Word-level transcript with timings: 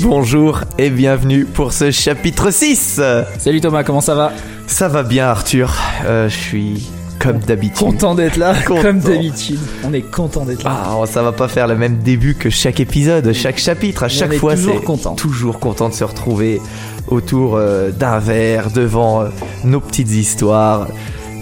Bonjour 0.00 0.60
et 0.78 0.90
bienvenue 0.90 1.44
pour 1.46 1.72
ce 1.72 1.90
chapitre 1.90 2.50
6 2.50 3.00
Salut 3.38 3.60
Thomas, 3.60 3.82
comment 3.84 4.00
ça 4.00 4.14
va? 4.14 4.32
Ça 4.66 4.88
va 4.88 5.02
bien 5.02 5.26
Arthur, 5.28 5.74
Euh, 6.06 6.28
je 6.28 6.36
suis 6.36 6.88
comme 7.24 7.38
d'habitude. 7.38 7.78
Content 7.78 8.14
d'être 8.14 8.36
là, 8.36 8.54
Content. 8.66 8.82
comme 8.82 8.98
d'habitude. 9.00 9.58
On 9.84 9.92
est 9.92 10.02
content 10.02 10.44
d'être 10.44 10.62
là. 10.64 10.82
Ah, 10.84 11.06
ça 11.06 11.22
va 11.22 11.32
pas 11.32 11.48
faire 11.48 11.66
le 11.66 11.76
même 11.76 11.98
début 11.98 12.34
que 12.34 12.50
chaque 12.50 12.80
épisode, 12.80 13.32
chaque 13.32 13.58
chapitre. 13.58 14.02
À 14.04 14.08
chaque 14.08 14.34
fois, 14.34 14.54
toujours 14.54 14.74
c'est 14.78 14.84
content. 14.84 15.14
toujours 15.14 15.58
content 15.58 15.88
de 15.88 15.94
se 15.94 16.04
retrouver 16.04 16.60
autour 17.08 17.56
euh, 17.56 17.90
d'un 17.90 18.18
verre, 18.18 18.70
devant 18.70 19.22
euh, 19.22 19.28
nos 19.64 19.80
petites 19.80 20.10
histoires. 20.12 20.86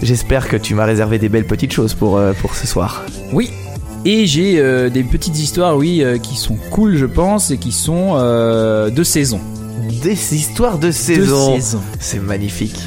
J'espère 0.01 0.47
que 0.49 0.57
tu 0.57 0.73
m'as 0.75 0.85
réservé 0.85 1.19
des 1.19 1.29
belles 1.29 1.47
petites 1.47 1.71
choses 1.71 1.93
pour, 1.93 2.17
euh, 2.17 2.33
pour 2.41 2.55
ce 2.55 2.67
soir. 2.67 3.03
Oui. 3.31 3.51
Et 4.05 4.25
j'ai 4.25 4.59
euh, 4.59 4.89
des 4.89 5.03
petites 5.03 5.39
histoires, 5.39 5.77
oui, 5.77 6.03
euh, 6.03 6.17
qui 6.17 6.35
sont 6.35 6.57
cool, 6.71 6.97
je 6.97 7.05
pense, 7.05 7.51
et 7.51 7.57
qui 7.57 7.71
sont 7.71 8.15
euh, 8.17 8.89
de 8.89 9.03
saison. 9.03 9.39
Des 10.03 10.35
histoires 10.35 10.77
de 10.77 10.87
De 10.87 10.91
saison. 10.91 11.55
saison. 11.55 11.81
C'est 11.99 12.19
magnifique. 12.19 12.77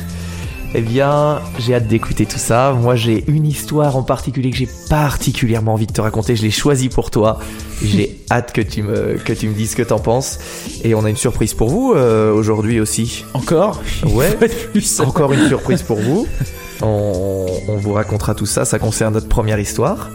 Eh 0.78 0.82
bien, 0.82 1.40
j'ai 1.58 1.74
hâte 1.74 1.86
d'écouter 1.86 2.26
tout 2.26 2.36
ça. 2.36 2.74
Moi, 2.78 2.96
j'ai 2.96 3.24
une 3.28 3.46
histoire 3.46 3.96
en 3.96 4.02
particulier 4.02 4.50
que 4.50 4.58
j'ai 4.58 4.68
particulièrement 4.90 5.72
envie 5.72 5.86
de 5.86 5.92
te 5.92 6.02
raconter. 6.02 6.36
Je 6.36 6.42
l'ai 6.42 6.50
choisie 6.50 6.90
pour 6.90 7.10
toi. 7.10 7.38
J'ai 7.82 8.18
hâte 8.30 8.52
que 8.52 8.60
tu 8.60 8.82
me 8.82 9.14
que 9.14 9.32
tu 9.32 9.48
me 9.48 9.54
dises 9.54 9.70
ce 9.70 9.76
que 9.76 9.82
t'en 9.82 9.98
penses. 9.98 10.38
Et 10.84 10.94
on 10.94 11.02
a 11.06 11.08
une 11.08 11.16
surprise 11.16 11.54
pour 11.54 11.70
vous 11.70 11.94
euh, 11.96 12.30
aujourd'hui 12.30 12.78
aussi. 12.78 13.24
Encore? 13.32 13.80
Ouais. 14.04 14.36
Encore 14.98 15.32
une 15.32 15.48
surprise 15.48 15.80
pour 15.80 15.96
vous. 15.96 16.26
On, 16.82 17.46
on 17.68 17.76
vous 17.78 17.94
racontera 17.94 18.34
tout 18.34 18.44
ça. 18.44 18.66
Ça 18.66 18.78
concerne 18.78 19.14
notre 19.14 19.30
première 19.30 19.58
histoire. 19.58 20.10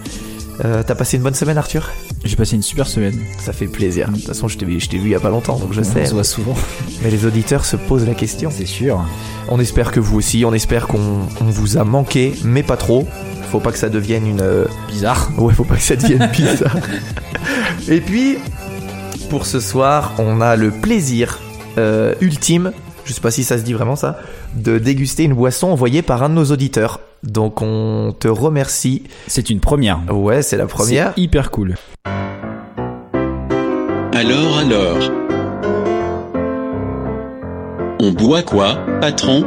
Euh, 0.63 0.83
T'as 0.85 0.93
passé 0.95 1.17
une 1.17 1.23
bonne 1.23 1.33
semaine, 1.33 1.57
Arthur? 1.57 1.89
J'ai 2.23 2.35
passé 2.35 2.55
une 2.55 2.61
super 2.61 2.87
semaine. 2.87 3.19
Ça 3.39 3.51
fait 3.51 3.65
plaisir. 3.67 4.09
De 4.09 4.15
toute 4.17 4.27
façon, 4.27 4.47
je 4.47 4.57
t'ai 4.57 4.65
vu, 4.65 4.77
vu 4.77 4.87
il 4.93 5.07
y 5.09 5.15
a 5.15 5.19
pas 5.19 5.29
longtemps, 5.29 5.57
donc 5.57 5.73
je 5.73 5.79
On 5.81 5.83
sais. 5.83 6.05
se 6.05 6.13
voit 6.13 6.23
souvent. 6.23 6.53
Mais 7.03 7.09
les 7.09 7.25
auditeurs 7.25 7.65
se 7.65 7.75
posent 7.75 8.05
la 8.05 8.13
question. 8.13 8.51
C'est 8.55 8.67
sûr. 8.67 9.03
On 9.49 9.59
espère 9.59 9.91
que 9.91 9.99
vous 9.99 10.17
aussi, 10.17 10.45
on 10.45 10.53
espère 10.53 10.87
qu'on 10.87 10.99
on 11.41 11.45
vous 11.45 11.77
a 11.77 11.83
manqué, 11.83 12.33
mais 12.43 12.61
pas 12.61 12.77
trop. 12.77 13.07
Faut 13.51 13.59
pas 13.59 13.71
que 13.71 13.77
ça 13.79 13.89
devienne 13.89 14.27
une. 14.27 14.41
euh, 14.41 14.65
Bizarre. 14.87 15.31
Ouais, 15.37 15.53
faut 15.53 15.63
pas 15.63 15.75
que 15.75 15.81
ça 15.81 15.95
devienne 15.95 16.29
bizarre. 16.31 16.77
Et 17.89 17.99
puis, 17.99 18.37
pour 19.29 19.45
ce 19.47 19.59
soir, 19.59 20.13
on 20.19 20.41
a 20.41 20.55
le 20.55 20.69
plaisir 20.71 21.39
euh, 21.79 22.13
ultime, 22.21 22.71
je 23.11 23.15
sais 23.15 23.21
pas 23.21 23.29
si 23.29 23.43
ça 23.43 23.57
se 23.57 23.63
dit 23.63 23.73
vraiment 23.73 23.97
ça, 23.97 24.19
de 24.55 24.77
déguster 24.77 25.23
une 25.23 25.33
boisson 25.33 25.67
envoyée 25.67 26.01
par 26.01 26.23
un 26.23 26.29
de 26.29 26.35
nos 26.35 26.45
auditeurs. 26.45 27.01
Donc 27.23 27.61
on 27.61 28.15
te 28.17 28.29
remercie. 28.29 29.03
C'est 29.27 29.49
une 29.49 29.59
première. 29.59 29.99
Ouais, 30.09 30.41
c'est 30.41 30.55
la 30.55 30.65
première. 30.65 31.11
C'est 31.13 31.21
hyper 31.21 31.51
cool. 31.51 31.75
Alors 34.13 34.57
alors 34.59 35.11
On 37.99 38.13
boit 38.13 38.43
quoi, 38.43 38.77
patron? 39.01 39.45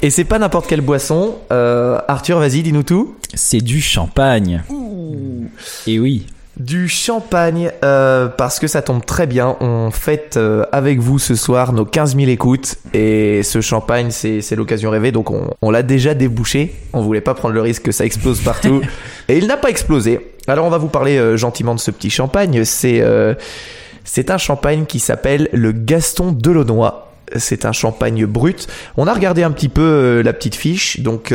Et 0.00 0.08
c'est 0.08 0.24
pas 0.24 0.38
n'importe 0.38 0.68
quelle 0.68 0.80
boisson. 0.80 1.34
Euh, 1.52 2.00
Arthur, 2.08 2.38
vas-y, 2.38 2.62
dis-nous 2.62 2.82
tout. 2.82 3.14
C'est 3.34 3.60
du 3.60 3.82
champagne. 3.82 4.62
Et 5.86 5.98
oui. 5.98 6.24
Du 6.58 6.88
champagne, 6.88 7.70
euh, 7.84 8.26
parce 8.26 8.58
que 8.58 8.66
ça 8.66 8.82
tombe 8.82 9.04
très 9.04 9.28
bien. 9.28 9.56
On 9.60 9.92
fête 9.92 10.36
euh, 10.36 10.64
avec 10.72 10.98
vous 10.98 11.20
ce 11.20 11.36
soir 11.36 11.72
nos 11.72 11.84
15 11.84 12.16
000 12.16 12.28
écoutes. 12.28 12.74
Et 12.94 13.44
ce 13.44 13.60
champagne, 13.60 14.10
c'est 14.10 14.40
c'est 14.40 14.56
l'occasion 14.56 14.90
rêvée. 14.90 15.12
Donc 15.12 15.30
on, 15.30 15.50
on 15.62 15.70
l'a 15.70 15.84
déjà 15.84 16.14
débouché. 16.14 16.74
On 16.92 17.00
voulait 17.00 17.20
pas 17.20 17.34
prendre 17.34 17.54
le 17.54 17.60
risque 17.60 17.84
que 17.84 17.92
ça 17.92 18.04
explose 18.04 18.40
partout. 18.40 18.82
et 19.28 19.38
il 19.38 19.46
n'a 19.46 19.56
pas 19.56 19.70
explosé. 19.70 20.32
Alors 20.48 20.66
on 20.66 20.70
va 20.70 20.78
vous 20.78 20.88
parler 20.88 21.16
euh, 21.16 21.36
gentiment 21.36 21.76
de 21.76 21.80
ce 21.80 21.92
petit 21.92 22.10
champagne. 22.10 22.64
C'est 22.64 23.02
euh, 23.02 23.34
c'est 24.02 24.32
un 24.32 24.38
champagne 24.38 24.84
qui 24.84 24.98
s'appelle 24.98 25.48
le 25.52 25.70
Gaston 25.70 26.32
Delaunoy. 26.32 26.90
C'est 27.36 27.66
un 27.66 27.72
champagne 27.72 28.26
brut. 28.26 28.66
On 28.96 29.06
a 29.06 29.14
regardé 29.14 29.44
un 29.44 29.52
petit 29.52 29.68
peu 29.68 30.22
la 30.24 30.32
petite 30.32 30.56
fiche. 30.56 31.00
Donc... 31.00 31.32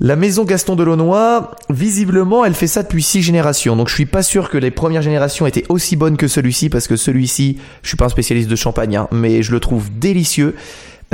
la 0.00 0.16
maison 0.16 0.44
Gaston 0.44 0.74
Delaunoy, 0.74 1.42
visiblement, 1.70 2.44
elle 2.44 2.54
fait 2.54 2.66
ça 2.66 2.82
depuis 2.82 3.02
six 3.02 3.22
générations. 3.22 3.76
Donc 3.76 3.88
je 3.88 3.94
suis 3.94 4.06
pas 4.06 4.22
sûr 4.22 4.48
que 4.50 4.58
les 4.58 4.70
premières 4.70 5.02
générations 5.02 5.46
étaient 5.46 5.64
aussi 5.68 5.96
bonnes 5.96 6.16
que 6.16 6.28
celui-ci, 6.28 6.70
parce 6.70 6.88
que 6.88 6.96
celui-ci, 6.96 7.58
je 7.82 7.88
suis 7.88 7.96
pas 7.96 8.06
un 8.06 8.10
spécialiste 8.10 8.48
de 8.48 8.56
champagne, 8.56 8.96
hein, 8.96 9.08
mais 9.12 9.42
je 9.42 9.52
le 9.52 9.60
trouve 9.60 9.90
délicieux. 9.96 10.54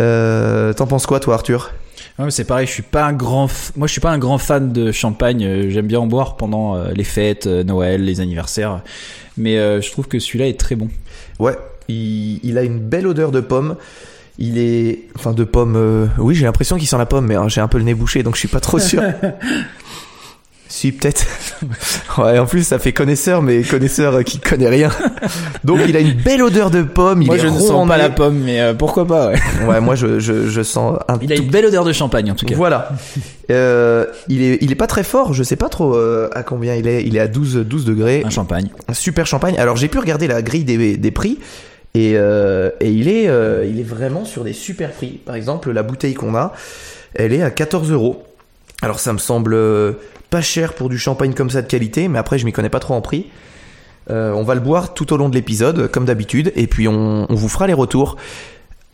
Euh, 0.00 0.72
T'en 0.72 0.86
penses 0.86 1.06
quoi, 1.06 1.20
toi, 1.20 1.34
Arthur? 1.34 1.72
Ouais, 2.18 2.24
mais 2.24 2.30
c'est 2.30 2.44
pareil, 2.44 2.66
je 2.66 2.72
suis 2.72 2.82
pas 2.82 3.04
un 3.04 3.12
grand, 3.12 3.46
f- 3.46 3.70
moi 3.76 3.86
je 3.86 3.92
suis 3.92 4.00
pas 4.00 4.10
un 4.10 4.18
grand 4.18 4.38
fan 4.38 4.72
de 4.72 4.90
champagne. 4.92 5.44
euh, 5.44 5.70
J'aime 5.70 5.86
bien 5.86 6.00
en 6.00 6.06
boire 6.06 6.36
pendant 6.36 6.76
euh, 6.76 6.90
les 6.94 7.04
fêtes, 7.04 7.46
euh, 7.46 7.62
Noël, 7.64 8.04
les 8.04 8.20
anniversaires, 8.20 8.80
mais 9.36 9.58
euh, 9.58 9.80
je 9.80 9.90
trouve 9.90 10.08
que 10.08 10.18
celui-là 10.18 10.48
est 10.48 10.58
très 10.58 10.74
bon. 10.76 10.88
Ouais, 11.38 11.56
il, 11.88 12.40
il 12.42 12.58
a 12.58 12.62
une 12.62 12.78
belle 12.78 13.06
odeur 13.06 13.30
de 13.30 13.40
pomme. 13.40 13.76
Il 14.38 14.58
est, 14.58 15.08
enfin, 15.16 15.32
de 15.32 15.44
pomme. 15.44 15.74
euh, 15.76 16.06
Oui, 16.18 16.34
j'ai 16.34 16.44
l'impression 16.44 16.76
qu'il 16.76 16.86
sent 16.86 16.98
la 16.98 17.06
pomme, 17.06 17.26
mais 17.26 17.34
hein, 17.34 17.48
j'ai 17.48 17.60
un 17.60 17.68
peu 17.68 17.78
le 17.78 17.84
nez 17.84 17.94
bouché, 17.94 18.22
donc 18.22 18.34
je 18.34 18.38
suis 18.40 18.48
pas 18.48 18.60
trop 18.60 18.78
sûr. 18.78 19.02
Si, 20.70 20.92
peut-être. 20.92 21.24
Ouais, 22.18 22.38
en 22.38 22.44
plus, 22.46 22.62
ça 22.62 22.78
fait 22.78 22.92
connaisseur, 22.92 23.40
mais 23.42 23.62
connaisseur 23.62 24.16
euh, 24.16 24.22
qui 24.22 24.38
connaît 24.38 24.68
rien. 24.68 24.90
Donc, 25.64 25.80
il 25.88 25.96
a 25.96 26.00
une 26.00 26.12
belle 26.14 26.42
odeur 26.42 26.70
de 26.70 26.82
pomme. 26.82 27.24
Moi 27.24 27.38
je 27.38 27.46
ne 27.46 27.58
sens 27.58 27.86
pas 27.88 27.96
nez. 27.96 28.02
la 28.02 28.10
pomme, 28.10 28.38
mais 28.44 28.60
euh, 28.60 28.74
pourquoi 28.74 29.06
pas. 29.06 29.28
Ouais. 29.28 29.38
Ouais, 29.66 29.80
moi, 29.80 29.94
je, 29.94 30.18
je, 30.18 30.48
je 30.48 30.62
sens 30.62 30.98
un 31.08 31.18
Il 31.22 31.32
a 31.32 31.36
tout 31.36 31.42
une 31.42 31.48
belle 31.50 31.64
odeur 31.66 31.84
de 31.84 31.92
champagne 31.92 32.30
en 32.30 32.34
tout 32.34 32.44
cas. 32.44 32.54
Voilà. 32.56 32.90
Euh, 33.50 34.04
il 34.28 34.42
est, 34.42 34.58
il 34.60 34.70
est 34.72 34.76
pas 34.76 34.86
très 34.88 35.04
fort. 35.04 35.32
Je 35.32 35.42
sais 35.42 35.56
pas 35.56 35.68
trop 35.68 35.94
euh, 35.96 36.28
à 36.34 36.42
combien 36.42 36.74
il 36.74 36.86
est. 36.86 37.02
Il 37.04 37.16
est 37.16 37.20
à 37.20 37.28
12, 37.28 37.64
12 37.66 37.84
degrés. 37.84 38.22
Un 38.26 38.30
champagne. 38.30 38.68
Un 38.88 38.94
super 38.94 39.26
champagne. 39.26 39.56
Alors 39.58 39.76
j'ai 39.76 39.88
pu 39.88 39.98
regarder 39.98 40.26
la 40.26 40.42
grille 40.42 40.64
des, 40.64 40.96
des 40.96 41.10
prix 41.10 41.38
et, 41.94 42.12
euh, 42.16 42.70
et 42.80 42.90
il 42.90 43.08
est, 43.08 43.28
euh, 43.28 43.64
il 43.68 43.80
est 43.80 43.84
vraiment 43.84 44.24
sur 44.24 44.44
des 44.44 44.52
super 44.52 44.92
prix. 44.92 45.20
Par 45.24 45.34
exemple, 45.34 45.70
la 45.72 45.82
bouteille 45.82 46.14
qu'on 46.14 46.34
a, 46.34 46.52
elle 47.14 47.32
est 47.32 47.42
à 47.42 47.50
14 47.50 47.90
euros. 47.90 48.22
Alors 48.82 49.00
ça 49.00 49.12
me 49.12 49.18
semble 49.18 49.54
euh, 49.54 49.92
pas 50.30 50.40
cher 50.40 50.74
pour 50.74 50.88
du 50.88 50.98
champagne 50.98 51.34
comme 51.34 51.50
ça 51.50 51.62
de 51.62 51.66
qualité, 51.66 52.06
mais 52.08 52.18
après 52.18 52.38
je 52.38 52.44
m'y 52.44 52.52
connais 52.52 52.68
pas 52.68 52.80
trop 52.80 52.94
en 52.94 53.00
prix. 53.00 53.26
On 54.10 54.42
va 54.42 54.54
le 54.54 54.60
boire 54.62 54.94
tout 54.94 55.12
au 55.12 55.18
long 55.18 55.28
de 55.28 55.34
l'épisode, 55.34 55.90
comme 55.90 56.06
d'habitude, 56.06 56.50
et 56.56 56.66
puis 56.66 56.88
on, 56.88 57.26
on 57.30 57.34
vous 57.34 57.48
fera 57.50 57.66
les 57.66 57.74
retours. 57.74 58.16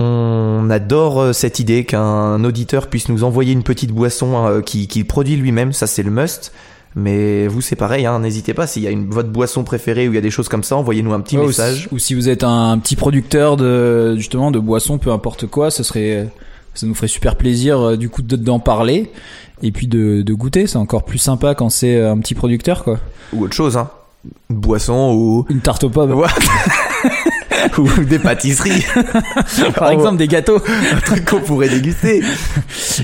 On 0.00 0.66
adore 0.71 1.33
cette 1.33 1.60
idée 1.60 1.84
qu'un 1.84 2.43
auditeur 2.43 2.88
puisse 2.88 3.09
nous 3.09 3.22
envoyer 3.22 3.53
une 3.53 3.62
petite 3.62 3.93
boisson 3.93 4.60
qui- 4.66 4.88
qu'il 4.88 5.06
produit 5.06 5.37
lui-même, 5.37 5.72
ça 5.72 5.87
c'est 5.87 6.03
le 6.03 6.10
must. 6.10 6.53
Mais 6.97 7.49
vous 7.49 7.60
c'est 7.60 7.75
pareil, 7.77 8.06
hein, 8.06 8.21
n'hésitez 8.21 8.55
pas, 8.55 8.66
s'il 8.69 8.82
y 8.82 8.87
a 8.87 8.91
une, 8.91 9.10
votre 9.10 9.28
boisson 9.28 9.65
préférée 9.65 10.06
ou 10.09 10.12
il 10.12 10.15
y 10.15 10.19
a 10.19 10.21
des 10.21 10.31
choses 10.31 10.49
comme 10.49 10.62
ça, 10.62 10.77
envoyez-nous 10.77 11.12
un 11.12 11.21
petit 11.21 11.37
Ouais, 11.37 11.43
ou 11.44 11.47
message. 11.49 11.88
si- 11.88 11.94
Ou, 11.94 11.99
si 11.99 12.15
vous 12.15 12.28
êtes 12.28 12.44
un 12.44 12.78
petit 12.78 12.94
producteur 12.94 13.56
de 13.56 14.15
justement 14.16 14.50
de 14.53 14.60
boissons, 14.60 14.99
peu 14.99 15.10
importe 15.10 15.47
quoi, 15.49 15.72
ce 15.72 15.83
serait, 15.83 16.28
ça 16.75 16.87
nous 16.87 16.94
ferait 16.94 17.09
super 17.09 17.34
plaisir 17.37 17.81
euh, 17.81 17.97
du 17.97 18.09
coup 18.10 18.22
de- 18.22 18.37
d'en 18.37 18.60
parler 18.60 19.10
et 19.62 19.72
puis 19.72 19.88
de, 19.88 20.22
de 20.22 20.34
goûter. 20.34 20.69
C'est 20.69 20.77
encore 20.78 21.04
plus 21.04 21.19
sympa 21.19 21.56
quand 21.56 21.69
c'est 21.69 22.00
un 22.00 22.19
petit 22.19 22.34
producteur 22.34 22.84
quoi. 22.84 23.00
Ou 23.33 23.43
autre 23.44 23.54
chose, 23.54 23.77
hein. 23.77 23.91
Une 24.49 24.56
boisson 24.56 25.12
ou, 25.15 25.44
Une 25.50 25.60
tarte 25.60 25.83
aux 25.84 25.91
pommes, 25.91 26.12
ou 27.78 28.04
des 28.04 28.19
pâtisseries, 28.19 28.84
par 29.75 29.91
exemple 29.91 30.16
des 30.16 30.28
gâteaux. 30.28 30.59
un 30.93 31.00
truc 31.00 31.25
qu'on 31.25 31.41
pourrait 31.41 31.69
déguster. 31.69 32.22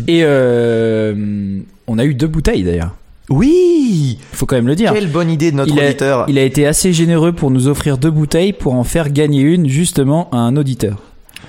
Et 0.06 0.20
euh, 0.24 1.58
on 1.86 1.98
a 1.98 2.04
eu 2.04 2.14
deux 2.14 2.26
bouteilles 2.28 2.62
d'ailleurs. 2.62 2.92
Oui 3.30 4.18
Faut 4.32 4.44
quand 4.46 4.56
même 4.56 4.66
le 4.66 4.74
dire. 4.74 4.92
Quelle 4.92 5.08
bonne 5.10 5.30
idée 5.30 5.50
de 5.52 5.56
notre 5.56 5.72
Il 5.72 5.80
a, 5.80 5.84
auditeur. 5.86 6.24
il 6.28 6.38
a 6.38 6.42
été 6.42 6.66
assez 6.66 6.92
généreux 6.92 7.32
pour 7.32 7.50
nous 7.50 7.68
offrir 7.68 7.96
deux 7.96 8.10
bouteilles 8.10 8.52
pour 8.52 8.74
en 8.74 8.84
faire 8.84 9.10
gagner 9.10 9.40
une 9.40 9.68
justement 9.68 10.28
à 10.32 10.38
un 10.38 10.56
auditeur. 10.56 10.96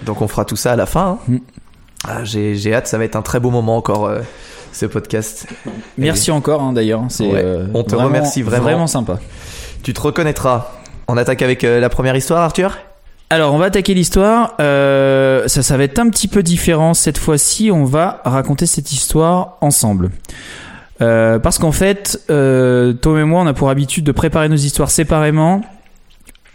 Donc 0.05 0.21
on 0.21 0.27
fera 0.27 0.45
tout 0.45 0.55
ça 0.55 0.73
à 0.73 0.75
la 0.75 0.85
fin. 0.85 1.19
hein. 1.19 1.19
Mm. 1.27 1.37
Ah, 2.07 2.23
j'ai, 2.23 2.73
hâte, 2.73 2.87
ça 2.87 2.97
va 2.97 3.03
être 3.03 3.15
un 3.15 3.21
très 3.21 3.39
beau 3.39 3.51
moment 3.51 3.77
encore, 3.77 4.07
euh, 4.07 4.21
ce 4.73 4.87
podcast. 4.87 5.45
Merci 5.99 6.31
encore 6.31 6.61
hein, 6.63 6.73
d'ailleurs. 6.73 7.01
Ouais, 7.19 7.31
euh, 7.35 7.67
on 7.75 7.83
te 7.83 7.95
remercie 7.95 8.41
vraiment. 8.41 8.63
Vraiment 8.63 8.87
sympa. 8.87 9.19
Tu 9.83 9.93
te 9.93 10.01
reconnaîtras. 10.01 10.71
On 11.07 11.17
attaque 11.17 11.41
avec 11.43 11.63
euh, 11.63 11.79
la 11.79 11.89
première 11.89 12.15
histoire, 12.15 12.41
Arthur? 12.41 12.77
Alors, 13.29 13.53
on 13.53 13.57
va 13.59 13.65
attaquer 13.65 13.93
l'histoire. 13.93 14.55
Euh, 14.59 15.47
ça, 15.47 15.61
ça 15.63 15.77
va 15.77 15.83
être 15.83 15.99
un 15.99 16.09
petit 16.09 16.27
peu 16.27 16.41
différent 16.43 16.93
cette 16.93 17.17
fois-ci. 17.17 17.69
On 17.71 17.85
va 17.85 18.21
raconter 18.25 18.65
cette 18.65 18.91
histoire 18.91 19.57
ensemble. 19.61 20.09
Euh, 21.01 21.39
parce 21.39 21.57
qu'en 21.57 21.71
fait, 21.71 22.19
euh, 22.29 22.93
Tom 22.93 23.17
et 23.17 23.23
moi, 23.23 23.41
on 23.41 23.47
a 23.47 23.53
pour 23.53 23.69
habitude 23.69 24.03
de 24.03 24.11
préparer 24.11 24.49
nos 24.49 24.55
histoires 24.55 24.91
séparément 24.91 25.61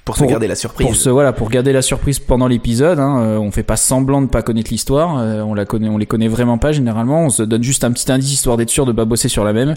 Pour 0.05 0.15
se 0.17 0.21
Pour- 0.23 0.31
garder 0.31 0.47
la 0.47 0.55
surprise. 0.55 0.87
pour 0.87 0.95
se 0.95 1.09
voilà 1.11 1.33
pour 1.33 1.49
garder 1.51 1.73
la 1.73 1.83
surprise 1.83 2.21
pendant 2.21 2.47
l'épisode. 2.47 3.01
Hein. 3.01 3.19
Euh, 3.23 3.39
on 3.39 3.51
fait 3.51 3.65
pas 3.65 3.77
semblant 3.77 4.23
de 4.23 4.29
pas 4.29 4.43
connaître 4.43 4.71
l'histoire. 4.71 5.19
Euh, 5.19 5.41
on 5.43 5.53
la 5.55 5.65
connaît, 5.65 5.89
on 5.89 5.99
les 5.99 6.07
connaît 6.07 6.29
vraiment 6.29 6.59
pas 6.59 6.71
généralement. 6.71 7.25
On 7.25 7.31
se 7.31 7.43
donne 7.43 7.65
juste 7.65 7.83
un 7.83 7.91
petit 7.91 8.11
indice 8.13 8.33
histoire 8.33 8.57
d'être 8.57 8.71
sûr 8.71 8.87
de 8.87 8.93
pas 8.93 9.05
bosser 9.05 9.29
sur 9.29 9.43
la 9.45 9.53
même. 9.53 9.75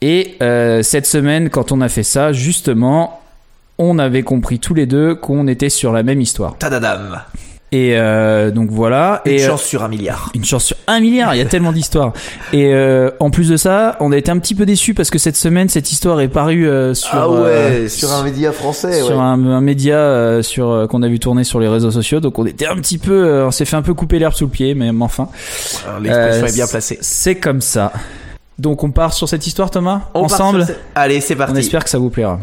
Et 0.00 0.34
euh, 0.42 0.82
cette 0.82 1.06
semaine, 1.06 1.48
quand 1.48 1.70
on 1.70 1.80
a 1.80 1.88
fait 1.88 2.02
ça, 2.02 2.32
justement, 2.32 3.20
on 3.78 4.00
avait 4.00 4.24
compris 4.24 4.58
tous 4.58 4.74
les 4.74 4.86
deux 4.86 5.14
qu'on 5.14 5.46
était 5.46 5.68
sur 5.70 5.92
la 5.92 6.02
même 6.02 6.20
histoire. 6.20 6.58
Tadadam. 6.58 7.20
Et 7.74 7.96
euh, 7.96 8.50
donc 8.50 8.68
voilà. 8.70 9.22
Une 9.24 9.32
et, 9.32 9.42
euh, 9.42 9.48
chance 9.48 9.62
sur 9.62 9.82
un 9.82 9.88
milliard. 9.88 10.30
une 10.34 10.44
chance 10.44 10.66
sur 10.66 10.76
un 10.86 11.00
milliard, 11.00 11.34
il 11.34 11.38
y 11.38 11.40
a 11.40 11.46
tellement 11.46 11.72
d'histoires. 11.72 12.12
Et 12.52 12.66
euh, 12.74 13.10
en 13.18 13.30
plus 13.30 13.48
de 13.48 13.56
ça, 13.56 13.96
on 14.00 14.12
a 14.12 14.16
été 14.18 14.30
un 14.30 14.38
petit 14.38 14.54
peu 14.54 14.66
déçus 14.66 14.92
parce 14.92 15.08
que 15.10 15.18
cette 15.18 15.36
semaine, 15.36 15.70
cette 15.70 15.90
histoire 15.90 16.20
est 16.20 16.28
parue 16.28 16.68
euh, 16.68 16.92
sur, 16.92 17.14
ah 17.14 17.30
ouais, 17.30 17.38
euh, 17.48 17.88
sur 17.88 18.12
un 18.12 18.24
média 18.24 18.52
français. 18.52 18.92
sur 19.00 19.16
ouais. 19.16 19.22
un, 19.22 19.46
un 19.46 19.60
média 19.62 19.96
euh, 19.96 20.42
sur 20.42 20.68
euh, 20.70 20.86
qu'on 20.86 21.02
a 21.02 21.08
vu 21.08 21.18
tourner 21.18 21.44
sur 21.44 21.60
les 21.60 21.68
réseaux 21.68 21.90
sociaux. 21.90 22.20
Donc 22.20 22.38
on 22.38 22.44
était 22.44 22.66
un 22.66 22.76
petit 22.76 22.98
peu, 22.98 23.24
euh, 23.24 23.46
on 23.46 23.50
s'est 23.50 23.64
fait 23.64 23.76
un 23.76 23.82
peu 23.82 23.94
couper 23.94 24.18
l'herbe 24.18 24.34
sous 24.34 24.44
le 24.44 24.50
pied, 24.50 24.74
mais 24.74 24.90
enfin, 25.00 25.28
Alors, 25.88 26.00
L'expression 26.00 26.46
est 26.46 26.52
bien 26.54 26.66
placée. 26.66 26.98
c'est 27.00 27.36
comme 27.36 27.62
ça. 27.62 27.90
Donc 28.58 28.84
on 28.84 28.90
part 28.90 29.14
sur 29.14 29.30
cette 29.30 29.46
histoire, 29.46 29.70
Thomas, 29.70 30.02
On 30.12 30.24
ensemble. 30.24 30.66
Allez, 30.94 31.22
c'est 31.22 31.36
parti. 31.36 31.54
On 31.54 31.56
espère 31.56 31.84
que 31.84 31.90
ça 31.90 31.98
vous 31.98 32.10
plaira. 32.10 32.38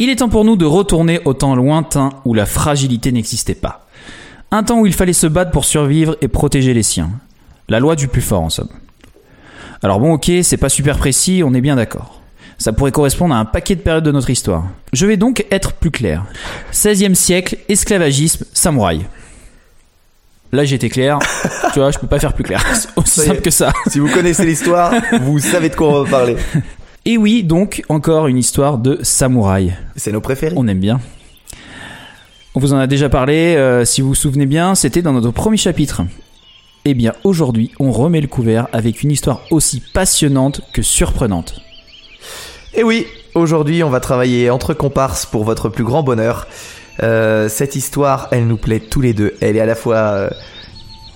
Il 0.00 0.10
est 0.10 0.16
temps 0.16 0.28
pour 0.28 0.44
nous 0.44 0.56
de 0.56 0.64
retourner 0.64 1.20
au 1.24 1.34
temps 1.34 1.54
lointain 1.54 2.10
où 2.24 2.34
la 2.34 2.46
fragilité 2.46 3.12
n'existait 3.12 3.54
pas. 3.54 3.86
Un 4.50 4.64
temps 4.64 4.80
où 4.80 4.86
il 4.86 4.92
fallait 4.92 5.12
se 5.12 5.28
battre 5.28 5.52
pour 5.52 5.64
survivre 5.64 6.16
et 6.20 6.26
protéger 6.26 6.74
les 6.74 6.82
siens. 6.82 7.10
La 7.68 7.78
loi 7.78 7.94
du 7.94 8.08
plus 8.08 8.20
fort 8.20 8.42
en 8.42 8.50
somme. 8.50 8.70
Alors 9.82 10.00
bon 10.00 10.14
ok, 10.14 10.30
c'est 10.42 10.56
pas 10.56 10.68
super 10.68 10.98
précis, 10.98 11.42
on 11.44 11.54
est 11.54 11.60
bien 11.60 11.76
d'accord. 11.76 12.20
Ça 12.58 12.72
pourrait 12.72 12.92
correspondre 12.92 13.34
à 13.34 13.38
un 13.38 13.44
paquet 13.44 13.76
de 13.76 13.80
périodes 13.80 14.04
de 14.04 14.10
notre 14.10 14.30
histoire. 14.30 14.64
Je 14.92 15.06
vais 15.06 15.16
donc 15.16 15.46
être 15.50 15.72
plus 15.74 15.90
clair. 15.90 16.24
16e 16.72 17.14
siècle, 17.14 17.58
esclavagisme, 17.68 18.46
samouraï. 18.52 19.06
Là 20.50 20.64
j'étais 20.64 20.88
clair, 20.88 21.18
tu 21.72 21.78
vois, 21.78 21.92
je 21.92 21.98
peux 21.98 22.06
pas 22.06 22.18
faire 22.18 22.32
plus 22.32 22.44
clair. 22.44 22.64
C'est 22.74 22.88
aussi 22.96 23.20
est. 23.20 23.24
simple 23.26 23.42
que 23.42 23.50
ça. 23.50 23.72
Si 23.88 24.00
vous 24.00 24.08
connaissez 24.08 24.44
l'histoire, 24.44 24.92
vous 25.20 25.38
savez 25.38 25.68
de 25.68 25.76
quoi 25.76 25.88
on 25.88 26.02
va 26.02 26.10
parler. 26.10 26.36
Et 27.06 27.18
oui, 27.18 27.44
donc 27.44 27.82
encore 27.90 28.28
une 28.28 28.38
histoire 28.38 28.78
de 28.78 28.98
samouraï. 29.02 29.76
C'est 29.94 30.12
nos 30.12 30.22
préférés. 30.22 30.54
On 30.56 30.66
aime 30.68 30.80
bien. 30.80 31.00
On 32.54 32.60
vous 32.60 32.72
en 32.72 32.78
a 32.78 32.86
déjà 32.86 33.10
parlé, 33.10 33.56
euh, 33.56 33.84
si 33.84 34.00
vous 34.00 34.08
vous 34.08 34.14
souvenez 34.14 34.46
bien, 34.46 34.74
c'était 34.74 35.02
dans 35.02 35.12
notre 35.12 35.30
premier 35.30 35.58
chapitre. 35.58 36.02
Eh 36.86 36.94
bien, 36.94 37.12
aujourd'hui, 37.24 37.72
on 37.78 37.92
remet 37.92 38.20
le 38.20 38.26
couvert 38.26 38.68
avec 38.72 39.02
une 39.02 39.10
histoire 39.10 39.40
aussi 39.50 39.82
passionnante 39.92 40.62
que 40.72 40.80
surprenante. 40.80 41.60
Et 42.72 42.82
oui, 42.82 43.06
aujourd'hui, 43.34 43.82
on 43.82 43.90
va 43.90 44.00
travailler 44.00 44.48
entre 44.48 44.72
comparses 44.72 45.26
pour 45.26 45.44
votre 45.44 45.68
plus 45.68 45.84
grand 45.84 46.02
bonheur. 46.02 46.46
Euh, 47.02 47.50
cette 47.50 47.76
histoire, 47.76 48.28
elle 48.30 48.46
nous 48.46 48.56
plaît 48.56 48.80
tous 48.80 49.00
les 49.02 49.12
deux. 49.12 49.34
Elle 49.40 49.56
est 49.56 49.60
à 49.60 49.66
la 49.66 49.74
fois 49.74 49.96
euh, 49.96 50.30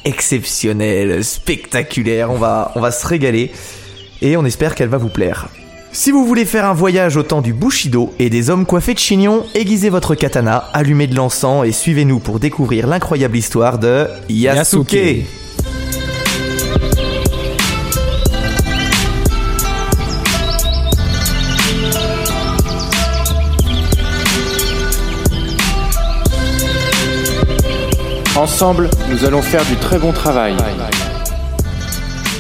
exceptionnelle, 0.05 1.25
spectaculaire. 1.25 2.31
On 2.31 2.39
va, 2.39 2.73
on 2.75 2.81
va 2.81 2.91
se 2.91 3.07
régaler 3.07 3.53
et 4.21 4.37
on 4.37 4.45
espère 4.45 4.75
qu'elle 4.75 4.89
va 4.89 4.99
vous 4.99 5.09
plaire. 5.09 5.49
Si 5.91 6.11
vous 6.11 6.25
voulez 6.25 6.45
faire 6.45 6.67
un 6.67 6.75
voyage 6.75 7.17
au 7.17 7.23
temps 7.23 7.41
du 7.41 7.53
Bushido 7.53 8.13
et 8.19 8.29
des 8.29 8.51
hommes 8.51 8.67
coiffés 8.67 8.95
de 8.95 8.99
chignons, 8.99 9.45
aiguisez 9.55 9.89
votre 9.89 10.15
katana, 10.15 10.69
allumez 10.73 11.07
de 11.07 11.15
l'encens 11.15 11.67
et 11.67 11.73
suivez-nous 11.73 12.19
pour 12.19 12.41
découvrir 12.41 12.87
l'incroyable 12.87 13.37
histoire 13.37 13.79
de 13.79 14.07
Yasuke. 14.29 14.93
Yasuke. 14.93 15.27
Ensemble, 28.37 28.89
nous 29.11 29.25
allons 29.25 29.43
faire 29.43 29.65
du 29.65 29.75
très 29.77 29.99
bon 29.99 30.13
travail. 30.13 30.55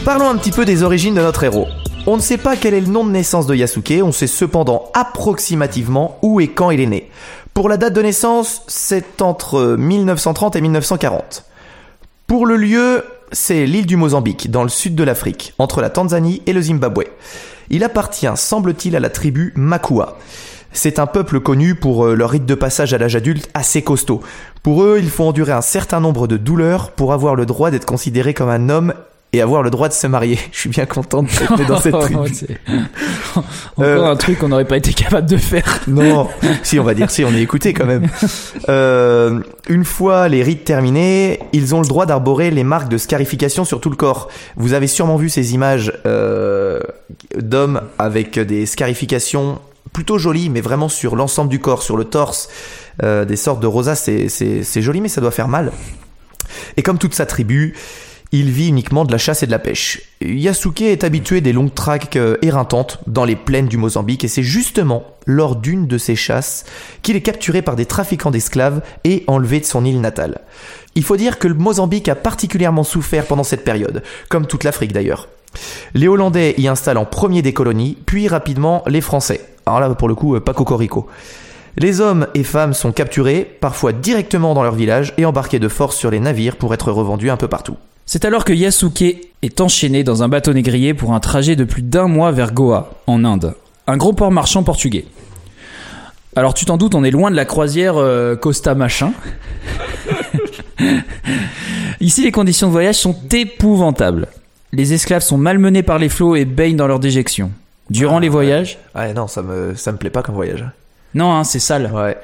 Parlons 0.04 0.28
un 0.28 0.36
petit 0.36 0.52
peu 0.52 0.64
des 0.64 0.82
origines 0.84 1.14
de 1.14 1.20
notre 1.22 1.42
héros. 1.42 1.66
On 2.10 2.16
ne 2.16 2.22
sait 2.22 2.38
pas 2.38 2.56
quel 2.56 2.72
est 2.72 2.80
le 2.80 2.86
nom 2.86 3.04
de 3.04 3.10
naissance 3.10 3.46
de 3.46 3.54
Yasuke, 3.54 4.00
on 4.02 4.12
sait 4.12 4.26
cependant 4.26 4.90
approximativement 4.94 6.18
où 6.22 6.40
et 6.40 6.48
quand 6.48 6.70
il 6.70 6.80
est 6.80 6.86
né. 6.86 7.10
Pour 7.52 7.68
la 7.68 7.76
date 7.76 7.92
de 7.92 8.00
naissance, 8.00 8.62
c'est 8.66 9.20
entre 9.20 9.76
1930 9.78 10.56
et 10.56 10.62
1940. 10.62 11.44
Pour 12.26 12.46
le 12.46 12.56
lieu, 12.56 13.04
c'est 13.30 13.66
l'île 13.66 13.84
du 13.84 13.96
Mozambique, 13.96 14.50
dans 14.50 14.62
le 14.62 14.70
sud 14.70 14.94
de 14.94 15.04
l'Afrique, 15.04 15.52
entre 15.58 15.82
la 15.82 15.90
Tanzanie 15.90 16.40
et 16.46 16.54
le 16.54 16.62
Zimbabwe. 16.62 17.04
Il 17.68 17.84
appartient, 17.84 18.26
semble-t-il, 18.36 18.96
à 18.96 19.00
la 19.00 19.10
tribu 19.10 19.52
Makua. 19.54 20.16
C'est 20.72 20.98
un 20.98 21.06
peuple 21.06 21.40
connu 21.40 21.74
pour 21.74 22.06
euh, 22.06 22.14
leur 22.14 22.30
rite 22.30 22.46
de 22.46 22.54
passage 22.54 22.94
à 22.94 22.98
l'âge 22.98 23.16
adulte 23.16 23.50
assez 23.52 23.82
costaud. 23.82 24.22
Pour 24.62 24.82
eux, 24.82 24.96
il 24.98 25.10
faut 25.10 25.24
endurer 25.24 25.52
un 25.52 25.60
certain 25.60 26.00
nombre 26.00 26.26
de 26.26 26.38
douleurs 26.38 26.90
pour 26.92 27.12
avoir 27.12 27.34
le 27.34 27.44
droit 27.44 27.70
d'être 27.70 27.84
considéré 27.84 28.32
comme 28.32 28.48
un 28.48 28.70
homme 28.70 28.94
et 29.34 29.42
avoir 29.42 29.62
le 29.62 29.70
droit 29.70 29.88
de 29.88 29.92
se 29.92 30.06
marier. 30.06 30.38
Je 30.52 30.58
suis 30.58 30.68
bien 30.70 30.86
content 30.86 31.22
de 31.22 31.28
être 31.28 31.56
né 31.58 31.64
dans 31.66 31.78
cette 31.80 31.98
tribu. 32.00 32.32
C'est- 32.32 32.58
Encore 33.36 33.44
Euh. 33.80 34.10
un 34.10 34.16
truc 34.16 34.38
qu'on 34.38 34.48
n'aurait 34.48 34.64
pas 34.64 34.76
été 34.78 34.92
capable 34.92 35.28
de 35.28 35.36
faire. 35.36 35.80
Non, 35.88 36.28
si 36.62 36.78
on 36.78 36.84
va 36.84 36.94
dire 36.94 37.10
si, 37.10 37.24
on 37.24 37.32
est 37.34 37.40
écouté 37.42 37.72
quand 37.74 37.84
même. 37.86 38.08
Euh, 38.68 39.40
une 39.68 39.84
fois 39.84 40.28
les 40.28 40.42
rites 40.42 40.64
terminés, 40.64 41.40
ils 41.52 41.74
ont 41.74 41.80
le 41.80 41.86
droit 41.86 42.06
d'arborer 42.06 42.50
les 42.50 42.64
marques 42.64 42.88
de 42.88 42.98
scarification 42.98 43.64
sur 43.64 43.80
tout 43.80 43.90
le 43.90 43.96
corps. 43.96 44.28
Vous 44.56 44.72
avez 44.72 44.86
sûrement 44.86 45.16
vu 45.16 45.28
ces 45.28 45.54
images 45.54 45.92
euh, 46.06 46.80
d'hommes 47.36 47.82
avec 47.98 48.38
des 48.38 48.66
scarifications 48.66 49.58
plutôt 49.92 50.18
jolies, 50.18 50.48
mais 50.50 50.60
vraiment 50.60 50.88
sur 50.88 51.16
l'ensemble 51.16 51.50
du 51.50 51.58
corps, 51.60 51.82
sur 51.82 51.96
le 51.96 52.04
torse, 52.04 52.48
des 53.02 53.36
sortes 53.36 53.60
de 53.60 53.66
rosaces. 53.66 54.08
C'est 54.28 54.82
joli, 54.82 55.00
mais 55.00 55.08
ça 55.08 55.20
doit 55.20 55.30
faire 55.30 55.48
mal. 55.48 55.72
Et 56.76 56.82
comme 56.82 56.98
toute 56.98 57.14
sa 57.14 57.24
tribu, 57.26 57.74
il 58.32 58.50
vit 58.50 58.68
uniquement 58.68 59.04
de 59.04 59.12
la 59.12 59.18
chasse 59.18 59.42
et 59.42 59.46
de 59.46 59.50
la 59.50 59.58
pêche. 59.58 60.02
Yasuke 60.20 60.82
est 60.82 61.04
habitué 61.04 61.40
des 61.40 61.52
longues 61.52 61.74
traques 61.74 62.16
euh, 62.16 62.36
éreintantes 62.42 62.98
dans 63.06 63.24
les 63.24 63.36
plaines 63.36 63.68
du 63.68 63.76
Mozambique 63.76 64.24
et 64.24 64.28
c'est 64.28 64.42
justement 64.42 65.04
lors 65.26 65.56
d'une 65.56 65.86
de 65.86 65.98
ces 65.98 66.16
chasses 66.16 66.64
qu'il 67.02 67.16
est 67.16 67.22
capturé 67.22 67.62
par 67.62 67.76
des 67.76 67.86
trafiquants 67.86 68.30
d'esclaves 68.30 68.82
et 69.04 69.24
enlevé 69.26 69.60
de 69.60 69.64
son 69.64 69.84
île 69.84 70.00
natale. 70.00 70.40
Il 70.94 71.04
faut 71.04 71.16
dire 71.16 71.38
que 71.38 71.48
le 71.48 71.54
Mozambique 71.54 72.08
a 72.08 72.14
particulièrement 72.14 72.82
souffert 72.82 73.26
pendant 73.26 73.44
cette 73.44 73.64
période, 73.64 74.02
comme 74.28 74.46
toute 74.46 74.64
l'Afrique 74.64 74.92
d'ailleurs. 74.92 75.28
Les 75.94 76.08
Hollandais 76.08 76.54
y 76.58 76.68
installent 76.68 76.98
en 76.98 77.04
premier 77.04 77.40
des 77.40 77.54
colonies, 77.54 77.96
puis 78.04 78.28
rapidement 78.28 78.82
les 78.86 79.00
Français. 79.00 79.40
Alors 79.64 79.80
là, 79.80 79.94
pour 79.94 80.08
le 80.08 80.14
coup, 80.14 80.34
euh, 80.34 80.40
pas 80.40 80.54
cocorico. 80.54 81.06
Les 81.76 82.00
hommes 82.00 82.26
et 82.34 82.42
femmes 82.42 82.74
sont 82.74 82.92
capturés, 82.92 83.44
parfois 83.60 83.92
directement 83.92 84.52
dans 84.52 84.62
leur 84.62 84.74
village, 84.74 85.14
et 85.16 85.24
embarqués 85.24 85.60
de 85.60 85.68
force 85.68 85.96
sur 85.96 86.10
les 86.10 86.20
navires 86.20 86.56
pour 86.56 86.74
être 86.74 86.90
revendus 86.90 87.30
un 87.30 87.36
peu 87.36 87.48
partout. 87.48 87.76
C'est 88.10 88.24
alors 88.24 88.46
que 88.46 88.54
Yasuke 88.54 89.18
est 89.42 89.60
enchaîné 89.60 90.02
dans 90.02 90.22
un 90.22 90.28
bateau 90.28 90.54
négrier 90.54 90.94
pour 90.94 91.12
un 91.12 91.20
trajet 91.20 91.56
de 91.56 91.64
plus 91.64 91.82
d'un 91.82 92.06
mois 92.08 92.32
vers 92.32 92.54
Goa, 92.54 92.94
en 93.06 93.22
Inde, 93.22 93.52
un 93.86 93.98
gros 93.98 94.14
port 94.14 94.30
marchand 94.30 94.62
portugais. 94.62 95.04
Alors 96.34 96.54
tu 96.54 96.64
t'en 96.64 96.78
doutes, 96.78 96.94
on 96.94 97.04
est 97.04 97.10
loin 97.10 97.30
de 97.30 97.36
la 97.36 97.44
croisière 97.44 97.98
euh, 97.98 98.34
Costa 98.34 98.74
machin. 98.74 99.12
Ici, 102.00 102.22
les 102.24 102.32
conditions 102.32 102.68
de 102.68 102.72
voyage 102.72 102.94
sont 102.94 103.14
épouvantables. 103.30 104.28
Les 104.72 104.94
esclaves 104.94 105.20
sont 105.20 105.36
malmenés 105.36 105.82
par 105.82 105.98
les 105.98 106.08
flots 106.08 106.34
et 106.34 106.46
baignent 106.46 106.76
dans 106.76 106.86
leur 106.86 107.00
déjection. 107.00 107.50
Durant 107.90 108.20
les 108.20 108.30
voyages, 108.30 108.78
Ouais, 108.94 109.12
non, 109.12 109.26
ça 109.26 109.42
me, 109.42 109.74
ça 109.74 109.92
me 109.92 109.98
plaît 109.98 110.08
pas 110.08 110.22
comme 110.22 110.34
voyage. 110.34 110.64
non, 111.14 111.34
hein, 111.34 111.44
c'est 111.44 111.58
sale. 111.58 111.90
Ouais. 111.92 112.16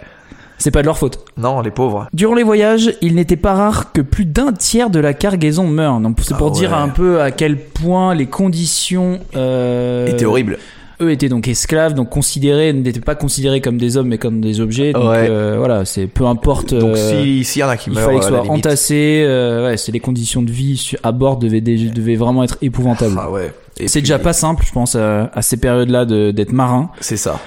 C'est 0.59 0.71
pas 0.71 0.81
de 0.81 0.87
leur 0.87 0.97
faute. 0.99 1.19
Non, 1.37 1.61
les 1.61 1.71
pauvres. 1.71 2.07
Durant 2.13 2.35
les 2.35 2.43
voyages, 2.45 2.95
il 3.03 3.15
n'était 3.17 3.37
pas 3.37 3.55
rare 3.55 3.93
que 3.93 4.01
plus 4.01 4.25
d'un 4.25 4.53
tiers 4.53 4.89
de 4.91 5.01
la 5.01 5.13
cargaison 5.13 5.67
meure. 5.67 5.99
Donc 6.01 6.19
c'est 6.23 6.37
pour 6.37 6.49
Ah 6.55 6.59
dire 6.59 6.71
ouais. 6.71 6.77
un 6.77 6.89
peu 6.89 7.21
à 7.21 7.31
quel 7.31 7.57
point 7.59 8.15
les 8.15 8.27
conditions 8.27 9.19
euh, 9.37 10.07
Était 10.07 10.25
horrible. 10.25 10.59
Eux 11.01 11.11
étaient 11.11 11.29
donc 11.29 11.49
esclaves, 11.49 11.93
donc 11.95 12.09
considérés, 12.09 12.73
n'étaient 12.73 13.01
pas 13.01 13.17
considérés 13.17 13.61
comme 13.61 13.79
des 13.79 13.97
hommes 13.97 14.07
mais 14.07 14.17
comme 14.19 14.41
des 14.41 14.61
objets. 14.61 14.93
Donc 14.93 15.11
Ouais. 15.11 15.27
euh, 15.29 15.57
voilà, 15.59 15.85
c'est 15.85 16.07
peu 16.07 16.25
importe. 16.25 16.73
Donc 16.73 16.95
euh, 16.97 17.23
si- 17.25 17.43
s'il 17.45 17.61
y 17.61 17.65
en 17.65 17.69
a 17.69 17.77
qui 17.77 17.91
il 17.91 17.95
meurent, 17.97 18.05
fallait 18.05 18.21
que 18.21 18.25
à 18.25 18.29
ce 18.29 18.33
la 18.33 18.39
soit 18.39 18.47
limite. 18.47 18.67
entassé. 18.67 19.25
euh, 19.27 19.67
ouais, 19.67 19.77
c'est 19.77 19.91
les 19.91 19.99
conditions 20.01 20.41
de 20.41 20.53
vie 20.53 20.93
à 21.03 21.11
bord 21.11 21.37
devaient, 21.39 21.61
devaient 21.61 22.15
vraiment 22.15 22.45
être 22.45 22.59
épouvantables. 22.63 23.17
Ah 23.21 23.29
ouais. 23.29 23.53
C'est 23.87 24.01
déjà 24.03 24.21
pas 24.21 24.33
simple, 24.33 24.65
je 24.65 24.73
pense, 24.73 24.95
à, 24.95 25.33
à 25.35 25.43
ces 25.43 25.57
périodes-là 25.57 26.05
de- 26.05 26.31
d'être 26.31 26.53
marin. 26.53 26.91
C'est 27.01 27.17
ça. 27.17 27.41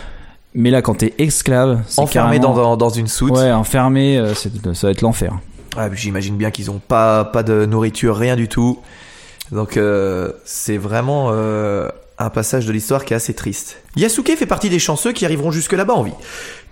Mais 0.59 0.71
là, 0.71 0.81
quand 0.81 0.95
t'es 0.95 1.13
esclave, 1.19 1.83
c'est 1.87 2.01
Enfermé 2.01 2.39
dans, 2.39 2.47
carrément- 2.49 2.69
dans, 2.71 2.77
dans 2.77 2.89
une 2.89 3.07
soute. 3.07 3.31
Ouais, 3.31 3.51
enfermé, 3.51 4.17
euh, 4.17 4.33
ça 4.33 4.49
va 4.87 4.91
être 4.91 5.01
l'enfer. 5.01 5.37
Puis 5.91 5.99
J'imagine 6.01 6.35
bien 6.35 6.49
qu'ils 6.49 6.71
ont 6.71 6.79
pas, 6.85 7.23
pas 7.25 7.43
de 7.43 7.65
nourriture, 7.67 8.17
rien 8.17 8.35
du 8.35 8.47
tout. 8.47 8.79
Donc 9.51 9.77
euh, 9.77 10.31
c'est 10.45 10.77
vraiment 10.77 11.27
euh, 11.31 11.87
un 12.17 12.31
passage 12.31 12.65
de 12.65 12.71
l'histoire 12.71 13.05
qui 13.05 13.13
est 13.13 13.15
assez 13.15 13.35
triste. 13.35 13.77
Yasuke 13.95 14.35
fait 14.35 14.47
partie 14.47 14.69
des 14.69 14.79
chanceux 14.79 15.11
qui 15.11 15.25
arriveront 15.25 15.51
jusque 15.51 15.73
là-bas 15.73 15.93
en 15.93 16.01
vie. 16.01 16.13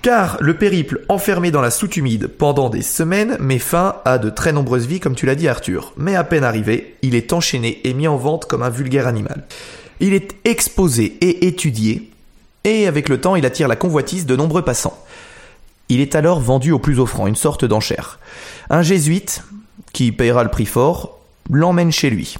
Car 0.02 0.38
le 0.40 0.56
périple 0.58 1.06
enfermé 1.08 1.52
dans 1.52 1.62
la 1.62 1.70
soute 1.72 1.96
humide 1.96 2.28
pendant 2.28 2.70
des 2.70 2.82
semaines 2.82 3.38
met 3.40 3.60
fin 3.60 3.98
à 4.06 4.18
de 4.18 4.32
très 4.32 4.52
nombreuses 4.52 4.88
vies 4.88 5.00
comme 5.00 5.14
tu 5.16 5.28
l'as 5.28 5.36
dit 5.36 5.48
Arthur. 5.48 5.94
Mais 5.98 6.16
à 6.16 6.24
peine 6.24 6.44
arrivé, 6.44 6.96
il 7.04 7.14
est 7.14 7.32
enchaîné 7.34 7.82
et 7.84 7.94
mis 7.94 8.08
en 8.08 8.18
vente 8.18 8.46
comme 8.46 8.64
un 8.64 8.70
vulgaire 8.70 9.06
animal. 9.08 9.46
Il 10.00 10.14
est 10.14 10.36
exposé 10.44 11.18
et 11.22 11.46
étudié, 11.48 12.10
et 12.66 12.88
avec 12.88 13.08
le 13.08 13.22
temps 13.22 13.36
il 13.36 13.46
attire 13.46 13.70
la 13.70 13.78
convoitise 13.78 14.26
de 14.26 14.36
nombreux 14.36 14.64
passants. 14.64 14.98
Il 15.88 16.02
est 16.02 16.16
alors 16.16 16.42
vendu 16.42 16.72
au 16.72 16.80
plus 16.80 17.00
offrant, 17.00 17.28
une 17.28 17.36
sorte 17.36 17.64
d'enchère. 17.64 18.20
Un 18.70 18.82
jésuite, 18.82 19.44
qui 19.94 20.12
payera 20.12 20.44
le 20.44 20.50
prix 20.50 20.66
fort, 20.66 21.20
l'emmène 21.50 21.92
chez 21.92 22.10
lui. 22.10 22.36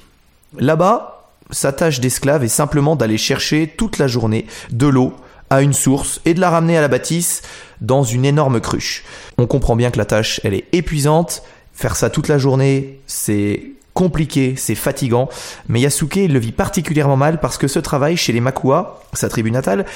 Là-bas, 0.58 1.30
sa 1.50 1.72
tâche 1.72 2.00
d'esclave 2.00 2.44
est 2.44 2.48
simplement 2.48 2.96
d'aller 2.96 3.18
chercher 3.18 3.72
toute 3.76 3.98
la 3.98 4.08
journée 4.08 4.46
de 4.70 4.86
l'eau 4.86 5.14
à 5.48 5.62
une 5.62 5.72
source 5.72 6.20
et 6.24 6.34
de 6.34 6.40
la 6.40 6.50
ramener 6.50 6.76
à 6.76 6.80
la 6.80 6.88
bâtisse 6.88 7.42
dans 7.80 8.02
une 8.02 8.24
énorme 8.24 8.60
cruche. 8.60 9.04
On 9.38 9.46
comprend 9.46 9.76
bien 9.76 9.92
que 9.92 9.98
la 9.98 10.04
tâche, 10.04 10.40
elle 10.42 10.54
est 10.54 10.66
épuisante. 10.72 11.42
Faire 11.72 11.94
ça 11.94 12.10
toute 12.10 12.26
la 12.26 12.38
journée, 12.38 12.98
c'est 13.06 13.75
compliqué, 13.96 14.54
c'est 14.56 14.74
fatigant. 14.74 15.28
Mais 15.68 15.80
Yasuke, 15.80 16.16
le 16.28 16.38
vit 16.38 16.52
particulièrement 16.52 17.16
mal 17.16 17.40
parce 17.40 17.56
que 17.56 17.66
ce 17.66 17.78
travail 17.78 18.16
chez 18.16 18.32
les 18.32 18.40
Makua, 18.40 19.00
sa 19.14 19.30
tribu 19.30 19.50
natale, 19.50 19.86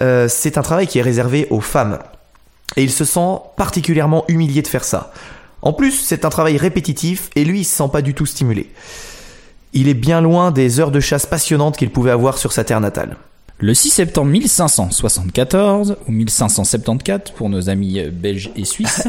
euh, 0.00 0.26
c'est 0.28 0.56
un 0.56 0.62
travail 0.62 0.86
qui 0.86 0.98
est 0.98 1.02
réservé 1.02 1.46
aux 1.50 1.60
femmes. 1.60 1.98
Et 2.76 2.82
il 2.82 2.90
se 2.90 3.04
sent 3.04 3.36
particulièrement 3.56 4.24
humilié 4.28 4.62
de 4.62 4.66
faire 4.66 4.82
ça. 4.82 5.12
En 5.60 5.74
plus, 5.74 5.92
c'est 5.92 6.24
un 6.24 6.30
travail 6.30 6.56
répétitif 6.56 7.28
et 7.36 7.44
lui, 7.44 7.60
il 7.60 7.64
se 7.64 7.76
sent 7.76 7.90
pas 7.92 8.02
du 8.02 8.14
tout 8.14 8.26
stimulé. 8.26 8.72
Il 9.74 9.88
est 9.88 9.94
bien 9.94 10.22
loin 10.22 10.50
des 10.50 10.80
heures 10.80 10.90
de 10.90 11.00
chasse 11.00 11.26
passionnantes 11.26 11.76
qu'il 11.76 11.90
pouvait 11.90 12.12
avoir 12.12 12.38
sur 12.38 12.52
sa 12.52 12.64
terre 12.64 12.80
natale. 12.80 13.16
Le 13.58 13.72
6 13.72 13.90
septembre 13.90 14.32
1574, 14.32 15.96
ou 16.08 16.12
1574 16.12 17.30
pour 17.36 17.48
nos 17.48 17.70
amis 17.70 18.00
euh, 18.00 18.10
belges 18.10 18.50
et 18.56 18.64
suisses, 18.64 19.06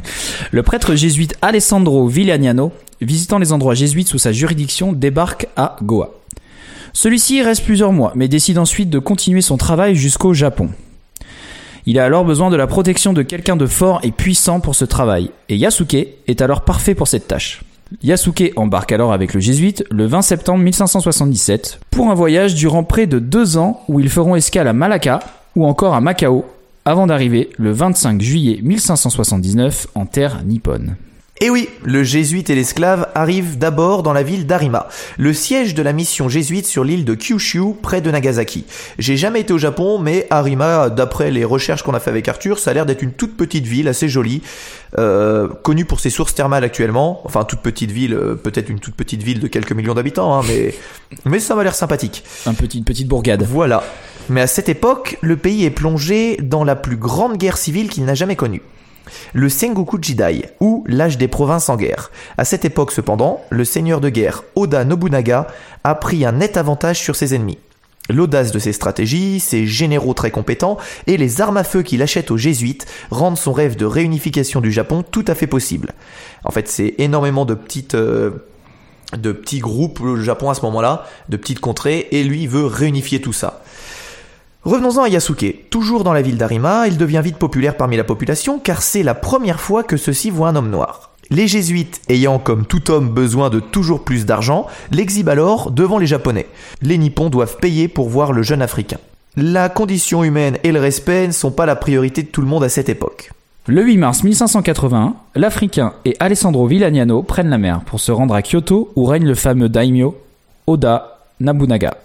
le 0.50 0.62
prêtre 0.62 0.94
jésuite 0.94 1.36
Alessandro 1.42 2.08
Villagnano, 2.08 2.72
visitant 3.02 3.38
les 3.38 3.52
endroits 3.52 3.74
jésuites 3.74 4.08
sous 4.08 4.18
sa 4.18 4.32
juridiction, 4.32 4.94
débarque 4.94 5.46
à 5.56 5.76
Goa. 5.82 6.14
Celui-ci 6.94 7.42
reste 7.42 7.64
plusieurs 7.64 7.92
mois, 7.92 8.12
mais 8.14 8.28
décide 8.28 8.58
ensuite 8.58 8.88
de 8.88 8.98
continuer 8.98 9.42
son 9.42 9.58
travail 9.58 9.94
jusqu'au 9.94 10.32
Japon. 10.32 10.70
Il 11.84 11.98
a 11.98 12.04
alors 12.06 12.24
besoin 12.24 12.48
de 12.48 12.56
la 12.56 12.66
protection 12.66 13.12
de 13.12 13.22
quelqu'un 13.22 13.56
de 13.56 13.66
fort 13.66 14.00
et 14.04 14.12
puissant 14.12 14.60
pour 14.60 14.74
ce 14.74 14.86
travail, 14.86 15.30
et 15.50 15.56
Yasuke 15.56 16.08
est 16.26 16.40
alors 16.40 16.62
parfait 16.62 16.94
pour 16.94 17.08
cette 17.08 17.28
tâche. 17.28 17.62
Yasuke 18.02 18.52
embarque 18.56 18.92
alors 18.92 19.12
avec 19.12 19.34
le 19.34 19.40
jésuite 19.40 19.84
le 19.90 20.06
20 20.06 20.22
septembre 20.22 20.62
1577 20.64 21.80
pour 21.90 22.10
un 22.10 22.14
voyage 22.14 22.54
durant 22.54 22.84
près 22.84 23.06
de 23.06 23.18
deux 23.18 23.56
ans 23.56 23.82
où 23.88 24.00
ils 24.00 24.08
feront 24.10 24.36
escale 24.36 24.68
à 24.68 24.72
Malacca 24.72 25.20
ou 25.56 25.66
encore 25.66 25.94
à 25.94 26.00
Macao 26.00 26.44
avant 26.84 27.06
d'arriver 27.06 27.50
le 27.58 27.72
25 27.72 28.20
juillet 28.20 28.60
1579 28.62 29.86
en 29.94 30.06
terre 30.06 30.42
nippone. 30.44 30.96
Et 31.42 31.50
oui, 31.50 31.68
le 31.82 32.04
jésuite 32.04 32.50
et 32.50 32.54
l'esclave 32.54 33.08
arrivent 33.16 33.58
d'abord 33.58 34.04
dans 34.04 34.12
la 34.12 34.22
ville 34.22 34.46
d'Arima, 34.46 34.86
le 35.18 35.34
siège 35.34 35.74
de 35.74 35.82
la 35.82 35.92
mission 35.92 36.28
jésuite 36.28 36.66
sur 36.66 36.84
l'île 36.84 37.04
de 37.04 37.16
Kyushu, 37.16 37.74
près 37.82 38.00
de 38.00 38.12
Nagasaki. 38.12 38.64
J'ai 39.00 39.16
jamais 39.16 39.40
été 39.40 39.52
au 39.52 39.58
Japon, 39.58 39.98
mais 39.98 40.28
Arima, 40.30 40.88
d'après 40.88 41.32
les 41.32 41.44
recherches 41.44 41.82
qu'on 41.82 41.94
a 41.94 41.98
fait 41.98 42.10
avec 42.10 42.28
Arthur, 42.28 42.60
ça 42.60 42.70
a 42.70 42.74
l'air 42.74 42.86
d'être 42.86 43.02
une 43.02 43.10
toute 43.10 43.36
petite 43.36 43.66
ville 43.66 43.88
assez 43.88 44.08
jolie, 44.08 44.40
euh, 45.00 45.48
connue 45.64 45.84
pour 45.84 45.98
ses 45.98 46.10
sources 46.10 46.32
thermales 46.32 46.62
actuellement. 46.62 47.22
Enfin, 47.24 47.42
toute 47.42 47.58
petite 47.58 47.90
ville, 47.90 48.14
euh, 48.14 48.36
peut-être 48.36 48.68
une 48.68 48.78
toute 48.78 48.94
petite 48.94 49.24
ville 49.24 49.40
de 49.40 49.48
quelques 49.48 49.72
millions 49.72 49.94
d'habitants, 49.94 50.38
hein, 50.38 50.42
mais 50.46 50.72
mais 51.24 51.40
ça 51.40 51.56
m'a 51.56 51.64
l'air 51.64 51.74
sympathique. 51.74 52.22
Un 52.46 52.54
petit, 52.54 52.78
une 52.78 52.84
petite 52.84 53.08
bourgade. 53.08 53.42
Voilà. 53.42 53.82
Mais 54.28 54.42
à 54.42 54.46
cette 54.46 54.68
époque, 54.68 55.18
le 55.22 55.36
pays 55.36 55.64
est 55.64 55.70
plongé 55.70 56.36
dans 56.40 56.62
la 56.62 56.76
plus 56.76 56.96
grande 56.96 57.36
guerre 57.36 57.56
civile 57.56 57.88
qu'il 57.88 58.04
n'a 58.04 58.14
jamais 58.14 58.36
connue. 58.36 58.62
Le 59.32 59.48
Sengoku 59.48 59.98
Jidai, 60.00 60.50
ou 60.60 60.84
l'âge 60.86 61.18
des 61.18 61.28
provinces 61.28 61.68
en 61.68 61.76
guerre. 61.76 62.10
À 62.38 62.44
cette 62.44 62.64
époque 62.64 62.92
cependant, 62.92 63.42
le 63.50 63.64
seigneur 63.64 64.00
de 64.00 64.08
guerre 64.08 64.42
Oda 64.54 64.84
Nobunaga 64.84 65.46
a 65.84 65.94
pris 65.94 66.24
un 66.24 66.32
net 66.32 66.56
avantage 66.56 67.00
sur 67.00 67.16
ses 67.16 67.34
ennemis. 67.34 67.58
L'audace 68.10 68.50
de 68.50 68.58
ses 68.58 68.72
stratégies, 68.72 69.38
ses 69.38 69.66
généraux 69.66 70.14
très 70.14 70.32
compétents 70.32 70.76
et 71.06 71.16
les 71.16 71.40
armes 71.40 71.56
à 71.56 71.64
feu 71.64 71.82
qu'il 71.82 72.02
achète 72.02 72.30
aux 72.30 72.36
jésuites 72.36 72.86
rendent 73.10 73.38
son 73.38 73.52
rêve 73.52 73.76
de 73.76 73.84
réunification 73.84 74.60
du 74.60 74.72
Japon 74.72 75.04
tout 75.08 75.24
à 75.28 75.34
fait 75.34 75.46
possible. 75.46 75.92
En 76.44 76.50
fait, 76.50 76.68
c'est 76.68 76.94
énormément 76.98 77.44
de 77.44 77.56
euh, 77.94 78.30
de 79.16 79.32
petits 79.32 79.60
groupes 79.60 80.00
le 80.00 80.20
Japon 80.20 80.50
à 80.50 80.54
ce 80.54 80.62
moment-là, 80.62 81.06
de 81.28 81.36
petites 81.36 81.60
contrées 81.60 82.08
et 82.10 82.24
lui 82.24 82.46
veut 82.46 82.66
réunifier 82.66 83.20
tout 83.20 83.32
ça. 83.32 83.62
Revenons-en 84.64 85.02
à 85.02 85.08
Yasuke. 85.08 85.70
Toujours 85.70 86.04
dans 86.04 86.12
la 86.12 86.22
ville 86.22 86.36
d'Arima, 86.36 86.86
il 86.86 86.96
devient 86.96 87.20
vite 87.24 87.36
populaire 87.36 87.76
parmi 87.76 87.96
la 87.96 88.04
population 88.04 88.60
car 88.60 88.80
c'est 88.80 89.02
la 89.02 89.14
première 89.14 89.58
fois 89.60 89.82
que 89.82 89.96
ceux-ci 89.96 90.30
voient 90.30 90.50
un 90.50 90.56
homme 90.56 90.70
noir. 90.70 91.10
Les 91.30 91.48
jésuites, 91.48 92.00
ayant 92.08 92.38
comme 92.38 92.64
tout 92.64 92.92
homme 92.92 93.08
besoin 93.08 93.50
de 93.50 93.58
toujours 93.58 94.04
plus 94.04 94.24
d'argent, 94.24 94.68
l'exhibent 94.92 95.30
alors 95.30 95.72
devant 95.72 95.98
les 95.98 96.06
japonais. 96.06 96.46
Les 96.80 96.96
nippons 96.96 97.28
doivent 97.28 97.56
payer 97.56 97.88
pour 97.88 98.08
voir 98.08 98.32
le 98.32 98.42
jeune 98.42 98.62
africain. 98.62 98.98
La 99.36 99.68
condition 99.68 100.22
humaine 100.22 100.58
et 100.62 100.70
le 100.70 100.78
respect 100.78 101.26
ne 101.26 101.32
sont 101.32 101.50
pas 101.50 101.66
la 101.66 101.74
priorité 101.74 102.22
de 102.22 102.28
tout 102.28 102.40
le 102.40 102.46
monde 102.46 102.62
à 102.62 102.68
cette 102.68 102.88
époque. 102.88 103.32
Le 103.66 103.82
8 103.82 103.96
mars 103.96 104.22
1581, 104.22 105.14
l'Africain 105.34 105.94
et 106.04 106.14
Alessandro 106.20 106.68
Villagnano 106.68 107.22
prennent 107.22 107.50
la 107.50 107.58
mer 107.58 107.80
pour 107.84 107.98
se 107.98 108.12
rendre 108.12 108.34
à 108.34 108.42
Kyoto 108.42 108.92
où 108.94 109.06
règne 109.06 109.26
le 109.26 109.34
fameux 109.34 109.68
daimyo 109.68 110.16
Oda 110.68 111.18
Nobunaga. 111.40 111.96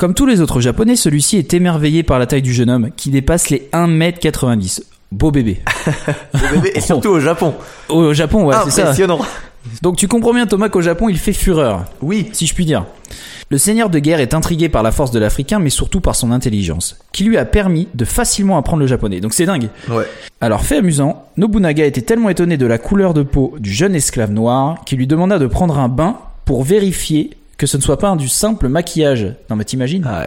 Comme 0.00 0.14
tous 0.14 0.24
les 0.24 0.40
autres 0.40 0.62
japonais, 0.62 0.96
celui-ci 0.96 1.36
est 1.36 1.52
émerveillé 1.52 2.02
par 2.02 2.18
la 2.18 2.24
taille 2.26 2.40
du 2.40 2.54
jeune 2.54 2.70
homme 2.70 2.88
qui 2.96 3.10
dépasse 3.10 3.50
les 3.50 3.68
1m90. 3.74 4.80
Beau 5.12 5.30
bébé. 5.30 5.60
Le 6.32 6.54
bébé, 6.54 6.72
et 6.74 6.80
surtout 6.80 7.10
au 7.10 7.20
Japon. 7.20 7.52
Au 7.90 8.14
Japon, 8.14 8.46
ouais, 8.46 8.56
c'est 8.64 8.70
ça. 8.70 8.82
Impressionnant. 8.84 9.18
Donc 9.82 9.96
tu 9.96 10.08
comprends 10.08 10.32
bien 10.32 10.46
Thomas 10.46 10.70
qu'au 10.70 10.80
Japon 10.80 11.10
il 11.10 11.18
fait 11.18 11.34
fureur, 11.34 11.84
Oui, 12.00 12.30
si 12.32 12.46
je 12.46 12.54
puis 12.54 12.64
dire. 12.64 12.86
Le 13.50 13.58
seigneur 13.58 13.90
de 13.90 13.98
guerre 13.98 14.20
est 14.20 14.32
intrigué 14.32 14.70
par 14.70 14.82
la 14.82 14.90
force 14.90 15.10
de 15.10 15.18
l'Africain 15.18 15.58
mais 15.58 15.68
surtout 15.68 16.00
par 16.00 16.16
son 16.16 16.32
intelligence, 16.32 16.98
qui 17.12 17.24
lui 17.24 17.36
a 17.36 17.44
permis 17.44 17.86
de 17.92 18.06
facilement 18.06 18.56
apprendre 18.56 18.80
le 18.80 18.86
japonais. 18.86 19.20
Donc 19.20 19.34
c'est 19.34 19.44
dingue. 19.44 19.68
ouais. 19.90 20.06
Alors, 20.40 20.62
fait 20.62 20.78
amusant, 20.78 21.26
Nobunaga 21.36 21.84
était 21.84 22.00
tellement 22.00 22.30
étonné 22.30 22.56
de 22.56 22.64
la 22.64 22.78
couleur 22.78 23.12
de 23.12 23.22
peau 23.22 23.54
du 23.58 23.70
jeune 23.70 23.94
esclave 23.94 24.30
noir 24.30 24.78
qu'il 24.86 24.96
lui 24.96 25.06
demanda 25.06 25.38
de 25.38 25.46
prendre 25.46 25.78
un 25.78 25.90
bain 25.90 26.16
pour 26.46 26.64
vérifier 26.64 27.36
que 27.60 27.66
ce 27.66 27.76
ne 27.76 27.82
soit 27.82 27.98
pas 27.98 28.16
du 28.16 28.28
simple 28.28 28.68
maquillage. 28.68 29.34
Non, 29.50 29.56
mais 29.56 29.64
t'imagines 29.64 30.04
Ah 30.08 30.20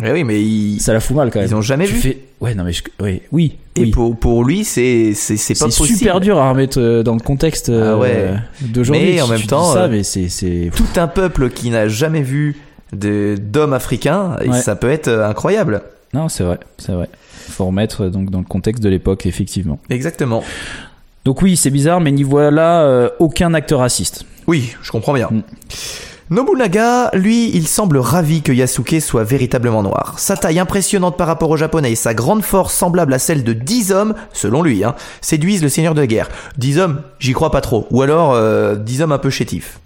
ouais. 0.00 0.12
Oui, 0.12 0.22
mais 0.22 0.78
Ça 0.78 0.92
la 0.92 1.00
fout 1.00 1.16
mal 1.16 1.30
quand 1.30 1.40
même. 1.40 1.48
Ils 1.48 1.54
ont 1.56 1.60
jamais 1.60 1.86
Tu 1.86 1.94
vu. 1.94 2.00
fais- 2.00 2.18
Ouais, 2.40 2.54
non, 2.54 2.62
mais 2.62 2.72
je... 2.72 2.84
ouais, 3.02 3.22
oui. 3.32 3.56
Et 3.74 3.80
oui. 3.80 3.90
pour, 3.90 4.16
pour 4.16 4.44
lui, 4.44 4.64
c'est 4.64 5.12
c'est 5.12 5.36
c'est 5.36 5.54
pas 5.54 5.68
C'est 5.70 5.76
possible. 5.78 5.98
super 5.98 6.20
dur 6.20 6.38
à 6.38 6.50
remettre 6.50 6.78
euh, 6.80 7.02
dans 7.02 7.14
le 7.14 7.20
contexte 7.20 7.68
euh, 7.68 7.94
Ah 7.94 7.98
ouais. 7.98 8.28
d'aujourd'hui. 8.60 9.14
Mais 9.16 9.20
en 9.20 9.24
Si 9.26 9.32
même 9.32 9.42
temps, 9.42 9.72
ça, 9.72 9.84
euh, 9.84 9.88
mais 9.90 10.04
c'est 10.04 10.28
c'est 10.28 10.70
Tout 10.76 10.86
un 11.00 11.08
peuple 11.08 11.50
qui 11.50 11.70
n'a 11.70 11.88
jamais 11.88 12.22
vu 12.22 12.56
d'hommes 12.92 13.72
africains, 13.72 14.36
et 14.44 14.48
Ouais. 14.50 14.60
ça 14.60 14.76
peut 14.76 14.88
être 14.90 15.08
euh, 15.08 15.28
incroyable. 15.28 15.82
non, 16.14 16.28
c'est 16.28 16.44
vrai, 16.44 16.60
c'est 16.78 16.92
vrai. 16.92 17.08
Faut 17.50 17.66
remettre 17.66 18.02
euh, 18.04 18.10
donc 18.10 18.30
dans 18.30 18.38
le 18.38 18.44
contexte 18.44 18.82
de 18.84 18.88
l'époque 18.88 19.26
effectivement. 19.26 19.80
Exactement. 19.90 20.44
Donc 21.24 21.42
oui, 21.42 21.56
c'est 21.56 21.70
bizarre, 21.70 22.00
mais 22.00 22.12
n'y 22.12 22.22
voilà 22.22 22.82
euh, 22.82 23.08
aucun 23.18 23.52
acte 23.52 23.72
raciste. 23.76 24.24
Oui, 24.46 24.74
je 24.80 24.92
comprends 24.92 25.12
bien. 25.14 25.28
Mm. 25.28 25.42
Nobunaga, 26.30 27.10
lui, 27.14 27.50
il 27.54 27.66
semble 27.66 27.96
ravi 27.96 28.42
que 28.42 28.52
Yasuke 28.52 29.00
soit 29.00 29.24
véritablement 29.24 29.82
noir. 29.82 30.18
Sa 30.18 30.36
taille 30.36 30.58
impressionnante 30.58 31.16
par 31.16 31.26
rapport 31.26 31.48
aux 31.48 31.56
japonais 31.56 31.92
et 31.92 31.96
sa 31.96 32.12
grande 32.12 32.42
force 32.42 32.74
semblable 32.74 33.14
à 33.14 33.18
celle 33.18 33.44
de 33.44 33.54
10 33.54 33.92
hommes, 33.92 34.14
selon 34.34 34.62
lui, 34.62 34.84
hein, 34.84 34.94
séduisent 35.22 35.62
le 35.62 35.70
seigneur 35.70 35.94
de 35.94 36.04
guerre. 36.04 36.28
10 36.58 36.80
hommes, 36.80 37.02
j'y 37.18 37.32
crois 37.32 37.50
pas 37.50 37.62
trop. 37.62 37.86
Ou 37.90 38.02
alors 38.02 38.34
euh, 38.34 38.76
10 38.76 39.00
hommes 39.00 39.12
un 39.12 39.18
peu 39.18 39.30
chétifs. 39.30 39.80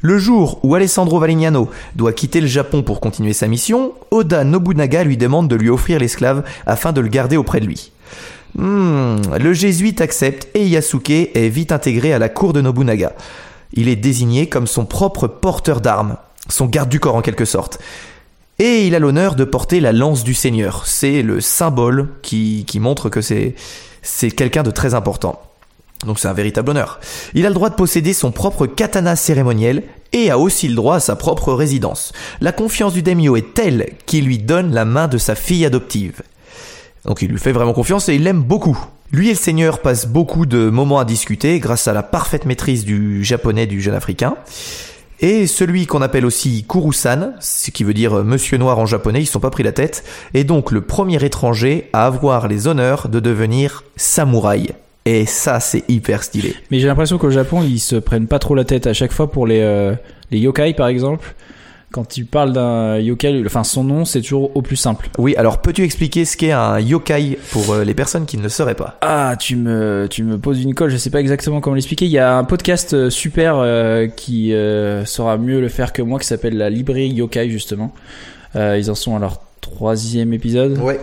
Le 0.00 0.18
jour 0.18 0.58
où 0.64 0.74
Alessandro 0.74 1.20
Valignano 1.20 1.70
doit 1.94 2.12
quitter 2.12 2.40
le 2.40 2.48
Japon 2.48 2.82
pour 2.82 2.98
continuer 2.98 3.32
sa 3.32 3.46
mission, 3.46 3.92
Oda 4.10 4.42
Nobunaga 4.42 5.04
lui 5.04 5.16
demande 5.16 5.46
de 5.46 5.54
lui 5.54 5.70
offrir 5.70 6.00
l'esclave 6.00 6.42
afin 6.66 6.92
de 6.92 7.00
le 7.00 7.08
garder 7.08 7.36
auprès 7.36 7.60
de 7.60 7.66
lui. 7.66 7.92
Hmm, 8.56 9.18
le 9.38 9.52
jésuite 9.52 10.00
accepte 10.00 10.48
et 10.54 10.66
Yasuke 10.66 11.10
est 11.10 11.48
vite 11.48 11.70
intégré 11.70 12.12
à 12.12 12.18
la 12.18 12.28
cour 12.28 12.52
de 12.52 12.60
Nobunaga. 12.60 13.12
Il 13.76 13.88
est 13.88 13.96
désigné 13.96 14.48
comme 14.48 14.66
son 14.66 14.86
propre 14.86 15.28
porteur 15.28 15.80
d'armes, 15.80 16.16
son 16.48 16.66
garde 16.66 16.88
du 16.88 16.98
corps 16.98 17.14
en 17.14 17.22
quelque 17.22 17.44
sorte. 17.44 17.78
Et 18.58 18.86
il 18.86 18.94
a 18.94 18.98
l'honneur 18.98 19.34
de 19.34 19.44
porter 19.44 19.80
la 19.80 19.92
lance 19.92 20.24
du 20.24 20.32
Seigneur. 20.32 20.86
C'est 20.86 21.22
le 21.22 21.40
symbole 21.42 22.08
qui, 22.22 22.66
montre 22.80 23.10
que 23.10 23.20
c'est, 23.20 23.54
c'est 24.02 24.30
quelqu'un 24.30 24.62
de 24.62 24.70
très 24.70 24.94
important. 24.94 25.42
Donc 26.06 26.18
c'est 26.18 26.28
un 26.28 26.32
véritable 26.32 26.70
honneur. 26.70 27.00
Il 27.34 27.44
a 27.44 27.50
le 27.50 27.54
droit 27.54 27.70
de 27.70 27.74
posséder 27.74 28.12
son 28.12 28.32
propre 28.32 28.66
katana 28.66 29.14
cérémoniel 29.14 29.82
et 30.12 30.30
a 30.30 30.38
aussi 30.38 30.68
le 30.68 30.74
droit 30.74 30.96
à 30.96 31.00
sa 31.00 31.16
propre 31.16 31.52
résidence. 31.52 32.12
La 32.40 32.52
confiance 32.52 32.94
du 32.94 33.02
daimyo 33.02 33.36
est 33.36 33.54
telle 33.54 33.92
qu'il 34.06 34.24
lui 34.24 34.38
donne 34.38 34.72
la 34.72 34.84
main 34.84 35.08
de 35.08 35.18
sa 35.18 35.34
fille 35.34 35.66
adoptive. 35.66 36.22
Donc 37.04 37.22
il 37.22 37.30
lui 37.30 37.38
fait 37.38 37.52
vraiment 37.52 37.72
confiance 37.72 38.08
et 38.08 38.14
il 38.14 38.24
l'aime 38.24 38.42
beaucoup. 38.42 38.78
Lui 39.12 39.28
et 39.28 39.32
le 39.32 39.38
seigneur 39.38 39.80
passent 39.80 40.08
beaucoup 40.08 40.46
de 40.46 40.68
moments 40.68 40.98
à 40.98 41.04
discuter 41.04 41.60
grâce 41.60 41.86
à 41.86 41.92
la 41.92 42.02
parfaite 42.02 42.44
maîtrise 42.44 42.84
du 42.84 43.22
japonais 43.22 43.66
du 43.66 43.80
jeune 43.80 43.94
africain. 43.94 44.36
Et 45.20 45.46
celui 45.46 45.86
qu'on 45.86 46.02
appelle 46.02 46.26
aussi 46.26 46.66
Kurusan, 46.68 47.32
ce 47.40 47.70
qui 47.70 47.84
veut 47.84 47.94
dire 47.94 48.24
Monsieur 48.24 48.58
Noir 48.58 48.78
en 48.78 48.84
japonais, 48.84 49.22
ils 49.22 49.26
sont 49.26 49.40
pas 49.40 49.50
pris 49.50 49.62
la 49.62 49.72
tête, 49.72 50.04
est 50.34 50.44
donc 50.44 50.72
le 50.72 50.82
premier 50.82 51.24
étranger 51.24 51.88
à 51.92 52.06
avoir 52.06 52.48
les 52.48 52.66
honneurs 52.66 53.08
de 53.08 53.20
devenir 53.20 53.84
samouraï. 53.96 54.72
Et 55.06 55.24
ça, 55.24 55.60
c'est 55.60 55.84
hyper 55.88 56.24
stylé. 56.24 56.54
Mais 56.70 56.80
j'ai 56.80 56.88
l'impression 56.88 57.16
qu'au 57.16 57.30
Japon, 57.30 57.62
ils 57.62 57.78
se 57.78 57.94
prennent 57.96 58.26
pas 58.26 58.40
trop 58.40 58.56
la 58.56 58.64
tête 58.64 58.88
à 58.88 58.92
chaque 58.92 59.12
fois 59.12 59.30
pour 59.30 59.46
les, 59.46 59.60
euh, 59.60 59.94
les 60.32 60.38
yokai, 60.38 60.74
par 60.74 60.88
exemple. 60.88 61.34
Quand 61.92 62.04
tu 62.06 62.24
parles 62.24 62.52
d'un 62.52 62.98
yokai, 62.98 63.42
enfin 63.46 63.64
son 63.64 63.84
nom, 63.84 64.04
c'est 64.04 64.20
toujours 64.20 64.54
au 64.56 64.60
plus 64.60 64.76
simple. 64.76 65.08
Oui, 65.18 65.34
alors 65.36 65.62
peux-tu 65.62 65.82
expliquer 65.82 66.24
ce 66.24 66.36
qu'est 66.36 66.52
un 66.52 66.78
yokai 66.80 67.38
pour 67.52 67.72
euh, 67.72 67.84
les 67.84 67.94
personnes 67.94 68.26
qui 68.26 68.36
ne 68.36 68.42
le 68.42 68.48
sauraient 68.48 68.74
pas? 68.74 68.98
Ah, 69.00 69.34
tu 69.38 69.56
me, 69.56 70.06
tu 70.10 70.22
me 70.24 70.36
poses 70.36 70.62
une 70.62 70.74
colle, 70.74 70.90
je 70.90 70.96
sais 70.96 71.10
pas 71.10 71.20
exactement 71.20 71.60
comment 71.60 71.74
l'expliquer. 71.74 72.04
Il 72.04 72.10
y 72.10 72.18
a 72.18 72.36
un 72.36 72.44
podcast 72.44 72.92
euh, 72.92 73.08
super 73.08 73.56
euh, 73.56 74.08
qui 74.08 74.52
euh, 74.52 75.04
saura 75.04 75.38
mieux 75.38 75.60
le 75.60 75.68
faire 75.68 75.92
que 75.92 76.02
moi, 76.02 76.18
qui 76.18 76.26
s'appelle 76.26 76.56
la 76.56 76.70
librairie 76.70 77.10
yokai, 77.10 77.50
justement. 77.50 77.94
Ils 78.54 78.90
en 78.90 78.94
sont 78.94 79.14
à 79.14 79.18
leur 79.18 79.40
troisième 79.60 80.32
épisode. 80.32 80.78
Ouais. 80.78 80.98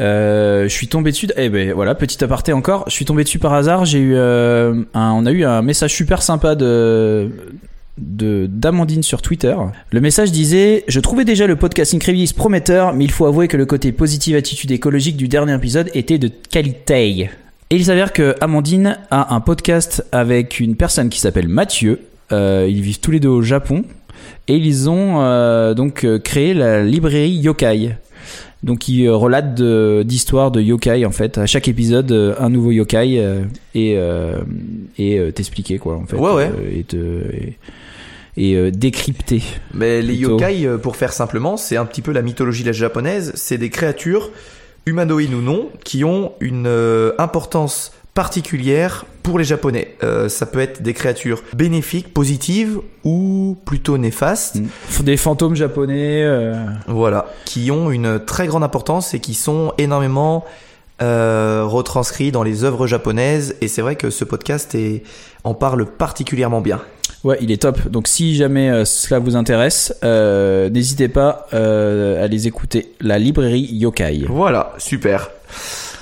Euh, 0.00 0.64
je 0.64 0.68
suis 0.68 0.88
tombé 0.88 1.10
dessus. 1.10 1.28
Eh 1.36 1.48
ben 1.48 1.72
voilà, 1.72 1.94
petit 1.94 2.22
aparté 2.22 2.52
encore. 2.52 2.84
Je 2.88 2.92
suis 2.92 3.04
tombé 3.04 3.24
dessus 3.24 3.38
par 3.38 3.54
hasard. 3.54 3.84
J'ai 3.84 3.98
eu, 3.98 4.14
euh, 4.14 4.82
un, 4.94 5.12
on 5.12 5.24
a 5.26 5.30
eu 5.30 5.44
un 5.44 5.62
message 5.62 5.94
super 5.94 6.22
sympa 6.22 6.54
de 6.54 7.30
de 7.98 8.48
d'Amandine 8.50 9.02
sur 9.02 9.22
Twitter. 9.22 9.54
Le 9.90 10.00
message 10.00 10.32
disait 10.32 10.84
Je 10.88 11.00
trouvais 11.00 11.24
déjà 11.24 11.46
le 11.46 11.56
podcast 11.56 11.94
Incredibilis 11.94 12.32
prometteur, 12.32 12.94
mais 12.94 13.04
il 13.04 13.10
faut 13.10 13.26
avouer 13.26 13.48
que 13.48 13.56
le 13.56 13.66
côté 13.66 13.92
positive 13.92 14.36
attitude 14.36 14.70
écologique 14.70 15.16
du 15.16 15.28
dernier 15.28 15.54
épisode 15.54 15.90
était 15.94 16.18
de 16.18 16.28
qualité. 16.28 17.30
Et 17.70 17.76
il 17.76 17.84
s'avère 17.84 18.12
que 18.12 18.34
Amandine 18.40 18.98
a 19.10 19.34
un 19.34 19.40
podcast 19.40 20.04
avec 20.12 20.60
une 20.60 20.76
personne 20.76 21.08
qui 21.08 21.20
s'appelle 21.20 21.48
Mathieu. 21.48 22.00
Euh, 22.30 22.66
ils 22.68 22.82
vivent 22.82 23.00
tous 23.00 23.10
les 23.10 23.20
deux 23.20 23.28
au 23.28 23.42
Japon 23.42 23.84
et 24.48 24.56
ils 24.56 24.88
ont 24.88 25.20
euh, 25.20 25.74
donc 25.74 26.04
euh, 26.04 26.18
créé 26.18 26.54
la 26.54 26.82
librairie 26.82 27.30
Yokai. 27.30 27.96
Donc 28.62 28.88
ils 28.88 29.06
euh, 29.06 29.16
relatent 29.16 29.54
de- 29.54 30.02
d'histoires 30.04 30.50
de, 30.50 30.60
yokai 30.60 31.04
en 31.04 31.10
fait. 31.10 31.36
À 31.38 31.46
chaque 31.46 31.66
épisode, 31.68 32.12
euh, 32.12 32.34
un 32.38 32.48
nouveau 32.48 32.70
yokai 32.70 33.18
euh, 33.18 33.42
et 33.74 33.94
euh, 33.96 34.38
et 34.98 35.32
t'expliquer 35.32 35.78
quoi 35.78 35.96
en 35.96 36.06
fait. 36.06 36.16
Ouais, 36.16 36.32
ouais. 36.32 36.50
Et 36.72 36.84
te 36.84 36.96
et, 36.96 37.58
et, 38.36 38.56
euh, 38.56 38.70
décrypter. 38.70 39.42
Mais 39.74 40.00
les 40.00 40.14
Plutôt. 40.16 40.30
yokai, 40.38 40.68
pour 40.80 40.96
faire 40.96 41.12
simplement, 41.12 41.56
c'est 41.56 41.76
un 41.76 41.84
petit 41.84 42.02
peu 42.02 42.12
la 42.12 42.22
mythologie 42.22 42.64
japonaise. 42.72 43.32
C'est 43.34 43.58
des 43.58 43.68
créatures, 43.70 44.30
humanoïdes 44.86 45.34
ou 45.34 45.40
non, 45.42 45.68
qui 45.84 46.04
ont 46.04 46.32
une 46.40 46.66
euh, 46.66 47.12
importance 47.18 47.92
particulière 48.14 49.06
pour 49.22 49.38
les 49.38 49.44
Japonais. 49.44 49.96
Euh, 50.02 50.28
ça 50.28 50.46
peut 50.46 50.60
être 50.60 50.82
des 50.82 50.94
créatures 50.94 51.42
bénéfiques, 51.54 52.12
positives 52.12 52.78
ou 53.04 53.56
plutôt 53.64 53.98
néfastes. 53.98 54.56
Mm. 54.56 55.04
Des 55.04 55.16
fantômes 55.16 55.54
japonais. 55.54 56.22
euh, 56.24 56.54
Voilà, 56.88 57.26
qui 57.44 57.70
ont 57.70 57.90
une 57.90 58.20
très 58.24 58.46
grande 58.46 58.64
importance 58.64 59.14
et 59.14 59.20
qui 59.20 59.34
sont 59.34 59.72
énormément 59.78 60.44
euh, 61.00 61.64
retranscrits 61.64 62.32
dans 62.32 62.42
les 62.42 62.64
œuvres 62.64 62.86
japonaises. 62.86 63.56
Et 63.60 63.68
c'est 63.68 63.82
vrai 63.82 63.96
que 63.96 64.10
ce 64.10 64.24
podcast 64.24 64.74
est, 64.74 65.02
en 65.44 65.54
parle 65.54 65.86
particulièrement 65.86 66.60
bien. 66.60 66.80
Ouais, 67.24 67.38
il 67.40 67.50
est 67.52 67.62
top. 67.62 67.88
Donc 67.88 68.08
si 68.08 68.34
jamais 68.34 68.68
euh, 68.68 68.84
cela 68.84 69.20
vous 69.20 69.36
intéresse, 69.36 69.94
euh, 70.02 70.68
n'hésitez 70.68 71.08
pas 71.08 71.46
euh, 71.54 72.22
à 72.22 72.26
les 72.26 72.46
écouter. 72.48 72.92
La 73.00 73.18
librairie 73.18 73.68
Yokai. 73.72 74.26
Voilà, 74.28 74.72
super. 74.78 75.30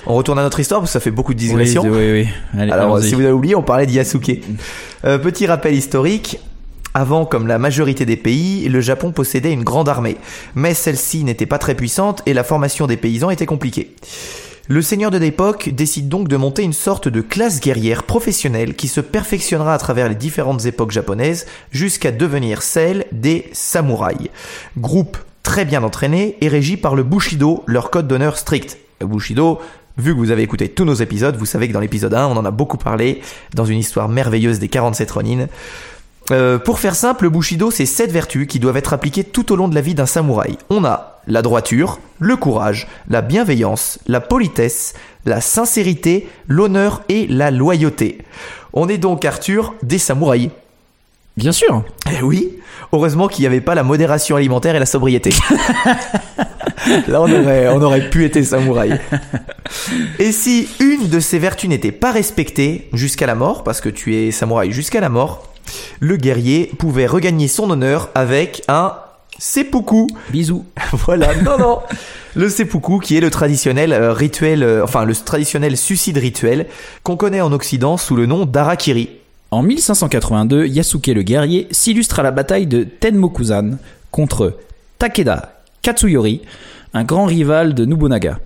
On 0.05 0.15
retourne 0.15 0.39
à 0.39 0.43
notre 0.43 0.59
histoire 0.59 0.81
parce 0.81 0.89
que 0.91 0.93
ça 0.93 0.99
fait 0.99 1.11
beaucoup 1.11 1.33
de 1.33 1.39
Oui, 1.39 1.47
digressions. 1.47 1.83
oui, 1.83 2.11
oui. 2.11 2.27
Allez, 2.57 2.71
Alors, 2.71 3.01
si 3.01 3.13
vous 3.13 3.21
avez 3.21 3.31
oublié, 3.31 3.55
on 3.55 3.61
parlait 3.63 3.85
de 3.85 3.91
Yasuke. 3.91 4.41
Euh, 5.05 5.17
petit 5.17 5.45
rappel 5.45 5.75
historique. 5.75 6.39
Avant, 6.93 7.23
comme 7.25 7.47
la 7.47 7.57
majorité 7.57 8.05
des 8.05 8.17
pays, 8.17 8.67
le 8.67 8.81
Japon 8.81 9.11
possédait 9.11 9.53
une 9.53 9.63
grande 9.63 9.87
armée. 9.87 10.17
Mais 10.55 10.73
celle-ci 10.73 11.23
n'était 11.23 11.45
pas 11.45 11.57
très 11.57 11.73
puissante 11.75 12.21
et 12.25 12.33
la 12.33 12.43
formation 12.43 12.85
des 12.85 12.97
paysans 12.97 13.29
était 13.29 13.45
compliquée. 13.45 13.95
Le 14.67 14.81
seigneur 14.81 15.09
de 15.09 15.17
l'époque 15.17 15.69
décide 15.69 16.09
donc 16.09 16.27
de 16.27 16.35
monter 16.35 16.63
une 16.63 16.73
sorte 16.73 17.07
de 17.07 17.21
classe 17.21 17.61
guerrière 17.61 18.03
professionnelle 18.03 18.75
qui 18.75 18.87
se 18.89 18.99
perfectionnera 19.01 19.73
à 19.73 19.77
travers 19.77 20.09
les 20.09 20.15
différentes 20.15 20.65
époques 20.65 20.91
japonaises 20.91 21.45
jusqu'à 21.71 22.11
devenir 22.11 22.61
celle 22.61 23.05
des 23.13 23.49
samouraïs. 23.53 24.29
Groupe 24.77 25.17
très 25.43 25.63
bien 25.65 25.83
entraîné 25.83 26.35
et 26.41 26.47
régi 26.49 26.75
par 26.77 26.95
le 26.95 27.03
Bushido, 27.03 27.63
leur 27.67 27.89
code 27.89 28.07
d'honneur 28.07 28.37
strict. 28.37 28.77
Bushido, 29.01 29.59
vu 29.97 30.13
que 30.13 30.17
vous 30.17 30.31
avez 30.31 30.41
écouté 30.41 30.69
tous 30.69 30.85
nos 30.85 30.93
épisodes, 30.93 31.35
vous 31.35 31.45
savez 31.45 31.67
que 31.67 31.73
dans 31.73 31.79
l'épisode 31.79 32.13
1, 32.13 32.27
on 32.27 32.37
en 32.37 32.45
a 32.45 32.51
beaucoup 32.51 32.77
parlé, 32.77 33.21
dans 33.53 33.65
une 33.65 33.79
histoire 33.79 34.09
merveilleuse 34.09 34.59
des 34.59 34.67
47 34.67 35.11
Ronin. 35.11 35.47
Euh, 36.31 36.59
pour 36.59 36.79
faire 36.79 36.95
simple, 36.95 37.25
le 37.25 37.29
Bushido, 37.29 37.71
c'est 37.71 37.85
sept 37.85 38.11
vertus 38.11 38.47
qui 38.47 38.59
doivent 38.59 38.77
être 38.77 38.93
appliquées 38.93 39.23
tout 39.23 39.51
au 39.51 39.55
long 39.55 39.67
de 39.67 39.75
la 39.75 39.81
vie 39.81 39.95
d'un 39.95 40.05
samouraï. 40.05 40.57
On 40.69 40.85
a 40.85 41.19
la 41.27 41.41
droiture, 41.41 41.99
le 42.19 42.35
courage, 42.35 42.87
la 43.09 43.21
bienveillance, 43.21 43.99
la 44.07 44.21
politesse, 44.21 44.93
la 45.25 45.41
sincérité, 45.41 46.29
l'honneur 46.47 47.03
et 47.09 47.27
la 47.27 47.51
loyauté. 47.51 48.19
On 48.73 48.87
est 48.87 48.97
donc, 48.97 49.25
Arthur, 49.25 49.73
des 49.83 49.97
samouraïs. 49.97 50.49
Bien 51.37 51.51
sûr. 51.51 51.83
Eh 52.11 52.21
oui, 52.21 52.57
heureusement 52.91 53.27
qu'il 53.27 53.43
n'y 53.43 53.47
avait 53.47 53.61
pas 53.61 53.75
la 53.75 53.83
modération 53.83 54.35
alimentaire 54.35 54.75
et 54.75 54.79
la 54.79 54.85
sobriété. 54.85 55.31
Là, 57.07 57.21
on 57.21 57.31
aurait, 57.31 57.69
on 57.69 57.81
aurait 57.81 58.09
pu 58.09 58.25
être 58.25 58.41
samouraï. 58.43 58.99
Et 60.19 60.31
si 60.31 60.67
une 60.79 61.07
de 61.07 61.19
ces 61.19 61.39
vertus 61.39 61.69
n'était 61.69 61.91
pas 61.91 62.11
respectée 62.11 62.89
jusqu'à 62.93 63.27
la 63.27 63.35
mort, 63.35 63.63
parce 63.63 63.81
que 63.81 63.89
tu 63.89 64.15
es 64.15 64.31
samouraï 64.31 64.71
jusqu'à 64.71 64.99
la 64.99 65.09
mort, 65.09 65.47
le 65.99 66.17
guerrier 66.17 66.71
pouvait 66.79 67.05
regagner 67.05 67.47
son 67.47 67.69
honneur 67.69 68.09
avec 68.15 68.63
un 68.67 68.95
seppuku. 69.37 70.07
Bisous. 70.29 70.65
Voilà, 70.93 71.35
non, 71.35 71.57
non. 71.57 71.79
Le 72.35 72.49
seppuku 72.49 72.99
qui 72.99 73.17
est 73.17 73.21
le 73.21 73.29
traditionnel 73.29 73.93
euh, 73.93 74.13
rituel, 74.13 74.63
euh, 74.63 74.83
enfin 74.83 75.05
le 75.05 75.15
traditionnel 75.15 75.77
suicide 75.77 76.17
rituel 76.17 76.67
qu'on 77.03 77.15
connaît 77.15 77.41
en 77.41 77.51
Occident 77.51 77.97
sous 77.97 78.15
le 78.15 78.25
nom 78.25 78.45
d'Arakiri. 78.45 79.09
En 79.53 79.63
1582, 79.63 80.65
Yasuke 80.67 81.07
le 81.07 81.23
guerrier 81.23 81.67
s'illustre 81.71 82.19
à 82.19 82.23
la 82.23 82.31
bataille 82.31 82.67
de 82.67 82.83
Tenmokuzan 82.83 83.71
contre 84.09 84.57
Takeda 84.97 85.55
Katsuyori, 85.81 86.41
un 86.93 87.03
grand 87.03 87.25
rival 87.25 87.73
de 87.73 87.83
Nobunaga. 87.83 88.39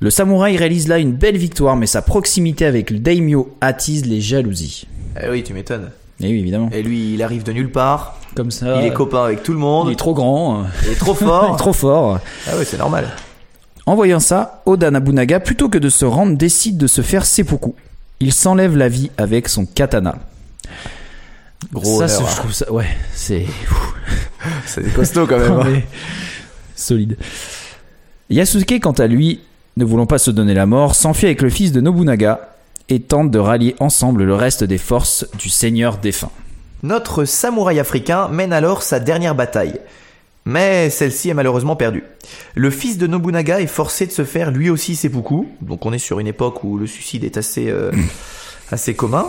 Le 0.00 0.08
samouraï 0.10 0.56
réalise 0.56 0.88
là 0.88 0.98
une 0.98 1.12
belle 1.12 1.36
victoire, 1.36 1.76
mais 1.76 1.86
sa 1.86 2.00
proximité 2.02 2.64
avec 2.64 2.90
le 2.90 2.98
daimyo 2.98 3.54
attise 3.60 4.06
les 4.06 4.20
jalousies. 4.22 4.86
Eh 5.22 5.28
oui, 5.28 5.42
tu 5.42 5.52
m'étonnes. 5.52 5.90
Et 6.20 6.28
oui, 6.28 6.38
évidemment. 6.38 6.70
Et 6.72 6.82
lui, 6.82 7.14
il 7.14 7.22
arrive 7.22 7.42
de 7.42 7.52
nulle 7.52 7.70
part. 7.70 8.16
Comme 8.34 8.50
ça. 8.50 8.80
Il 8.80 8.86
est 8.86 8.92
copain 8.94 9.24
avec 9.24 9.42
tout 9.42 9.52
le 9.52 9.58
monde. 9.58 9.88
il 9.88 9.92
est 9.92 9.96
trop 9.96 10.14
grand. 10.14 10.64
Il 10.84 10.92
est 10.92 10.94
trop 10.94 11.12
Il 11.20 11.26
fort. 11.26 11.54
est 11.54 11.58
trop 11.58 11.72
fort. 11.72 12.20
Ah 12.46 12.56
ouais, 12.56 12.64
c'est 12.64 12.78
normal. 12.78 13.08
En 13.86 13.96
voyant 13.96 14.20
ça, 14.20 14.62
Oda 14.66 14.90
Nobunaga, 14.90 15.40
plutôt 15.40 15.68
que 15.68 15.78
de 15.78 15.88
se 15.90 16.04
rendre, 16.04 16.36
décide 16.36 16.78
de 16.78 16.86
se 16.86 17.02
faire 17.02 17.26
seppuku. 17.26 17.74
Il 18.20 18.32
s'enlève 18.32 18.76
la 18.76 18.88
vie 18.88 19.10
avec 19.18 19.48
son 19.48 19.66
katana. 19.66 20.16
Gros 21.72 21.98
ça, 22.00 22.08
c'est- 22.08 22.22
hein. 22.22 22.26
je 22.30 22.36
trouve 22.36 22.52
ça, 22.52 22.72
ouais, 22.72 22.86
c'est 23.14 23.46
C'est 24.66 24.94
costaud 24.94 25.26
quand 25.26 25.38
même. 25.38 25.60
Hein. 25.76 25.80
solide. 26.76 27.16
Yasuke, 28.30 28.78
quant 28.80 28.92
à 28.92 29.06
lui, 29.06 29.40
ne 29.76 29.84
voulant 29.84 30.06
pas 30.06 30.18
se 30.18 30.30
donner 30.30 30.54
la 30.54 30.66
mort, 30.66 30.94
s'enfuit 30.94 31.26
avec 31.26 31.42
le 31.42 31.50
fils 31.50 31.72
de 31.72 31.80
Nobunaga 31.80 32.54
et 32.88 33.00
tente 33.00 33.30
de 33.30 33.38
rallier 33.38 33.74
ensemble 33.80 34.24
le 34.24 34.34
reste 34.34 34.64
des 34.64 34.78
forces 34.78 35.26
du 35.38 35.48
seigneur 35.48 35.98
défunt. 35.98 36.30
Notre 36.82 37.24
samouraï 37.24 37.80
africain 37.80 38.28
mène 38.28 38.52
alors 38.52 38.82
sa 38.82 39.00
dernière 39.00 39.34
bataille. 39.34 39.78
Mais 40.44 40.88
celle-ci 40.88 41.28
est 41.28 41.34
malheureusement 41.34 41.76
perdue. 41.76 42.04
Le 42.54 42.70
fils 42.70 42.96
de 42.96 43.06
Nobunaga 43.06 43.60
est 43.60 43.66
forcé 43.66 44.06
de 44.06 44.12
se 44.12 44.24
faire 44.24 44.50
lui 44.50 44.70
aussi 44.70 44.96
seppuku. 44.96 45.46
Donc 45.60 45.84
on 45.84 45.92
est 45.92 45.98
sur 45.98 46.20
une 46.20 46.26
époque 46.26 46.64
où 46.64 46.78
le 46.78 46.86
suicide 46.86 47.24
est 47.24 47.36
assez, 47.36 47.68
euh, 47.68 47.90
assez 48.70 48.94
commun. 48.94 49.26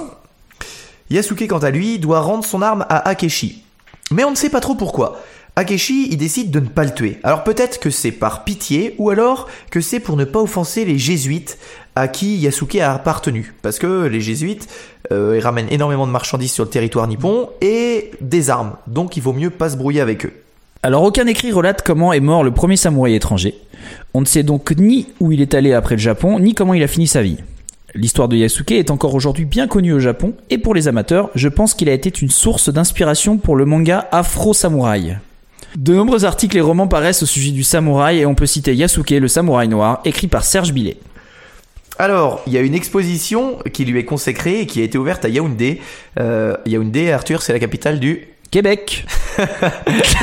Yasuke, 1.10 1.48
quant 1.48 1.60
à 1.60 1.72
lui, 1.72 2.00
doit 2.00 2.22
rendre 2.22 2.46
son 2.46 2.62
arme 2.62 2.86
à 2.90 3.08
Akeshi. 3.10 3.64
Mais 4.12 4.24
on 4.24 4.32
ne 4.32 4.36
sait 4.36 4.50
pas 4.50 4.60
trop 4.60 4.76
pourquoi. 4.76 5.20
Akeshi, 5.56 6.08
il 6.12 6.18
décide 6.18 6.52
de 6.52 6.60
ne 6.60 6.68
pas 6.68 6.84
le 6.84 6.94
tuer. 6.94 7.18
Alors 7.24 7.44
peut-être 7.44 7.80
que 7.80 7.90
c'est 7.90 8.12
par 8.12 8.44
pitié, 8.44 8.96
ou 8.98 9.10
alors 9.10 9.48
que 9.72 9.82
c'est 9.82 10.00
pour 10.00 10.16
ne 10.16 10.24
pas 10.24 10.40
offenser 10.40 10.86
les 10.86 10.98
jésuites 10.98 11.58
à 11.96 12.08
qui 12.08 12.38
Yasuke 12.38 12.78
a 12.78 12.94
appartenu. 12.94 13.54
Parce 13.62 13.80
que 13.80 14.06
les 14.06 14.22
jésuites, 14.22 14.70
euh, 15.12 15.36
ils 15.38 15.42
ramènent 15.42 15.68
énormément 15.72 16.08
de 16.08 16.12
marchandises 16.12 16.52
sur 16.52 16.64
le 16.64 16.70
territoire 16.70 17.08
nippon 17.08 17.50
et 17.62 18.12
des 18.22 18.50
armes. 18.50 18.76
Donc 18.88 19.18
il 19.18 19.24
vaut 19.24 19.34
mieux 19.34 19.50
pas 19.50 19.70
se 19.70 19.78
brouiller 19.78 20.02
avec 20.02 20.26
eux. 20.26 20.34
Alors 20.82 21.04
aucun 21.04 21.28
écrit 21.28 21.52
relate 21.52 21.82
comment 21.82 22.14
est 22.14 22.22
mort 22.22 22.44
le 22.44 22.52
premier 22.52 22.78
samouraï 22.78 23.16
étranger. 23.16 23.56
On 24.14 24.22
ne 24.22 24.26
sait 24.26 24.44
donc 24.44 24.72
ni 24.78 25.08
où 25.20 25.32
il 25.32 25.42
est 25.42 25.54
allé 25.56 25.74
après 25.74 25.96
le 25.96 26.02
Japon, 26.02 26.40
ni 26.40 26.54
comment 26.54 26.74
il 26.74 26.84
a 26.84 26.88
fini 26.88 27.06
sa 27.06 27.22
vie. 27.22 27.38
L'histoire 27.96 28.28
de 28.28 28.36
Yasuke 28.36 28.72
est 28.72 28.92
encore 28.92 29.16
aujourd'hui 29.16 29.46
bien 29.46 29.68
connue 29.68 29.94
au 29.94 30.00
Japon, 30.00 30.36
et 30.50 30.60
pour 30.60 30.76
les 30.76 30.88
amateurs, 30.88 31.32
je 31.34 31.48
pense 31.48 31.74
qu'il 31.74 31.90
a 31.90 31.94
été 31.94 32.12
une 32.22 32.30
source 32.30 32.70
d'inspiration 32.70 33.38
pour 33.38 33.56
le 33.56 33.66
manga 33.66 34.08
Afro 34.12 34.54
Samouraï. 34.54 35.18
De 35.76 35.96
nombreux 35.96 36.26
articles 36.26 36.58
et 36.58 36.62
romans 36.62 36.88
paraissent 36.88 37.24
au 37.24 37.28
sujet 37.28 37.52
du 37.52 37.64
samouraï, 37.64 38.20
et 38.20 38.26
on 38.26 38.36
peut 38.36 38.46
citer 38.46 38.76
Yasuke, 38.76 39.10
le 39.10 39.28
samouraï 39.28 39.68
noir, 39.68 40.02
écrit 40.06 40.28
par 40.28 40.44
Serge 40.44 40.72
Billet. 40.72 40.98
Alors, 41.98 42.42
il 42.48 42.54
y 42.54 42.58
a 42.58 42.62
une 42.62 42.76
exposition 42.76 43.58
qui 43.74 43.86
lui 43.86 44.00
est 44.00 44.06
consacrée 44.06 44.62
et 44.62 44.66
qui 44.66 44.82
a 44.82 44.84
été 44.84 44.98
ouverte 44.98 45.26
à 45.26 45.30
Yaoundé. 45.30 45.82
Euh, 46.20 46.56
Yaoundé, 46.66 47.12
Arthur, 47.12 47.42
c'est 47.42 47.54
la 47.54 47.60
capitale 47.60 48.00
du... 48.00 48.28
Québec 48.52 49.06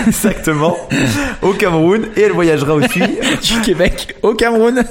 Exactement. 0.07 0.77
au 1.43 1.53
Cameroun. 1.53 2.07
Et 2.17 2.23
elle 2.23 2.33
voyagera 2.33 2.75
aussi 2.75 3.01
Du 3.01 3.61
Québec 3.65 4.17
au 4.23 4.35
Cameroun 4.35 4.85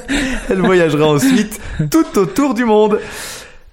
Elle 0.49 0.61
voyagera 0.61 1.07
ensuite 1.07 1.59
tout 1.91 2.17
autour 2.17 2.53
du 2.53 2.65
monde. 2.65 2.99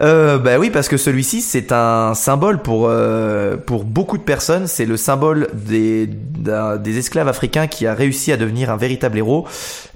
Euh, 0.00 0.38
bah 0.38 0.58
oui, 0.58 0.70
parce 0.70 0.88
que 0.88 0.96
celui-ci, 0.96 1.40
c'est 1.40 1.70
un 1.70 2.14
symbole 2.14 2.60
pour, 2.60 2.86
euh, 2.88 3.56
pour 3.56 3.84
beaucoup 3.84 4.18
de 4.18 4.22
personnes. 4.22 4.66
C'est 4.66 4.86
le 4.86 4.96
symbole 4.96 5.48
des, 5.52 6.08
des 6.08 6.98
esclaves 6.98 7.28
africains 7.28 7.68
qui 7.68 7.86
a 7.86 7.94
réussi 7.94 8.32
à 8.32 8.36
devenir 8.36 8.70
un 8.70 8.76
véritable 8.76 9.18
héros. 9.18 9.46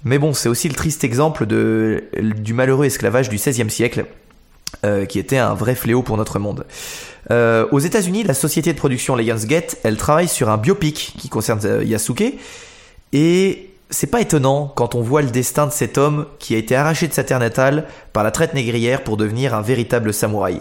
Mais 0.04 0.18
bon, 0.18 0.32
c'est 0.32 0.48
aussi 0.48 0.68
le 0.68 0.74
triste 0.74 1.02
exemple 1.02 1.46
de, 1.46 2.04
du 2.20 2.54
malheureux 2.54 2.84
esclavage 2.84 3.28
du 3.28 3.36
XVIe 3.36 3.70
siècle, 3.70 4.04
euh, 4.86 5.04
qui 5.04 5.18
était 5.18 5.38
un 5.38 5.54
vrai 5.54 5.74
fléau 5.74 6.02
pour 6.02 6.16
notre 6.16 6.38
monde. 6.38 6.64
Euh, 7.30 7.66
aux 7.72 7.80
États-Unis, 7.80 8.22
la 8.22 8.34
société 8.34 8.72
de 8.72 8.78
production 8.78 9.16
Lionsgate, 9.16 9.78
elle 9.82 9.96
travaille 9.96 10.28
sur 10.28 10.48
un 10.48 10.56
biopic 10.56 11.14
qui 11.18 11.28
concerne 11.28 11.60
euh, 11.64 11.84
Yasuke. 11.84 12.34
Et 13.12 13.70
c'est 13.90 14.06
pas 14.06 14.20
étonnant 14.20 14.72
quand 14.76 14.94
on 14.94 15.02
voit 15.02 15.22
le 15.22 15.30
destin 15.30 15.66
de 15.66 15.72
cet 15.72 15.98
homme 15.98 16.26
qui 16.38 16.54
a 16.54 16.58
été 16.58 16.76
arraché 16.76 17.08
de 17.08 17.12
sa 17.12 17.24
terre 17.24 17.40
natale 17.40 17.86
par 18.12 18.22
la 18.22 18.30
traite 18.30 18.54
négrière 18.54 19.02
pour 19.02 19.16
devenir 19.16 19.54
un 19.54 19.62
véritable 19.62 20.14
samouraï. 20.14 20.60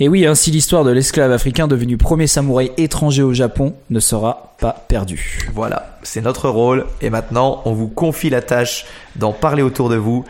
Et 0.00 0.08
oui, 0.08 0.26
ainsi 0.26 0.50
l'histoire 0.50 0.84
de 0.84 0.90
l'esclave 0.90 1.32
africain 1.32 1.68
devenu 1.68 1.96
premier 1.96 2.26
samouraï 2.26 2.72
étranger 2.76 3.22
au 3.22 3.32
Japon 3.32 3.74
ne 3.90 4.00
sera 4.00 4.54
pas 4.58 4.84
perdue. 4.88 5.48
Voilà, 5.54 5.98
c'est 6.02 6.20
notre 6.20 6.48
rôle 6.48 6.86
et 7.00 7.10
maintenant 7.10 7.62
on 7.64 7.72
vous 7.72 7.88
confie 7.88 8.30
la 8.30 8.42
tâche 8.42 8.86
d'en 9.16 9.32
parler 9.32 9.62
autour 9.62 9.88
de 9.88 9.96
vous 9.96 10.24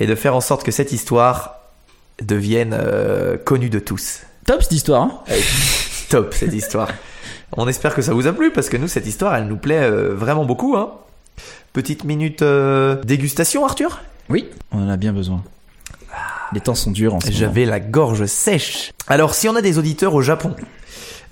et 0.00 0.06
de 0.06 0.14
faire 0.14 0.34
en 0.34 0.40
sorte 0.40 0.62
que 0.62 0.72
cette 0.72 0.92
histoire 0.92 1.63
devienne 2.22 2.76
euh, 2.78 3.36
connue 3.36 3.70
de 3.70 3.78
tous. 3.78 4.20
Top 4.46 4.62
cette 4.62 4.72
histoire, 4.72 5.02
hein 5.02 5.20
Top 6.10 6.34
cette 6.34 6.52
histoire. 6.52 6.88
On 7.56 7.68
espère 7.68 7.94
que 7.94 8.02
ça 8.02 8.12
vous 8.12 8.26
a 8.26 8.32
plu 8.32 8.50
parce 8.50 8.68
que 8.68 8.76
nous 8.76 8.88
cette 8.88 9.06
histoire 9.06 9.34
elle 9.36 9.46
nous 9.46 9.56
plaît 9.56 9.82
euh, 9.82 10.14
vraiment 10.14 10.44
beaucoup. 10.44 10.76
Hein. 10.76 10.92
Petite 11.72 12.04
minute 12.04 12.42
euh, 12.42 13.02
dégustation 13.04 13.64
Arthur? 13.64 14.02
Oui, 14.28 14.48
on 14.72 14.84
en 14.84 14.88
a 14.88 14.96
bien 14.96 15.12
besoin. 15.12 15.42
Les 16.52 16.60
temps 16.60 16.74
sont 16.74 16.92
durs 16.92 17.14
en 17.14 17.20
ce 17.20 17.26
moment. 17.26 17.38
J'avais 17.38 17.64
la 17.64 17.80
gorge 17.80 18.26
sèche. 18.26 18.92
Alors, 19.08 19.34
si 19.34 19.48
on 19.48 19.56
a 19.56 19.62
des 19.62 19.78
auditeurs 19.78 20.14
au 20.14 20.22
Japon, 20.22 20.54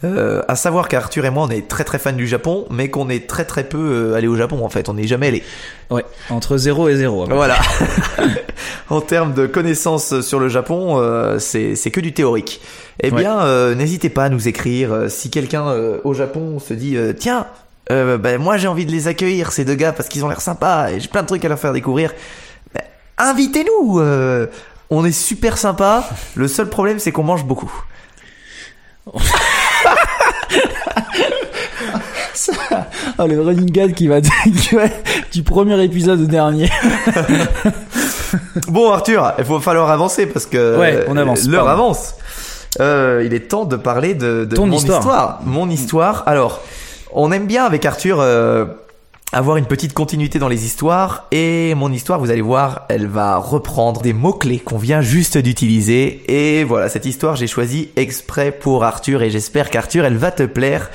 euh, 0.05 0.43
à 0.49 0.57
savoir 0.57 0.89
qu'Arthur 0.89 1.25
et 1.25 1.31
moi, 1.31 1.45
on 1.45 1.51
est 1.51 1.69
très 1.69 1.85
très 1.85 1.99
fans 1.99 2.13
du 2.13 2.27
Japon, 2.27 2.67
mais 2.71 2.89
qu'on 2.91 3.09
est 3.09 3.29
très 3.29 3.45
très 3.45 3.65
peu 3.65 3.79
euh, 3.79 4.15
allé 4.15 4.27
au 4.29 4.37
Japon 4.37 4.65
en 4.65 4.69
fait. 4.69 4.89
On 4.89 4.95
n'est 4.95 5.07
jamais 5.07 5.29
allé. 5.29 5.43
Ouais, 5.91 6.05
entre 6.31 6.57
0 6.57 6.89
et 6.89 6.97
0. 6.97 7.27
Voilà. 7.27 7.57
en 8.91 9.01
termes 9.01 9.35
de 9.35 9.47
connaissances 9.47 10.21
sur 10.21 10.41
le 10.41 10.49
Japon, 10.49 10.99
euh, 11.01 11.39
c'est 11.39 11.77
c'est 11.77 11.91
que 11.91 12.01
du 12.01 12.13
théorique. 12.13 12.61
Eh 13.03 13.11
bien, 13.11 13.41
euh, 13.43 13.75
n'hésitez 13.75 14.09
pas 14.11 14.25
à 14.25 14.29
nous 14.29 14.49
écrire. 14.49 14.93
euh, 14.93 15.09
Si 15.09 15.31
quelqu'un 15.31 15.67
euh, 15.69 15.99
au 16.05 16.15
Japon 16.15 16.59
se 16.59 16.75
dit, 16.75 16.97
euh, 16.97 17.13
tiens, 17.13 17.47
euh, 17.91 18.17
ben, 18.19 18.41
moi 18.41 18.57
j'ai 18.59 18.69
envie 18.69 18.87
de 18.87 18.93
les 18.93 19.09
accueillir 19.09 19.53
ces 19.53 19.65
deux 19.65 19.75
gars 19.75 19.93
parce 19.93 20.09
qu'ils 20.09 20.25
ont 20.25 20.29
l'air 20.29 20.41
sympas 20.41 20.91
et 20.91 21.01
j'ai 21.01 21.09
plein 21.09 21.23
de 21.23 21.27
trucs 21.27 21.45
à 21.45 21.49
leur 21.49 21.59
faire 21.59 21.73
découvrir. 21.73 22.13
Ben, 22.75 22.83
Invitez-nous. 23.19 23.99
euh, 24.01 24.47
on 24.91 25.05
est 25.07 25.13
super 25.13 25.57
sympa. 25.59 26.05
Le 26.35 26.49
seul 26.49 26.69
problème, 26.69 26.99
c'est 26.99 27.13
qu'on 27.13 27.23
mange 27.23 27.45
beaucoup. 27.47 27.73
Oh, 33.19 33.27
le 33.27 33.41
running 33.41 33.71
gag 33.71 33.95
qui 33.95 34.09
va, 34.09 34.21
qui 34.21 34.75
va- 34.75 34.85
du 35.33 35.43
premier 35.43 35.81
épisode 35.85 36.21
au 36.23 36.27
dernier. 36.27 36.71
Bon, 38.69 38.91
Arthur, 38.91 39.35
il 39.39 39.45
faut 39.45 39.61
falloir 39.61 39.91
avancer 39.91 40.27
parce 40.27 40.47
que 40.47 40.79
Ouais, 40.79 41.05
on 41.09 41.17
avance, 41.17 41.47
L'heure 41.47 41.67
pardon. 41.67 41.85
avance. 41.85 42.15
Euh, 42.81 43.23
il 43.25 43.35
est 43.35 43.51
temps 43.51 43.65
de 43.65 43.77
parler 43.77 44.15
de, 44.15 44.45
de 44.47 44.57
Ton 44.57 44.67
mon 44.67 44.77
histoire. 44.77 45.41
Mon 45.45 45.69
histoire. 45.69 46.23
Alors, 46.27 46.61
on 47.13 47.31
aime 47.33 47.47
bien 47.47 47.65
avec 47.65 47.85
Arthur 47.85 48.19
euh, 48.21 48.65
avoir 49.33 49.57
une 49.57 49.65
petite 49.65 49.95
continuité 49.95 50.39
dans 50.39 50.49
les 50.49 50.67
histoires 50.67 51.27
et 51.31 51.75
mon 51.75 51.91
histoire, 51.91 52.21
vous 52.21 52.31
allez 52.31 52.43
voir, 52.43 52.85
elle 52.89 53.07
va 53.07 53.39
reprendre 53.39 54.03
des 54.03 54.13
mots 54.13 54.35
clés 54.35 54.59
qu'on 54.59 54.77
vient 54.77 55.01
juste 55.01 55.39
d'utiliser 55.39 56.23
et 56.29 56.65
voilà, 56.65 56.91
cette 56.91 57.07
histoire 57.07 57.35
j'ai 57.35 57.47
choisi 57.47 57.89
exprès 57.97 58.53
pour 58.53 58.85
Arthur 58.85 59.23
et 59.23 59.31
j'espère 59.31 59.71
qu'Arthur, 59.71 60.05
elle 60.05 60.19
va 60.19 60.31
te 60.31 60.43
plaire 60.43 60.91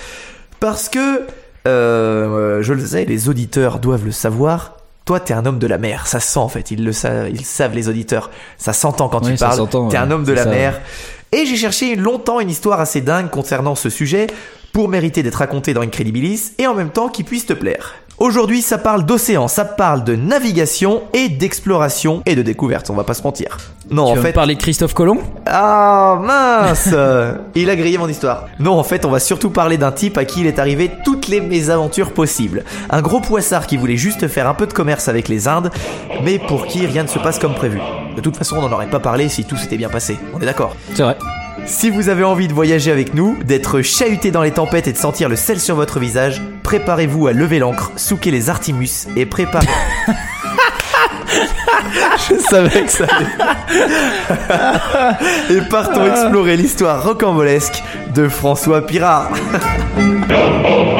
parce 0.60 0.88
que 0.88 1.26
euh, 1.67 2.62
je 2.62 2.73
le 2.73 2.86
sais, 2.86 3.06
les 3.06 3.28
auditeurs 3.28 3.80
doivent 3.80 4.06
le 4.06 4.12
savoir. 4.12 4.76
Toi, 5.06 5.19
t'es 5.19 5.34
un 5.34 5.45
homme 5.45 5.60
de 5.60 5.67
la 5.67 5.78
mer. 5.78 6.08
Ça 6.08 6.19
se 6.19 6.32
sent 6.34 6.39
en 6.39 6.50
fait. 6.50 6.71
Ils 6.71 6.84
le 6.84 6.91
savent. 6.91 7.30
Ils 7.30 7.45
savent 7.45 7.73
les 7.73 7.88
auditeurs. 7.88 8.30
Ça 8.58 8.73
s'entend 8.73 9.08
quand 9.10 9.26
Oui, 9.26 9.34
tu 9.34 9.38
parles. 9.38 9.67
T'es 9.89 9.97
un 9.97 10.12
homme 10.12 10.26
de 10.26 10.34
la 10.34 10.43
ça, 10.43 10.50
mer. 10.50 10.82
Et 11.32 11.45
j'ai 11.45 11.56
cherché 11.56 11.95
longtemps 11.95 12.39
une 12.39 12.50
histoire 12.50 12.80
assez 12.80 13.02
dingue 13.02 13.30
concernant 13.30 13.76
ce 13.76 13.89
sujet 13.89 14.28
pour 14.73 14.89
mériter 14.89 15.23
d'être 15.23 15.36
racontée 15.36 15.73
dans 15.73 15.82
Incredibilis 15.82 16.54
et 16.58 16.67
en 16.67 16.73
même 16.73 16.89
temps 16.89 17.10
qui 17.10 17.23
puisse 17.23 17.45
te 17.45 17.54
plaire. 17.54 17.95
Aujourd'hui, 18.19 18.63
ça 18.63 18.80
parle 18.80 19.06
d'océan, 19.06 19.47
ça 19.47 19.63
parle 19.63 20.03
de 20.03 20.15
navigation 20.15 21.03
et 21.13 21.30
d'exploration 21.30 22.23
et 22.25 22.36
de 22.36 22.41
découverte. 22.41 22.89
On 22.89 22.95
va 22.95 23.03
pas 23.03 23.13
se 23.13 23.21
mentir. 23.21 23.60
Non, 23.91 24.12
tu 24.12 24.17
en 24.17 24.21
fait, 24.23 24.34
parler 24.34 24.56
de 24.56 24.60
Christophe 24.60 24.95
Colomb? 24.95 25.19
Ah 25.45 26.19
mince 26.23 26.89
Il 27.56 27.69
a 27.69 27.75
grillé 27.75 27.99
mon 27.99 28.08
histoire. 28.08 28.47
Non, 28.60 28.73
en 28.73 28.84
fait, 28.84 29.06
on 29.06 29.12
va 29.12 29.19
surtout 29.19 29.51
parler 29.51 29.77
d'un 29.77 29.91
type 29.91 30.17
à 30.17 30.25
qui 30.25 30.41
il 30.41 30.47
est 30.47 30.58
arrivé 30.58 30.89
toutes 31.06 31.27
les 31.27 31.41
mésaventures 31.41 32.12
possibles. 32.12 32.63
Un 32.89 33.03
gros 33.03 33.21
poissard 33.21 33.67
qui 33.67 33.77
voulait 33.77 33.97
juste 33.97 34.27
faire 34.27 34.49
un 34.49 34.56
peu 34.56 34.65
de 34.65 34.73
commerce 34.73 35.08
avec 35.08 35.27
les 35.27 35.47
Indes, 35.47 35.69
mais 36.23 36.39
pour 36.39 36.65
qui 36.65 36.88
rien 36.88 37.03
ne 37.03 37.08
se 37.08 37.19
passe 37.19 37.38
comme 37.38 37.53
prévu. 37.53 37.80
De 38.15 38.21
toute 38.21 38.36
façon, 38.36 38.58
on 38.58 38.62
n'en 38.62 38.71
aurait 38.71 38.89
pas 38.89 38.99
parlé 38.99 39.30
si 39.30 39.45
tout 39.45 39.58
s'était 39.58 39.77
bien 39.77 39.89
passé. 39.89 40.17
On 40.34 40.41
est 40.41 40.45
d'accord? 40.45 40.75
C'est 40.95 41.03
vrai. 41.03 41.17
Si 41.65 41.89
vous 41.89 42.09
avez 42.09 42.23
envie 42.23 42.47
de 42.47 42.53
voyager 42.53 42.91
avec 42.91 43.13
nous, 43.13 43.37
d'être 43.43 43.81
chahuté 43.81 44.31
dans 44.31 44.41
les 44.41 44.51
tempêtes 44.51 44.87
et 44.87 44.93
de 44.93 44.97
sentir 44.97 45.29
le 45.29 45.35
sel 45.35 45.59
sur 45.59 45.75
votre 45.75 45.99
visage, 45.99 46.41
préparez-vous 46.63 47.27
à 47.27 47.33
lever 47.33 47.59
l'ancre, 47.59 47.91
souquer 47.95 48.31
les 48.31 48.49
artimus 48.49 49.07
et 49.15 49.25
préparez... 49.25 49.67
Je 52.29 52.35
savais 52.49 52.83
que 52.83 52.91
ça 52.91 53.05
allait. 53.05 53.27
Et 55.57 55.61
partons 55.61 56.05
explorer 56.05 56.57
l'histoire 56.57 57.03
rocambolesque 57.03 57.83
de 58.13 58.27
François 58.27 58.85
Pirard. 58.85 59.31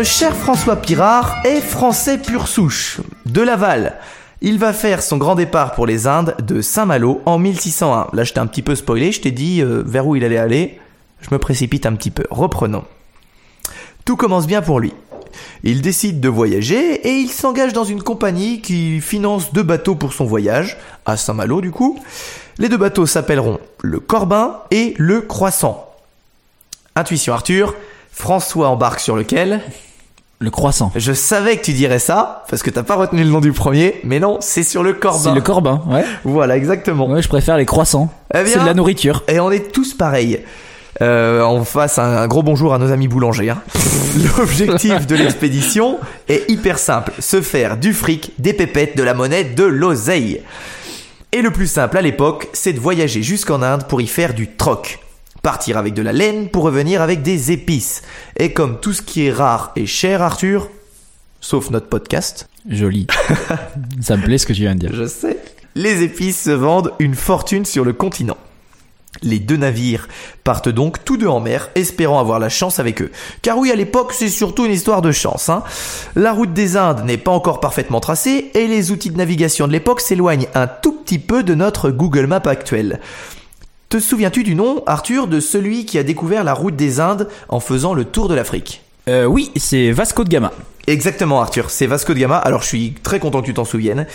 notre 0.00 0.12
cher 0.12 0.34
François 0.34 0.76
Pirard 0.76 1.42
est 1.44 1.60
français 1.60 2.16
pur 2.16 2.48
souche, 2.48 3.02
de 3.26 3.42
Laval. 3.42 3.98
Il 4.40 4.58
va 4.58 4.72
faire 4.72 5.02
son 5.02 5.18
grand 5.18 5.34
départ 5.34 5.74
pour 5.74 5.84
les 5.84 6.06
Indes 6.06 6.34
de 6.40 6.62
Saint-Malo 6.62 7.20
en 7.26 7.36
1601. 7.36 8.06
Là, 8.14 8.24
je 8.24 8.32
t'ai 8.32 8.40
un 8.40 8.46
petit 8.46 8.62
peu 8.62 8.74
spoilé, 8.74 9.12
je 9.12 9.20
t'ai 9.20 9.30
dit 9.30 9.60
euh, 9.60 9.82
vers 9.84 10.06
où 10.06 10.16
il 10.16 10.24
allait 10.24 10.38
aller. 10.38 10.80
Je 11.20 11.28
me 11.32 11.38
précipite 11.38 11.84
un 11.84 11.92
petit 11.96 12.10
peu. 12.10 12.24
Reprenons. 12.30 12.84
Tout 14.06 14.16
commence 14.16 14.46
bien 14.46 14.62
pour 14.62 14.80
lui. 14.80 14.94
Il 15.64 15.82
décide 15.82 16.18
de 16.18 16.30
voyager 16.30 17.06
et 17.06 17.18
il 17.18 17.28
s'engage 17.28 17.74
dans 17.74 17.84
une 17.84 18.02
compagnie 18.02 18.62
qui 18.62 19.02
finance 19.02 19.52
deux 19.52 19.64
bateaux 19.64 19.96
pour 19.96 20.14
son 20.14 20.24
voyage, 20.24 20.78
à 21.04 21.18
Saint-Malo 21.18 21.60
du 21.60 21.72
coup. 21.72 21.98
Les 22.56 22.70
deux 22.70 22.78
bateaux 22.78 23.04
s'appelleront 23.04 23.60
le 23.82 24.00
Corbin 24.00 24.60
et 24.70 24.94
le 24.96 25.20
Croissant. 25.20 25.90
Intuition 26.96 27.34
Arthur, 27.34 27.74
François 28.10 28.70
embarque 28.70 29.00
sur 29.00 29.14
lequel? 29.14 29.60
Le 30.42 30.50
croissant. 30.50 30.90
Je 30.96 31.12
savais 31.12 31.58
que 31.58 31.64
tu 31.64 31.74
dirais 31.74 31.98
ça, 31.98 32.44
parce 32.48 32.62
que 32.62 32.70
t'as 32.70 32.82
pas 32.82 32.94
retenu 32.96 33.22
le 33.22 33.28
nom 33.28 33.40
du 33.40 33.52
premier, 33.52 34.00
mais 34.04 34.20
non, 34.20 34.38
c'est 34.40 34.62
sur 34.62 34.82
le 34.82 34.94
Corbin. 34.94 35.18
C'est 35.18 35.34
le 35.34 35.42
Corbin, 35.42 35.82
ouais. 35.86 36.02
Voilà, 36.24 36.56
exactement. 36.56 37.06
Ouais, 37.08 37.20
je 37.20 37.28
préfère 37.28 37.58
les 37.58 37.66
croissants. 37.66 38.10
Eh 38.34 38.46
C'est 38.46 38.58
de 38.58 38.64
la 38.64 38.72
nourriture. 38.72 39.22
Et 39.28 39.38
on 39.38 39.50
est 39.50 39.70
tous 39.70 39.92
pareils. 39.92 40.40
Euh, 41.02 41.42
on 41.42 41.62
fasse 41.64 41.98
un, 41.98 42.16
un 42.16 42.26
gros 42.26 42.42
bonjour 42.42 42.72
à 42.72 42.78
nos 42.78 42.90
amis 42.90 43.06
boulangers. 43.06 43.50
hein. 43.50 43.60
L'objectif 44.38 45.06
de 45.06 45.14
l'expédition 45.14 45.98
est 46.28 46.50
hyper 46.50 46.78
simple 46.78 47.12
se 47.18 47.42
faire 47.42 47.76
du 47.76 47.92
fric, 47.92 48.32
des 48.38 48.54
pépettes, 48.54 48.96
de 48.96 49.02
la 49.02 49.12
monnaie, 49.12 49.44
de 49.44 49.64
l'oseille. 49.64 50.40
Et 51.32 51.42
le 51.42 51.50
plus 51.50 51.66
simple 51.66 51.98
à 51.98 52.02
l'époque, 52.02 52.48
c'est 52.54 52.72
de 52.72 52.80
voyager 52.80 53.22
jusqu'en 53.22 53.60
Inde 53.62 53.84
pour 53.88 54.00
y 54.00 54.06
faire 54.06 54.32
du 54.32 54.48
troc. 54.48 55.00
Partir 55.42 55.78
avec 55.78 55.94
de 55.94 56.02
la 56.02 56.12
laine 56.12 56.48
pour 56.48 56.64
revenir 56.64 57.00
avec 57.00 57.22
des 57.22 57.50
épices. 57.52 58.02
Et 58.38 58.52
comme 58.52 58.78
tout 58.80 58.92
ce 58.92 59.02
qui 59.02 59.26
est 59.26 59.32
rare 59.32 59.72
et 59.74 59.86
cher, 59.86 60.20
Arthur, 60.22 60.68
sauf 61.40 61.70
notre 61.70 61.88
podcast, 61.88 62.48
Joli. 62.68 63.06
Ça 64.02 64.16
me 64.16 64.22
plaît 64.24 64.36
ce 64.38 64.46
que 64.46 64.52
tu 64.52 64.62
viens 64.62 64.74
de 64.74 64.80
dire. 64.80 64.90
je 64.94 65.06
sais. 65.06 65.38
Les 65.74 66.02
épices 66.02 66.42
se 66.42 66.50
vendent 66.50 66.92
une 66.98 67.14
fortune 67.14 67.64
sur 67.64 67.84
le 67.84 67.92
continent. 67.92 68.36
Les 69.22 69.38
deux 69.38 69.56
navires 69.56 70.08
partent 70.44 70.68
donc 70.68 71.04
tous 71.04 71.16
deux 71.16 71.26
en 71.26 71.40
mer, 71.40 71.70
espérant 71.74 72.20
avoir 72.20 72.38
la 72.38 72.48
chance 72.48 72.78
avec 72.78 73.00
eux. 73.02 73.10
Car 73.42 73.58
oui, 73.58 73.70
à 73.70 73.74
l'époque, 73.76 74.12
c'est 74.12 74.28
surtout 74.28 74.66
une 74.66 74.72
histoire 74.72 75.02
de 75.02 75.10
chance. 75.10 75.48
hein. 75.48 75.62
La 76.16 76.32
route 76.32 76.52
des 76.52 76.76
Indes 76.76 77.04
n'est 77.04 77.18
pas 77.18 77.32
encore 77.32 77.60
parfaitement 77.60 78.00
tracée, 78.00 78.50
et 78.54 78.66
les 78.66 78.92
outils 78.92 79.10
de 79.10 79.16
navigation 79.16 79.66
de 79.66 79.72
l'époque 79.72 80.00
s'éloignent 80.00 80.46
un 80.54 80.66
tout 80.68 80.92
petit 80.92 81.18
peu 81.18 81.42
de 81.42 81.54
notre 81.54 81.90
Google 81.90 82.26
Map 82.26 82.42
actuel. 82.46 83.00
Te 83.90 83.98
souviens-tu 83.98 84.44
du 84.44 84.54
nom, 84.54 84.84
Arthur, 84.86 85.26
de 85.26 85.40
celui 85.40 85.84
qui 85.84 85.98
a 85.98 86.04
découvert 86.04 86.44
la 86.44 86.54
route 86.54 86.76
des 86.76 87.00
Indes 87.00 87.26
en 87.48 87.58
faisant 87.58 87.92
le 87.92 88.04
tour 88.04 88.28
de 88.28 88.34
l'Afrique? 88.34 88.82
Euh, 89.08 89.24
oui, 89.24 89.50
c'est 89.56 89.90
Vasco 89.90 90.22
de 90.22 90.28
Gama. 90.28 90.52
Exactement, 90.86 91.40
Arthur. 91.40 91.70
C'est 91.70 91.86
Vasco 91.88 92.14
de 92.14 92.20
Gama. 92.20 92.36
Alors, 92.36 92.62
je 92.62 92.68
suis 92.68 92.94
très 93.02 93.18
content 93.18 93.40
que 93.40 93.46
tu 93.46 93.54
t'en 93.54 93.64
souviennes. 93.64 94.06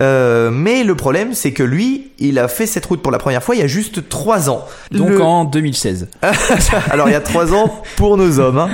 Euh, 0.00 0.50
mais 0.52 0.84
le 0.84 0.94
problème, 0.94 1.34
c'est 1.34 1.52
que 1.52 1.64
lui, 1.64 2.12
il 2.20 2.38
a 2.38 2.46
fait 2.46 2.66
cette 2.68 2.86
route 2.86 3.02
pour 3.02 3.10
la 3.10 3.18
première 3.18 3.42
fois 3.42 3.56
il 3.56 3.58
y 3.60 3.64
a 3.64 3.66
juste 3.66 4.08
trois 4.08 4.48
ans. 4.48 4.64
Donc 4.92 5.08
Le- 5.08 5.20
en 5.20 5.44
2016. 5.44 6.06
Alors, 6.90 7.08
il 7.08 7.12
y 7.12 7.16
a 7.16 7.20
trois 7.20 7.52
ans 7.52 7.82
pour 7.96 8.16
nos 8.16 8.38
hommes. 8.38 8.58
hein. 8.58 8.70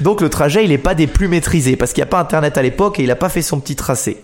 Donc, 0.00 0.22
le 0.22 0.30
trajet, 0.30 0.64
il 0.64 0.70
n'est 0.70 0.78
pas 0.78 0.94
des 0.94 1.06
plus 1.06 1.28
maîtrisés 1.28 1.76
parce 1.76 1.92
qu'il 1.92 2.00
n'y 2.00 2.08
a 2.08 2.10
pas 2.10 2.20
Internet 2.20 2.56
à 2.56 2.62
l'époque 2.62 2.98
et 2.98 3.02
il 3.02 3.08
n'a 3.08 3.16
pas 3.16 3.28
fait 3.28 3.42
son 3.42 3.60
petit 3.60 3.76
tracé. 3.76 4.22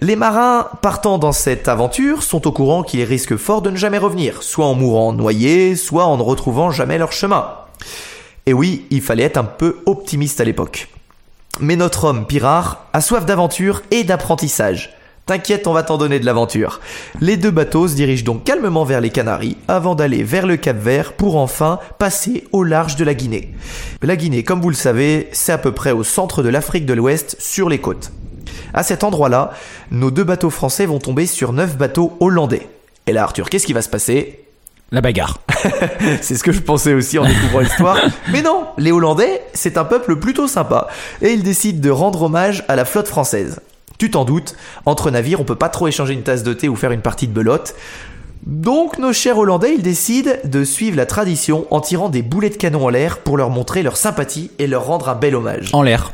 Les 0.00 0.16
marins 0.16 0.68
partant 0.82 1.18
dans 1.18 1.32
cette 1.32 1.68
aventure 1.68 2.22
sont 2.22 2.46
au 2.46 2.52
courant 2.52 2.82
qu'ils 2.82 3.04
risquent 3.04 3.36
fort 3.36 3.62
de 3.62 3.70
ne 3.70 3.76
jamais 3.76 3.98
revenir, 3.98 4.42
soit 4.42 4.66
en 4.66 4.74
mourant 4.74 5.12
noyés, 5.12 5.76
soit 5.76 6.06
en 6.06 6.16
ne 6.16 6.22
retrouvant 6.22 6.70
jamais 6.70 6.98
leur 6.98 7.12
chemin. 7.12 7.48
Et 8.46 8.52
oui, 8.52 8.86
il 8.90 9.00
fallait 9.00 9.22
être 9.22 9.36
un 9.36 9.44
peu 9.44 9.76
optimiste 9.86 10.40
à 10.40 10.44
l'époque. 10.44 10.88
Mais 11.60 11.76
notre 11.76 12.04
homme, 12.04 12.26
Pirard, 12.26 12.84
a 12.92 13.00
soif 13.00 13.24
d'aventure 13.24 13.82
et 13.90 14.02
d'apprentissage. 14.02 14.96
T'inquiète, 15.26 15.66
on 15.66 15.72
va 15.72 15.82
t'en 15.82 15.96
donner 15.96 16.18
de 16.20 16.26
l'aventure. 16.26 16.80
Les 17.20 17.38
deux 17.38 17.50
bateaux 17.50 17.88
se 17.88 17.94
dirigent 17.94 18.24
donc 18.24 18.44
calmement 18.44 18.84
vers 18.84 19.00
les 19.00 19.08
Canaries 19.08 19.56
avant 19.68 19.94
d'aller 19.94 20.22
vers 20.22 20.46
le 20.46 20.58
Cap 20.58 20.76
Vert 20.76 21.14
pour 21.14 21.36
enfin 21.36 21.78
passer 21.98 22.44
au 22.52 22.62
large 22.62 22.96
de 22.96 23.04
la 23.04 23.14
Guinée. 23.14 23.54
La 24.02 24.16
Guinée, 24.16 24.42
comme 24.42 24.60
vous 24.60 24.68
le 24.68 24.74
savez, 24.74 25.30
c'est 25.32 25.52
à 25.52 25.58
peu 25.58 25.72
près 25.72 25.92
au 25.92 26.04
centre 26.04 26.42
de 26.42 26.50
l'Afrique 26.50 26.84
de 26.84 26.92
l'Ouest 26.92 27.36
sur 27.38 27.70
les 27.70 27.78
côtes. 27.80 28.12
À 28.74 28.82
cet 28.82 29.04
endroit-là, 29.04 29.52
nos 29.92 30.10
deux 30.10 30.24
bateaux 30.24 30.50
français 30.50 30.84
vont 30.84 30.98
tomber 30.98 31.26
sur 31.26 31.52
neuf 31.52 31.76
bateaux 31.76 32.16
hollandais. 32.20 32.68
Et 33.06 33.12
là, 33.12 33.22
Arthur, 33.22 33.48
qu'est-ce 33.48 33.66
qui 33.66 33.72
va 33.72 33.82
se 33.82 33.88
passer? 33.88 34.44
La 34.90 35.00
bagarre. 35.00 35.38
c'est 36.20 36.34
ce 36.34 36.44
que 36.44 36.52
je 36.52 36.60
pensais 36.60 36.92
aussi 36.92 37.18
en 37.18 37.24
découvrant 37.24 37.60
l'histoire. 37.60 37.98
Mais 38.32 38.42
non, 38.42 38.66
les 38.76 38.92
Hollandais, 38.92 39.42
c'est 39.54 39.78
un 39.78 39.84
peuple 39.84 40.16
plutôt 40.16 40.46
sympa. 40.46 40.88
Et 41.22 41.32
ils 41.32 41.42
décident 41.42 41.80
de 41.80 41.90
rendre 41.90 42.22
hommage 42.22 42.64
à 42.68 42.76
la 42.76 42.84
flotte 42.84 43.08
française. 43.08 43.60
Tu 43.98 44.10
t'en 44.10 44.24
doutes, 44.24 44.56
entre 44.86 45.10
navires, 45.10 45.40
on 45.40 45.44
peut 45.44 45.54
pas 45.54 45.68
trop 45.68 45.88
échanger 45.88 46.14
une 46.14 46.22
tasse 46.22 46.42
de 46.42 46.52
thé 46.52 46.68
ou 46.68 46.76
faire 46.76 46.92
une 46.92 47.00
partie 47.00 47.28
de 47.28 47.32
belote. 47.32 47.74
Donc 48.46 48.98
nos 48.98 49.12
chers 49.12 49.38
Hollandais, 49.38 49.74
ils 49.74 49.82
décident 49.82 50.32
de 50.44 50.64
suivre 50.64 50.96
la 50.96 51.06
tradition 51.06 51.66
en 51.70 51.80
tirant 51.80 52.08
des 52.08 52.22
boulets 52.22 52.50
de 52.50 52.56
canon 52.56 52.84
en 52.84 52.88
l'air 52.88 53.18
pour 53.18 53.36
leur 53.36 53.50
montrer 53.50 53.82
leur 53.82 53.96
sympathie 53.96 54.50
et 54.58 54.66
leur 54.66 54.84
rendre 54.84 55.08
un 55.08 55.14
bel 55.14 55.34
hommage. 55.34 55.70
En 55.72 55.82
l'air. 55.82 56.12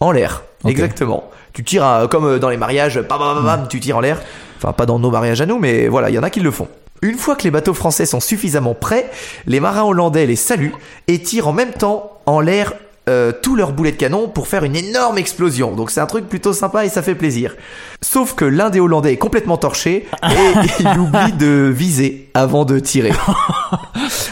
En 0.00 0.12
l'air, 0.12 0.42
exactement. 0.66 1.30
Tu 1.52 1.64
tires 1.64 2.06
comme 2.10 2.26
euh, 2.26 2.38
dans 2.38 2.48
les 2.48 2.56
mariages, 2.56 2.98
bam, 3.00 3.18
bam, 3.18 3.34
bam, 3.36 3.44
bam, 3.44 3.68
tu 3.68 3.80
tires 3.80 3.96
en 3.96 4.00
l'air. 4.00 4.20
Enfin, 4.58 4.72
pas 4.72 4.86
dans 4.86 4.98
nos 4.98 5.10
mariages 5.10 5.40
à 5.40 5.46
nous, 5.46 5.58
mais 5.58 5.88
voilà, 5.88 6.10
il 6.10 6.14
y 6.14 6.18
en 6.18 6.22
a 6.22 6.30
qui 6.30 6.40
le 6.40 6.50
font. 6.50 6.68
Une 7.02 7.16
fois 7.16 7.34
que 7.34 7.44
les 7.44 7.50
bateaux 7.50 7.72
français 7.72 8.04
sont 8.04 8.20
suffisamment 8.20 8.74
prêts, 8.74 9.10
les 9.46 9.58
marins 9.58 9.84
hollandais 9.84 10.26
les 10.26 10.36
saluent 10.36 10.74
et 11.08 11.22
tirent 11.22 11.48
en 11.48 11.52
même 11.54 11.72
temps 11.72 12.20
en 12.26 12.40
l'air 12.40 12.74
euh, 13.10 13.32
tous 13.42 13.56
leurs 13.56 13.72
boulets 13.72 13.92
de 13.92 13.96
canon 13.96 14.28
pour 14.28 14.46
faire 14.48 14.64
une 14.64 14.76
énorme 14.76 15.18
explosion. 15.18 15.72
Donc 15.74 15.90
c'est 15.90 16.00
un 16.00 16.06
truc 16.06 16.28
plutôt 16.28 16.52
sympa 16.52 16.84
et 16.86 16.88
ça 16.88 17.02
fait 17.02 17.14
plaisir. 17.14 17.56
Sauf 18.00 18.34
que 18.34 18.44
l'un 18.46 18.70
des 18.70 18.80
Hollandais 18.80 19.12
est 19.12 19.18
complètement 19.18 19.56
torché 19.58 20.06
et 20.22 20.56
il 20.80 20.98
oublie 20.98 21.32
de 21.38 21.70
viser 21.74 22.30
avant 22.34 22.64
de 22.64 22.78
tirer. 22.78 23.12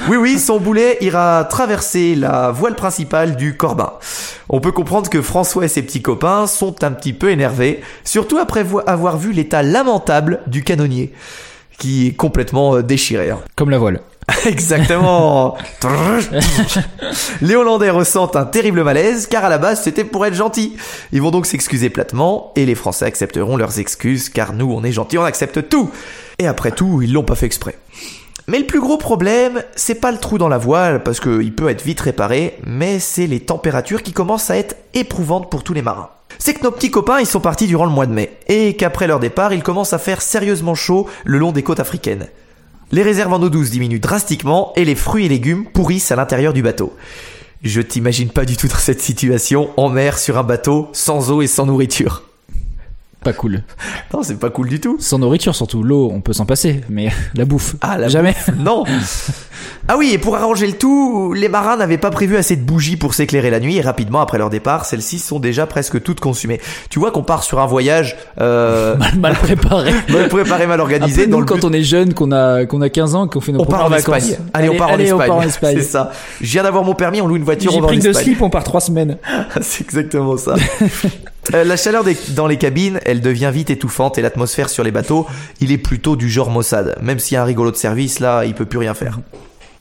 Oui, 0.08 0.16
oui, 0.16 0.38
son 0.38 0.58
boulet 0.58 0.96
ira 1.02 1.44
traverser 1.44 2.14
la 2.14 2.50
voile 2.50 2.74
principale 2.74 3.36
du 3.36 3.56
Corbin. 3.56 3.92
On 4.48 4.60
peut 4.60 4.72
comprendre 4.72 5.10
que 5.10 5.20
François 5.20 5.66
et 5.66 5.68
ses 5.68 5.82
petits 5.82 6.00
copains 6.00 6.46
sont 6.46 6.82
un 6.82 6.90
petit 6.92 7.12
peu 7.12 7.30
énervés, 7.30 7.82
surtout 8.04 8.38
après 8.38 8.62
vo- 8.62 8.80
avoir 8.86 9.18
vu 9.18 9.32
l'état 9.32 9.62
lamentable 9.62 10.40
du 10.46 10.64
canonnier, 10.64 11.12
qui 11.78 12.08
est 12.08 12.12
complètement 12.12 12.76
euh, 12.76 12.82
déchiré. 12.82 13.30
hein. 13.30 13.38
Comme 13.54 13.68
la 13.70 13.78
voile. 13.78 14.00
Exactement. 14.46 15.56
Les 17.40 17.54
Hollandais 17.54 17.90
ressentent 17.90 18.36
un 18.36 18.44
terrible 18.44 18.82
malaise 18.82 19.26
car 19.26 19.44
à 19.44 19.48
la 19.48 19.58
base 19.58 19.82
c'était 19.82 20.04
pour 20.04 20.26
être 20.26 20.34
gentil. 20.34 20.76
Ils 21.12 21.22
vont 21.22 21.30
donc 21.30 21.46
s'excuser 21.46 21.88
platement 21.90 22.52
et 22.54 22.66
les 22.66 22.74
Français 22.74 23.06
accepteront 23.06 23.56
leurs 23.56 23.78
excuses 23.78 24.28
car 24.28 24.52
nous 24.52 24.70
on 24.70 24.84
est 24.84 24.92
gentils, 24.92 25.18
on 25.18 25.24
accepte 25.24 25.68
tout. 25.68 25.90
Et 26.38 26.46
après 26.46 26.72
tout, 26.72 27.00
ils 27.02 27.12
l'ont 27.12 27.24
pas 27.24 27.34
fait 27.34 27.46
exprès. 27.46 27.76
Mais 28.48 28.58
le 28.58 28.66
plus 28.66 28.80
gros 28.80 28.96
problème, 28.96 29.62
c'est 29.76 29.96
pas 30.00 30.10
le 30.10 30.18
trou 30.18 30.38
dans 30.38 30.48
la 30.48 30.56
voile 30.56 31.02
parce 31.02 31.20
qu'il 31.20 31.54
peut 31.54 31.68
être 31.68 31.84
vite 31.84 32.00
réparé, 32.00 32.56
mais 32.64 32.98
c'est 32.98 33.26
les 33.26 33.40
températures 33.40 34.02
qui 34.02 34.12
commencent 34.12 34.50
à 34.50 34.56
être 34.56 34.76
éprouvantes 34.94 35.50
pour 35.50 35.64
tous 35.64 35.74
les 35.74 35.82
marins. 35.82 36.08
C'est 36.38 36.54
que 36.54 36.62
nos 36.62 36.70
petits 36.70 36.90
copains, 36.90 37.20
ils 37.20 37.26
sont 37.26 37.40
partis 37.40 37.66
durant 37.66 37.84
le 37.84 37.90
mois 37.90 38.06
de 38.06 38.12
mai, 38.12 38.38
et 38.46 38.74
qu'après 38.74 39.06
leur 39.06 39.18
départ, 39.18 39.52
il 39.52 39.62
commence 39.62 39.92
à 39.92 39.98
faire 39.98 40.22
sérieusement 40.22 40.74
chaud 40.74 41.08
le 41.24 41.36
long 41.36 41.52
des 41.52 41.62
côtes 41.62 41.80
africaines. 41.80 42.28
Les 42.90 43.02
réserves 43.02 43.32
en 43.32 43.42
eau 43.42 43.50
douce 43.50 43.70
diminuent 43.70 44.00
drastiquement 44.00 44.72
et 44.74 44.84
les 44.84 44.94
fruits 44.94 45.26
et 45.26 45.28
légumes 45.28 45.66
pourrissent 45.66 46.10
à 46.10 46.16
l'intérieur 46.16 46.52
du 46.52 46.62
bateau. 46.62 46.94
Je 47.62 47.80
t'imagine 47.80 48.30
pas 48.30 48.44
du 48.44 48.56
tout 48.56 48.68
dans 48.68 48.76
cette 48.76 49.02
situation, 49.02 49.70
en 49.76 49.88
mer, 49.88 50.18
sur 50.18 50.38
un 50.38 50.44
bateau, 50.44 50.88
sans 50.92 51.30
eau 51.30 51.42
et 51.42 51.48
sans 51.48 51.66
nourriture. 51.66 52.27
Pas 53.24 53.32
cool. 53.32 53.62
Non, 54.14 54.22
c'est 54.22 54.38
pas 54.38 54.48
cool 54.48 54.68
du 54.68 54.80
tout. 54.80 54.96
Sans 55.00 55.18
nourriture 55.18 55.54
surtout. 55.54 55.82
L'eau, 55.82 56.08
on 56.14 56.20
peut 56.20 56.32
s'en 56.32 56.46
passer, 56.46 56.82
mais 56.88 57.10
la 57.34 57.44
bouffe. 57.44 57.74
Ah, 57.80 57.98
la 57.98 58.08
Jamais. 58.08 58.34
Non 58.56 58.84
Ah 59.88 59.96
oui, 59.98 60.10
et 60.12 60.18
pour 60.18 60.36
arranger 60.36 60.66
le 60.68 60.74
tout, 60.74 61.32
les 61.32 61.48
marins 61.48 61.76
n'avaient 61.76 61.98
pas 61.98 62.10
prévu 62.10 62.36
assez 62.36 62.54
de 62.56 62.62
bougies 62.62 62.96
pour 62.96 63.14
s'éclairer 63.14 63.50
la 63.50 63.58
nuit, 63.58 63.76
et 63.76 63.80
rapidement 63.80 64.20
après 64.20 64.38
leur 64.38 64.50
départ, 64.50 64.84
celles-ci 64.84 65.18
sont 65.18 65.40
déjà 65.40 65.66
presque 65.66 66.00
toutes 66.02 66.20
consumées. 66.20 66.60
Tu 66.90 67.00
vois 67.00 67.10
qu'on 67.10 67.24
part 67.24 67.42
sur 67.42 67.58
un 67.58 67.66
voyage 67.66 68.16
euh, 68.40 68.96
Mal, 68.98 69.18
mal 69.18 69.32
préparé. 69.42 69.92
mal 70.10 70.28
préparé, 70.28 70.66
mal 70.68 70.78
Un 70.78 70.82
organisé. 70.84 71.24
peu 71.24 71.30
dans 71.30 71.38
nous, 71.38 71.42
le 71.42 71.46
quand 71.46 71.64
on 71.64 71.72
est 71.72 71.82
jeune, 71.82 72.14
qu'on 72.14 72.30
a, 72.30 72.66
qu'on 72.66 72.80
a 72.82 72.88
15 72.88 73.14
ans, 73.16 73.26
qu'on 73.26 73.40
fait 73.40 73.50
nos 73.52 73.62
on 73.62 73.66
part 73.66 73.84
en 73.84 73.88
vacances. 73.88 74.16
Espagne. 74.28 74.46
Allez, 74.54 74.68
on 74.68 74.76
part 74.76 74.90
en 74.90 74.94
allez, 74.94 75.04
Espagne. 75.04 75.20
on 75.22 75.26
part 75.26 75.36
en 75.38 75.42
Espagne. 75.42 75.76
C'est 75.78 75.82
ça. 75.84 76.12
Je 76.40 76.46
viens 76.52 76.62
d'avoir 76.62 76.84
mon 76.84 76.94
permis, 76.94 77.20
on 77.20 77.26
loue 77.26 77.36
une 77.36 77.42
voiture, 77.44 77.72
on 77.72 77.74
J'ai 77.74 77.80
va 77.80 77.86
en 77.86 77.88
pris 77.88 77.98
que 77.98 78.04
de 78.04 78.08
Espagne. 78.10 78.24
slip, 78.24 78.42
on 78.42 78.50
part 78.50 78.64
3 78.64 78.80
semaines. 78.80 79.16
C'est 79.60 79.82
exactement 79.84 80.36
ça. 80.36 80.54
Euh, 81.54 81.64
la 81.64 81.76
chaleur 81.76 82.04
dans 82.30 82.46
les 82.46 82.58
cabines, 82.58 83.00
elle 83.04 83.20
devient 83.20 83.50
vite 83.52 83.70
étouffante 83.70 84.18
et 84.18 84.22
l'atmosphère 84.22 84.68
sur 84.68 84.84
les 84.84 84.90
bateaux, 84.90 85.26
il 85.60 85.72
est 85.72 85.78
plutôt 85.78 86.16
du 86.16 86.28
genre 86.28 86.50
Mossad. 86.50 86.96
Même 87.00 87.18
s'il 87.18 87.34
y 87.34 87.36
a 87.38 87.42
un 87.42 87.46
rigolo 87.46 87.70
de 87.70 87.76
service, 87.76 88.20
là, 88.20 88.44
il 88.44 88.54
peut 88.54 88.66
plus 88.66 88.78
rien 88.78 88.94
faire. 88.94 89.18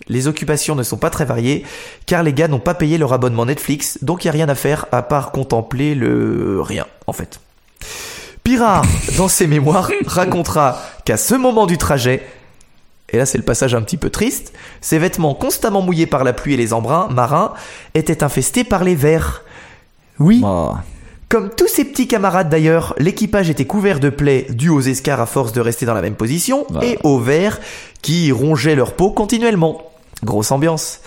Les 0.08 0.28
occupations 0.28 0.76
ne 0.76 0.84
sont 0.84 0.98
pas 0.98 1.10
très 1.10 1.26
variées, 1.26 1.66
car 2.06 2.24
les 2.24 2.32
gars 2.32 2.48
n'ont 2.48 2.60
pas 2.60 2.74
payé 2.74 2.98
leur 2.98 3.12
abonnement 3.12 3.46
Netflix, 3.46 4.00
donc 4.02 4.24
il 4.24 4.28
n'y 4.28 4.30
a 4.30 4.34
rien 4.34 4.50
à 4.50 4.56
faire 4.56 4.86
à 4.94 5.02
part 5.02 5.32
contempler 5.32 5.96
le 5.96 6.62
rien, 6.62 6.86
en 7.08 7.14
fait. 7.14 7.42
Pirard, 8.44 8.86
dans 9.18 9.28
ses 9.28 9.48
mémoires, 9.48 9.92
racontera 10.06 10.82
qu'à 11.04 11.18
ce 11.18 11.36
moment 11.36 11.66
du 11.66 11.78
trajet, 11.78 12.26
et 13.10 13.18
là 13.18 13.26
c'est 13.26 13.38
le 13.38 13.44
passage 13.44 13.76
un 13.76 13.82
petit 13.82 13.98
peu 13.98 14.10
triste, 14.10 14.54
ses 14.80 15.00
vêtements 15.00 15.34
constamment 15.34 15.82
mouillés 15.82 16.08
par 16.08 16.24
la 16.24 16.32
pluie 16.32 16.54
et 16.54 16.58
les 16.58 16.72
embruns 16.72 17.10
marins 17.10 17.54
étaient 17.94 18.24
infestés 18.24 18.64
par 18.64 18.86
les 18.86 18.96
vers. 18.96 19.44
Oui, 20.20 20.42
Oh. 20.46 20.74
Comme 21.30 21.50
tous 21.50 21.68
ses 21.68 21.84
petits 21.84 22.08
camarades 22.08 22.50
d'ailleurs, 22.50 22.94
l'équipage 22.98 23.50
était 23.50 23.66
couvert 23.66 24.00
de 24.00 24.10
plaies 24.10 24.48
dues 24.50 24.70
aux 24.70 24.80
escars 24.80 25.20
à 25.20 25.26
force 25.26 25.52
de 25.52 25.60
rester 25.60 25.86
dans 25.86 25.94
la 25.94 26.02
même 26.02 26.16
position 26.16 26.66
et 26.82 26.98
aux 27.04 27.20
vers 27.20 27.60
qui 28.02 28.32
rongeaient 28.32 28.76
leur 28.76 28.94
peau 28.94 29.12
continuellement. 29.12 29.92
Grosse 30.24 30.52
ambiance. 30.52 31.02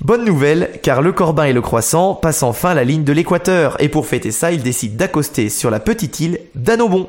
Bonne 0.00 0.24
nouvelle, 0.24 0.72
car 0.82 1.00
le 1.00 1.12
Corbin 1.12 1.44
et 1.44 1.52
le 1.52 1.62
Croissant 1.62 2.14
passent 2.14 2.42
enfin 2.42 2.74
la 2.74 2.82
ligne 2.82 3.04
de 3.04 3.12
l'équateur 3.12 3.80
et 3.80 3.88
pour 3.88 4.06
fêter 4.06 4.32
ça, 4.32 4.50
ils 4.50 4.64
décident 4.64 4.96
d'accoster 4.96 5.48
sur 5.48 5.70
la 5.70 5.78
petite 5.78 6.18
île 6.18 6.40
d'Anobon, 6.56 7.08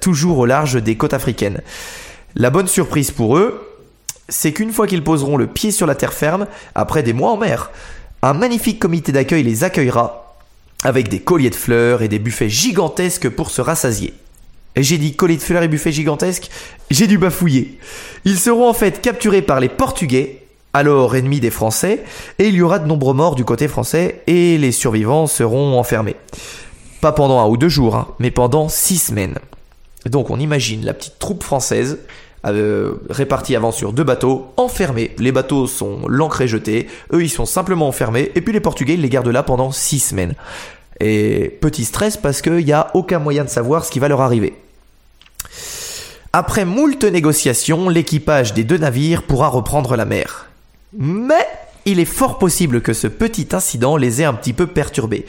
toujours 0.00 0.38
au 0.38 0.46
large 0.46 0.82
des 0.82 0.96
côtes 0.96 1.14
africaines. 1.14 1.62
La 2.34 2.50
bonne 2.50 2.66
surprise 2.66 3.12
pour 3.12 3.38
eux, 3.38 3.64
c'est 4.28 4.52
qu'une 4.52 4.72
fois 4.72 4.88
qu'ils 4.88 5.04
poseront 5.04 5.36
le 5.36 5.46
pied 5.46 5.70
sur 5.70 5.86
la 5.86 5.94
terre 5.94 6.12
ferme, 6.12 6.46
après 6.74 7.04
des 7.04 7.12
mois 7.12 7.30
en 7.30 7.36
mer, 7.36 7.70
un 8.22 8.34
magnifique 8.34 8.80
comité 8.80 9.12
d'accueil 9.12 9.44
les 9.44 9.62
accueillera 9.62 10.27
avec 10.84 11.08
des 11.08 11.20
colliers 11.20 11.50
de 11.50 11.54
fleurs 11.54 12.02
et 12.02 12.08
des 12.08 12.18
buffets 12.18 12.48
gigantesques 12.48 13.28
pour 13.28 13.50
se 13.50 13.60
rassasier. 13.60 14.14
J'ai 14.76 14.98
dit 14.98 15.14
colliers 15.14 15.36
de 15.36 15.42
fleurs 15.42 15.62
et 15.62 15.68
buffets 15.68 15.92
gigantesques, 15.92 16.50
j'ai 16.90 17.06
dû 17.06 17.18
bafouiller. 17.18 17.78
Ils 18.24 18.38
seront 18.38 18.68
en 18.68 18.74
fait 18.74 19.00
capturés 19.00 19.42
par 19.42 19.60
les 19.60 19.68
Portugais, 19.68 20.46
alors 20.72 21.16
ennemis 21.16 21.40
des 21.40 21.50
Français, 21.50 22.04
et 22.38 22.48
il 22.48 22.54
y 22.54 22.62
aura 22.62 22.78
de 22.78 22.86
nombreux 22.86 23.14
morts 23.14 23.34
du 23.34 23.44
côté 23.44 23.66
français, 23.66 24.22
et 24.26 24.56
les 24.58 24.72
survivants 24.72 25.26
seront 25.26 25.78
enfermés. 25.78 26.16
Pas 27.00 27.12
pendant 27.12 27.40
un 27.40 27.48
ou 27.48 27.56
deux 27.56 27.68
jours, 27.68 27.96
hein, 27.96 28.08
mais 28.18 28.30
pendant 28.30 28.68
six 28.68 28.98
semaines. 28.98 29.38
Donc 30.06 30.30
on 30.30 30.38
imagine 30.38 30.84
la 30.84 30.94
petite 30.94 31.18
troupe 31.18 31.42
française 31.42 31.98
euh, 32.52 32.94
répartie 33.10 33.56
avant 33.56 33.72
sur 33.72 33.92
deux 33.92 34.04
bateaux, 34.04 34.52
enfermés. 34.56 35.14
Les 35.18 35.32
bateaux 35.32 35.66
sont 35.66 36.00
l'ancré 36.08 36.48
jeté, 36.48 36.88
eux 37.12 37.22
ils 37.22 37.30
sont 37.30 37.46
simplement 37.46 37.88
enfermés, 37.88 38.32
et 38.34 38.40
puis 38.40 38.52
les 38.52 38.60
Portugais 38.60 38.94
ils 38.94 39.00
les 39.00 39.08
gardent 39.08 39.28
là 39.28 39.42
pendant 39.42 39.70
six 39.70 40.00
semaines. 40.00 40.34
Et 41.00 41.58
petit 41.60 41.84
stress 41.84 42.16
parce 42.16 42.42
qu'il 42.42 42.64
n'y 42.64 42.72
a 42.72 42.90
aucun 42.94 43.18
moyen 43.18 43.44
de 43.44 43.50
savoir 43.50 43.84
ce 43.84 43.90
qui 43.90 43.98
va 43.98 44.08
leur 44.08 44.20
arriver. 44.20 44.54
Après 46.32 46.64
moult 46.64 47.04
négociations, 47.04 47.88
l'équipage 47.88 48.54
des 48.54 48.64
deux 48.64 48.78
navires 48.78 49.22
pourra 49.22 49.48
reprendre 49.48 49.96
la 49.96 50.04
mer. 50.04 50.48
Mais 50.96 51.46
il 51.84 52.00
est 52.00 52.04
fort 52.04 52.38
possible 52.38 52.80
que 52.80 52.92
ce 52.92 53.06
petit 53.06 53.48
incident 53.52 53.96
les 53.96 54.22
ait 54.22 54.26
un 54.26 54.34
petit 54.34 54.52
peu 54.52 54.66
perturbés, 54.66 55.26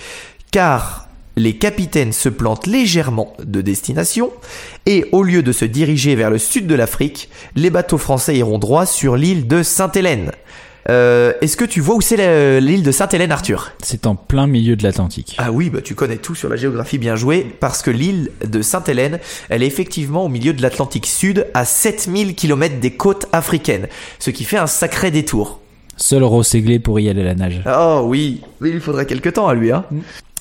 car 0.51 1.08
les 1.39 1.53
capitaines 1.57 2.11
se 2.11 2.29
plantent 2.29 2.67
légèrement 2.67 3.33
de 3.43 3.61
destination, 3.61 4.31
et 4.85 5.05
au 5.11 5.23
lieu 5.23 5.41
de 5.41 5.51
se 5.51 5.65
diriger 5.65 6.15
vers 6.15 6.29
le 6.29 6.37
sud 6.37 6.67
de 6.67 6.75
l'Afrique, 6.75 7.29
les 7.55 7.69
bateaux 7.69 7.97
français 7.97 8.35
iront 8.35 8.59
droit 8.59 8.85
sur 8.85 9.15
l'île 9.15 9.47
de 9.47 9.63
Sainte-Hélène. 9.63 10.31
Euh, 10.89 11.33
Est-ce 11.41 11.55
que 11.55 11.65
tu 11.65 11.81
vois 11.81 11.95
où 11.95 12.01
c'est 12.01 12.59
l'île 12.59 12.83
de 12.83 12.91
Sainte-Hélène, 12.91 13.31
Arthur? 13.31 13.71
C'est 13.83 14.05
en 14.07 14.15
plein 14.15 14.47
milieu 14.47 14.75
de 14.75 14.83
l'Atlantique. 14.83 15.35
ah 15.37 15.51
oui, 15.51 15.69
bah 15.69 15.81
tu 15.81 15.93
connais 15.95 16.17
tout 16.17 16.35
sur 16.35 16.49
la 16.49 16.55
géographie, 16.55 16.97
bien 16.97 17.15
joué, 17.15 17.45
parce 17.59 17.81
que 17.81 17.91
l'île 17.91 18.31
de 18.45 18.61
Sainte-Hélène, 18.61 19.19
elle 19.49 19.63
est 19.63 19.67
effectivement 19.67 20.25
au 20.25 20.29
milieu 20.29 20.51
de 20.53 20.61
l'Atlantique 20.61 21.05
Sud, 21.05 21.45
à 21.53 21.63
7000 21.63 22.35
km 22.35 22.79
des 22.79 22.91
côtes 22.91 23.27
africaines, 23.31 23.87
ce 24.19 24.29
qui 24.31 24.43
fait 24.43 24.57
un 24.57 24.67
sacré 24.67 25.11
détour. 25.11 25.61
Seul 25.95 26.23
Rosséglé 26.23 26.79
pour 26.79 26.97
y 27.01 27.09
aller 27.09 27.21
à 27.21 27.25
la 27.25 27.35
nage. 27.35 27.61
Oh 27.67 28.03
oui, 28.05 28.39
mais 28.61 28.69
il 28.69 28.79
faudrait 28.79 29.05
quelque 29.05 29.27
temps 29.29 29.47
à 29.49 29.53
lui, 29.53 29.71
hein. 29.73 29.83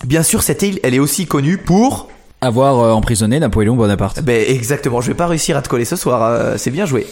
Bien 0.09 0.23
sûr, 0.23 0.43
cette 0.43 0.63
île, 0.63 0.81
elle 0.83 0.95
est 0.95 0.99
aussi 1.01 1.27
connue 1.27 1.59
pour... 1.59 2.09
Avoir 2.41 2.79
euh, 2.79 2.93
emprisonné 2.93 3.41
Napoléon 3.41 3.77
Bonaparte. 3.77 4.23
Ben 4.23 4.43
exactement, 4.49 5.03
je 5.03 5.09
vais 5.09 5.15
pas 5.15 5.27
réussir 5.27 5.55
à 5.55 5.61
te 5.61 5.69
coller 5.69 5.85
ce 5.85 5.97
soir, 5.97 6.23
euh, 6.23 6.55
c'est 6.57 6.71
bien 6.71 6.87
joué. 6.87 7.07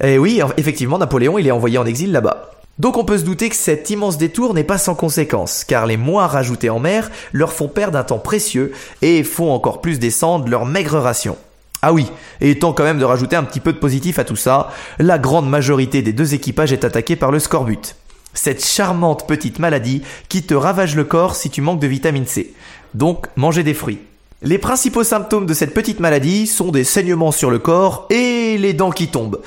Et 0.00 0.16
oui, 0.16 0.40
en- 0.40 0.50
effectivement, 0.56 0.96
Napoléon, 0.98 1.38
il 1.38 1.46
est 1.48 1.50
envoyé 1.50 1.76
en 1.76 1.84
exil 1.84 2.12
là-bas. 2.12 2.52
Donc 2.78 2.98
on 2.98 3.04
peut 3.04 3.18
se 3.18 3.24
douter 3.24 3.48
que 3.48 3.56
cet 3.56 3.90
immense 3.90 4.16
détour 4.16 4.54
n'est 4.54 4.62
pas 4.62 4.78
sans 4.78 4.94
conséquence, 4.94 5.64
car 5.64 5.86
les 5.86 5.96
mois 5.96 6.28
rajoutés 6.28 6.70
en 6.70 6.78
mer 6.78 7.10
leur 7.32 7.52
font 7.52 7.66
perdre 7.66 7.98
un 7.98 8.04
temps 8.04 8.20
précieux 8.20 8.70
et 9.02 9.24
font 9.24 9.50
encore 9.50 9.80
plus 9.80 9.98
descendre 9.98 10.48
leur 10.48 10.66
maigre 10.66 10.98
ration. 11.00 11.36
Ah 11.82 11.92
oui, 11.92 12.06
et 12.40 12.56
temps 12.56 12.72
quand 12.72 12.84
même 12.84 13.00
de 13.00 13.04
rajouter 13.04 13.34
un 13.34 13.42
petit 13.42 13.58
peu 13.58 13.72
de 13.72 13.78
positif 13.78 14.20
à 14.20 14.24
tout 14.24 14.36
ça, 14.36 14.70
la 15.00 15.18
grande 15.18 15.50
majorité 15.50 16.00
des 16.00 16.12
deux 16.12 16.32
équipages 16.32 16.72
est 16.72 16.84
attaquée 16.84 17.16
par 17.16 17.32
le 17.32 17.40
scorbut. 17.40 17.96
Cette 18.34 18.64
charmante 18.64 19.26
petite 19.26 19.60
maladie 19.60 20.02
qui 20.28 20.42
te 20.42 20.54
ravage 20.54 20.96
le 20.96 21.04
corps 21.04 21.36
si 21.36 21.50
tu 21.50 21.62
manques 21.62 21.80
de 21.80 21.86
vitamine 21.86 22.26
C. 22.26 22.52
Donc 22.92 23.26
mangez 23.36 23.62
des 23.62 23.74
fruits. 23.74 24.00
Les 24.42 24.58
principaux 24.58 25.04
symptômes 25.04 25.46
de 25.46 25.54
cette 25.54 25.72
petite 25.72 26.00
maladie 26.00 26.46
sont 26.46 26.70
des 26.70 26.84
saignements 26.84 27.32
sur 27.32 27.50
le 27.50 27.58
corps 27.58 28.06
et 28.10 28.58
les 28.58 28.74
dents 28.74 28.90
qui 28.90 29.08
tombent. 29.08 29.40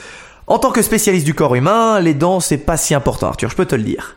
En 0.47 0.57
tant 0.57 0.71
que 0.71 0.81
spécialiste 0.81 1.25
du 1.25 1.33
corps 1.33 1.55
humain, 1.55 1.99
les 1.99 2.13
dents 2.13 2.39
c'est 2.39 2.57
pas 2.57 2.77
si 2.77 2.95
important 2.95 3.27
Arthur, 3.27 3.49
je 3.49 3.55
peux 3.55 3.65
te 3.65 3.75
le 3.75 3.83
dire. 3.83 4.15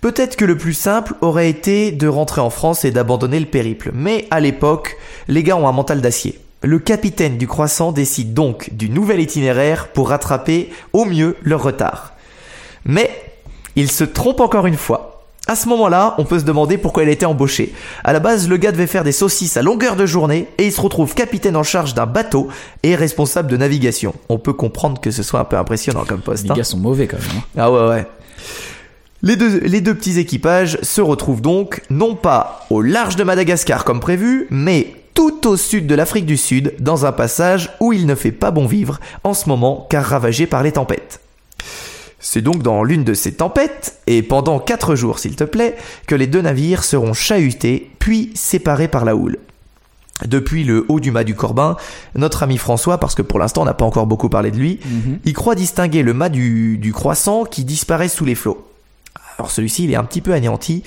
Peut-être 0.00 0.36
que 0.36 0.44
le 0.44 0.56
plus 0.56 0.74
simple 0.74 1.14
aurait 1.20 1.48
été 1.48 1.92
de 1.92 2.08
rentrer 2.08 2.40
en 2.40 2.50
France 2.50 2.84
et 2.84 2.90
d'abandonner 2.90 3.40
le 3.40 3.46
périple, 3.46 3.90
mais 3.94 4.26
à 4.30 4.40
l'époque, 4.40 4.96
les 5.28 5.42
gars 5.42 5.56
ont 5.56 5.68
un 5.68 5.72
mental 5.72 6.00
d'acier. 6.00 6.38
Le 6.62 6.78
capitaine 6.78 7.38
du 7.38 7.46
croissant 7.46 7.92
décide 7.92 8.34
donc 8.34 8.70
du 8.72 8.88
nouvel 8.88 9.20
itinéraire 9.20 9.88
pour 9.88 10.08
rattraper 10.08 10.70
au 10.92 11.04
mieux 11.04 11.36
leur 11.42 11.62
retard. 11.62 12.14
Mais 12.84 13.10
il 13.76 13.90
se 13.90 14.04
trompe 14.04 14.40
encore 14.40 14.66
une 14.66 14.76
fois. 14.76 15.12
À 15.48 15.54
ce 15.54 15.68
moment-là, 15.68 16.16
on 16.18 16.24
peut 16.24 16.40
se 16.40 16.44
demander 16.44 16.76
pourquoi 16.76 17.04
il 17.04 17.08
a 17.08 17.12
été 17.12 17.24
embauché. 17.24 17.72
À 18.02 18.12
la 18.12 18.18
base, 18.18 18.48
le 18.48 18.56
gars 18.56 18.72
devait 18.72 18.88
faire 18.88 19.04
des 19.04 19.12
saucisses 19.12 19.56
à 19.56 19.62
longueur 19.62 19.94
de 19.94 20.04
journée 20.04 20.48
et 20.58 20.66
il 20.66 20.72
se 20.72 20.80
retrouve 20.80 21.14
capitaine 21.14 21.54
en 21.54 21.62
charge 21.62 21.94
d'un 21.94 22.06
bateau 22.06 22.48
et 22.82 22.96
responsable 22.96 23.48
de 23.48 23.56
navigation. 23.56 24.12
On 24.28 24.38
peut 24.38 24.54
comprendre 24.54 25.00
que 25.00 25.12
ce 25.12 25.22
soit 25.22 25.38
un 25.38 25.44
peu 25.44 25.56
impressionnant 25.56 26.04
comme 26.04 26.20
poste. 26.20 26.44
Les 26.44 26.50
hein. 26.50 26.54
gars 26.54 26.64
sont 26.64 26.78
mauvais 26.78 27.06
quand 27.06 27.18
même. 27.18 27.38
hein. 27.38 27.42
Ah 27.56 27.70
ouais 27.70 27.88
ouais. 27.88 28.06
Les 29.22 29.36
deux, 29.36 29.60
les 29.60 29.80
deux 29.80 29.94
petits 29.94 30.18
équipages 30.18 30.78
se 30.82 31.00
retrouvent 31.00 31.40
donc 31.42 31.82
non 31.90 32.16
pas 32.16 32.66
au 32.70 32.82
large 32.82 33.14
de 33.14 33.22
Madagascar 33.22 33.84
comme 33.84 34.00
prévu, 34.00 34.48
mais 34.50 34.94
tout 35.14 35.46
au 35.46 35.56
sud 35.56 35.86
de 35.86 35.94
l'Afrique 35.94 36.26
du 36.26 36.36
Sud, 36.36 36.74
dans 36.80 37.06
un 37.06 37.12
passage 37.12 37.70
où 37.80 37.92
il 37.92 38.06
ne 38.06 38.14
fait 38.14 38.32
pas 38.32 38.50
bon 38.50 38.66
vivre 38.66 38.98
en 39.24 39.32
ce 39.32 39.48
moment 39.48 39.86
car 39.88 40.04
ravagé 40.04 40.46
par 40.46 40.62
les 40.62 40.72
tempêtes. 40.72 41.20
C'est 42.18 42.42
donc 42.42 42.62
dans 42.62 42.82
l'une 42.82 43.04
de 43.04 43.14
ces 43.14 43.34
tempêtes, 43.34 44.00
et 44.06 44.22
pendant 44.22 44.58
quatre 44.58 44.94
jours 44.94 45.18
s'il 45.18 45.36
te 45.36 45.44
plaît, 45.44 45.76
que 46.06 46.14
les 46.14 46.26
deux 46.26 46.40
navires 46.40 46.84
seront 46.84 47.12
chahutés, 47.12 47.90
puis 47.98 48.30
séparés 48.34 48.88
par 48.88 49.04
la 49.04 49.16
houle. 49.16 49.38
Depuis 50.24 50.64
le 50.64 50.86
haut 50.88 50.98
du 50.98 51.10
mât 51.10 51.24
du 51.24 51.34
Corbin, 51.34 51.76
notre 52.14 52.42
ami 52.42 52.56
François, 52.56 52.98
parce 52.98 53.14
que 53.14 53.20
pour 53.20 53.38
l'instant 53.38 53.62
on 53.62 53.66
n'a 53.66 53.74
pas 53.74 53.84
encore 53.84 54.06
beaucoup 54.06 54.30
parlé 54.30 54.50
de 54.50 54.56
lui, 54.56 54.80
il 55.26 55.34
croit 55.34 55.54
distinguer 55.54 56.02
le 56.02 56.14
mât 56.14 56.30
du, 56.30 56.78
du 56.78 56.92
croissant 56.94 57.44
qui 57.44 57.64
disparaît 57.64 58.08
sous 58.08 58.24
les 58.24 58.34
flots. 58.34 58.66
Alors 59.38 59.50
celui-ci, 59.50 59.84
il 59.84 59.92
est 59.92 59.96
un 59.96 60.04
petit 60.04 60.22
peu 60.22 60.32
anéanti 60.32 60.82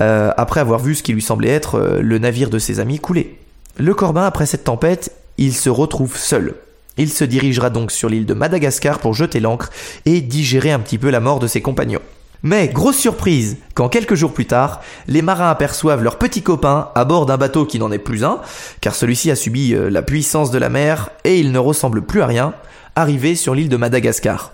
euh, 0.00 0.32
après 0.38 0.60
avoir 0.60 0.80
vu 0.80 0.94
ce 0.94 1.02
qui 1.02 1.12
lui 1.12 1.20
semblait 1.20 1.50
être 1.50 1.74
euh, 1.74 2.00
le 2.00 2.18
navire 2.18 2.48
de 2.48 2.58
ses 2.58 2.80
amis 2.80 2.98
couler. 2.98 3.38
Le 3.76 3.94
Corbin, 3.94 4.24
après 4.24 4.46
cette 4.46 4.64
tempête, 4.64 5.12
il 5.36 5.54
se 5.54 5.68
retrouve 5.68 6.16
seul. 6.16 6.54
Il 6.98 7.10
se 7.10 7.24
dirigera 7.24 7.70
donc 7.70 7.90
sur 7.90 8.08
l'île 8.08 8.26
de 8.26 8.34
Madagascar 8.34 8.98
pour 8.98 9.14
jeter 9.14 9.40
l'ancre 9.40 9.70
et 10.04 10.20
digérer 10.20 10.72
un 10.72 10.78
petit 10.78 10.98
peu 10.98 11.10
la 11.10 11.20
mort 11.20 11.38
de 11.38 11.46
ses 11.46 11.62
compagnons. 11.62 12.00
Mais 12.42 12.68
grosse 12.68 12.98
surprise, 12.98 13.58
quand 13.74 13.88
quelques 13.88 14.16
jours 14.16 14.32
plus 14.32 14.46
tard, 14.46 14.80
les 15.06 15.22
marins 15.22 15.48
aperçoivent 15.48 16.02
leur 16.02 16.18
petit 16.18 16.42
copain 16.42 16.88
à 16.94 17.04
bord 17.04 17.24
d'un 17.24 17.36
bateau 17.36 17.64
qui 17.64 17.78
n'en 17.78 17.92
est 17.92 17.98
plus 17.98 18.24
un, 18.24 18.40
car 18.80 18.96
celui-ci 18.96 19.30
a 19.30 19.36
subi 19.36 19.74
euh, 19.74 19.88
la 19.88 20.02
puissance 20.02 20.50
de 20.50 20.58
la 20.58 20.68
mer 20.68 21.10
et 21.22 21.38
il 21.38 21.52
ne 21.52 21.58
ressemble 21.58 22.02
plus 22.02 22.20
à 22.20 22.26
rien, 22.26 22.52
arrivé 22.96 23.36
sur 23.36 23.54
l'île 23.54 23.68
de 23.68 23.76
Madagascar. 23.76 24.52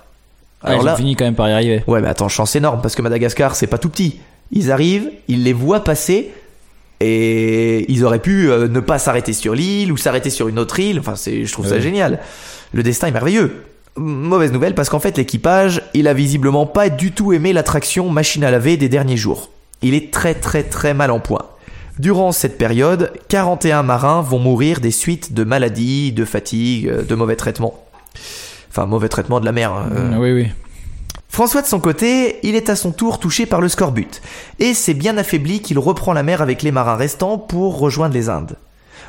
Ah, 0.63 0.75
ils 0.75 0.87
ont 0.87 0.97
fini 0.97 1.17
quand 1.17 1.25
même 1.25 1.35
par 1.35 1.49
y 1.49 1.53
arriver. 1.53 1.83
Ouais, 1.87 2.03
mais 2.03 2.09
attends, 2.09 2.29
chance 2.29 2.55
énorme 2.57 2.81
parce 2.83 2.95
que 2.95 3.01
Madagascar, 3.01 3.57
c'est 3.57 3.67
pas 3.67 3.79
tout 3.79 3.89
petit. 3.89 4.21
Ils 4.51 4.71
arrivent, 4.71 5.11
ils 5.29 5.45
les 5.45 5.53
voient 5.53 5.85
passer 5.85 6.31
et 7.01 7.91
ils 7.91 8.05
auraient 8.05 8.19
pu 8.21 8.51
euh, 8.51 8.69
ne 8.69 8.81
pas 8.81 8.99
s'arrêter 8.99 9.33
sur 9.33 9.55
l'île 9.55 9.93
ou 9.93 9.97
s'arrêter 9.97 10.31
sur 10.31 10.49
une 10.49 10.59
autre 10.59 10.79
île. 10.81 10.99
Enfin, 10.99 11.15
c'est, 11.17 11.45
je 11.45 11.53
trouve 11.53 11.67
ça 11.67 11.77
Ouais. 11.77 11.81
génial. 11.81 12.19
Le 12.73 12.83
destin 12.83 13.07
est 13.09 13.13
merveilleux. 13.13 13.63
Mauvaise 13.97 14.53
nouvelle 14.53 14.75
parce 14.75 14.89
qu'en 14.91 15.01
fait, 15.01 15.17
l'équipage, 15.17 15.83
il 15.95 16.07
a 16.09 16.15
visiblement 16.15 16.67
pas 16.67 16.89
du 16.89 17.13
tout 17.13 17.33
aimé 17.33 17.53
l'attraction 17.53 18.09
machine 18.11 18.45
à 18.45 18.51
laver 18.51 18.77
des 18.77 18.89
derniers 18.89 19.17
jours. 19.17 19.51
Il 19.83 19.95
est 19.95 20.13
très 20.13 20.35
très 20.35 20.63
très 20.65 20.95
mal 20.95 21.11
en 21.11 21.21
point. 21.21 21.43
Durant 21.99 22.31
cette 22.31 22.59
période, 22.59 23.13
41 23.29 23.83
marins 23.83 24.23
vont 24.23 24.39
mourir 24.39 24.81
des 24.81 24.93
suites 24.93 25.33
de 25.35 25.43
maladies, 25.43 26.13
de 26.13 26.25
fatigue, 26.25 26.87
euh, 26.89 27.03
de 27.03 27.15
mauvais 27.17 27.35
traitements. 27.35 27.85
Enfin, 28.71 28.87
mauvais 28.87 29.09
traitement 29.09 29.41
de 29.41 29.45
la 29.45 29.51
mer. 29.53 29.73
euh, 29.93 30.17
Oui, 30.17 30.33
oui. 30.33 30.47
François 31.29 31.63
de 31.63 31.67
son 31.67 31.79
côté, 31.79 32.39
il 32.43 32.57
est 32.57 32.71
à 32.71 32.77
son 32.77 32.91
tour 32.91 33.21
touché 33.21 33.47
par 33.47 33.61
le 33.61 33.69
scorbut, 33.69 34.21
et 34.59 34.75
c'est 34.75 34.95
bien 34.95 35.17
affaibli 35.19 35.61
qu'il 35.61 35.79
reprend 35.79 36.13
la 36.13 36.23
mer 36.23 36.43
avec 36.43 36.63
les 36.63 36.73
marins 36.73 36.97
restants 36.97 37.39
pour 37.39 37.79
rejoindre 37.79 38.15
les 38.15 38.29
Indes. 38.29 38.57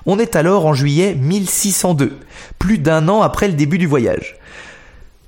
On 0.06 0.20
est 0.20 0.36
alors 0.36 0.66
en 0.66 0.74
juillet 0.74 1.16
1602, 1.16 2.18
plus 2.60 2.78
d'un 2.78 3.08
an 3.10 3.22
après 3.22 3.48
le 3.48 3.54
début 3.54 3.78
du 3.78 3.88
voyage. 3.88 4.36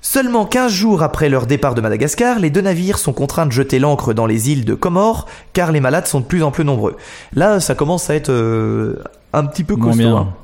Seulement 0.00 0.46
15 0.46 0.72
jours 0.72 1.02
après 1.02 1.28
leur 1.28 1.46
départ 1.46 1.74
de 1.74 1.80
Madagascar, 1.80 2.38
les 2.38 2.50
deux 2.50 2.60
navires 2.60 2.98
sont 2.98 3.12
contraints 3.12 3.46
de 3.46 3.52
jeter 3.52 3.78
l'ancre 3.78 4.12
dans 4.12 4.26
les 4.26 4.50
îles 4.50 4.64
de 4.64 4.74
Comores, 4.74 5.26
car 5.52 5.72
les 5.72 5.80
malades 5.80 6.06
sont 6.06 6.20
de 6.20 6.24
plus 6.24 6.42
en 6.42 6.50
plus 6.50 6.64
nombreux. 6.64 6.96
Là, 7.34 7.60
ça 7.60 7.74
commence 7.74 8.10
à 8.10 8.14
être 8.16 8.30
euh, 8.30 8.96
un 9.32 9.44
petit 9.46 9.64
peu 9.64 9.76
costaud. 9.76 10.02
hein. 10.16 10.34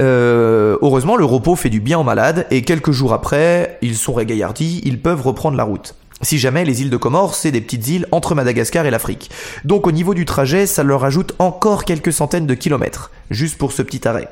Euh, 0.00 0.76
heureusement, 0.82 1.16
le 1.16 1.24
repos 1.24 1.56
fait 1.56 1.70
du 1.70 1.80
bien 1.80 1.98
aux 1.98 2.04
malades 2.04 2.46
et 2.50 2.62
quelques 2.62 2.90
jours 2.90 3.12
après, 3.12 3.78
ils 3.82 3.96
sont 3.96 4.12
régaillardis, 4.12 4.82
ils 4.84 5.00
peuvent 5.00 5.22
reprendre 5.22 5.56
la 5.56 5.64
route. 5.64 5.94
Si 6.22 6.38
jamais 6.38 6.64
les 6.64 6.80
îles 6.80 6.90
de 6.90 6.96
Comores, 6.96 7.34
c'est 7.34 7.50
des 7.50 7.60
petites 7.60 7.86
îles 7.88 8.06
entre 8.10 8.34
Madagascar 8.34 8.86
et 8.86 8.90
l'Afrique. 8.90 9.30
Donc 9.64 9.86
au 9.86 9.92
niveau 9.92 10.14
du 10.14 10.24
trajet, 10.24 10.66
ça 10.66 10.82
leur 10.82 11.04
ajoute 11.04 11.34
encore 11.38 11.84
quelques 11.84 12.12
centaines 12.12 12.46
de 12.46 12.54
kilomètres, 12.54 13.10
juste 13.30 13.58
pour 13.58 13.72
ce 13.72 13.82
petit 13.82 14.06
arrêt. 14.08 14.28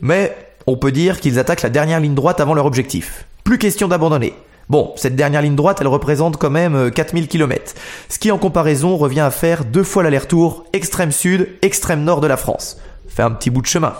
Mais 0.00 0.34
on 0.66 0.76
peut 0.76 0.92
dire 0.92 1.20
qu'ils 1.20 1.38
attaquent 1.38 1.62
la 1.62 1.70
dernière 1.70 2.00
ligne 2.00 2.14
droite 2.14 2.40
avant 2.40 2.54
leur 2.54 2.66
objectif. 2.66 3.26
Plus 3.44 3.58
question 3.58 3.88
d'abandonner. 3.88 4.34
Bon, 4.68 4.92
cette 4.96 5.16
dernière 5.16 5.42
ligne 5.42 5.56
droite, 5.56 5.78
elle 5.80 5.88
représente 5.88 6.36
quand 6.36 6.48
même 6.48 6.76
euh, 6.76 6.90
4000 6.90 7.28
km, 7.28 7.74
ce 8.08 8.18
qui 8.18 8.30
en 8.30 8.38
comparaison 8.38 8.96
revient 8.96 9.20
à 9.20 9.30
faire 9.30 9.64
deux 9.64 9.82
fois 9.82 10.02
l'aller-retour 10.02 10.64
extrême 10.72 11.12
sud, 11.12 11.48
extrême 11.60 12.04
nord 12.04 12.20
de 12.20 12.28
la 12.28 12.36
France. 12.36 12.78
Fait 13.08 13.22
un 13.22 13.32
petit 13.32 13.50
bout 13.50 13.60
de 13.60 13.66
chemin. 13.66 13.92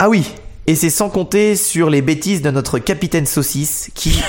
Ah 0.00 0.08
oui, 0.08 0.32
et 0.68 0.76
c'est 0.76 0.90
sans 0.90 1.08
compter 1.08 1.56
sur 1.56 1.90
les 1.90 2.02
bêtises 2.02 2.40
de 2.40 2.52
notre 2.52 2.78
capitaine 2.78 3.26
saucisse 3.26 3.90
qui, 3.96 4.22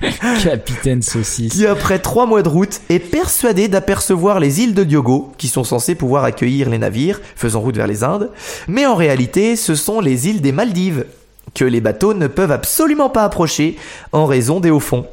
Capitaine 0.44 1.02
saucisse. 1.02 1.52
qui 1.52 1.66
après 1.66 1.98
trois 1.98 2.24
mois 2.24 2.42
de 2.42 2.48
route 2.48 2.80
est 2.88 3.00
persuadé 3.00 3.66
d'apercevoir 3.66 4.38
les 4.38 4.60
îles 4.60 4.74
de 4.74 4.84
Diogo, 4.84 5.32
qui 5.36 5.48
sont 5.48 5.64
censées 5.64 5.96
pouvoir 5.96 6.22
accueillir 6.22 6.70
les 6.70 6.78
navires 6.78 7.20
faisant 7.34 7.58
route 7.58 7.74
vers 7.76 7.88
les 7.88 8.04
Indes, 8.04 8.30
mais 8.68 8.86
en 8.86 8.94
réalité 8.94 9.56
ce 9.56 9.74
sont 9.74 10.00
les 10.00 10.28
îles 10.28 10.40
des 10.40 10.52
Maldives, 10.52 11.04
que 11.52 11.64
les 11.64 11.80
bateaux 11.80 12.14
ne 12.14 12.28
peuvent 12.28 12.52
absolument 12.52 13.10
pas 13.10 13.24
approcher 13.24 13.76
en 14.12 14.24
raison 14.24 14.60
des 14.60 14.70
hauts 14.70 14.78
fonds. 14.78 15.06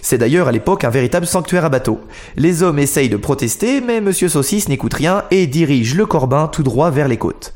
C'est 0.00 0.16
d'ailleurs 0.16 0.48
à 0.48 0.52
l'époque 0.52 0.84
un 0.84 0.90
véritable 0.90 1.26
sanctuaire 1.26 1.66
à 1.66 1.68
bateaux. 1.68 2.00
Les 2.36 2.62
hommes 2.62 2.78
essayent 2.78 3.10
de 3.10 3.16
protester, 3.18 3.82
mais 3.82 4.00
Monsieur 4.00 4.30
Saucisse 4.30 4.70
n'écoute 4.70 4.94
rien 4.94 5.24
et 5.30 5.46
dirige 5.46 5.94
le 5.94 6.06
Corbin 6.06 6.48
tout 6.48 6.62
droit 6.62 6.90
vers 6.90 7.08
les 7.08 7.18
côtes. 7.18 7.52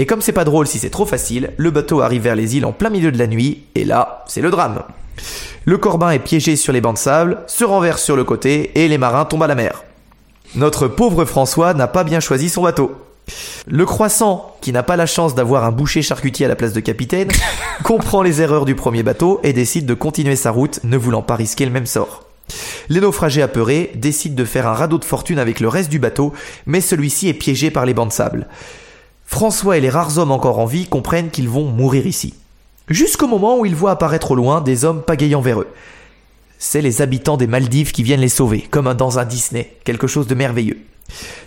Et 0.00 0.06
comme 0.06 0.22
c'est 0.22 0.32
pas 0.32 0.46
drôle 0.46 0.66
si 0.66 0.78
c'est 0.78 0.88
trop 0.88 1.04
facile, 1.04 1.50
le 1.58 1.70
bateau 1.70 2.00
arrive 2.00 2.22
vers 2.22 2.34
les 2.34 2.56
îles 2.56 2.64
en 2.64 2.72
plein 2.72 2.88
milieu 2.88 3.12
de 3.12 3.18
la 3.18 3.26
nuit, 3.26 3.64
et 3.74 3.84
là, 3.84 4.24
c'est 4.26 4.40
le 4.40 4.48
drame. 4.48 4.82
Le 5.66 5.76
Corbin 5.76 6.10
est 6.10 6.18
piégé 6.18 6.56
sur 6.56 6.72
les 6.72 6.80
bancs 6.80 6.94
de 6.94 6.98
sable, 6.98 7.40
se 7.46 7.64
renverse 7.64 8.02
sur 8.02 8.16
le 8.16 8.24
côté, 8.24 8.70
et 8.82 8.88
les 8.88 8.96
marins 8.96 9.26
tombent 9.26 9.42
à 9.42 9.46
la 9.46 9.54
mer. 9.54 9.84
Notre 10.54 10.88
pauvre 10.88 11.26
François 11.26 11.74
n'a 11.74 11.86
pas 11.86 12.02
bien 12.02 12.18
choisi 12.18 12.48
son 12.48 12.62
bateau. 12.62 12.92
Le 13.66 13.84
croissant, 13.84 14.56
qui 14.62 14.72
n'a 14.72 14.82
pas 14.82 14.96
la 14.96 15.04
chance 15.04 15.34
d'avoir 15.34 15.64
un 15.66 15.70
boucher 15.70 16.00
charcutier 16.00 16.46
à 16.46 16.48
la 16.48 16.56
place 16.56 16.72
de 16.72 16.80
capitaine, 16.80 17.28
comprend 17.84 18.22
les 18.22 18.40
erreurs 18.40 18.64
du 18.64 18.74
premier 18.74 19.02
bateau 19.02 19.38
et 19.42 19.52
décide 19.52 19.84
de 19.84 19.92
continuer 19.92 20.34
sa 20.34 20.50
route, 20.50 20.80
ne 20.82 20.96
voulant 20.96 21.20
pas 21.20 21.36
risquer 21.36 21.66
le 21.66 21.72
même 21.72 21.84
sort. 21.84 22.24
Les 22.88 23.00
naufragés 23.00 23.42
apeurés 23.42 23.92
décident 23.96 24.34
de 24.34 24.46
faire 24.46 24.66
un 24.66 24.72
radeau 24.72 24.96
de 24.96 25.04
fortune 25.04 25.38
avec 25.38 25.60
le 25.60 25.68
reste 25.68 25.90
du 25.90 25.98
bateau, 25.98 26.32
mais 26.64 26.80
celui-ci 26.80 27.28
est 27.28 27.34
piégé 27.34 27.70
par 27.70 27.84
les 27.84 27.92
bancs 27.92 28.08
de 28.08 28.14
sable. 28.14 28.48
François 29.34 29.76
et 29.78 29.80
les 29.80 29.90
rares 29.90 30.18
hommes 30.18 30.32
encore 30.32 30.58
en 30.58 30.66
vie 30.66 30.86
comprennent 30.88 31.30
qu'ils 31.30 31.48
vont 31.48 31.64
mourir 31.64 32.04
ici. 32.04 32.34
Jusqu'au 32.88 33.28
moment 33.28 33.60
où 33.60 33.64
ils 33.64 33.76
voient 33.76 33.92
apparaître 33.92 34.32
au 34.32 34.34
loin 34.34 34.60
des 34.60 34.84
hommes 34.84 35.02
pagayant 35.02 35.40
vers 35.40 35.60
eux. 35.60 35.68
C'est 36.58 36.82
les 36.82 37.00
habitants 37.00 37.36
des 37.36 37.46
Maldives 37.46 37.92
qui 37.92 38.02
viennent 38.02 38.20
les 38.20 38.28
sauver, 38.28 38.62
comme 38.72 38.92
dans 38.94 39.20
un 39.20 39.24
Disney, 39.24 39.76
quelque 39.84 40.08
chose 40.08 40.26
de 40.26 40.34
merveilleux. 40.34 40.78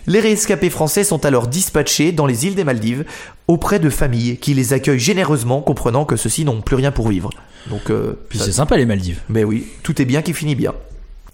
Les 0.06 0.20
rescapés 0.20 0.70
français 0.70 1.04
sont 1.04 1.26
alors 1.26 1.46
dispatchés 1.46 2.10
dans 2.10 2.24
les 2.24 2.46
îles 2.46 2.54
des 2.54 2.64
Maldives 2.64 3.04
auprès 3.48 3.78
de 3.78 3.90
familles 3.90 4.38
qui 4.38 4.54
les 4.54 4.72
accueillent 4.72 4.98
généreusement, 4.98 5.60
comprenant 5.60 6.06
que 6.06 6.16
ceux-ci 6.16 6.46
n'ont 6.46 6.62
plus 6.62 6.76
rien 6.76 6.90
pour 6.90 7.08
vivre. 7.08 7.28
Donc, 7.68 7.90
euh, 7.90 8.14
Puis 8.30 8.38
ça- 8.38 8.46
c'est 8.46 8.52
sympa 8.52 8.78
les 8.78 8.86
Maldives. 8.86 9.20
mais 9.28 9.44
oui, 9.44 9.66
tout 9.82 10.00
est 10.00 10.06
bien 10.06 10.22
qui 10.22 10.32
finit 10.32 10.54
bien. 10.54 10.72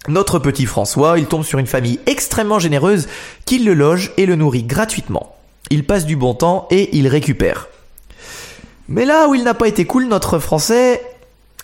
Notre 0.09 0.37
petit 0.37 0.65
François, 0.65 1.17
il 1.17 1.27
tombe 1.27 1.43
sur 1.45 1.59
une 1.59 1.67
famille 1.67 2.01
extrêmement 2.07 2.59
généreuse 2.59 3.07
qui 3.45 3.59
le 3.59 3.73
loge 3.73 4.11
et 4.17 4.25
le 4.25 4.35
nourrit 4.35 4.63
gratuitement. 4.63 5.37
Il 5.71 5.85
passe 5.85 6.05
du 6.05 6.17
bon 6.17 6.33
temps 6.33 6.67
et 6.69 6.95
il 6.97 7.07
récupère. 7.07 7.69
Mais 8.89 9.05
là 9.05 9.29
où 9.29 9.35
il 9.35 9.43
n'a 9.43 9.53
pas 9.53 9.69
été 9.69 9.85
cool, 9.85 10.05
notre 10.05 10.37
Français, 10.37 11.01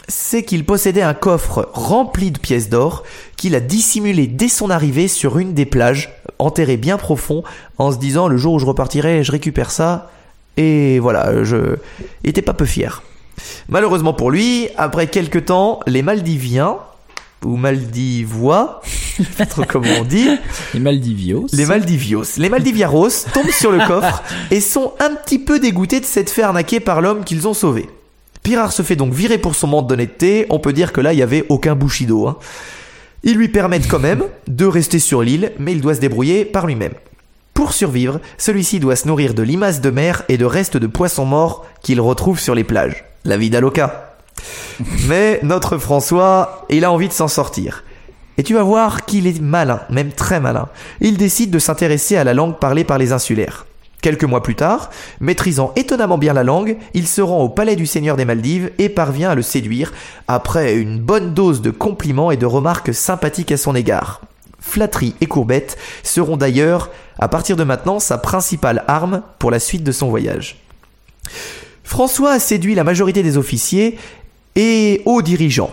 c'est 0.07 0.43
qu'il 0.43 0.65
possédait 0.65 1.01
un 1.01 1.13
coffre 1.13 1.69
rempli 1.73 2.31
de 2.31 2.39
pièces 2.39 2.69
d'or 2.69 3.03
qu'il 3.35 3.53
a 3.53 3.59
dissimulé 3.59 4.27
dès 4.27 4.47
son 4.47 4.69
arrivée 4.69 5.09
sur 5.09 5.37
une 5.37 5.53
des 5.53 5.65
plages, 5.65 6.21
enterré 6.39 6.77
bien 6.77 6.97
profond, 6.97 7.43
en 7.77 7.91
se 7.91 7.97
disant 7.97 8.29
le 8.29 8.37
jour 8.37 8.53
où 8.53 8.59
je 8.59 8.65
repartirai, 8.65 9.25
je 9.25 9.31
récupère 9.33 9.71
ça. 9.71 10.09
Et 10.55 10.99
voilà, 10.99 11.43
je 11.43 11.75
il 12.23 12.29
était 12.29 12.41
pas 12.41 12.53
peu 12.53 12.65
fier. 12.65 13.03
Malheureusement 13.67 14.13
pour 14.13 14.31
lui, 14.31 14.69
après 14.77 15.07
quelques 15.07 15.45
temps, 15.45 15.81
les 15.85 16.01
Maldiviens, 16.01 16.77
ou 17.45 17.55
Maldivois, 17.55 18.81
je 19.17 19.23
sais 19.23 19.29
pas 19.37 19.45
trop 19.45 19.63
comment 19.67 19.87
on 19.99 20.03
dit, 20.03 20.27
Les 20.73 20.79
Maldivios. 20.79 21.47
les 21.53 21.65
Maldivios, 21.65 22.37
les 22.37 22.49
Maldiviaros 22.49 23.09
tombent 23.33 23.51
sur 23.51 23.71
le 23.71 23.85
coffre 23.87 24.23
et 24.51 24.61
sont 24.61 24.93
un 24.99 25.11
petit 25.11 25.39
peu 25.39 25.59
dégoûtés 25.59 25.99
de 25.99 26.05
s'être 26.05 26.29
fait 26.29 26.43
arnaquer 26.43 26.79
par 26.79 27.01
l'homme 27.01 27.23
qu'ils 27.23 27.47
ont 27.47 27.53
sauvé. 27.53 27.89
Pirard 28.43 28.71
se 28.71 28.81
fait 28.81 28.95
donc 28.95 29.13
virer 29.13 29.37
pour 29.37 29.55
son 29.55 29.67
manque 29.67 29.87
d'honnêteté, 29.87 30.45
on 30.49 30.59
peut 30.59 30.73
dire 30.73 30.93
que 30.93 31.01
là 31.01 31.13
il 31.13 31.19
y 31.19 31.23
avait 31.23 31.45
aucun 31.49 31.75
bushido. 31.75 32.27
Hein. 32.27 32.37
Ils 33.23 33.35
lui 33.35 33.49
permettent 33.49 33.89
quand 33.89 33.99
même 33.99 34.23
de 34.47 34.65
rester 34.65 34.99
sur 34.99 35.21
l'île, 35.21 35.51
mais 35.59 35.73
il 35.73 35.81
doit 35.81 35.95
se 35.95 35.99
débrouiller 35.99 36.45
par 36.45 36.65
lui-même. 36.65 36.93
Pour 37.53 37.73
survivre, 37.73 38.21
celui-ci 38.37 38.79
doit 38.79 38.95
se 38.95 39.07
nourrir 39.07 39.33
de 39.33 39.41
limaces 39.41 39.81
de 39.81 39.89
mer 39.89 40.23
et 40.29 40.37
de 40.37 40.45
restes 40.45 40.77
de 40.77 40.87
poissons 40.87 41.25
morts 41.25 41.65
qu'il 41.81 41.99
retrouve 41.99 42.39
sur 42.39 42.53
les 42.55 42.63
plages. 42.63 43.03
La 43.25 43.35
vie 43.35 43.49
d'Aloca. 43.49 44.06
Mais 45.07 45.39
notre 45.43 45.77
François, 45.77 46.65
il 46.69 46.85
a 46.85 46.91
envie 46.91 47.07
de 47.07 47.13
s'en 47.13 47.27
sortir. 47.27 47.83
Et 48.37 48.43
tu 48.43 48.53
vas 48.53 48.63
voir 48.63 49.05
qu'il 49.05 49.25
est 49.25 49.41
malin, 49.41 49.81
même 49.89 50.11
très 50.11 50.39
malin. 50.39 50.69
Il 51.01 51.17
décide 51.17 51.49
de 51.49 51.59
s'intéresser 51.59 52.17
à 52.17 52.23
la 52.23 52.35
langue 52.35 52.57
parlée 52.57 52.83
par 52.83 52.99
les 52.99 53.11
insulaires. 53.11 53.65
Quelques 54.01 54.25
mois 54.25 54.43
plus 54.43 54.55
tard, 54.55 54.91
maîtrisant 55.19 55.73
étonnamment 55.75 56.19
bien 56.19 56.33
la 56.33 56.43
langue, 56.43 56.77
il 56.93 57.07
se 57.07 57.19
rend 57.19 57.41
au 57.41 57.49
palais 57.49 57.75
du 57.75 57.87
seigneur 57.87 58.15
des 58.15 58.25
Maldives 58.25 58.71
et 58.77 58.89
parvient 58.89 59.31
à 59.31 59.35
le 59.35 59.41
séduire 59.41 59.91
après 60.27 60.75
une 60.75 60.99
bonne 60.99 61.33
dose 61.33 61.63
de 61.63 61.71
compliments 61.71 62.29
et 62.29 62.37
de 62.37 62.45
remarques 62.45 62.93
sympathiques 62.93 63.51
à 63.51 63.57
son 63.57 63.73
égard. 63.73 64.21
Flatterie 64.59 65.15
et 65.19 65.25
courbette 65.25 65.77
seront 66.03 66.37
d'ailleurs, 66.37 66.91
à 67.17 67.27
partir 67.27 67.55
de 67.55 67.63
maintenant, 67.63 67.99
sa 67.99 68.19
principale 68.19 68.83
arme 68.87 69.23
pour 69.39 69.49
la 69.49 69.59
suite 69.59 69.83
de 69.83 69.91
son 69.91 70.09
voyage. 70.09 70.61
François 71.83 72.33
a 72.33 72.39
séduit 72.39 72.75
la 72.75 72.83
majorité 72.83 73.23
des 73.23 73.37
officiers 73.37 73.97
et 74.57 75.03
hauts 75.05 75.21
dirigeants, 75.21 75.71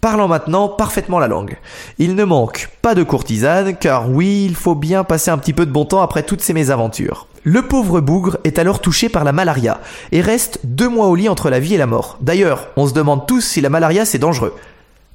parlant 0.00 0.28
maintenant 0.28 0.68
parfaitement 0.68 1.20
la 1.20 1.28
langue. 1.28 1.56
Il 1.98 2.16
ne 2.16 2.24
manque 2.24 2.68
pas 2.82 2.94
de 2.94 3.04
courtisanes, 3.04 3.76
car 3.76 4.10
oui, 4.10 4.44
il 4.44 4.56
faut 4.56 4.74
bien 4.74 5.04
passer 5.04 5.30
un 5.30 5.38
petit 5.38 5.52
peu 5.52 5.64
de 5.64 5.70
bon 5.70 5.84
temps 5.86 6.02
après 6.02 6.24
toutes 6.24 6.42
ces 6.42 6.52
mésaventures. 6.52 7.28
Le 7.44 7.62
pauvre 7.62 8.00
bougre 8.00 8.38
est 8.42 8.58
alors 8.58 8.80
touché 8.80 9.08
par 9.08 9.22
la 9.22 9.30
malaria 9.30 9.80
et 10.10 10.20
reste 10.20 10.58
deux 10.64 10.88
mois 10.88 11.06
au 11.06 11.14
lit 11.14 11.28
entre 11.28 11.48
la 11.48 11.60
vie 11.60 11.74
et 11.74 11.78
la 11.78 11.86
mort. 11.86 12.18
D'ailleurs, 12.20 12.66
on 12.76 12.88
se 12.88 12.92
demande 12.92 13.26
tous 13.28 13.40
si 13.40 13.60
la 13.60 13.70
malaria 13.70 14.04
c'est 14.04 14.18
dangereux. 14.18 14.54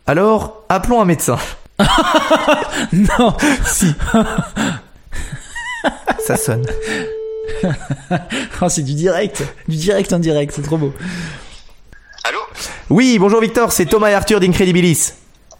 Alors, 0.07 0.63
appelons 0.69 1.01
un 1.01 1.05
médecin. 1.05 1.37
Non. 2.93 3.35
Si. 3.65 3.93
Ça 6.25 6.37
sonne. 6.37 6.65
Oh, 8.61 8.69
c'est 8.69 8.83
du 8.83 8.93
direct. 8.93 9.43
Du 9.67 9.75
direct 9.75 10.13
en 10.13 10.19
direct, 10.19 10.53
c'est 10.55 10.61
trop 10.61 10.77
beau. 10.77 10.93
Oui, 12.89 13.19
bonjour 13.19 13.41
Victor, 13.41 13.71
c'est 13.71 13.85
Thomas 13.85 14.09
et 14.09 14.13
Arthur 14.13 14.39
d'Incredibilis. 14.39 15.13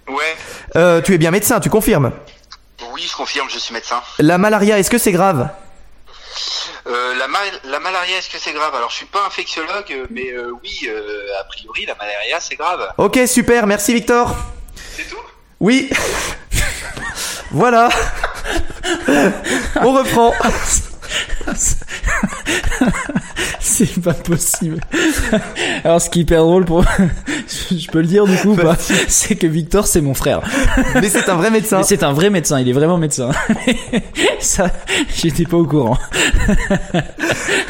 Ouais. 0.08 0.36
Euh, 0.76 1.02
tu 1.02 1.14
es 1.14 1.18
bien 1.18 1.32
médecin, 1.32 1.60
tu 1.60 1.70
confirmes 1.70 2.12
Oui, 2.94 3.08
je 3.10 3.16
confirme, 3.16 3.48
je 3.50 3.60
suis 3.60 3.74
médecin. 3.74 4.02
La 4.20 4.38
malaria, 4.38 4.78
est-ce 4.80 4.90
que 4.90 4.98
c'est 4.98 5.12
grave 5.12 5.50
Euh, 6.88 7.16
la, 7.16 7.28
mal- 7.28 7.60
la 7.66 7.80
malaria, 7.80 8.18
est-ce 8.18 8.30
que 8.30 8.38
c'est 8.40 8.54
grave? 8.54 8.74
Alors, 8.76 8.90
je 8.90 8.96
suis 8.96 9.06
pas 9.06 9.26
infectiologue, 9.28 10.08
mais 10.10 10.32
euh, 10.32 10.52
oui, 10.64 10.90
a 11.40 11.44
priori, 11.46 11.86
la 11.86 11.96
malaria, 11.96 12.40
c'est 12.40 12.56
grave. 12.56 12.88
Ok, 12.98 13.20
super, 13.28 13.68
merci 13.68 13.94
Victor. 13.94 14.36
C'est 14.98 15.08
tout? 15.08 15.16
Oui. 15.60 15.90
voilà. 17.52 17.90
On 19.82 19.94
reprend. 19.94 20.34
C'est 23.60 24.02
pas 24.02 24.14
possible. 24.14 24.80
Alors, 25.84 26.02
ce 26.02 26.10
qui 26.10 26.20
est 26.20 26.22
hyper 26.24 26.42
drôle 26.44 26.66
pour, 26.66 26.84
je 27.48 27.88
peux 27.92 28.02
le 28.02 28.08
dire 28.08 28.26
du 28.26 28.36
coup, 28.38 28.58
c'est 29.08 29.36
que 29.36 29.48
Victor, 29.48 29.88
c'est 29.88 30.02
mon 30.02 30.14
frère. 30.14 30.42
Mais 30.96 31.10
c'est 31.10 31.30
un 31.30 31.36
vrai 31.36 31.52
médecin. 31.52 31.84
C'est 31.84 32.04
un 32.04 32.14
vrai 32.14 32.30
médecin, 32.30 32.60
il 32.60 32.70
est 32.70 32.74
vraiment 32.74 32.98
médecin. 32.98 33.30
Ça, 34.40 34.72
j'étais 35.16 35.46
pas 35.46 35.58
au 35.58 35.66
courant. 35.66 35.98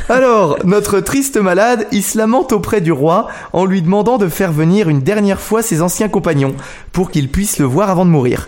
Alors, 0.10 0.58
notre 0.64 1.00
triste 1.00 1.38
malade, 1.38 1.88
il 1.92 2.04
se 2.04 2.18
lamente 2.18 2.54
auprès 2.54 2.82
du 2.82 2.92
roi 2.92 3.28
en 3.54 3.66
lui 3.66 3.82
demandant 3.82 4.18
de 4.18 4.28
faire 4.28 4.52
venir 4.52 4.90
une 4.90 5.02
dernière 5.02 5.40
fois 5.40 5.62
ses 5.62 5.82
anciens 5.82 6.10
compagnons 6.10 6.56
pour 6.92 7.12
qu'il 7.12 7.30
puisse 7.30 7.60
le 7.60 7.66
voir 7.66 7.90
avant 7.90 8.06
de 8.06 8.12
mourir. 8.12 8.48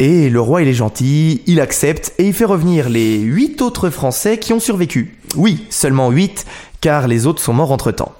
Et 0.00 0.30
le 0.30 0.40
roi, 0.40 0.62
il 0.62 0.68
est 0.68 0.74
gentil, 0.74 1.42
il 1.46 1.60
accepte 1.60 2.12
et 2.18 2.24
il 2.24 2.32
fait 2.32 2.44
revenir 2.44 2.88
les 2.88 3.18
huit 3.18 3.60
autres 3.62 3.90
Français 3.90 4.38
qui 4.38 4.52
ont 4.52 4.60
survécu. 4.60 5.18
Oui, 5.34 5.64
seulement 5.70 6.10
huit, 6.10 6.46
car 6.80 7.08
les 7.08 7.26
autres 7.26 7.42
sont 7.42 7.52
morts 7.52 7.72
entre-temps. 7.72 8.12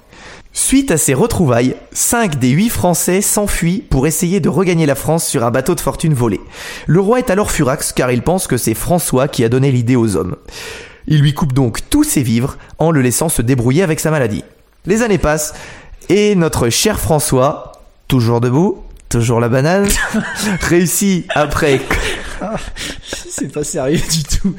Suite 0.53 0.91
à 0.91 0.97
ces 0.97 1.15
retrouvailles, 1.15 1.77
5 1.93 2.41
des 2.41 2.49
8 2.49 2.71
Français 2.71 3.21
s'enfuient 3.21 3.85
pour 3.89 4.09
essayer 4.09 4.41
de 4.41 4.49
regagner 4.49 4.87
la 4.87 4.97
France 4.97 5.25
sur 5.25 5.45
un 5.45 5.53
bateau 5.53 5.77
de 5.77 5.81
fortune 5.81 6.15
volé. 6.15 6.41
Le 6.89 6.99
roi 6.99 7.21
est 7.21 7.31
alors 7.31 7.53
furax 7.53 7.93
car 7.93 8.11
il 8.11 8.23
pense 8.23 8.49
que 8.49 8.57
c'est 8.57 8.75
François 8.75 9.29
qui 9.29 9.45
a 9.45 9.49
donné 9.49 9.71
l'idée 9.71 9.95
aux 9.95 10.17
hommes. 10.17 10.35
Il 11.07 11.21
lui 11.21 11.33
coupe 11.33 11.53
donc 11.53 11.89
tous 11.89 12.03
ses 12.03 12.23
vivres 12.23 12.59
en 12.79 12.91
le 12.91 13.03
laissant 13.03 13.29
se 13.29 13.41
débrouiller 13.41 13.85
avec 13.85 14.01
sa 14.01 14.11
maladie. 14.11 14.43
Les 14.85 15.03
années 15.03 15.19
passent 15.19 15.55
et 16.09 16.35
notre 16.35 16.71
cher 16.71 16.99
François, 16.99 17.73
toujours 18.09 18.41
debout, 18.41 18.83
toujours 19.09 19.41
la 19.41 19.49
banane, 19.49 19.89
réussit 20.61 21.27
après 21.35 21.81
C'est 23.03 23.53
pas 23.53 23.65
sérieux 23.65 23.99
du 23.99 24.23
tout. 24.23 24.55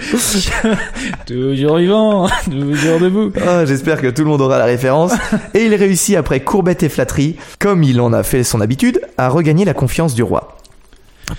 toujours 1.25 1.77
vivant, 1.77 2.29
toujours 2.45 2.99
debout. 2.99 3.31
Ah, 3.45 3.65
J'espère 3.65 4.01
que 4.01 4.07
tout 4.07 4.23
le 4.23 4.29
monde 4.29 4.41
aura 4.41 4.57
la 4.57 4.65
référence. 4.65 5.13
Et 5.53 5.65
il 5.65 5.75
réussit 5.75 6.15
après 6.15 6.41
courbette 6.41 6.83
et 6.83 6.89
flatterie, 6.89 7.37
comme 7.59 7.83
il 7.83 8.01
en 8.01 8.13
a 8.13 8.23
fait 8.23 8.43
son 8.43 8.61
habitude, 8.61 9.01
à 9.17 9.29
regagner 9.29 9.65
la 9.65 9.73
confiance 9.73 10.15
du 10.15 10.23
roi. 10.23 10.57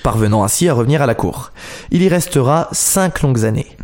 Parvenant 0.03 0.45
ainsi 0.45 0.69
à 0.69 0.75
revenir 0.75 1.03
à 1.03 1.07
la 1.07 1.15
cour. 1.15 1.53
Il 1.91 2.03
y 2.03 2.09
restera 2.09 2.69
cinq 2.73 3.23
longues 3.23 3.45
années. 3.45 3.77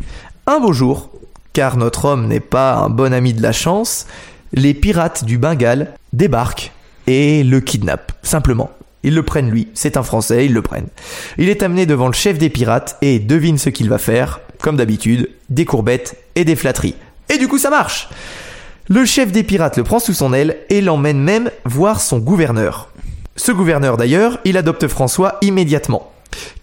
Un 0.45 0.59
beau 0.59 0.71
jour, 0.71 1.09
car 1.53 1.77
notre 1.77 2.05
homme 2.05 2.27
n'est 2.27 2.39
pas 2.39 2.75
un 2.75 2.89
bon 2.89 3.13
ami 3.13 3.33
de 3.33 3.41
la 3.41 3.51
chance, 3.51 4.07
les 4.53 4.73
pirates 4.73 5.25
du 5.25 5.37
Bengale 5.37 5.93
débarquent 6.13 6.71
et 7.07 7.43
le 7.43 7.59
kidnappent, 7.59 8.13
simplement. 8.23 8.69
Ils 9.03 9.13
le 9.13 9.23
prennent 9.23 9.49
lui, 9.49 9.67
c'est 9.73 9.97
un 9.97 10.03
Français, 10.03 10.45
ils 10.45 10.53
le 10.53 10.61
prennent. 10.61 10.87
Il 11.37 11.49
est 11.49 11.63
amené 11.63 11.85
devant 11.85 12.07
le 12.07 12.13
chef 12.13 12.37
des 12.37 12.49
pirates 12.49 12.97
et 13.01 13.19
devine 13.19 13.57
ce 13.57 13.69
qu'il 13.69 13.89
va 13.89 13.97
faire, 13.97 14.41
comme 14.61 14.77
d'habitude, 14.77 15.29
des 15.49 15.65
courbettes 15.65 16.15
et 16.35 16.45
des 16.45 16.55
flatteries. 16.55 16.95
Et 17.29 17.37
du 17.37 17.47
coup 17.47 17.57
ça 17.57 17.69
marche 17.69 18.09
Le 18.89 19.05
chef 19.05 19.31
des 19.31 19.43
pirates 19.43 19.77
le 19.77 19.83
prend 19.83 19.99
sous 19.99 20.13
son 20.13 20.33
aile 20.33 20.57
et 20.69 20.81
l'emmène 20.81 21.19
même 21.19 21.51
voir 21.65 22.01
son 22.01 22.19
gouverneur. 22.19 22.89
Ce 23.35 23.51
gouverneur 23.51 23.97
d'ailleurs, 23.97 24.39
il 24.45 24.57
adopte 24.57 24.87
François 24.87 25.37
immédiatement, 25.41 26.11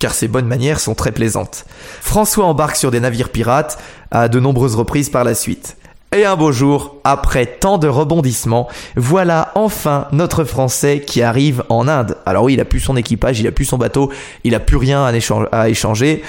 car 0.01 0.13
ses 0.13 0.27
bonnes 0.27 0.49
manières 0.49 0.81
sont 0.81 0.97
très 0.97 1.13
plaisantes. 1.13 1.67
François 2.01 2.47
embarque 2.47 2.77
sur 2.77 2.91
des 2.91 3.01
navires 3.01 3.31
pirates 3.31 3.79
à 4.11 4.29
de 4.29 4.41
nombreuses 4.41 4.75
reprises 4.75 5.09
par 5.09 5.23
la 5.23 5.35
suite. 5.35 5.77
Et 6.15 6.25
un 6.25 6.37
beau 6.37 6.53
jour, 6.53 6.97
après 7.03 7.45
tant 7.45 7.77
de 7.77 7.89
rebondissements, 7.89 8.69
voilà 8.95 9.51
enfin 9.57 10.07
notre 10.13 10.45
Français 10.45 11.03
qui 11.05 11.23
arrive 11.23 11.65
en 11.69 11.89
Inde. 11.89 12.17
Alors 12.25 12.45
oui, 12.45 12.55
il 12.55 12.61
a 12.61 12.65
plus 12.65 12.79
son 12.81 12.97
équipage, 12.97 13.41
il 13.41 13.47
a 13.49 13.53
plus 13.53 13.65
son 13.65 13.79
bateau, 13.79 14.13
il 14.45 14.55
a 14.55 14.61
plus 14.61 14.77
rien 14.77 15.05
à, 15.05 15.13
échan- 15.13 15.49
à 15.51 15.69
échanger. 15.69 16.23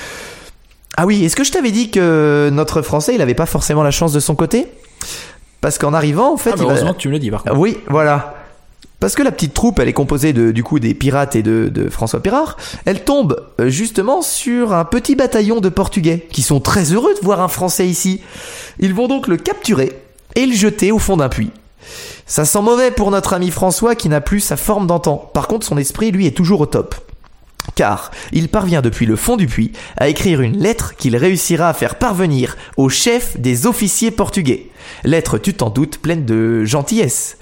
Ah 0.98 1.06
oui, 1.06 1.24
est-ce 1.26 1.36
que 1.36 1.44
je 1.44 1.52
t'avais 1.52 1.72
dit 1.72 1.92
que 1.92 2.50
notre 2.52 2.82
Français, 2.82 3.14
il 3.16 3.22
avait 3.22 3.36
pas 3.36 3.46
forcément 3.46 3.84
la 3.84 3.92
chance 3.92 4.12
de 4.12 4.20
son 4.20 4.34
côté? 4.34 4.68
Parce 5.62 5.78
qu'en 5.78 5.94
arrivant, 5.94 6.34
en 6.34 6.38
fait, 6.38 6.52
Ah, 6.52 6.56
il 6.58 6.64
va- 6.64 6.70
heureusement 6.72 6.94
que 6.94 7.00
tu 7.00 7.08
me 7.08 7.14
l'as 7.14 7.20
dit 7.20 7.30
par 7.32 7.44
contre. 7.44 7.58
oui, 7.58 7.78
voilà. 7.88 8.35
Parce 9.06 9.14
que 9.14 9.22
la 9.22 9.32
petite 9.32 9.54
troupe, 9.54 9.78
elle 9.78 9.88
est 9.88 9.94
composée 9.94 10.34
de, 10.34 10.50
du 10.50 10.64
coup 10.64 10.80
des 10.80 10.96
pirates 10.96 11.36
et 11.36 11.44
de, 11.44 11.90
François 11.92 12.24
Pirard. 12.24 12.58
Elle 12.86 13.04
tombe 13.04 13.40
euh, 13.60 13.70
justement 13.70 14.24
sur 14.24 14.74
un 14.74 14.84
petit 14.84 15.16
bataillon 15.16 15.62
de 15.62 15.70
Portugais 15.70 16.26
qui 16.32 16.42
sont 16.42 16.60
très 16.60 16.92
heureux 16.92 17.14
de 17.14 17.24
voir 17.24 17.40
un 17.40 17.48
Français 17.48 17.88
ici. 17.88 18.22
Ils 18.80 18.96
vont 18.96 19.08
donc 19.08 19.28
le 19.28 19.38
capturer 19.38 19.96
et 20.34 20.48
le 20.48 20.56
jeter 20.56 20.92
au 20.92 20.98
fond 20.98 21.18
d'un 21.18 21.30
puits. 21.30 21.52
Ça 22.26 22.46
sent 22.46 22.64
mauvais 22.64 22.90
pour 22.90 23.12
notre 23.12 23.34
ami 23.34 23.52
François 23.52 23.94
qui 23.94 24.10
n'a 24.10 24.22
plus 24.22 24.40
sa 24.40 24.58
forme 24.58 24.88
d'antan. 24.88 25.30
Par 25.36 25.48
contre, 25.48 25.68
son 25.68 25.78
esprit, 25.78 26.10
lui, 26.10 26.26
est 26.26 26.36
toujours 26.36 26.62
au 26.62 26.66
top. 26.66 26.96
Car 27.76 28.10
il 28.32 28.50
parvient 28.50 28.82
depuis 28.82 29.06
le 29.06 29.16
fond 29.16 29.38
du 29.38 29.46
puits 29.46 29.74
à 29.98 30.08
écrire 30.08 30.42
une 30.42 30.58
lettre 30.58 30.96
qu'il 30.96 31.16
réussira 31.16 31.70
à 31.70 31.74
faire 31.74 32.00
parvenir 32.00 32.58
au 32.76 32.90
chef 32.90 33.40
des 33.40 33.68
officiers 33.68 34.10
portugais. 34.10 34.72
Lettre, 35.04 35.38
tu 35.38 35.54
t'en 35.54 35.70
doutes, 35.70 36.00
pleine 36.00 36.26
de 36.26 36.66
gentillesse. 36.66 37.38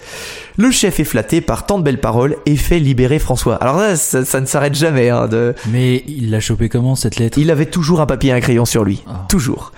Le 0.57 0.69
chef 0.71 0.99
est 0.99 1.03
flatté 1.03 1.41
par 1.41 1.65
tant 1.65 1.79
de 1.79 1.83
belles 1.83 1.99
paroles 1.99 2.37
et 2.45 2.55
fait 2.55 2.79
libérer 2.79 3.19
François. 3.19 3.55
Alors 3.55 3.77
là, 3.77 3.95
ça, 3.95 4.23
ça 4.23 4.39
ne 4.39 4.45
s'arrête 4.45 4.75
jamais. 4.75 5.09
Hein, 5.09 5.27
de... 5.27 5.55
Mais 5.69 6.03
il 6.07 6.29
l'a 6.29 6.39
chopé 6.39 6.69
comment 6.69 6.95
cette 6.95 7.17
lettre? 7.17 7.37
Il 7.37 7.49
avait 7.49 7.65
toujours 7.65 8.01
un 8.01 8.05
papier 8.05 8.29
et 8.29 8.33
un 8.33 8.39
crayon 8.39 8.65
sur 8.65 8.83
lui. 8.83 9.03
Ah. 9.07 9.25
Toujours. 9.29 9.71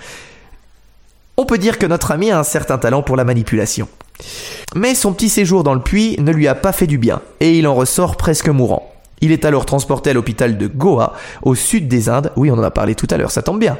On 1.38 1.44
peut 1.44 1.58
dire 1.58 1.78
que 1.78 1.86
notre 1.86 2.12
ami 2.12 2.30
a 2.30 2.38
un 2.38 2.44
certain 2.44 2.78
talent 2.78 3.02
pour 3.02 3.16
la 3.16 3.24
manipulation. 3.24 3.88
Mais 4.74 4.94
son 4.94 5.12
petit 5.12 5.28
séjour 5.28 5.64
dans 5.64 5.74
le 5.74 5.80
puits 5.80 6.16
ne 6.18 6.32
lui 6.32 6.48
a 6.48 6.54
pas 6.54 6.72
fait 6.72 6.86
du 6.86 6.96
bien, 6.96 7.20
et 7.40 7.58
il 7.58 7.66
en 7.66 7.74
ressort 7.74 8.16
presque 8.16 8.48
mourant. 8.48 8.90
Il 9.20 9.32
est 9.32 9.44
alors 9.44 9.66
transporté 9.66 10.10
à 10.10 10.12
l'hôpital 10.14 10.56
de 10.56 10.66
Goa, 10.66 11.14
au 11.42 11.54
sud 11.54 11.88
des 11.88 12.08
Indes. 12.08 12.32
Oui, 12.36 12.50
on 12.50 12.54
en 12.54 12.62
a 12.62 12.70
parlé 12.70 12.94
tout 12.94 13.06
à 13.10 13.18
l'heure, 13.18 13.30
ça 13.30 13.42
tombe 13.42 13.60
bien. 13.60 13.76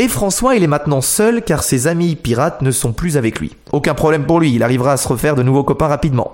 Et 0.00 0.06
François, 0.06 0.54
il 0.54 0.62
est 0.62 0.68
maintenant 0.68 1.00
seul 1.00 1.42
car 1.42 1.64
ses 1.64 1.88
amis 1.88 2.14
pirates 2.14 2.62
ne 2.62 2.70
sont 2.70 2.92
plus 2.92 3.16
avec 3.16 3.40
lui. 3.40 3.56
Aucun 3.72 3.94
problème 3.94 4.26
pour 4.26 4.38
lui, 4.38 4.54
il 4.54 4.62
arrivera 4.62 4.92
à 4.92 4.96
se 4.96 5.08
refaire 5.08 5.34
de 5.34 5.42
nouveaux 5.42 5.64
copains 5.64 5.88
rapidement. 5.88 6.32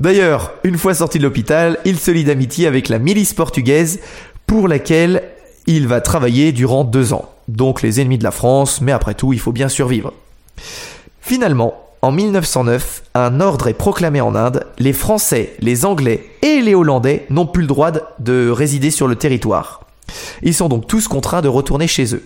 D'ailleurs, 0.00 0.54
une 0.64 0.78
fois 0.78 0.94
sorti 0.94 1.18
de 1.18 1.24
l'hôpital, 1.24 1.78
il 1.84 1.98
se 1.98 2.10
lie 2.10 2.24
d'amitié 2.24 2.66
avec 2.66 2.88
la 2.88 2.98
milice 2.98 3.34
portugaise 3.34 4.00
pour 4.46 4.66
laquelle 4.66 5.22
il 5.66 5.86
va 5.86 6.00
travailler 6.00 6.52
durant 6.52 6.84
deux 6.84 7.12
ans. 7.12 7.30
Donc 7.48 7.82
les 7.82 8.00
ennemis 8.00 8.18
de 8.18 8.24
la 8.24 8.30
France, 8.30 8.80
mais 8.80 8.92
après 8.92 9.14
tout, 9.14 9.34
il 9.34 9.40
faut 9.40 9.52
bien 9.52 9.68
survivre. 9.68 10.14
Finalement, 11.20 11.74
en 12.00 12.12
1909, 12.12 13.02
un 13.14 13.40
ordre 13.40 13.68
est 13.68 13.74
proclamé 13.74 14.22
en 14.22 14.34
Inde. 14.34 14.64
Les 14.78 14.94
Français, 14.94 15.54
les 15.60 15.84
Anglais 15.84 16.24
et 16.40 16.62
les 16.62 16.74
Hollandais 16.74 17.26
n'ont 17.28 17.46
plus 17.46 17.62
le 17.62 17.68
droit 17.68 17.90
de 18.20 18.48
résider 18.48 18.90
sur 18.90 19.06
le 19.06 19.16
territoire. 19.16 19.82
Ils 20.42 20.54
sont 20.54 20.68
donc 20.68 20.86
tous 20.86 21.08
contraints 21.08 21.42
de 21.42 21.48
retourner 21.48 21.88
chez 21.88 22.14
eux. 22.14 22.22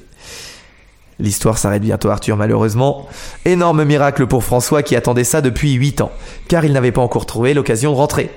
L'histoire 1.21 1.59
s'arrête 1.59 1.83
bientôt 1.83 2.09
Arthur 2.09 2.37
malheureusement. 2.37 3.09
Énorme 3.45 3.85
miracle 3.85 4.27
pour 4.27 4.43
François 4.43 4.83
qui 4.83 4.97
attendait 4.97 5.25
ça 5.25 5.41
depuis 5.41 5.73
8 5.73 6.01
ans, 6.01 6.13
car 6.49 6.65
il 6.65 6.73
n'avait 6.73 6.93
pas 6.93 7.03
encore 7.03 7.27
trouvé 7.27 7.55
l'occasion 7.55 7.93
de 7.93 7.97
rentrer. 7.97 8.31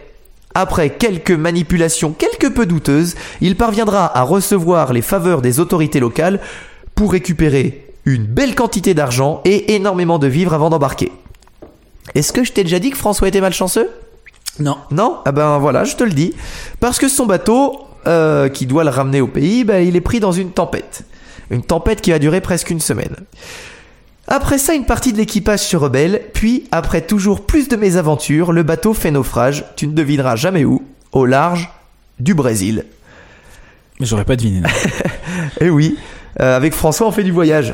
Après 0.53 0.91
quelques 0.91 1.31
manipulations 1.31 2.11
quelque 2.11 2.47
peu 2.47 2.65
douteuses, 2.65 3.15
il 3.41 3.55
parviendra 3.55 4.15
à 4.17 4.21
recevoir 4.23 4.93
les 4.93 5.01
faveurs 5.01 5.41
des 5.41 5.59
autorités 5.59 5.99
locales 5.99 6.39
pour 6.93 7.13
récupérer 7.13 7.87
une 8.05 8.25
belle 8.25 8.53
quantité 8.53 8.93
d'argent 8.93 9.41
et 9.45 9.75
énormément 9.75 10.19
de 10.19 10.27
vivres 10.27 10.53
avant 10.53 10.69
d'embarquer. 10.69 11.11
Est-ce 12.15 12.33
que 12.33 12.43
je 12.43 12.51
t'ai 12.51 12.63
déjà 12.63 12.79
dit 12.79 12.91
que 12.91 12.97
François 12.97 13.29
était 13.29 13.41
malchanceux? 13.41 13.89
Non. 14.59 14.77
Non? 14.91 15.19
Ah 15.25 15.31
ben 15.31 15.57
voilà, 15.57 15.85
je 15.85 15.95
te 15.95 16.03
le 16.03 16.11
dis. 16.11 16.35
Parce 16.79 16.99
que 16.99 17.07
son 17.07 17.25
bateau, 17.25 17.79
euh, 18.05 18.49
qui 18.49 18.65
doit 18.65 18.83
le 18.83 18.89
ramener 18.89 19.21
au 19.21 19.27
pays, 19.27 19.63
ben, 19.63 19.79
il 19.87 19.95
est 19.95 20.01
pris 20.01 20.19
dans 20.19 20.33
une 20.33 20.51
tempête. 20.51 21.05
Une 21.53 21.61
tempête 21.63 22.01
qui 22.01 22.11
va 22.11 22.19
durer 22.19 22.41
presque 22.41 22.69
une 22.71 22.79
semaine. 22.79 23.15
Après 24.27 24.57
ça, 24.57 24.73
une 24.73 24.85
partie 24.85 25.13
de 25.13 25.17
l'équipage 25.17 25.59
se 25.59 25.77
rebelle, 25.77 26.21
puis, 26.33 26.63
après 26.71 27.01
toujours 27.01 27.45
plus 27.45 27.67
de 27.67 27.75
mésaventures, 27.75 28.51
le 28.51 28.63
bateau 28.63 28.93
fait 28.93 29.11
naufrage, 29.11 29.65
tu 29.75 29.85
ne 29.87 29.93
devineras 29.93 30.35
jamais 30.35 30.65
où, 30.65 30.81
au 31.11 31.25
large 31.25 31.69
du 32.19 32.33
Brésil. 32.33 32.85
Mais 33.99 34.05
j'aurais 34.05 34.25
pas 34.25 34.35
deviné. 34.35 34.61
Eh 35.61 35.69
oui, 35.69 35.97
euh, 36.41 36.55
avec 36.57 36.73
François, 36.73 37.07
on 37.07 37.11
fait 37.11 37.23
du 37.23 37.31
voyage. 37.31 37.73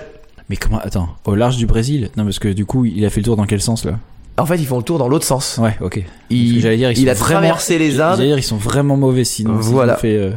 Mais 0.49 0.57
comment 0.57 0.79
Attends, 0.79 1.09
au 1.25 1.35
large 1.35 1.57
du 1.57 1.65
Brésil? 1.65 2.09
Non, 2.17 2.23
parce 2.25 2.39
que 2.39 2.49
du 2.49 2.65
coup, 2.65 2.83
il 2.85 3.05
a 3.05 3.09
fait 3.09 3.21
le 3.21 3.25
tour 3.25 3.35
dans 3.37 3.45
quel 3.45 3.61
sens 3.61 3.85
là? 3.85 3.93
En 4.37 4.45
fait, 4.45 4.57
ils 4.57 4.65
font 4.65 4.77
le 4.77 4.83
tour 4.83 4.97
dans 4.97 5.07
l'autre 5.07 5.25
sens. 5.25 5.57
Ouais, 5.61 5.75
ok. 5.81 6.03
Il, 6.29 6.61
j'allais 6.61 6.77
dire, 6.77 6.91
ils 6.91 6.97
il 6.99 7.03
sont 7.05 7.09
a 7.11 7.13
vraiment- 7.13 7.39
traversé 7.41 7.77
les 7.77 7.99
Indes. 7.99 8.15
J'allais 8.17 8.29
dire, 8.29 8.37
ils 8.39 8.43
sont 8.43 8.57
vraiment 8.57 8.97
mauvais 8.97 9.23
sinon. 9.23 9.53
Voilà. 9.55 9.95
ont 9.95 9.97
Fait, 9.99 10.15
euh, 10.15 10.31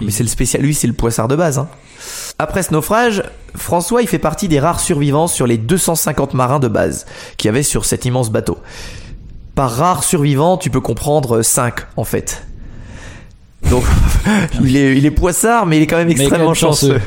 Mais 0.00 0.10
c'est 0.10 0.22
le 0.22 0.28
spécial, 0.28 0.62
lui 0.62 0.74
c'est 0.74 0.86
le 0.86 0.92
poissard 0.92 1.28
de 1.28 1.36
base. 1.36 1.58
hein. 1.58 1.68
Après 2.38 2.62
ce 2.62 2.72
naufrage, 2.72 3.22
François 3.54 4.02
il 4.02 4.08
fait 4.08 4.18
partie 4.18 4.46
des 4.48 4.60
rares 4.60 4.80
survivants 4.80 5.26
sur 5.26 5.46
les 5.46 5.56
250 5.56 6.34
marins 6.34 6.58
de 6.58 6.68
base 6.68 7.06
qu'il 7.38 7.48
y 7.48 7.50
avait 7.50 7.62
sur 7.62 7.84
cet 7.86 8.04
immense 8.04 8.30
bateau. 8.30 8.58
Par 9.54 9.70
rares 9.70 10.04
survivants, 10.04 10.58
tu 10.58 10.68
peux 10.68 10.80
comprendre 10.82 11.40
5 11.40 11.74
en 11.96 12.04
fait. 12.04 12.46
Donc 13.70 13.84
il 14.62 14.76
est, 14.76 14.96
il 14.98 15.06
est 15.06 15.10
poissard 15.10 15.64
mais 15.66 15.78
il 15.78 15.82
est 15.82 15.86
quand 15.86 15.96
même 15.96 16.10
extrêmement 16.10 16.52
chanceux. 16.54 17.00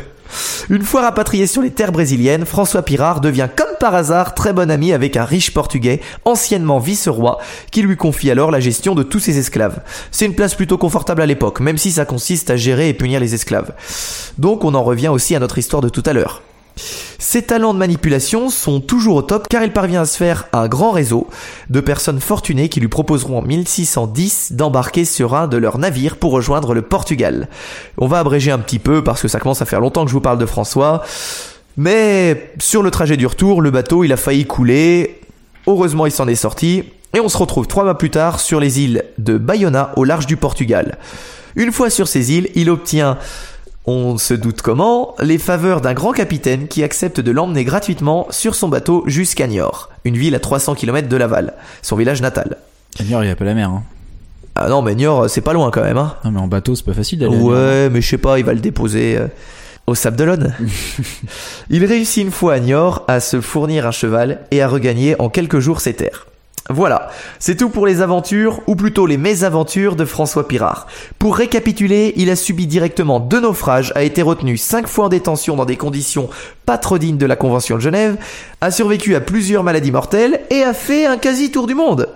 Une 0.69 0.83
fois 0.83 1.01
rapatrié 1.01 1.47
sur 1.47 1.61
les 1.61 1.71
terres 1.71 1.91
brésiliennes, 1.91 2.45
François 2.45 2.83
Pirard 2.83 3.21
devient 3.21 3.47
comme 3.55 3.67
par 3.79 3.95
hasard 3.95 4.35
très 4.35 4.53
bon 4.53 4.69
ami 4.69 4.93
avec 4.93 5.17
un 5.17 5.25
riche 5.25 5.53
portugais, 5.53 6.01
anciennement 6.25 6.79
vice-roi, 6.79 7.39
qui 7.71 7.81
lui 7.81 7.95
confie 7.95 8.29
alors 8.29 8.51
la 8.51 8.59
gestion 8.59 8.95
de 8.95 9.03
tous 9.03 9.19
ses 9.19 9.37
esclaves. 9.37 9.81
C'est 10.11 10.25
une 10.25 10.35
place 10.35 10.55
plutôt 10.55 10.77
confortable 10.77 11.21
à 11.21 11.25
l'époque, 11.25 11.59
même 11.59 11.77
si 11.77 11.91
ça 11.91 12.05
consiste 12.05 12.49
à 12.49 12.57
gérer 12.57 12.89
et 12.89 12.93
punir 12.93 13.19
les 13.19 13.33
esclaves. 13.33 13.73
Donc 14.37 14.63
on 14.63 14.75
en 14.75 14.83
revient 14.83 15.09
aussi 15.09 15.35
à 15.35 15.39
notre 15.39 15.57
histoire 15.57 15.81
de 15.81 15.89
tout 15.89 16.03
à 16.05 16.13
l'heure. 16.13 16.41
Ses 17.17 17.43
talents 17.43 17.73
de 17.73 17.79
manipulation 17.79 18.49
sont 18.49 18.79
toujours 18.79 19.17
au 19.17 19.21
top 19.21 19.47
car 19.49 19.63
il 19.63 19.73
parvient 19.73 20.01
à 20.01 20.05
se 20.05 20.17
faire 20.17 20.47
un 20.53 20.67
grand 20.67 20.91
réseau 20.91 21.27
de 21.69 21.79
personnes 21.79 22.19
fortunées 22.19 22.69
qui 22.69 22.79
lui 22.79 22.87
proposeront 22.87 23.39
en 23.39 23.41
1610 23.41 24.53
d'embarquer 24.53 25.05
sur 25.05 25.35
un 25.35 25.47
de 25.47 25.57
leurs 25.57 25.77
navires 25.77 26.17
pour 26.17 26.31
rejoindre 26.31 26.73
le 26.73 26.81
Portugal. 26.81 27.49
On 27.97 28.07
va 28.07 28.19
abréger 28.19 28.51
un 28.51 28.59
petit 28.59 28.79
peu 28.79 29.03
parce 29.03 29.21
que 29.21 29.27
ça 29.27 29.39
commence 29.39 29.61
à 29.61 29.65
faire 29.65 29.81
longtemps 29.81 30.03
que 30.03 30.09
je 30.09 30.13
vous 30.13 30.21
parle 30.21 30.37
de 30.39 30.45
François. 30.45 31.03
Mais 31.77 32.51
sur 32.59 32.83
le 32.83 32.91
trajet 32.91 33.17
du 33.17 33.25
retour, 33.25 33.61
le 33.61 33.71
bateau 33.71 34.03
il 34.03 34.13
a 34.13 34.17
failli 34.17 34.45
couler. 34.45 35.19
Heureusement 35.67 36.05
il 36.05 36.11
s'en 36.11 36.27
est 36.27 36.35
sorti. 36.35 36.83
Et 37.13 37.19
on 37.19 37.29
se 37.29 37.37
retrouve 37.37 37.67
trois 37.67 37.83
mois 37.83 37.97
plus 37.97 38.11
tard 38.11 38.39
sur 38.39 38.59
les 38.59 38.81
îles 38.81 39.03
de 39.17 39.37
Bayona 39.37 39.91
au 39.95 40.03
large 40.03 40.27
du 40.27 40.37
Portugal. 40.37 40.97
Une 41.55 41.71
fois 41.71 41.89
sur 41.89 42.07
ces 42.07 42.31
îles, 42.33 42.49
il 42.53 42.69
obtient 42.69 43.17
on 43.89 44.19
se 44.19 44.35
doute 44.35 44.61
comment, 44.61 45.15
les 45.19 45.39
faveurs 45.39 45.81
d'un 45.81 45.95
grand 45.95 46.11
capitaine 46.11 46.67
qui 46.67 46.83
accepte 46.83 47.19
de 47.19 47.31
l'emmener 47.31 47.63
gratuitement 47.63 48.27
sur 48.29 48.53
son 48.53 48.69
bateau 48.69 49.03
jusqu'à 49.07 49.47
Niort, 49.47 49.89
une 50.05 50.15
ville 50.15 50.35
à 50.35 50.39
300 50.39 50.75
km 50.75 51.09
de 51.09 51.17
Laval, 51.17 51.53
son 51.81 51.95
village 51.95 52.21
natal. 52.21 52.57
Niort, 53.03 53.23
il 53.23 53.27
y 53.27 53.31
a 53.31 53.35
pas 53.35 53.45
la 53.45 53.55
mer. 53.55 53.69
Hein. 53.69 53.83
Ah 54.53 54.69
non, 54.69 54.83
mais 54.83 54.93
Niort, 54.93 55.27
c'est 55.27 55.41
pas 55.41 55.53
loin 55.53 55.71
quand 55.71 55.81
même, 55.81 55.97
hein. 55.97 56.15
Non, 56.23 56.31
mais 56.31 56.39
en 56.39 56.47
bateau, 56.47 56.75
c'est 56.75 56.85
pas 56.85 56.93
facile 56.93 57.17
d'aller. 57.17 57.37
Ouais, 57.37 57.89
mais 57.89 58.01
je 58.01 58.09
sais 58.09 58.19
pas, 58.19 58.37
il 58.37 58.45
va 58.45 58.53
le 58.53 58.59
déposer 58.59 59.17
euh, 59.17 59.27
au 59.87 59.95
Sable 59.95 60.17
d'Olonne. 60.17 60.53
il 61.71 61.83
réussit 61.83 62.23
une 62.23 62.31
fois 62.31 62.53
à 62.53 62.59
Niort 62.59 63.05
à 63.07 63.19
se 63.19 63.41
fournir 63.41 63.87
un 63.87 63.91
cheval 63.91 64.41
et 64.51 64.61
à 64.61 64.67
regagner 64.67 65.19
en 65.19 65.29
quelques 65.29 65.59
jours 65.59 65.81
ses 65.81 65.95
terres. 65.95 66.27
Voilà, 66.71 67.09
c'est 67.39 67.55
tout 67.55 67.69
pour 67.69 67.87
les 67.87 68.01
aventures, 68.01 68.61
ou 68.67 68.75
plutôt 68.75 69.07
les 69.07 69.17
mésaventures 69.17 69.95
de 69.95 70.05
François 70.05 70.47
Pirard. 70.47 70.85
Pour 71.17 71.35
récapituler, 71.35 72.13
il 72.15 72.29
a 72.29 72.35
subi 72.35 72.67
directement 72.67 73.19
deux 73.19 73.41
naufrages, 73.41 73.91
a 73.95 74.03
été 74.03 74.21
retenu 74.21 74.55
cinq 74.55 74.87
fois 74.87 75.05
en 75.05 75.09
détention 75.09 75.55
dans 75.55 75.65
des 75.65 75.77
conditions 75.77 76.29
pas 76.67 76.77
trop 76.77 76.99
dignes 76.99 77.17
de 77.17 77.25
la 77.25 77.35
Convention 77.35 77.77
de 77.77 77.81
Genève, 77.81 78.17
a 78.61 78.69
survécu 78.69 79.15
à 79.15 79.21
plusieurs 79.21 79.63
maladies 79.63 79.91
mortelles 79.91 80.41
et 80.51 80.61
a 80.61 80.73
fait 80.73 81.07
un 81.07 81.17
quasi-tour 81.17 81.65
du 81.65 81.73
monde. 81.73 82.07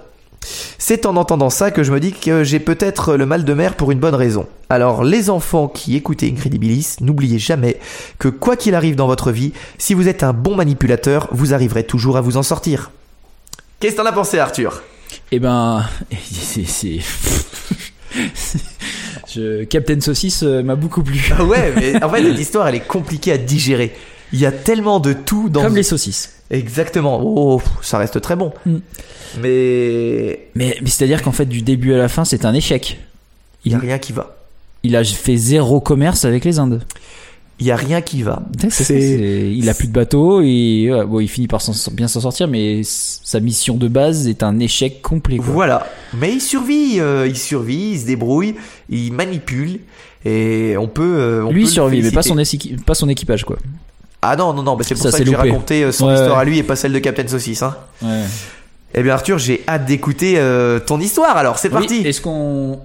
C'est 0.78 1.06
en 1.06 1.16
entendant 1.16 1.50
ça 1.50 1.72
que 1.72 1.82
je 1.82 1.92
me 1.92 2.00
dis 2.00 2.12
que 2.12 2.44
j'ai 2.44 2.60
peut-être 2.60 3.16
le 3.16 3.26
mal 3.26 3.46
de 3.46 3.54
mer 3.54 3.76
pour 3.76 3.92
une 3.92 4.00
bonne 4.00 4.14
raison. 4.14 4.46
Alors 4.70 5.04
les 5.04 5.30
enfants 5.30 5.68
qui 5.68 5.96
écoutez 5.96 6.30
Incredibilis, 6.30 6.98
n'oubliez 7.02 7.40
jamais 7.40 7.80
que 8.20 8.28
quoi 8.28 8.56
qu'il 8.56 8.76
arrive 8.76 8.96
dans 8.96 9.08
votre 9.08 9.32
vie, 9.32 9.54
si 9.80 9.94
vous 9.94 10.08
êtes 10.08 10.22
un 10.22 10.34
bon 10.34 10.56
manipulateur, 10.56 11.28
vous 11.32 11.54
arriverez 11.54 11.86
toujours 11.86 12.18
à 12.18 12.22
vous 12.22 12.38
en 12.38 12.44
sortir. 12.44 12.92
Qu'est-ce 13.84 13.98
que 13.98 14.02
t'en 14.02 14.08
as 14.08 14.14
pensé 14.14 14.40
Arthur? 14.40 14.82
Eh 15.30 15.40
ben, 15.40 15.86
c'est. 16.24 16.64
Je... 19.28 19.66
Captain 19.66 20.00
Saucisse 20.00 20.44
euh, 20.44 20.64
m'a 20.64 20.76
beaucoup 20.76 21.04
plu. 21.04 21.34
Ah 21.38 21.44
ouais, 21.44 21.74
mais 21.76 22.02
en 22.02 22.10
fait 22.10 22.22
l'histoire 22.32 22.70
elle 22.70 22.76
est 22.76 22.88
compliquée 22.88 23.34
à 23.34 23.38
digérer. 23.38 23.94
Il 24.32 24.40
y 24.40 24.46
a 24.46 24.54
tellement 24.54 25.02
de 25.02 25.12
tout 25.12 25.50
dans... 25.50 25.64
Comme 25.64 25.76
les 25.76 25.84
saucisses. 25.84 26.32
Exactement. 26.50 27.20
Oh, 27.22 27.62
ça 27.82 27.98
reste 27.98 28.22
très 28.22 28.38
bon. 28.38 28.54
Mm. 28.66 28.78
Mais 29.42 30.48
Mais, 30.56 30.78
mais 30.82 30.90
c'est-à-dire 30.90 31.22
qu'en 31.22 31.34
fait, 31.34 31.46
du 31.46 31.62
début 31.62 31.94
à 31.94 31.98
la 31.98 32.08
fin, 32.08 32.24
c'est 32.24 32.46
un 32.46 32.54
échec. 32.54 33.02
il 33.66 33.74
y 33.74 33.76
a 33.76 33.80
rien 33.80 34.00
qui 34.00 34.14
va. 34.14 34.38
Il 34.84 34.96
a 34.96 35.04
fait 35.04 35.36
zéro 35.36 35.82
commerce 35.82 36.24
avec 36.24 36.46
les 36.46 36.58
Indes. 36.58 36.84
Il 37.64 37.68
y 37.68 37.72
a 37.72 37.78
rien 37.78 38.02
qui 38.02 38.24
va. 38.24 38.42
C'est- 38.70 38.84
c'est- 38.84 39.52
Il 39.56 39.70
a 39.70 39.74
plus 39.74 39.88
de 39.88 39.94
bateau 39.94 40.42
et 40.42 40.90
ouais, 40.92 41.06
bon, 41.06 41.22
il 41.22 41.30
finit 41.30 41.48
par 41.48 41.62
s'en- 41.62 41.92
bien 41.94 42.10
s'en 42.10 42.20
sortir, 42.20 42.50
mais 42.50 42.82
sa 42.84 43.40
mission 43.40 43.78
de 43.78 43.88
base 43.88 44.28
est 44.28 44.44
un 44.44 44.60
échec 44.60 45.02
complet. 45.02 45.38
quoi. 45.38 45.46
Voilà. 45.48 45.88
Mais 46.14 46.34
il 46.34 46.42
survit, 46.42 47.00
euh, 47.00 47.26
il 47.26 47.38
survit, 47.38 47.92
il 47.94 48.00
se 48.02 48.06
débrouille, 48.06 48.56
il 48.90 49.14
manipule 49.14 49.80
et 50.26 50.76
on 50.78 50.88
peut. 50.90 51.16
euh, 51.18 51.46
on 51.46 51.52
Lui 51.54 51.64
peut 51.64 51.70
survit, 51.70 52.02
mais 52.02 52.12
pas 52.12 52.22
son, 52.22 52.34
féliciter. 52.34 52.70
équi- 52.76 52.84
pas 52.84 52.96
son 52.96 53.08
équipage 53.08 53.46
quoi. 53.46 53.56
Ah 54.22 54.36
non 54.36 54.54
non 54.54 54.64
non, 54.64 54.76
mais 54.76 54.84
c'est 54.84 54.96
pour 54.96 55.04
Ça, 55.04 55.12
ça, 55.12 55.18
c'est 55.20 55.24
que 55.24 55.30
j'ai 55.30 55.36
raconté 55.38 55.84
euh, 55.86 55.94
son 55.94 56.08
Ouais, 56.08 56.16
histoire 56.16 56.38
à 56.40 56.44
lui 56.44 56.58
et 56.58 56.64
pas 56.64 56.76
celle 56.76 56.92
de 56.92 57.00
Captain 57.00 57.28
Saucisse. 57.28 57.62
Hein. 57.64 57.78
Ouais. 58.02 58.24
Eh 58.94 59.04
bien 59.04 59.14
Arthur, 59.14 59.38
j'ai 59.40 59.64
hâte 59.70 59.86
d'écouter 59.86 60.36
euh, 60.38 60.80
ton 60.80 61.00
histoire. 61.00 61.38
Alors 61.38 61.58
c'est 61.60 61.70
parti. 61.70 62.02
Est-ce 62.06 62.20
qu'on 62.20 62.80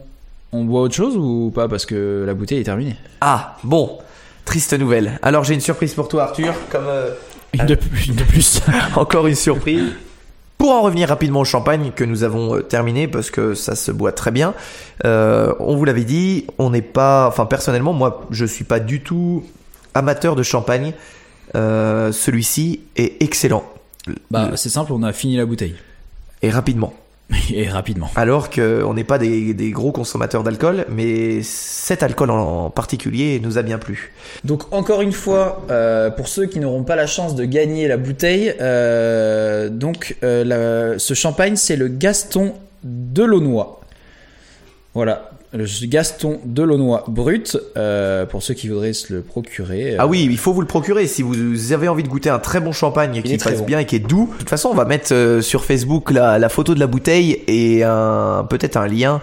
on 0.52 0.64
boit 0.64 0.82
autre 0.82 0.94
chose 0.94 1.16
ou 1.16 1.50
pas? 1.54 1.66
Parce 1.68 1.84
que 1.84 2.22
la 2.24 2.34
bouteille 2.34 2.60
est 2.60 2.64
terminée 2.64 2.96
Ah 3.20 3.56
bon, 3.64 3.98
triste 4.48 4.72
nouvelle. 4.72 5.18
Alors 5.20 5.44
j'ai 5.44 5.52
une 5.52 5.60
surprise 5.60 5.92
pour 5.92 6.08
toi 6.08 6.22
Arthur, 6.24 6.54
comme 6.70 6.86
euh, 6.86 7.10
Une 7.52 7.66
de 7.66 7.74
plus. 7.74 8.06
Une 8.06 8.14
de 8.14 8.24
plus. 8.24 8.62
encore 8.96 9.26
une 9.26 9.34
surprise. 9.34 9.92
Pour 10.56 10.70
en 10.70 10.80
revenir 10.80 11.10
rapidement 11.10 11.40
au 11.40 11.44
champagne 11.44 11.92
que 11.94 12.02
nous 12.02 12.22
avons 12.22 12.56
euh, 12.56 12.62
terminé 12.62 13.08
parce 13.08 13.30
que 13.30 13.52
ça 13.52 13.76
se 13.76 13.92
boit 13.92 14.12
très 14.12 14.30
bien, 14.30 14.54
euh, 15.04 15.52
on 15.60 15.76
vous 15.76 15.84
l'avait 15.84 16.04
dit, 16.04 16.46
on 16.56 16.70
n'est 16.70 16.80
pas, 16.80 17.28
enfin 17.28 17.44
personnellement 17.44 17.92
moi 17.92 18.26
je 18.30 18.46
suis 18.46 18.64
pas 18.64 18.80
du 18.80 19.02
tout 19.02 19.44
amateur 19.92 20.34
de 20.34 20.42
champagne. 20.42 20.94
Euh, 21.54 22.10
Celui-ci 22.10 22.80
est 22.96 23.22
excellent 23.22 23.64
bah 24.30 24.52
c'est 24.56 24.70
simple, 24.70 24.94
on 24.94 25.02
a 25.02 25.12
fini 25.12 25.36
la 25.36 25.44
bouteille. 25.44 25.74
et 26.40 26.48
rapidement. 26.48 26.94
Et 27.50 27.68
rapidement. 27.68 28.10
Alors 28.16 28.48
qu'on 28.50 28.94
n'est 28.94 29.04
pas 29.04 29.18
des, 29.18 29.52
des 29.52 29.70
gros 29.70 29.92
consommateurs 29.92 30.42
d'alcool, 30.42 30.86
mais 30.88 31.42
cet 31.42 32.02
alcool 32.02 32.30
en 32.30 32.70
particulier 32.70 33.38
nous 33.42 33.58
a 33.58 33.62
bien 33.62 33.78
plu. 33.78 34.12
Donc 34.44 34.72
encore 34.72 35.02
une 35.02 35.12
fois, 35.12 35.62
euh, 35.70 36.10
pour 36.10 36.28
ceux 36.28 36.46
qui 36.46 36.58
n'auront 36.58 36.84
pas 36.84 36.96
la 36.96 37.06
chance 37.06 37.34
de 37.34 37.44
gagner 37.44 37.86
la 37.86 37.98
bouteille, 37.98 38.54
euh, 38.60 39.68
donc 39.68 40.16
euh, 40.22 40.44
la- 40.92 40.98
ce 40.98 41.12
champagne 41.14 41.56
c'est 41.56 41.76
le 41.76 41.88
Gaston 41.88 42.54
Delaunois. 42.82 43.80
Voilà, 44.94 45.30
le 45.52 45.64
Gaston 45.86 46.40
Delaunois 46.44 47.04
brut. 47.08 47.56
euh, 47.76 48.26
pour 48.26 48.42
ceux 48.42 48.54
qui 48.54 48.68
voudraient 48.68 48.92
se 48.92 49.12
le 49.12 49.22
procurer. 49.22 49.96
Ah 49.98 50.06
oui, 50.06 50.26
il 50.30 50.38
faut 50.38 50.52
vous 50.52 50.60
le 50.60 50.66
procurer 50.66 51.06
si 51.06 51.22
vous 51.22 51.72
avez 51.72 51.88
envie 51.88 52.02
de 52.02 52.08
goûter 52.08 52.30
un 52.30 52.38
très 52.38 52.60
bon 52.60 52.72
champagne 52.72 53.22
qui 53.22 53.38
passe 53.38 53.58
bon. 53.60 53.64
bien 53.64 53.78
et 53.78 53.86
qui 53.86 53.96
est 53.96 54.00
doux. 54.00 54.28
De 54.34 54.38
toute 54.40 54.50
façon, 54.50 54.68
on 54.70 54.74
va 54.74 54.84
mettre 54.84 55.12
euh, 55.14 55.40
sur 55.40 55.64
Facebook 55.64 56.10
la, 56.10 56.38
la 56.38 56.48
photo 56.48 56.74
de 56.74 56.80
la 56.80 56.86
bouteille 56.86 57.42
et 57.46 57.82
peut-être 58.50 58.76
un 58.76 58.86
lien 58.86 59.20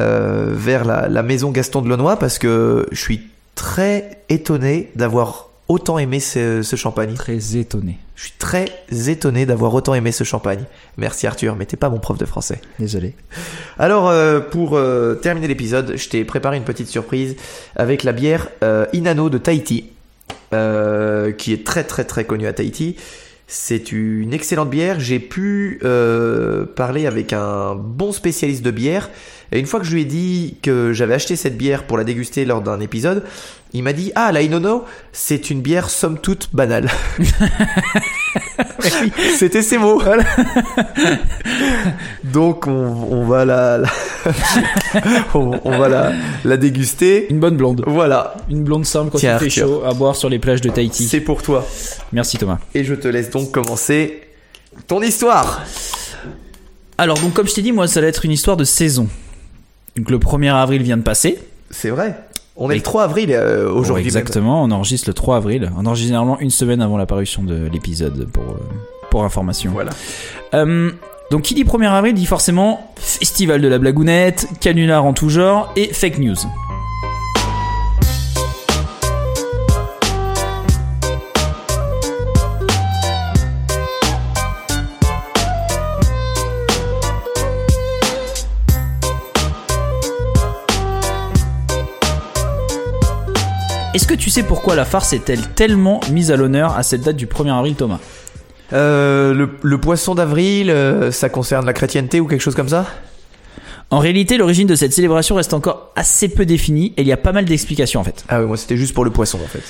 euh, 0.00 0.50
vers 0.52 0.84
la, 0.84 1.08
la 1.08 1.22
maison 1.22 1.50
Gaston 1.50 1.82
de 1.82 1.88
Launois 1.88 2.18
parce 2.18 2.38
que 2.38 2.86
je 2.92 3.00
suis 3.00 3.22
très 3.54 4.18
étonné 4.28 4.90
d'avoir 4.94 5.48
autant 5.68 5.98
aimé 5.98 6.20
ce, 6.20 6.62
ce 6.62 6.76
champagne. 6.76 7.14
Très 7.14 7.56
étonné. 7.56 7.98
Je 8.14 8.24
suis 8.24 8.32
très 8.38 8.66
étonné 9.08 9.44
d'avoir 9.44 9.74
autant 9.74 9.94
aimé 9.94 10.10
ce 10.10 10.24
champagne. 10.24 10.64
Merci 10.96 11.26
Arthur, 11.26 11.54
mais 11.54 11.66
t'es 11.66 11.76
pas 11.76 11.90
mon 11.90 11.98
prof 11.98 12.16
de 12.16 12.24
français. 12.24 12.60
Désolé. 12.78 13.14
Alors, 13.78 14.08
euh, 14.08 14.40
pour 14.40 14.76
euh, 14.76 15.14
terminer 15.16 15.48
l'épisode, 15.48 15.94
je 15.96 16.08
t'ai 16.08 16.24
préparé 16.24 16.56
une 16.56 16.64
petite 16.64 16.88
surprise 16.88 17.36
avec 17.76 18.04
la 18.04 18.12
bière 18.12 18.48
euh, 18.64 18.86
Inano 18.94 19.28
de 19.28 19.36
Tahiti, 19.36 19.90
euh, 20.54 21.32
qui 21.32 21.52
est 21.52 21.66
très 21.66 21.84
très 21.84 22.04
très 22.04 22.24
connue 22.24 22.46
à 22.46 22.54
Tahiti. 22.54 22.96
C'est 23.48 23.92
une 23.92 24.32
excellente 24.32 24.70
bière. 24.70 24.98
J'ai 24.98 25.20
pu 25.20 25.78
euh, 25.84 26.64
parler 26.64 27.06
avec 27.06 27.32
un 27.32 27.76
bon 27.76 28.12
spécialiste 28.12 28.64
de 28.64 28.70
bière. 28.70 29.10
Et 29.52 29.60
une 29.60 29.66
fois 29.66 29.78
que 29.80 29.86
je 29.86 29.92
lui 29.94 30.02
ai 30.02 30.06
dit 30.06 30.56
que 30.62 30.92
j'avais 30.92 31.14
acheté 31.14 31.36
cette 31.36 31.56
bière 31.56 31.84
pour 31.84 31.96
la 31.98 32.04
déguster 32.04 32.44
lors 32.44 32.60
d'un 32.62 32.80
épisode, 32.80 33.22
il 33.72 33.82
m'a 33.82 33.92
dit 33.92 34.10
Ah, 34.16 34.32
la 34.32 34.42
Inono, 34.42 34.84
c'est 35.12 35.50
une 35.50 35.60
bière 35.60 35.88
somme 35.90 36.18
toute 36.18 36.48
banale. 36.52 36.88
C'était 39.38 39.62
ses 39.62 39.78
mots. 39.78 40.02
Donc 42.24 42.66
on, 42.66 42.70
on 42.72 43.24
va 43.26 43.44
la, 43.44 43.78
la- 43.78 43.88
on, 45.34 45.60
on 45.64 45.78
va 45.78 45.88
la, 45.88 46.12
la 46.44 46.56
déguster. 46.56 47.26
Une 47.30 47.40
bonne 47.40 47.56
blonde. 47.56 47.82
Voilà, 47.86 48.36
Une 48.50 48.64
blonde 48.64 48.86
simple 48.86 49.10
quand 49.10 49.18
Tiens, 49.18 49.38
il 49.40 49.50
fait 49.50 49.60
Arthur. 49.62 49.80
chaud 49.80 49.84
à 49.84 49.94
boire 49.94 50.16
sur 50.16 50.28
les 50.28 50.38
plages 50.38 50.60
de 50.60 50.70
Tahiti. 50.70 51.04
c'est 51.06 51.20
pour 51.20 51.42
toi. 51.42 51.66
Merci 52.12 52.38
Thomas. 52.38 52.58
Et 52.74 52.84
je 52.84 52.94
te 52.94 53.08
laisse 53.08 53.30
donc 53.30 53.50
commencer 53.52 54.22
ton 54.86 55.00
histoire. 55.02 55.62
Alors 56.98 57.18
donc 57.18 57.34
comme 57.34 57.48
je 57.48 57.54
t'ai 57.54 57.62
dit, 57.62 57.72
moi 57.72 57.88
ça 57.88 58.00
va 58.00 58.06
être 58.06 58.24
une 58.24 58.32
histoire 58.32 58.56
de 58.56 58.64
saison. 58.64 59.08
Donc 59.96 60.10
le 60.10 60.18
1er 60.18 60.52
avril 60.54 60.82
vient 60.82 60.96
de 60.96 61.02
passer. 61.02 61.38
C'est 61.70 61.90
vrai. 61.90 62.16
On 62.56 62.70
est 62.70 62.74
Et- 62.74 62.78
le 62.78 62.82
3 62.82 63.04
avril 63.04 63.32
euh, 63.32 63.70
aujourd'hui. 63.70 64.04
exactement, 64.04 64.62
on 64.62 64.70
enregistre 64.70 65.08
le 65.08 65.14
3 65.14 65.36
avril. 65.36 65.70
On 65.76 65.84
enregistre 65.86 66.08
généralement 66.08 66.38
une 66.40 66.50
semaine 66.50 66.80
avant 66.80 66.96
la 66.96 67.06
parution 67.06 67.42
de 67.42 67.68
l'épisode 67.72 68.26
pour, 68.32 68.44
euh, 68.44 68.60
pour 69.10 69.24
information. 69.24 69.72
Voilà. 69.72 69.90
Euh, 70.54 70.90
donc 71.30 71.42
qui 71.42 71.54
dit 71.54 71.64
1er 71.64 71.88
avril 71.90 72.14
dit 72.14 72.24
forcément 72.24 72.92
festival 72.96 73.60
de 73.60 73.68
la 73.68 73.78
blagounette, 73.78 74.46
canular 74.60 75.04
en 75.04 75.12
tout 75.12 75.28
genre 75.28 75.72
et 75.76 75.92
fake 75.92 76.18
news. 76.18 76.36
Est-ce 93.96 94.06
que 94.06 94.12
tu 94.12 94.28
sais 94.28 94.42
pourquoi 94.42 94.74
la 94.74 94.84
farce 94.84 95.14
est-elle 95.14 95.40
tellement 95.54 96.00
mise 96.12 96.30
à 96.30 96.36
l'honneur 96.36 96.76
à 96.76 96.82
cette 96.82 97.00
date 97.00 97.16
du 97.16 97.24
1er 97.26 97.50
avril, 97.50 97.76
Thomas? 97.76 97.98
Euh, 98.74 99.32
le, 99.32 99.48
le 99.62 99.80
poisson 99.80 100.14
d'avril, 100.14 100.68
euh, 100.68 101.10
ça 101.10 101.30
concerne 101.30 101.64
la 101.64 101.72
chrétienté 101.72 102.20
ou 102.20 102.26
quelque 102.26 102.42
chose 102.42 102.54
comme 102.54 102.68
ça? 102.68 102.84
En 103.88 103.98
réalité, 103.98 104.36
l'origine 104.36 104.66
de 104.66 104.74
cette 104.74 104.92
célébration 104.92 105.36
reste 105.36 105.54
encore 105.54 105.92
assez 105.96 106.28
peu 106.28 106.44
définie 106.44 106.92
et 106.98 107.00
il 107.00 107.06
y 107.06 107.12
a 107.12 107.16
pas 107.16 107.32
mal 107.32 107.46
d'explications 107.46 107.98
en 107.98 108.04
fait. 108.04 108.22
Ah 108.28 108.42
oui, 108.42 108.46
moi 108.46 108.58
c'était 108.58 108.76
juste 108.76 108.92
pour 108.92 109.02
le 109.02 109.10
poisson 109.10 109.38
en 109.42 109.48
fait. 109.48 109.62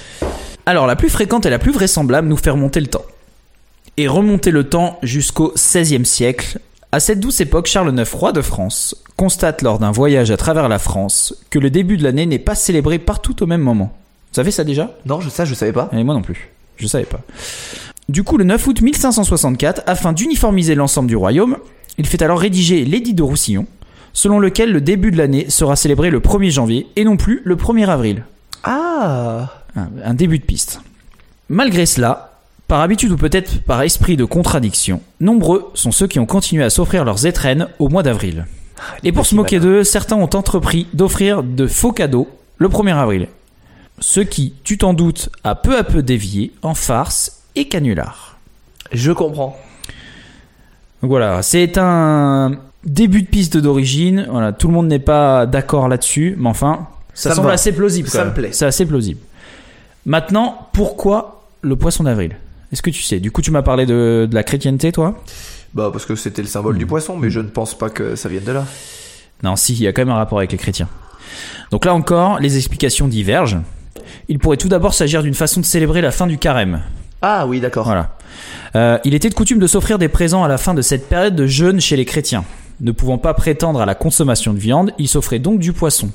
Alors, 0.66 0.88
la 0.88 0.96
plus 0.96 1.08
fréquente 1.08 1.46
et 1.46 1.50
la 1.50 1.60
plus 1.60 1.70
vraisemblable 1.70 2.26
nous 2.26 2.36
fait 2.36 2.50
remonter 2.50 2.80
le 2.80 2.88
temps. 2.88 3.04
Et 3.96 4.08
remonter 4.08 4.50
le 4.50 4.64
temps 4.64 4.98
jusqu'au 5.04 5.52
XVIe 5.54 6.04
siècle. 6.04 6.58
À 6.90 6.98
cette 6.98 7.20
douce 7.20 7.40
époque, 7.40 7.68
Charles 7.68 7.96
IX, 7.96 8.12
roi 8.12 8.32
de 8.32 8.42
France, 8.42 8.96
constate 9.16 9.62
lors 9.62 9.78
d'un 9.78 9.92
voyage 9.92 10.32
à 10.32 10.36
travers 10.36 10.68
la 10.68 10.80
France 10.80 11.32
que 11.48 11.60
le 11.60 11.70
début 11.70 11.96
de 11.96 12.02
l'année 12.02 12.26
n'est 12.26 12.40
pas 12.40 12.56
célébré 12.56 12.98
partout 12.98 13.40
au 13.40 13.46
même 13.46 13.60
moment. 13.60 13.96
Vous 14.30 14.34
savez 14.34 14.50
ça 14.50 14.64
déjà? 14.64 14.92
Non, 15.06 15.20
je, 15.20 15.28
ça 15.28 15.44
je 15.44 15.54
savais 15.54 15.72
pas. 15.72 15.88
Et 15.92 16.02
moi 16.04 16.14
non 16.14 16.22
plus. 16.22 16.50
Je 16.76 16.86
savais 16.86 17.04
pas. 17.04 17.20
Du 18.08 18.22
coup, 18.22 18.36
le 18.36 18.44
9 18.44 18.66
août 18.66 18.80
1564, 18.82 19.82
afin 19.86 20.12
d'uniformiser 20.12 20.74
l'ensemble 20.74 21.08
du 21.08 21.16
royaume, 21.16 21.56
il 21.98 22.06
fait 22.06 22.22
alors 22.22 22.38
rédiger 22.38 22.84
l'édit 22.84 23.14
de 23.14 23.22
Roussillon, 23.22 23.66
selon 24.12 24.38
lequel 24.38 24.72
le 24.72 24.80
début 24.80 25.10
de 25.10 25.16
l'année 25.18 25.50
sera 25.50 25.74
célébré 25.74 26.10
le 26.10 26.20
1er 26.20 26.50
janvier 26.50 26.86
et 26.96 27.04
non 27.04 27.16
plus 27.16 27.40
le 27.44 27.56
1er 27.56 27.88
avril. 27.88 28.24
Ah 28.62 29.48
Un, 29.74 29.88
un 30.04 30.14
début 30.14 30.38
de 30.38 30.44
piste. 30.44 30.80
Malgré 31.48 31.86
cela, 31.86 32.40
par 32.68 32.80
habitude 32.80 33.12
ou 33.12 33.16
peut-être 33.16 33.62
par 33.62 33.82
esprit 33.82 34.16
de 34.16 34.24
contradiction, 34.24 35.00
nombreux 35.20 35.70
sont 35.74 35.92
ceux 35.92 36.06
qui 36.06 36.18
ont 36.18 36.26
continué 36.26 36.62
à 36.64 36.70
s'offrir 36.70 37.04
leurs 37.04 37.26
étrennes 37.26 37.68
au 37.78 37.88
mois 37.88 38.02
d'avril. 38.02 38.46
Et 39.04 39.12
pour 39.12 39.24
se 39.26 39.34
moquer 39.34 39.58
d'eux, 39.58 39.84
certains 39.84 40.16
ont 40.16 40.30
entrepris 40.34 40.86
d'offrir 40.92 41.42
de 41.42 41.66
faux 41.66 41.92
cadeaux 41.92 42.28
le 42.58 42.68
1er 42.68 42.94
avril. 42.94 43.28
Ce 43.98 44.20
qui, 44.20 44.54
tu 44.62 44.78
t'en 44.78 44.94
doutes, 44.94 45.30
a 45.42 45.54
peu 45.54 45.76
à 45.76 45.84
peu 45.84 46.02
dévié 46.02 46.52
en 46.62 46.74
farce 46.74 47.42
et 47.54 47.68
canular. 47.68 48.38
Je 48.92 49.12
comprends. 49.12 49.58
Donc 51.02 51.10
voilà, 51.10 51.42
c'est 51.42 51.78
un 51.78 52.52
début 52.84 53.22
de 53.22 53.28
piste 53.28 53.56
d'origine. 53.56 54.26
Voilà, 54.30 54.52
tout 54.52 54.68
le 54.68 54.74
monde 54.74 54.88
n'est 54.88 54.98
pas 54.98 55.46
d'accord 55.46 55.88
là-dessus, 55.88 56.34
mais 56.38 56.48
enfin, 56.48 56.88
ça, 57.14 57.34
semble 57.34 57.50
assez 57.50 57.72
plausible. 57.72 58.08
Ça 58.08 58.24
me 58.24 58.34
plaît. 58.34 58.50
C'est 58.52 58.66
assez 58.66 58.86
plausible. 58.86 59.20
Maintenant, 60.04 60.68
pourquoi 60.72 61.44
le 61.62 61.76
poisson 61.76 62.04
d'avril? 62.04 62.36
Est-ce 62.72 62.82
que 62.82 62.90
tu 62.90 63.02
sais? 63.02 63.20
Du 63.20 63.30
coup, 63.30 63.42
tu 63.42 63.50
m'as 63.50 63.62
parlé 63.62 63.86
de, 63.86 64.26
de 64.30 64.34
la 64.34 64.42
chrétienté, 64.42 64.92
toi? 64.92 65.18
Bah 65.74 65.90
parce 65.92 66.06
que 66.06 66.16
c'était 66.16 66.42
le 66.42 66.48
symbole 66.48 66.78
du 66.78 66.86
poisson, 66.86 67.16
mais 67.16 67.30
je 67.30 67.40
ne 67.40 67.48
pense 67.48 67.76
pas 67.76 67.90
que 67.90 68.16
ça 68.16 68.28
vienne 68.28 68.44
de 68.44 68.52
là. 68.52 68.64
Non, 69.42 69.56
si, 69.56 69.74
il 69.74 69.82
y 69.82 69.86
a 69.86 69.92
quand 69.92 70.02
même 70.02 70.10
un 70.10 70.16
rapport 70.16 70.38
avec 70.38 70.52
les 70.52 70.58
chrétiens. 70.58 70.88
Donc 71.70 71.84
là 71.84 71.94
encore, 71.94 72.38
les 72.38 72.56
explications 72.56 73.08
divergent. 73.08 73.60
Il 74.28 74.38
pourrait 74.38 74.56
tout 74.56 74.68
d'abord 74.68 74.94
s'agir 74.94 75.22
d'une 75.22 75.34
façon 75.34 75.60
de 75.60 75.64
célébrer 75.64 76.00
la 76.00 76.10
fin 76.10 76.26
du 76.26 76.38
carême. 76.38 76.82
Ah 77.22 77.46
oui, 77.46 77.60
d'accord. 77.60 77.84
Voilà. 77.84 78.16
Euh, 78.74 78.98
il 79.04 79.14
était 79.14 79.28
de 79.28 79.34
coutume 79.34 79.58
de 79.58 79.66
s'offrir 79.66 79.98
des 79.98 80.08
présents 80.08 80.44
à 80.44 80.48
la 80.48 80.58
fin 80.58 80.74
de 80.74 80.82
cette 80.82 81.08
période 81.08 81.34
de 81.34 81.46
jeûne 81.46 81.80
chez 81.80 81.96
les 81.96 82.04
chrétiens. 82.04 82.44
Ne 82.80 82.92
pouvant 82.92 83.18
pas 83.18 83.32
prétendre 83.32 83.80
à 83.80 83.86
la 83.86 83.94
consommation 83.94 84.52
de 84.52 84.58
viande, 84.58 84.92
ils 84.98 85.08
s'offraient 85.08 85.38
donc 85.38 85.58
du 85.58 85.72
poisson. 85.72 86.10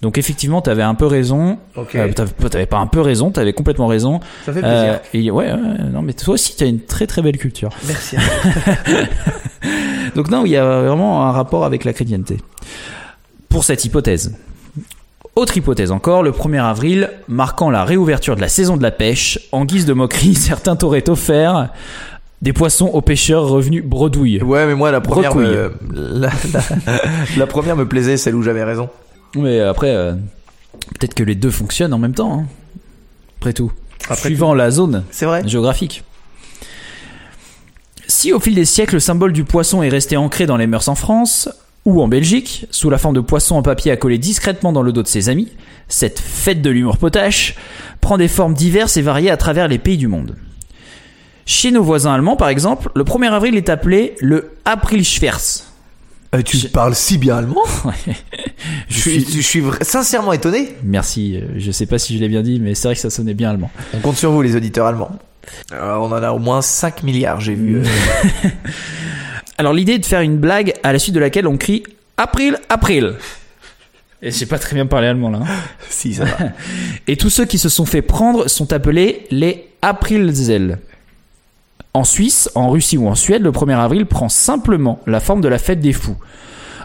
Donc 0.00 0.18
effectivement, 0.18 0.60
t'avais 0.60 0.82
un 0.82 0.94
peu 0.94 1.06
raison. 1.06 1.58
Ok. 1.76 1.94
Euh, 1.94 2.12
t'avais 2.12 2.32
t'avais 2.50 2.66
pas 2.66 2.78
un 2.78 2.88
peu 2.88 3.00
raison, 3.00 3.30
t'avais 3.30 3.52
complètement 3.52 3.86
raison. 3.86 4.20
Ça 4.44 4.52
fait 4.52 4.60
plaisir. 4.60 4.68
Euh, 4.68 4.98
et 5.14 5.30
ouais, 5.30 5.52
ouais, 5.52 5.58
non, 5.92 6.02
mais 6.02 6.12
toi 6.12 6.34
aussi, 6.34 6.56
t'as 6.56 6.66
une 6.66 6.80
très 6.80 7.06
très 7.06 7.22
belle 7.22 7.38
culture. 7.38 7.70
Merci. 7.86 8.16
Donc 10.16 10.28
non, 10.28 10.44
il 10.44 10.50
y 10.50 10.56
a 10.56 10.82
vraiment 10.82 11.26
un 11.26 11.30
rapport 11.32 11.64
avec 11.64 11.84
la 11.84 11.92
chrétienté. 11.92 12.38
Pour 13.48 13.64
cette 13.64 13.84
hypothèse. 13.84 14.34
Autre 15.34 15.56
hypothèse 15.56 15.90
encore, 15.92 16.22
le 16.22 16.30
1er 16.30 16.62
avril, 16.62 17.10
marquant 17.26 17.70
la 17.70 17.84
réouverture 17.84 18.36
de 18.36 18.40
la 18.42 18.48
saison 18.48 18.76
de 18.76 18.82
la 18.82 18.90
pêche, 18.90 19.38
en 19.50 19.64
guise 19.64 19.86
de 19.86 19.92
moquerie, 19.94 20.34
certains 20.36 20.76
t'auraient 20.76 21.08
offert 21.08 21.70
des 22.42 22.52
poissons 22.52 22.86
aux 22.86 23.00
pêcheurs 23.00 23.46
revenus 23.48 23.84
bredouilles. 23.84 24.42
Ouais, 24.42 24.66
mais 24.66 24.74
moi 24.74 24.90
la 24.90 25.00
première, 25.00 25.34
me, 25.34 25.72
la, 25.92 26.28
la- 26.52 27.00
la 27.36 27.46
première 27.46 27.76
me 27.76 27.86
plaisait, 27.88 28.16
celle 28.16 28.34
où 28.34 28.42
j'avais 28.42 28.64
raison. 28.64 28.90
Mais 29.36 29.60
après, 29.60 29.94
euh, 29.94 30.12
peut-être 30.98 31.14
que 31.14 31.22
les 31.22 31.34
deux 31.36 31.50
fonctionnent 31.52 31.94
en 31.94 31.98
même 31.98 32.14
temps. 32.14 32.40
hein. 32.40 32.46
Après 33.38 33.52
tout. 33.52 33.72
Après 34.08 34.28
Suivant 34.28 34.54
la 34.54 34.70
zone 34.70 35.04
vrai. 35.22 35.46
géographique. 35.46 36.02
Si 38.08 38.32
au 38.32 38.40
fil 38.40 38.54
des 38.54 38.64
siècles 38.64 38.94
le 38.94 39.00
symbole 39.00 39.32
du 39.32 39.44
poisson 39.44 39.82
est 39.82 39.88
resté 39.88 40.16
ancré 40.16 40.44
dans 40.46 40.56
les 40.56 40.66
mœurs 40.66 40.88
en 40.88 40.94
France 40.96 41.48
ou 41.84 42.00
en 42.02 42.08
Belgique, 42.08 42.66
sous 42.70 42.90
la 42.90 42.98
forme 42.98 43.14
de 43.14 43.20
poisson 43.20 43.56
en 43.56 43.62
papier 43.62 43.90
à 43.90 43.96
coller 43.96 44.18
discrètement 44.18 44.72
dans 44.72 44.82
le 44.82 44.92
dos 44.92 45.02
de 45.02 45.08
ses 45.08 45.28
amis, 45.28 45.48
cette 45.88 46.20
fête 46.20 46.62
de 46.62 46.70
l'humour 46.70 46.96
potache 46.98 47.56
prend 48.00 48.18
des 48.18 48.28
formes 48.28 48.54
diverses 48.54 48.96
et 48.96 49.02
variées 49.02 49.30
à 49.30 49.36
travers 49.36 49.68
les 49.68 49.78
pays 49.78 49.96
du 49.96 50.06
monde. 50.08 50.36
Chez 51.44 51.72
nos 51.72 51.82
voisins 51.82 52.12
allemands, 52.14 52.36
par 52.36 52.48
exemple, 52.48 52.90
le 52.94 53.02
1er 53.02 53.30
avril 53.32 53.56
est 53.56 53.68
appelé 53.68 54.14
le 54.20 54.52
Aprilschwers. 54.64 55.64
Euh, 56.34 56.40
tu 56.42 56.56
Je- 56.56 56.68
parles 56.68 56.94
si 56.94 57.18
bien 57.18 57.36
allemand. 57.36 57.62
Ouais. 57.84 58.14
Je 58.88 58.98
suis, 58.98 59.20
je 59.30 59.40
suis 59.40 59.60
vra- 59.60 59.82
sincèrement 59.82 60.32
étonné. 60.32 60.74
Merci, 60.84 61.36
euh, 61.36 61.46
je 61.58 61.70
sais 61.72 61.84
pas 61.86 61.98
si 61.98 62.14
je 62.16 62.20
l'ai 62.20 62.28
bien 62.28 62.42
dit, 62.42 62.60
mais 62.60 62.74
c'est 62.76 62.86
vrai 62.88 62.94
que 62.94 63.00
ça 63.00 63.10
sonnait 63.10 63.34
bien 63.34 63.50
allemand. 63.50 63.70
On 63.92 63.98
compte 63.98 64.16
sur 64.16 64.30
vous, 64.30 64.40
les 64.40 64.54
auditeurs 64.56 64.86
allemands. 64.86 65.10
Alors, 65.72 66.04
on 66.04 66.12
en 66.14 66.22
a 66.22 66.30
au 66.30 66.38
moins 66.38 66.62
5 66.62 67.02
milliards, 67.02 67.40
j'ai 67.40 67.54
vu. 67.54 67.82
Alors 69.58 69.72
l'idée 69.72 69.92
est 69.94 69.98
de 69.98 70.06
faire 70.06 70.20
une 70.20 70.38
blague 70.38 70.74
à 70.82 70.92
la 70.92 70.98
suite 70.98 71.14
de 71.14 71.20
laquelle 71.20 71.46
on 71.46 71.56
crie 71.56 71.82
April, 72.16 72.58
April. 72.68 73.14
Et 74.22 74.30
j'ai 74.30 74.46
pas 74.46 74.58
très 74.58 74.74
bien 74.74 74.86
parlé 74.86 75.08
allemand 75.08 75.30
là. 75.30 75.40
hein. 75.42 75.46
Si, 75.88 76.14
ça 76.14 76.24
va. 76.24 76.36
Et 77.08 77.16
tous 77.16 77.30
ceux 77.30 77.44
qui 77.44 77.58
se 77.58 77.68
sont 77.68 77.86
fait 77.86 78.02
prendre 78.02 78.48
sont 78.48 78.72
appelés 78.72 79.26
les 79.30 79.66
Aprilzel. 79.82 80.78
En 81.94 82.04
Suisse, 82.04 82.48
en 82.54 82.70
Russie 82.70 82.96
ou 82.96 83.08
en 83.08 83.14
Suède, 83.14 83.42
le 83.42 83.50
1er 83.50 83.76
avril 83.76 84.06
prend 84.06 84.28
simplement 84.28 85.00
la 85.06 85.20
forme 85.20 85.40
de 85.40 85.48
la 85.48 85.58
fête 85.58 85.80
des 85.80 85.92
fous. 85.92 86.16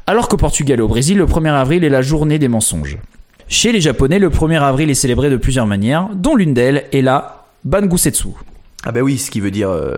Alors 0.05 0.27
qu'au 0.27 0.37
Portugal 0.37 0.79
et 0.79 0.81
au 0.81 0.87
Brésil, 0.87 1.17
le 1.17 1.25
1er 1.25 1.51
avril 1.53 1.83
est 1.83 1.89
la 1.89 2.01
journée 2.01 2.39
des 2.39 2.47
mensonges. 2.47 2.97
Chez 3.47 3.71
les 3.71 3.79
Japonais, 3.81 4.19
le 4.19 4.29
1er 4.29 4.59
avril 4.61 4.89
est 4.89 4.95
célébré 4.95 5.29
de 5.29 5.37
plusieurs 5.37 5.65
manières, 5.67 6.09
dont 6.13 6.35
l'une 6.35 6.53
d'elles 6.53 6.85
est 6.91 7.01
la 7.01 7.45
Bangusetsu, 7.63 8.29
ah 8.83 8.91
bah 8.91 9.01
oui, 9.01 9.17
ce 9.17 9.31
qui 9.31 9.39
veut 9.41 9.51
dire... 9.51 9.69
euh, 9.69 9.95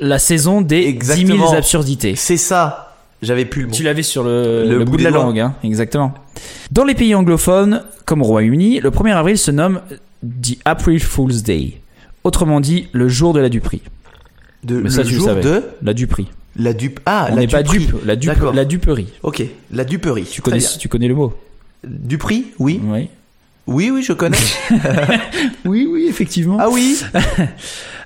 la 0.00 0.18
saison 0.18 0.60
des 0.60 0.80
10 0.82 0.86
Exactement. 0.88 1.46
000 1.48 1.54
absurdités. 1.54 2.14
C'est 2.16 2.36
ça. 2.36 2.94
J'avais 3.22 3.44
plus 3.44 3.62
le 3.62 3.68
mot. 3.68 3.74
Tu 3.74 3.82
l'avais 3.82 4.02
sur 4.02 4.22
le, 4.24 4.64
Le 4.64 4.78
le 4.78 4.84
bout 4.84 4.92
bout 4.92 4.96
de 4.96 5.02
la 5.04 5.10
langue, 5.10 5.38
hein, 5.38 5.54
exactement. 5.62 6.14
Dans 6.70 6.84
les 6.84 6.94
pays 6.94 7.14
anglophones, 7.14 7.82
comme 8.06 8.22
au 8.22 8.24
Royaume-Uni, 8.24 8.80
le 8.80 8.90
1er 8.90 9.12
avril 9.14 9.36
se 9.36 9.50
nomme 9.50 9.80
The 10.24 10.56
April 10.64 11.00
Fool's 11.00 11.42
Day. 11.42 11.80
Autrement 12.24 12.60
dit, 12.60 12.88
le 12.92 13.08
jour 13.08 13.32
de 13.34 13.40
la 13.40 13.48
duperie. 13.50 13.82
De, 14.64 14.76
Mais 14.80 14.88
le 14.90 15.04
tu 15.04 15.14
jour 15.14 15.34
de 15.34 15.62
La 15.82 15.92
duperie. 15.94 16.28
la 16.56 16.72
dupe. 16.72 17.00
Ah, 17.06 17.28
On 17.30 17.34
la 17.34 17.40
n'est 17.42 17.46
pas 17.46 17.62
duperie. 17.62 17.86
dupe, 17.86 18.04
la, 18.06 18.16
dupe 18.16 18.30
D'accord. 18.30 18.52
la 18.54 18.64
duperie. 18.64 19.08
Ok, 19.22 19.42
la 19.70 19.84
duperie. 19.84 20.24
Tu 20.24 20.40
connais, 20.42 20.60
tu 20.78 20.88
connais 20.88 21.08
le 21.08 21.14
mot 21.14 21.32
Duperie 21.84 22.46
Oui. 22.58 22.80
Oui. 22.84 23.08
Oui, 23.70 23.90
oui, 23.90 24.02
je 24.02 24.12
connais. 24.12 24.36
Oui, 25.64 25.88
oui, 25.90 26.06
effectivement. 26.08 26.58
ah 26.60 26.68
oui 26.70 27.00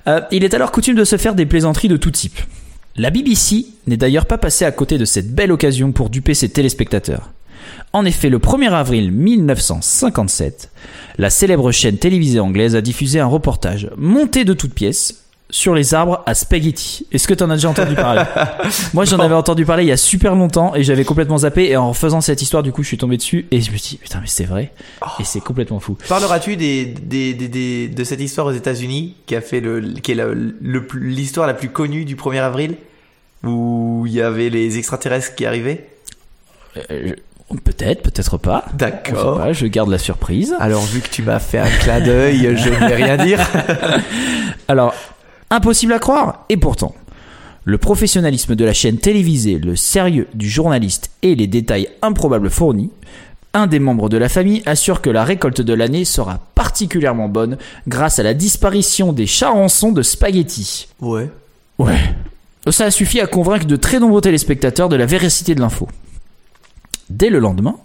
Euh, 0.07 0.21
il 0.31 0.43
est 0.43 0.53
alors 0.53 0.71
coutume 0.71 0.95
de 0.95 1.03
se 1.03 1.17
faire 1.17 1.33
des 1.33 1.47
plaisanteries 1.47 1.87
de 1.87 1.97
tout 1.97 2.11
type. 2.11 2.39
La 2.95 3.09
BBC 3.09 3.65
n'est 3.87 3.97
d'ailleurs 3.97 4.27
pas 4.27 4.37
passée 4.37 4.63
à 4.63 4.71
côté 4.71 4.99
de 4.99 5.05
cette 5.05 5.33
belle 5.33 5.51
occasion 5.51 5.91
pour 5.93 6.11
duper 6.11 6.35
ses 6.35 6.47
téléspectateurs. 6.47 7.31
En 7.91 8.05
effet, 8.05 8.29
le 8.29 8.37
1er 8.37 8.69
avril 8.71 9.11
1957, 9.11 10.69
la 11.17 11.31
célèbre 11.31 11.71
chaîne 11.71 11.97
télévisée 11.97 12.39
anglaise 12.39 12.75
a 12.75 12.81
diffusé 12.81 13.19
un 13.19 13.25
reportage 13.25 13.89
monté 13.97 14.45
de 14.45 14.53
toutes 14.53 14.75
pièces 14.75 15.24
sur 15.55 15.73
les 15.73 15.93
arbres 15.93 16.21
à 16.25 16.33
spaghetti. 16.33 17.07
Est-ce 17.13 17.29
que 17.29 17.33
tu 17.33 17.41
en 17.41 17.49
as 17.49 17.55
déjà 17.55 17.69
entendu 17.69 17.95
parler? 17.95 18.23
Moi, 18.93 19.05
j'en 19.05 19.19
avais 19.19 19.35
entendu 19.35 19.63
parler 19.65 19.83
il 19.83 19.87
y 19.87 19.91
a 19.93 19.97
super 19.97 20.35
longtemps 20.35 20.75
et 20.75 20.83
j'avais 20.83 21.05
complètement 21.05 21.37
zappé. 21.37 21.69
Et 21.69 21.77
en 21.77 21.93
faisant 21.93 22.19
cette 22.19 22.41
histoire, 22.41 22.61
du 22.61 22.73
coup, 22.73 22.83
je 22.83 22.89
suis 22.89 22.97
tombé 22.97 23.15
dessus 23.15 23.47
et 23.51 23.61
je 23.61 23.71
me 23.71 23.77
suis 23.77 23.95
dit, 23.95 23.97
putain, 24.03 24.19
mais 24.19 24.27
c'est 24.27 24.43
vrai. 24.43 24.73
Et 25.21 25.23
c'est 25.23 25.39
complètement 25.39 25.79
fou. 25.79 25.97
Parleras-tu 26.09 26.57
des, 26.57 26.83
des, 26.85 27.33
des, 27.33 27.47
des- 27.47 27.87
de 27.87 28.03
cette 28.03 28.19
histoire 28.19 28.47
aux 28.47 28.51
États-Unis 28.51 29.15
qui 29.27 29.33
a 29.35 29.39
fait 29.39 29.61
le, 29.61 29.79
qui 30.03 30.11
est 30.11 30.17
l'histoire 30.95 31.47
la 31.47 31.53
plus 31.53 31.69
connue 31.69 32.03
du 32.03 32.17
1er 32.17 32.41
avril? 32.41 32.75
Où 33.45 34.03
il 34.07 34.11
y 34.13 34.21
avait 34.21 34.49
les 34.49 34.77
extraterrestres 34.77 35.35
qui 35.35 35.45
arrivaient? 35.45 35.87
Euh, 36.91 37.11
je- 37.51 37.55
Peut-être, 37.63 38.01
peut-être 38.01 38.37
pas. 38.37 38.65
D'accord. 38.73 39.37
pas, 39.37 39.53
je 39.53 39.67
garde 39.67 39.89
la 39.89 39.99
surprise. 39.99 40.53
Alors 40.59 40.81
vu 40.83 40.99
que 40.99 41.07
tu 41.09 41.21
m'as 41.21 41.39
fait 41.39 41.59
un 41.59 41.69
clin 41.69 42.01
d'œil, 42.01 42.57
je 42.57 42.69
ne 42.69 42.75
vais 42.75 42.95
rien 42.95 43.15
dire. 43.17 43.39
Alors, 44.67 44.93
impossible 45.49 45.93
à 45.93 45.99
croire, 45.99 46.45
et 46.49 46.57
pourtant, 46.57 46.95
le 47.63 47.77
professionnalisme 47.77 48.55
de 48.55 48.63
la 48.65 48.73
chaîne 48.73 48.97
télévisée, 48.97 49.57
le 49.57 49.75
sérieux 49.75 50.27
du 50.33 50.49
journaliste 50.49 51.09
et 51.23 51.35
les 51.35 51.47
détails 51.47 51.89
improbables 52.01 52.49
fournis, 52.49 52.91
un 53.55 53.67
des 53.67 53.79
membres 53.79 54.09
de 54.09 54.17
la 54.17 54.29
famille 54.29 54.61
assure 54.65 55.01
que 55.01 55.09
la 55.09 55.23
récolte 55.23 55.61
de 55.61 55.73
l'année 55.73 56.05
sera 56.05 56.39
particulièrement 56.55 57.29
bonne 57.29 57.57
grâce 57.87 58.19
à 58.19 58.23
la 58.23 58.33
disparition 58.33 59.13
des 59.13 59.25
charançons 59.25 59.91
de 59.91 60.01
spaghettis. 60.01 60.89
Ouais. 60.99 61.29
Ouais. 61.79 61.97
Ça 62.69 62.85
a 62.85 62.91
suffi 62.91 63.19
à 63.19 63.27
convaincre 63.27 63.65
de 63.65 63.75
très 63.75 63.99
nombreux 63.99 64.21
téléspectateurs 64.21 64.89
de 64.89 64.95
la 64.95 65.05
véracité 65.05 65.55
de 65.55 65.61
l'info. 65.61 65.87
Dès 67.09 67.29
le 67.29 67.39
lendemain, 67.39 67.77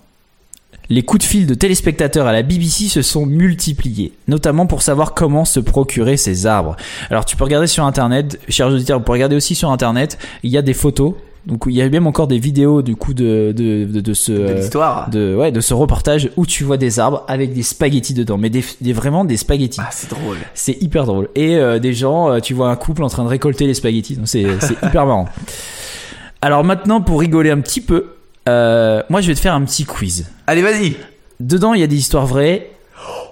les 0.89 1.03
coups 1.03 1.25
de 1.25 1.29
fil 1.29 1.47
de 1.47 1.55
téléspectateurs 1.55 2.27
à 2.27 2.33
la 2.33 2.43
BBC 2.43 2.89
se 2.89 3.03
sont 3.03 3.25
multipliés, 3.27 4.13
notamment 4.29 4.67
pour 4.67 4.83
savoir 4.83 5.15
comment 5.15 5.45
se 5.45 5.61
procurer 5.61 6.17
ces 6.17 6.47
arbres. 6.47 6.77
Alors 7.11 7.25
tu 7.25 7.37
peux 7.37 7.45
regarder 7.45 7.69
sur 7.69 7.85
internet, 7.85 8.41
chers 8.49 8.69
auditeurs, 8.69 8.99
vous 8.99 9.05
pouvez 9.05 9.17
regarder 9.19 9.37
aussi 9.37 9.55
sur 9.55 9.71
internet, 9.71 10.19
il 10.43 10.51
y 10.51 10.59
a 10.59 10.63
des 10.63 10.75
photos, 10.75 11.15
donc 11.47 11.63
il 11.69 11.73
y 11.75 11.81
a 11.81 11.89
même 11.89 12.07
encore 12.09 12.27
des 12.27 12.39
vidéos 12.41 12.83
du 12.83 12.97
coup 12.97 13.15
de, 13.15 13.55
de, 13.57 13.85
de, 13.85 14.01
de 14.01 14.15
ce... 14.15 14.33
De 14.33 14.39
euh, 14.41 14.55
l'histoire. 14.57 15.09
de, 15.11 15.35
ouais, 15.37 15.53
de 15.53 15.61
ce 15.61 15.73
reportage 15.75 16.29
où 16.37 16.45
tu 16.45 16.65
vois 16.65 16.77
des 16.77 16.99
arbres 16.99 17.25
avec 17.29 17.55
des 17.55 17.63
spaghettis 17.63 18.13
dedans, 18.13 18.37
mais 18.37 18.51
des, 18.51 18.65
des- 18.81 18.93
vraiment 18.93 19.25
des 19.25 19.37
spaghettis. 19.37 19.81
Ah, 19.81 19.89
c'est 19.93 20.11
drôle. 20.11 20.37
C'est 20.55 20.77
hyper 20.83 21.07
drôle. 21.07 21.29
Et 21.37 21.55
euh, 21.57 21.79
des 21.79 21.95
gens, 21.95 22.31
euh, 22.33 22.41
tu 22.41 22.53
vois 22.53 22.69
un 22.69 22.77
couple 22.77 23.05
en 23.05 23.09
train 23.09 23.23
de 23.23 23.29
récolter 23.29 23.67
les 23.69 23.75
spaghettis. 23.75 24.17
Donc 24.17 24.27
c'est 24.29 24.45
c'est 24.61 24.75
hyper 24.83 25.07
marrant. 25.07 25.29
Alors 26.43 26.65
maintenant, 26.65 27.01
pour 27.01 27.21
rigoler 27.21 27.51
un 27.51 27.61
petit 27.61 27.81
peu, 27.81 28.07
euh, 28.51 29.03
moi 29.09 29.21
je 29.21 29.29
vais 29.29 29.35
te 29.35 29.41
faire 29.41 29.55
un 29.55 29.63
petit 29.65 29.85
quiz. 29.85 30.27
Allez, 30.47 30.63
vas-y. 30.63 30.97
Dedans, 31.41 31.73
il 31.75 31.81
y 31.81 31.85
a 31.85 31.87
des 31.87 31.97
histoires 31.97 32.27
vraies 32.27 32.71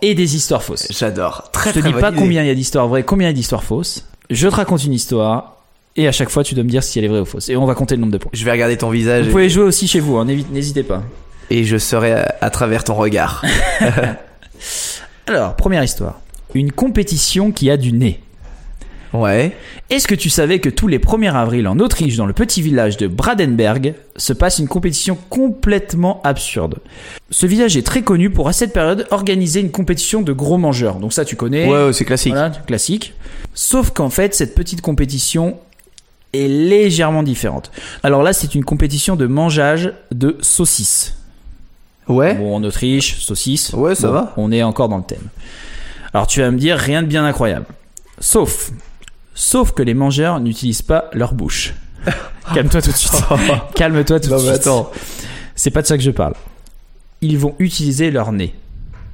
et 0.00 0.14
des 0.14 0.36
histoires 0.36 0.62
fausses. 0.62 0.86
J'adore. 0.90 1.50
Très 1.52 1.70
Je 1.70 1.74
te 1.74 1.80
très 1.80 1.88
dis 1.88 1.92
bonne 1.92 2.00
pas 2.00 2.08
idée. 2.10 2.18
combien 2.18 2.42
il 2.42 2.46
y 2.46 2.50
a 2.50 2.54
d'histoires 2.54 2.88
vraies, 2.88 3.02
combien 3.02 3.26
il 3.28 3.30
y 3.30 3.34
a 3.34 3.34
d'histoires 3.34 3.64
fausses. 3.64 4.06
Je 4.30 4.48
te 4.48 4.54
raconte 4.54 4.84
une 4.84 4.92
histoire 4.94 5.56
et 5.96 6.06
à 6.08 6.12
chaque 6.12 6.30
fois 6.30 6.44
tu 6.44 6.54
dois 6.54 6.64
me 6.64 6.68
dire 6.70 6.82
si 6.82 6.98
elle 6.98 7.04
est 7.04 7.08
vraie 7.08 7.20
ou 7.20 7.24
fausse. 7.24 7.48
Et 7.48 7.56
on 7.56 7.66
va 7.66 7.74
compter 7.74 7.96
le 7.96 8.00
nombre 8.00 8.12
de 8.12 8.18
points. 8.18 8.30
Je 8.32 8.44
vais 8.44 8.52
regarder 8.52 8.76
ton 8.76 8.90
visage 8.90 9.24
Vous 9.24 9.28
et- 9.28 9.32
pouvez 9.32 9.48
jouer 9.50 9.64
aussi 9.64 9.86
chez 9.88 10.00
vous, 10.00 10.16
hein, 10.16 10.24
n'hésitez 10.24 10.82
pas. 10.84 11.02
et 11.50 11.64
je 11.64 11.76
serai 11.76 12.12
à, 12.12 12.34
à 12.40 12.50
travers 12.50 12.84
ton 12.84 12.94
regard. 12.94 13.42
Alors, 15.26 15.54
première 15.56 15.82
histoire. 15.84 16.20
Une 16.54 16.72
compétition 16.72 17.52
qui 17.52 17.70
a 17.70 17.76
du 17.76 17.92
nez. 17.92 18.20
Ouais. 19.12 19.56
Est-ce 19.90 20.06
que 20.06 20.14
tu 20.14 20.28
savais 20.30 20.58
que 20.58 20.68
tous 20.68 20.86
les 20.86 20.98
1er 20.98 21.32
avril 21.32 21.66
en 21.66 21.78
Autriche, 21.78 22.16
dans 22.16 22.26
le 22.26 22.32
petit 22.32 22.62
village 22.62 22.96
de 22.96 23.06
Bradenberg, 23.06 23.94
se 24.16 24.32
passe 24.32 24.58
une 24.58 24.68
compétition 24.68 25.16
complètement 25.30 26.20
absurde? 26.24 26.78
Ce 27.30 27.46
village 27.46 27.76
est 27.76 27.86
très 27.86 28.02
connu 28.02 28.30
pour, 28.30 28.48
à 28.48 28.52
cette 28.52 28.72
période, 28.72 29.06
organiser 29.10 29.60
une 29.60 29.70
compétition 29.70 30.22
de 30.22 30.32
gros 30.32 30.58
mangeurs. 30.58 30.96
Donc 30.96 31.12
ça, 31.12 31.24
tu 31.24 31.36
connais. 31.36 31.66
Ouais, 31.66 31.86
ouais, 31.86 31.92
c'est 31.92 32.04
classique. 32.04 32.32
Voilà, 32.32 32.50
classique. 32.50 33.14
Sauf 33.54 33.90
qu'en 33.90 34.10
fait, 34.10 34.34
cette 34.34 34.54
petite 34.54 34.80
compétition 34.82 35.56
est 36.34 36.48
légèrement 36.48 37.22
différente. 37.22 37.70
Alors 38.02 38.22
là, 38.22 38.32
c'est 38.32 38.54
une 38.54 38.64
compétition 38.64 39.16
de 39.16 39.26
mangeage 39.26 39.92
de 40.12 40.36
saucisses. 40.40 41.14
Ouais. 42.08 42.34
Bon, 42.34 42.56
en 42.56 42.64
Autriche, 42.64 43.18
saucisses. 43.20 43.72
Ouais, 43.72 43.94
ça 43.94 44.08
Bon, 44.08 44.14
va. 44.14 44.34
On 44.36 44.52
est 44.52 44.62
encore 44.62 44.88
dans 44.88 44.98
le 44.98 45.02
thème. 45.04 45.28
Alors 46.14 46.26
tu 46.26 46.40
vas 46.40 46.50
me 46.50 46.58
dire 46.58 46.76
rien 46.76 47.02
de 47.02 47.06
bien 47.06 47.24
incroyable. 47.24 47.66
Sauf, 48.18 48.70
sauf 49.38 49.70
que 49.72 49.82
les 49.84 49.94
mangeurs 49.94 50.40
n'utilisent 50.40 50.82
pas 50.82 51.08
leur 51.12 51.32
bouche. 51.32 51.74
Calme-toi 52.54 52.82
tout 52.82 52.90
de 52.90 52.96
suite. 52.96 53.12
Calme-toi 53.74 54.18
tout 54.20 54.30
Non, 54.30 54.36
de 54.38 54.42
mais 54.42 54.48
suite. 54.48 54.60
attends. 54.66 54.90
C'est 55.54 55.70
pas 55.70 55.82
de 55.82 55.86
ça 55.86 55.96
que 55.96 56.02
je 56.02 56.10
parle. 56.10 56.34
Ils 57.20 57.38
vont 57.38 57.54
utiliser 57.58 58.10
leur 58.10 58.32
nez. 58.32 58.54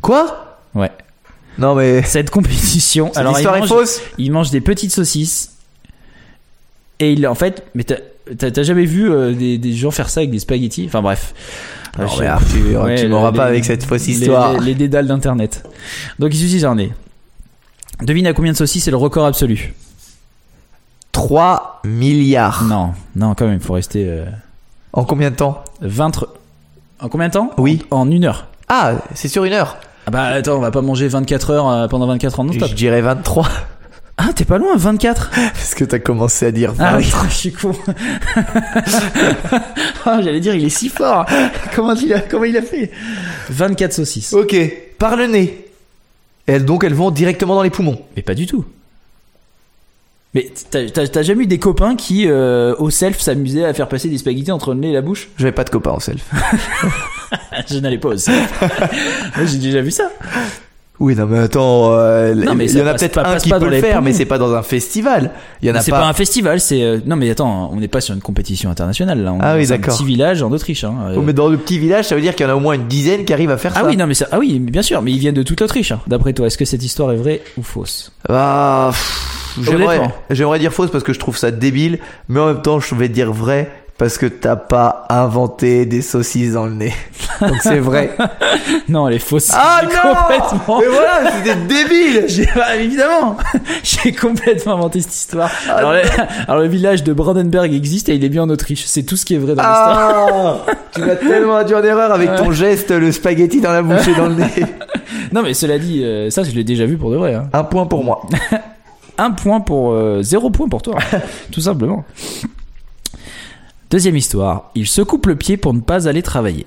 Quoi? 0.00 0.58
Ouais. 0.74 0.90
Non, 1.58 1.74
mais. 1.74 2.02
Cette 2.04 2.30
compétition. 2.30 3.08
Cette 3.08 3.18
alors 3.18 3.32
ils 3.32 3.36
histoire 3.36 3.56
est 3.56 3.60
mangent, 3.60 3.68
fausse 3.68 4.00
ils 4.18 4.32
mangent 4.32 4.50
des 4.50 4.60
petites 4.60 4.92
saucisses. 4.92 5.52
Et 7.00 7.12
ils, 7.12 7.26
en 7.26 7.34
fait, 7.34 7.64
mais 7.74 7.84
t'as, 7.84 8.62
jamais 8.62 8.84
vu 8.86 9.10
euh, 9.10 9.32
des, 9.32 9.58
des 9.58 9.72
gens 9.74 9.90
faire 9.90 10.08
ça 10.08 10.20
avec 10.20 10.30
des 10.30 10.38
spaghettis? 10.38 10.84
Enfin 10.86 11.02
bref. 11.02 11.34
Non, 11.98 12.06
Je- 12.08 12.20
mais 12.20 12.26
Arthur, 12.26 12.82
Ouais, 12.82 12.94
tu 12.96 13.08
m'auras 13.08 13.32
pas 13.32 13.44
avec 13.44 13.64
cette 13.64 13.84
fausse 13.84 14.06
histoire. 14.08 14.54
Les, 14.60 14.66
les 14.66 14.74
dédales 14.74 15.06
d'internet. 15.06 15.64
Donc 16.18 16.32
ils 16.34 16.42
utilisent 16.44 16.62
leur 16.62 16.74
nez. 16.74 16.92
Devine 18.02 18.26
à 18.26 18.32
combien 18.32 18.52
de 18.52 18.56
saucisses 18.56 18.84
c'est 18.84 18.90
le 18.90 18.96
record 18.96 19.26
absolu 19.26 19.74
3 21.14 21.80
milliards. 21.84 22.64
Non, 22.64 22.90
non, 23.16 23.34
quand 23.34 23.46
même, 23.46 23.60
faut 23.60 23.72
rester 23.74 24.04
euh, 24.06 24.24
En 24.92 25.04
combien 25.04 25.30
de 25.30 25.36
temps? 25.36 25.62
20. 25.80 26.16
re- 26.18 26.26
En 27.00 27.08
combien 27.08 27.28
de 27.28 27.32
temps? 27.32 27.50
Oui. 27.56 27.82
En, 27.90 28.00
en 28.00 28.10
une 28.10 28.24
heure. 28.24 28.46
Ah, 28.68 28.92
c'est 29.14 29.28
sur 29.28 29.44
une 29.44 29.52
heure. 29.54 29.76
Ah 30.06 30.10
bah 30.10 30.24
attends, 30.24 30.56
on 30.56 30.60
va 30.60 30.70
pas 30.70 30.82
manger 30.82 31.08
24 31.08 31.50
heures 31.50 31.68
euh, 31.70 31.88
pendant 31.88 32.06
24 32.06 32.38
heures 32.40 32.44
non-stop. 32.44 32.68
Je 32.68 32.74
dirais 32.74 33.00
23. 33.00 33.48
Ah, 34.16 34.28
t'es 34.34 34.44
pas 34.44 34.58
loin, 34.58 34.76
24 34.76 35.30
Parce 35.52 35.74
que 35.74 35.84
t'as 35.84 35.98
commencé 35.98 36.46
à 36.46 36.52
dire 36.52 36.72
20. 36.72 36.84
Ah 36.84 36.96
oui, 36.98 37.10
je 37.28 37.34
suis 37.34 37.52
con. 37.52 37.72
Ah, 40.04 40.20
J'allais 40.22 40.40
dire, 40.40 40.54
il 40.54 40.64
est 40.64 40.68
si 40.68 40.88
fort. 40.88 41.26
Comment 41.74 41.94
il 41.94 42.12
a, 42.12 42.20
comment 42.20 42.44
il 42.44 42.56
a 42.56 42.62
fait? 42.62 42.90
24 43.50 43.92
saucisses. 43.92 44.32
Ok, 44.32 44.54
par 44.98 45.16
le 45.16 45.26
nez. 45.26 45.66
Elles, 46.46 46.64
donc 46.64 46.84
elles 46.84 46.94
vont 46.94 47.10
directement 47.10 47.54
dans 47.54 47.62
les 47.62 47.70
poumons. 47.70 48.00
Mais 48.16 48.22
pas 48.22 48.34
du 48.34 48.46
tout. 48.46 48.64
Mais 50.34 50.50
t'as- 50.70 51.22
jamais 51.22 51.44
eu 51.44 51.46
des 51.46 51.58
copains 51.60 51.94
qui, 51.94 52.26
euh, 52.26 52.74
au 52.78 52.90
self, 52.90 53.20
s'amusaient 53.20 53.64
à 53.64 53.72
faire 53.72 53.88
passer 53.88 54.08
des 54.08 54.18
spaghettis 54.18 54.50
entre 54.50 54.74
le 54.74 54.80
nez 54.80 54.90
et 54.90 54.92
la 54.92 55.00
bouche? 55.00 55.28
J'avais 55.38 55.52
pas 55.52 55.62
de 55.64 55.70
copain 55.70 55.92
en 55.92 56.00
self. 56.00 56.24
Je 57.70 57.78
n'allais 57.78 57.98
pas 57.98 58.08
au 58.10 58.16
self. 58.16 58.62
J'ai 59.46 59.58
déjà 59.58 59.80
vu 59.80 59.90
ça. 59.92 60.10
Oui, 61.00 61.16
non 61.16 61.26
mais 61.26 61.40
attends, 61.40 61.92
euh, 61.92 62.34
Non, 62.34 62.54
mais 62.54 62.70
il 62.70 62.78
y 62.78 62.80
en 62.80 62.86
a 62.86 62.94
peut-être 62.94 63.14
pas- 63.20 63.28
un 63.28 63.36
qui 63.38 63.50
peut 63.50 63.68
le 63.68 63.80
faire, 63.80 63.96
poumons. 63.96 64.04
mais 64.04 64.12
c'est 64.12 64.26
pas 64.26 64.38
dans 64.38 64.54
un 64.54 64.62
festival. 64.62 65.32
Il 65.60 65.68
y 65.68 65.72
en 65.72 65.74
a 65.74 65.80
C'est 65.80 65.90
pas. 65.90 65.98
pas 66.00 66.06
un 66.06 66.12
festival, 66.12 66.60
c'est 66.60 66.84
euh, 66.84 67.00
non 67.04 67.16
mais 67.16 67.28
attends, 67.30 67.68
on 67.72 67.76
n'est 67.80 67.88
pas 67.88 68.00
sur 68.00 68.14
une 68.14 68.20
compétition 68.20 68.70
internationale 68.70 69.20
là. 69.20 69.32
On 69.32 69.38
Ah 69.40 69.56
est 69.56 69.60
oui, 69.62 69.66
dans 69.66 69.72
un 69.74 69.78
d'accord. 69.78 69.96
petit 69.96 70.04
village 70.04 70.42
en 70.44 70.52
Autriche. 70.52 70.84
Hein. 70.84 70.94
Oh, 71.16 71.20
mais 71.20 71.32
dans 71.32 71.48
le 71.48 71.56
petit 71.56 71.80
village, 71.80 72.04
ça 72.04 72.14
veut 72.14 72.20
dire 72.20 72.36
qu'il 72.36 72.46
y 72.46 72.48
en 72.48 72.52
a 72.52 72.56
au 72.56 72.60
moins 72.60 72.74
une 72.74 72.86
dizaine 72.86 73.24
qui 73.24 73.32
arrivent 73.32 73.50
à 73.50 73.56
faire 73.56 73.72
Ah 73.74 73.80
ça. 73.80 73.86
oui, 73.86 73.96
non 73.96 74.06
mais 74.06 74.14
ça, 74.14 74.28
ah 74.30 74.38
oui, 74.38 74.60
bien 74.60 74.82
sûr, 74.82 75.02
mais 75.02 75.10
ils 75.10 75.18
viennent 75.18 75.34
de 75.34 75.42
toute 75.42 75.60
l'Autriche. 75.60 75.90
hein. 75.90 76.00
D'après 76.06 76.32
toi, 76.32 76.46
est-ce 76.46 76.56
que 76.58 76.64
cette 76.64 76.84
histoire 76.84 77.10
est 77.10 77.16
vraie 77.16 77.42
ou 77.58 77.64
fausse? 77.64 78.12
Ah, 78.28 78.92
Honnêtement. 79.58 80.12
j'aimerais 80.30 80.58
dire 80.60 80.72
fausse 80.72 80.90
parce 80.92 81.02
que 81.04 81.12
je 81.12 81.18
trouve 81.18 81.36
ça 81.36 81.50
débile, 81.50 81.98
mais 82.28 82.38
en 82.38 82.46
même 82.46 82.62
temps, 82.62 82.78
je 82.78 82.94
vais 82.94 83.08
dire 83.08 83.32
vrai 83.32 83.68
parce 83.96 84.18
que 84.18 84.26
t'as 84.26 84.56
pas 84.56 85.06
inventé 85.08 85.86
des 85.86 86.02
saucisses 86.02 86.54
dans 86.54 86.66
le 86.66 86.72
nez. 86.74 86.92
Donc 87.40 87.56
c'est 87.62 87.78
vrai. 87.78 88.10
Non, 88.88 89.08
elle 89.08 89.14
est 89.14 89.18
fausse. 89.18 89.50
ah 89.52 89.82
non 89.82 90.14
complètement. 90.14 90.80
Mais 90.80 90.86
voilà, 90.86 91.30
c'était 91.32 91.56
débile 91.56 92.24
J'ai 92.28 92.48
évidemment, 92.78 93.36
j'ai 93.82 94.12
complètement 94.12 94.74
inventé 94.74 95.00
cette 95.00 95.14
histoire. 95.14 95.50
Ah 95.68 95.76
Alors, 95.76 95.92
le, 95.92 96.00
alors, 96.48 96.62
le 96.62 96.68
village 96.68 97.02
de 97.04 97.12
Brandenburg 97.12 97.72
existe 97.72 98.08
et 98.08 98.14
il 98.14 98.24
est 98.24 98.28
bien 98.28 98.42
en 98.42 98.50
Autriche. 98.50 98.84
C'est 98.86 99.04
tout 99.04 99.16
ce 99.16 99.24
qui 99.24 99.34
est 99.34 99.38
vrai 99.38 99.54
dans 99.54 99.62
l'histoire. 99.62 100.64
Ah 100.68 100.72
Tu 100.92 101.00
m'as 101.00 101.16
tellement 101.16 101.56
induit 101.56 101.74
en 101.74 101.82
erreur 101.82 102.12
avec 102.12 102.34
ton 102.36 102.50
geste, 102.52 102.90
le 102.90 103.12
spaghetti 103.12 103.60
dans 103.60 103.72
la 103.72 103.82
bouche 103.82 104.08
et 104.08 104.14
dans 104.14 104.26
le 104.26 104.34
nez. 104.34 104.50
Non 105.32 105.42
mais 105.42 105.54
cela 105.54 105.78
dit, 105.78 106.02
euh, 106.04 106.30
ça 106.30 106.42
je 106.42 106.50
l'ai 106.52 106.64
déjà 106.64 106.84
vu 106.86 106.96
pour 106.96 107.10
de 107.10 107.16
vrai. 107.16 107.34
hein. 107.34 107.48
Un 107.52 107.64
point 107.64 107.86
pour 107.86 108.04
moi. 108.04 108.22
Un 109.18 109.30
point 109.30 109.60
pour 109.60 109.92
euh, 109.92 110.22
zéro 110.22 110.50
point 110.50 110.68
pour 110.68 110.82
toi, 110.82 110.96
tout 111.52 111.60
simplement. 111.60 112.04
Deuxième 113.90 114.16
histoire. 114.16 114.70
Il 114.74 114.86
se 114.86 115.02
coupe 115.02 115.26
le 115.26 115.36
pied 115.36 115.56
pour 115.56 115.74
ne 115.74 115.80
pas 115.80 116.08
aller 116.08 116.22
travailler. 116.22 116.66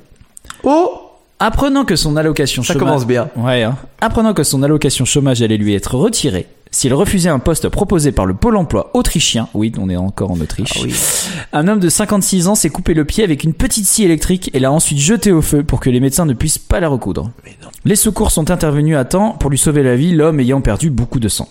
Oh 0.64 0.92
Apprenant 1.40 1.86
que 1.86 1.96
son 1.96 2.16
allocation 2.16 2.64
Ça 2.64 2.74
chômage... 2.74 2.88
commence 2.88 3.06
bien. 3.06 3.30
Ouais, 3.36 3.62
hein. 3.62 3.78
Apprenant 4.02 4.34
que 4.34 4.44
son 4.44 4.64
allocation 4.64 5.06
chômage 5.06 5.42
allait 5.44 5.58
lui 5.58 5.76
être 5.76 5.94
retirée, 5.96 6.48
s'il 6.72 6.94
refusait 6.96 7.30
un 7.30 7.38
poste 7.38 7.70
proposé 7.70 8.12
par 8.12 8.26
le 8.26 8.34
Pôle 8.34 8.58
emploi 8.58 8.90
autrichien, 8.96 9.48
oui, 9.54 9.72
on 9.78 9.88
est 9.88 9.96
encore 9.96 10.32
en 10.32 10.40
Autriche, 10.40 10.72
Ah 10.78 10.80
oui. 10.84 10.96
un 11.54 11.68
homme 11.68 11.80
de 11.80 11.90
56 11.90 12.48
ans 12.48 12.56
s'est 12.56 12.72
coupé 12.72 12.96
le 12.96 13.06
pied 13.06 13.24
avec 13.24 13.44
une 13.44 13.54
petite 13.54 13.86
scie 13.86 14.04
électrique 14.04 14.50
et 14.56 14.60
l'a 14.60 14.72
ensuite 14.72 14.98
jeté 14.98 15.32
au 15.32 15.44
feu 15.44 15.64
pour 15.64 15.80
que 15.80 15.92
les 15.92 16.00
médecins 16.00 16.26
ne 16.26 16.34
puissent 16.34 16.58
pas 16.58 16.80
la 16.80 16.88
recoudre. 16.90 17.30
Les 17.86 17.96
secours 17.96 18.32
sont 18.32 18.50
intervenus 18.50 18.98
à 18.98 19.06
temps 19.06 19.32
pour 19.34 19.52
lui 19.52 19.60
sauver 19.60 19.84
la 19.84 19.96
vie, 19.96 20.14
l'homme 20.14 20.40
ayant 20.40 20.62
perdu 20.62 20.90
beaucoup 20.90 21.20
de 21.20 21.28
sang. 21.30 21.48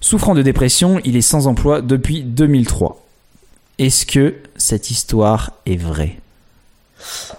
Souffrant 0.00 0.34
de 0.34 0.40
dépression, 0.42 0.98
il 1.04 1.14
est 1.16 1.20
sans 1.20 1.46
emploi 1.46 1.82
depuis 1.82 2.22
2003. 2.22 2.98
Est-ce 3.82 4.06
que 4.06 4.36
cette 4.56 4.92
histoire 4.92 5.50
est 5.66 5.74
vraie? 5.74 6.16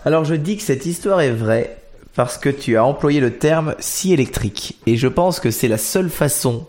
Alors 0.04 0.26
je 0.26 0.36
dis 0.36 0.58
que 0.58 0.64
cette 0.64 0.86
histoire 0.86 1.22
est 1.22 1.32
vraie 1.32 1.78
parce 2.16 2.38
que 2.38 2.50
tu 2.50 2.76
as 2.76 2.84
employé 2.84 3.22
le 3.22 3.38
terme 3.38 3.76
scie 3.80 4.12
électrique. 4.12 4.78
Et 4.86 4.98
je 4.98 5.08
pense 5.08 5.40
que 5.40 5.52
c'est 5.52 5.70
la 5.70 5.78
seule 5.78 6.10
façon 6.10 6.68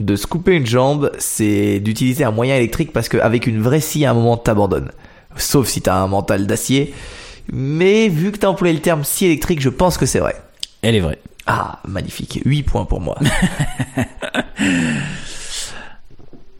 de 0.00 0.16
se 0.16 0.26
couper 0.26 0.52
une 0.52 0.66
jambe, 0.66 1.12
c'est 1.18 1.80
d'utiliser 1.80 2.24
un 2.24 2.30
moyen 2.30 2.56
électrique 2.56 2.92
parce 2.92 3.08
qu'avec 3.08 3.46
une 3.46 3.62
vraie 3.62 3.80
scie, 3.80 4.04
à 4.04 4.10
un 4.10 4.14
moment, 4.14 4.36
t'abandonnes. 4.36 4.92
Sauf 5.34 5.66
si 5.66 5.80
t'as 5.80 5.94
un 5.94 6.06
mental 6.06 6.46
d'acier. 6.46 6.92
Mais 7.50 8.08
vu 8.08 8.32
que 8.32 8.36
t'as 8.36 8.48
employé 8.48 8.74
le 8.74 8.80
terme 8.80 9.04
scie 9.04 9.24
électrique, 9.24 9.62
je 9.62 9.70
pense 9.70 9.96
que 9.96 10.04
c'est 10.04 10.20
vrai. 10.20 10.36
Elle 10.82 10.94
est 10.94 11.00
vraie. 11.00 11.20
Ah, 11.46 11.80
magnifique. 11.88 12.42
8 12.44 12.64
points 12.64 12.84
pour 12.84 13.00
moi. 13.00 13.18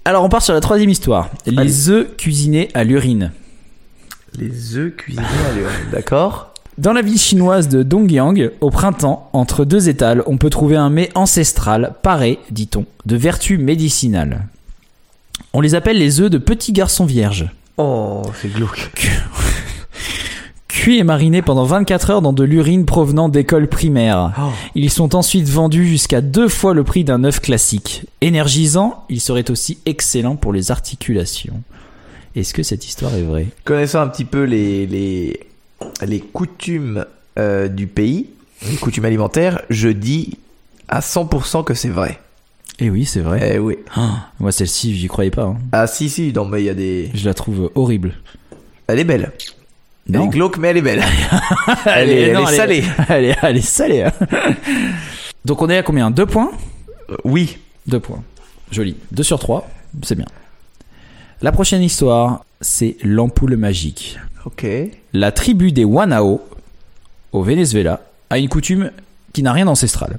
Alors 0.04 0.24
on 0.24 0.28
part 0.28 0.42
sur 0.42 0.54
la 0.54 0.60
troisième 0.60 0.90
histoire. 0.90 1.30
Les 1.46 1.88
œufs 1.90 2.16
cuisinés 2.16 2.68
à 2.74 2.84
l'urine. 2.84 3.32
Les 4.38 4.76
œufs 4.76 4.94
cuisinés 4.96 5.26
à 5.26 5.54
l'urine, 5.54 5.76
d'accord 5.92 6.54
Dans 6.78 6.92
la 6.92 7.02
ville 7.02 7.18
chinoise 7.18 7.68
de 7.68 7.82
Dongyang, 7.82 8.50
au 8.60 8.70
printemps, 8.70 9.28
entre 9.32 9.64
deux 9.64 9.88
étals, 9.88 10.22
on 10.26 10.38
peut 10.38 10.50
trouver 10.50 10.76
un 10.76 10.88
mets 10.88 11.10
ancestral, 11.14 11.94
paré, 12.02 12.38
dit-on, 12.50 12.86
de 13.04 13.16
vertus 13.16 13.58
médicinales. 13.58 14.46
On 15.52 15.60
les 15.60 15.74
appelle 15.74 15.98
les 15.98 16.20
œufs 16.20 16.30
de 16.30 16.38
petits 16.38 16.72
garçons 16.72 17.06
vierges. 17.06 17.50
Oh, 17.76 18.22
c'est 18.40 18.52
glauque. 18.52 18.90
Cuits 20.70 20.98
et 20.98 21.04
marinés 21.04 21.42
pendant 21.42 21.64
24 21.64 22.10
heures 22.10 22.22
dans 22.22 22.32
de 22.32 22.44
l'urine 22.44 22.86
provenant 22.86 23.28
d'écoles 23.28 23.66
primaires. 23.66 24.32
Oh. 24.40 24.50
Ils 24.76 24.90
sont 24.90 25.16
ensuite 25.16 25.48
vendus 25.48 25.84
jusqu'à 25.86 26.20
deux 26.20 26.48
fois 26.48 26.74
le 26.74 26.84
prix 26.84 27.02
d'un 27.02 27.24
œuf 27.24 27.40
classique. 27.40 28.06
Énergisant, 28.20 29.04
ils 29.08 29.20
seraient 29.20 29.50
aussi 29.50 29.78
excellents 29.84 30.36
pour 30.36 30.52
les 30.52 30.70
articulations. 30.70 31.60
Est-ce 32.36 32.54
que 32.54 32.62
cette 32.62 32.86
histoire 32.86 33.12
est 33.16 33.22
vraie? 33.22 33.48
Connaissant 33.64 34.00
un 34.00 34.06
petit 34.06 34.24
peu 34.24 34.44
les, 34.44 34.86
les, 34.86 35.40
les 36.06 36.20
coutumes 36.20 37.04
euh, 37.38 37.66
du 37.66 37.88
pays, 37.88 38.30
les 38.70 38.76
coutumes 38.76 39.04
alimentaires, 39.06 39.60
je 39.70 39.88
dis 39.88 40.38
à 40.88 41.00
100% 41.00 41.64
que 41.64 41.74
c'est 41.74 41.88
vrai. 41.88 42.20
Eh 42.78 42.88
oui, 42.90 43.04
c'est 43.04 43.20
vrai. 43.20 43.54
Eh 43.54 43.58
oui. 43.58 43.76
Ah, 43.96 44.28
moi, 44.38 44.52
celle-ci, 44.52 44.94
j'y 44.96 45.08
croyais 45.08 45.30
pas. 45.32 45.42
hein. 45.44 45.56
Ah 45.72 45.86
si 45.88 46.08
si, 46.08 46.32
non 46.32 46.44
mais 46.46 46.62
il 46.62 46.66
y 46.66 46.70
a 46.70 46.74
des... 46.74 47.10
Je 47.12 47.26
la 47.26 47.34
trouve 47.34 47.70
horrible. 47.74 48.14
Elle 48.86 49.00
est 49.00 49.04
belle. 49.04 49.32
Elle 50.12 50.20
Non. 50.20 50.26
est 50.26 50.30
glauque 50.30 50.58
mais 50.58 50.68
elle 50.68 50.76
est 50.78 50.82
belle. 50.82 51.02
elle, 51.86 52.10
est, 52.10 52.20
elle 52.22 52.32
non, 52.34 52.48
est 52.48 52.56
salée. 52.56 52.84
Elle 53.08 53.24
est, 53.26 53.36
elle 53.42 53.56
est 53.56 53.60
salée. 53.60 54.02
hein. 54.02 54.12
Donc 55.44 55.62
on 55.62 55.68
est 55.70 55.76
à 55.78 55.82
combien? 55.82 56.10
Deux 56.10 56.26
points? 56.26 56.50
Euh, 57.10 57.16
oui. 57.24 57.58
Deux 57.86 58.00
points. 58.00 58.22
Joli. 58.70 58.96
Deux 59.12 59.22
sur 59.22 59.38
trois, 59.38 59.68
c'est 60.02 60.14
bien. 60.14 60.26
La 61.42 61.52
prochaine 61.52 61.82
histoire, 61.82 62.44
c'est 62.60 62.96
l'ampoule 63.02 63.56
magique. 63.56 64.18
Ok. 64.44 64.66
La 65.12 65.32
tribu 65.32 65.72
des 65.72 65.84
Wanao, 65.84 66.40
au 67.32 67.42
Venezuela, 67.42 68.00
a 68.30 68.38
une 68.38 68.48
coutume 68.48 68.90
qui 69.32 69.42
n'a 69.42 69.52
rien 69.52 69.64
d'ancestral. 69.64 70.18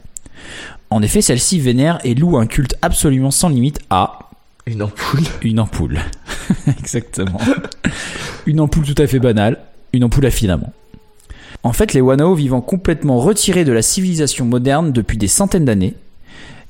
En 0.89 1.01
effet, 1.01 1.21
celle-ci 1.21 1.59
vénère 1.59 1.99
et 2.03 2.15
loue 2.15 2.37
un 2.37 2.47
culte 2.47 2.75
absolument 2.81 3.31
sans 3.31 3.49
limite 3.49 3.79
à 3.89 4.19
Une 4.65 4.81
ampoule. 4.81 5.21
une 5.43 5.59
ampoule. 5.59 5.99
Exactement. 6.79 7.39
une 8.45 8.59
ampoule 8.59 8.83
tout 8.85 9.01
à 9.01 9.07
fait 9.07 9.19
banale, 9.19 9.59
une 9.93 10.03
ampoule 10.03 10.25
à 10.25 10.31
filament. 10.31 10.73
En 11.63 11.73
fait, 11.73 11.93
les 11.93 12.01
Wanao 12.01 12.33
vivant 12.33 12.61
complètement 12.61 13.19
retirés 13.19 13.65
de 13.65 13.71
la 13.71 13.81
civilisation 13.81 14.45
moderne 14.45 14.91
depuis 14.91 15.17
des 15.17 15.27
centaines 15.27 15.65
d'années, 15.65 15.95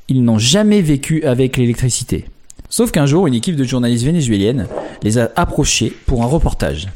ils 0.08 0.24
n'ont 0.24 0.40
jamais 0.40 0.82
vécu 0.82 1.24
avec 1.24 1.56
l'électricité. 1.58 2.26
Sauf 2.70 2.92
qu'un 2.92 3.06
jour, 3.06 3.28
une 3.28 3.34
équipe 3.34 3.56
de 3.56 3.64
journalistes 3.64 4.06
vénézuéliennes 4.06 4.68
les 5.04 5.18
a 5.18 5.32
approchés 5.36 5.94
pour 6.06 6.24
un 6.24 6.26
reportage. 6.28 6.88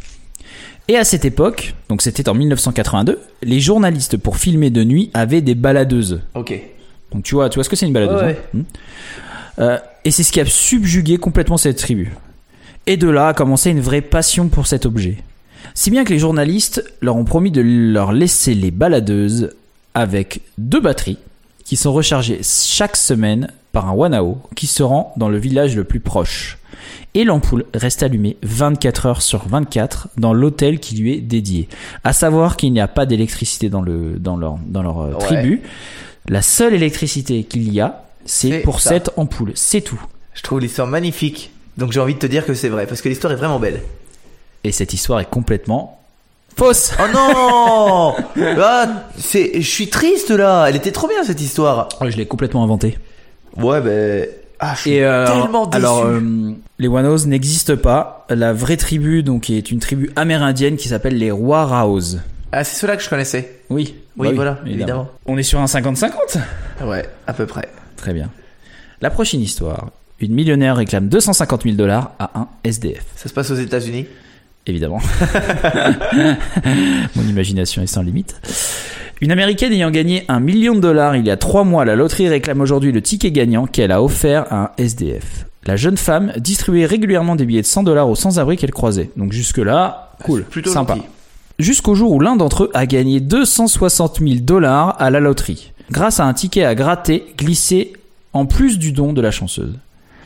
Et 0.88 0.97
à 0.97 1.03
cette 1.03 1.26
époque, 1.26 1.73
donc 1.89 2.01
c'était 2.01 2.30
en 2.30 2.34
1982, 2.34 3.19
les 3.41 3.59
journalistes 3.59 4.17
pour 4.17 4.38
filmer 4.38 4.69
de 4.69 4.84
nuit 4.84 5.09
avaient 5.13 5.41
des 5.41 5.55
baladeuses. 5.55 6.21
Ok. 6.36 6.59
Donc 7.11 7.23
tu 7.23 7.36
vois, 7.36 7.49
tu 7.49 7.55
vois 7.55 7.63
ce 7.63 7.69
que 7.69 7.76
c'est 7.76 7.88
une 7.88 7.93
baladeuse. 7.93 8.21
Ouais, 8.21 8.39
hein 8.55 8.59
Hmm. 8.59 8.63
Euh, 9.59 9.78
et 10.03 10.11
c'est 10.11 10.23
ce 10.23 10.32
qui 10.32 10.41
a 10.41 10.45
subjugué 10.45 11.17
complètement 11.17 11.57
cette 11.57 11.78
tribu. 11.78 12.11
Et 12.88 12.97
de 12.97 13.07
là 13.07 13.30
a 13.30 13.34
commencé 13.34 13.69
une 13.71 13.80
vraie 13.80 14.01
passion 14.01 14.49
pour 14.49 14.67
cet 14.67 14.86
objet. 14.86 15.17
Si 15.76 15.91
bien 15.91 16.03
que 16.05 16.13
les 16.13 16.19
journalistes 16.19 16.84
leur 17.01 17.15
ont 17.17 17.26
promis 17.26 17.51
de 17.51 17.61
leur 17.61 18.11
laisser 18.13 18.53
les 18.55 18.71
baladeuses 18.71 19.51
avec 19.93 20.41
deux 20.57 20.80
batteries 20.80 21.17
qui 21.65 21.76
sont 21.76 21.91
rechargées 21.93 22.39
chaque 22.43 22.95
semaine 22.95 23.51
par 23.73 23.89
un 23.89 23.93
Wanao 23.93 24.38
qui 24.55 24.67
se 24.67 24.84
rend 24.84 25.13
dans 25.17 25.28
le 25.30 25.38
village 25.38 25.76
le 25.76 25.84
plus 25.84 25.99
proche. 25.99 26.57
Et 27.13 27.23
l'ampoule 27.23 27.65
reste 27.73 28.03
allumée 28.03 28.38
24 28.43 29.05
heures 29.05 29.21
sur 29.21 29.47
24 29.47 30.07
dans 30.17 30.34
l'hôtel 30.34 30.80
qui 30.80 30.95
lui 30.95 31.13
est 31.13 31.21
dédié. 31.21 31.67
À 32.03 32.13
savoir 32.13 32.55
qu'il 32.57 32.71
n'y 32.71 32.80
a 32.82 32.88
pas 32.88 33.05
d'électricité 33.05 33.69
dans, 33.69 33.82
le, 33.82 34.17
dans 34.17 34.38
leur, 34.38 34.57
dans 34.65 34.82
leur 34.84 34.99
euh, 35.01 35.11
Ouais. 35.13 35.17
tribu. 35.19 35.61
La 36.28 36.41
seule 36.41 36.73
électricité 36.73 37.43
qu'il 37.43 37.71
y 37.71 37.80
a, 37.82 38.03
c'est 38.26 38.49
C'est 38.49 38.59
pour 38.59 38.80
ça. 38.80 38.89
cette 38.91 39.11
ampoule. 39.17 39.51
C'est 39.55 39.82
tout. 39.82 40.01
Je 40.34 40.41
trouve 40.41 40.59
l'histoire 40.61 40.88
magnifique. 40.88 41.51
Donc 41.78 41.91
j'ai 41.91 41.99
envie 41.99 42.13
de 42.15 42.19
te 42.19 42.26
dire 42.28 42.45
que 42.45 42.53
c'est 42.53 42.69
vrai 42.69 42.86
parce 42.88 43.01
que 43.01 43.09
l'histoire 43.09 43.32
est 43.34 43.38
vraiment 43.38 43.59
belle. 43.59 43.82
Et 44.66 44.72
cette 44.72 44.93
histoire 44.93 45.20
est 45.20 45.30
complètement 45.30 46.01
fausse. 46.57 46.91
Oh 46.99 47.03
non 47.13 48.16
ah, 48.59 49.03
c'est, 49.16 49.61
Je 49.61 49.70
suis 49.70 49.89
triste 49.91 50.32
là. 50.32 50.66
Elle 50.68 50.76
était 50.76 50.91
trop 50.91 51.07
bien 51.07 51.24
cette 51.24 51.39
histoire. 51.39 51.88
Je 52.01 52.18
l'ai 52.18 52.26
complètement 52.26 52.63
inventée. 52.63 52.97
Ouais 53.57 53.80
ben... 53.80 54.28
Ah, 54.59 54.74
je 54.74 54.82
suis 54.82 54.93
Et 54.93 55.03
euh, 55.03 55.28
tellement 55.28 55.68
déçu. 55.68 55.78
alors, 55.84 56.05
euh, 56.05 56.20
les 56.80 56.88
Wanos 56.88 57.28
n'existent 57.28 57.78
pas. 57.78 58.26
La 58.30 58.53
vraie 58.53 58.78
tribu, 58.78 59.22
donc, 59.22 59.51
est 59.51 59.70
une 59.70 59.80
tribu 59.80 60.09
amérindienne 60.16 60.78
qui 60.78 60.88
s'appelle 60.88 61.18
les 61.18 61.30
Waraos. 61.30 62.16
Ah 62.51 62.63
c'est 62.63 62.80
ceux-là 62.80 62.97
que 62.97 63.03
je 63.03 63.09
connaissais. 63.09 63.59
Oui, 63.70 63.93
Oui, 64.18 64.30
bah 64.30 64.34
voilà, 64.36 64.59
évidemment. 64.66 65.09
On 65.28 65.38
est 65.38 65.43
sur 65.43 65.59
un 65.59 65.66
50-50 65.66 66.39
Ouais, 66.86 67.07
à 67.28 67.34
peu 67.34 67.45
près. 67.45 67.70
Très 67.97 68.13
bien. 68.13 68.32
La 69.01 69.11
prochaine 69.11 69.41
histoire. 69.41 69.91
Une 70.22 70.34
millionnaire 70.34 70.78
réclame 70.78 71.07
250 71.09 71.63
000 71.63 71.76
dollars 71.76 72.13
à 72.18 72.32
un 72.39 72.47
SDF. 72.63 73.03
Ça 73.16 73.30
se 73.30 73.34
passe 73.34 73.51
aux 73.51 73.55
États-Unis. 73.55 74.07
Évidemment. 74.68 74.99
Mon 77.16 77.24
imagination 77.24 77.82
est 77.82 77.88
sans 77.88 78.01
limite. 78.01 78.36
Une 79.22 79.32
américaine 79.32 79.72
ayant 79.72 79.91
gagné 79.91 80.26
un 80.28 80.39
million 80.39 80.76
de 80.76 80.82
dollars 80.82 81.16
il 81.16 81.26
y 81.26 81.32
a 81.32 81.38
trois 81.38 81.63
mois 81.63 81.84
à 81.84 81.86
la 81.86 81.95
loterie 81.95 82.28
réclame 82.28 82.61
aujourd'hui 82.61 82.91
le 82.91 83.01
ticket 83.01 83.32
gagnant 83.32 83.66
qu'elle 83.66 83.91
a 83.91 84.03
offert 84.03 84.45
à 84.51 84.63
un 84.63 84.72
SDF. 84.78 85.45
La 85.66 85.78
jeune 85.78 85.97
femme 85.97 86.34
distribuait 86.38 86.86
régulièrement 86.86 87.36
des 87.36 87.45
billets 87.45 87.61
de 87.61 87.68
100 87.68 87.84
dollars 87.84 88.09
aux 88.09 88.16
sans-abri 88.16 88.57
qu'elle 88.57 88.72
croisait. 88.72 89.09
Donc 89.18 89.32
jusque-là, 89.32 90.11
cool, 90.24 90.41
C'est 90.41 90.49
plutôt 90.51 90.72
sympa. 90.72 90.97
Jusqu'au 91.57 91.95
jour 91.95 92.11
où 92.11 92.20
l'un 92.20 92.36
d'entre 92.36 92.66
eux 92.66 92.72
a 92.74 92.86
gagné 92.86 93.20
260 93.20 94.20
000 94.20 94.36
dollars 94.41 94.95
à 94.99 95.09
la 95.09 95.20
loterie. 95.20 95.72
grâce 95.89 96.20
à 96.20 96.26
un 96.26 96.34
ticket 96.34 96.66
à 96.66 96.76
gratter 96.76 97.26
glissé 97.38 97.93
en 98.34 98.45
plus 98.45 98.78
du 98.78 98.91
don 98.91 99.13
de 99.13 99.22
la 99.22 99.32
chanceuse. 99.32 99.74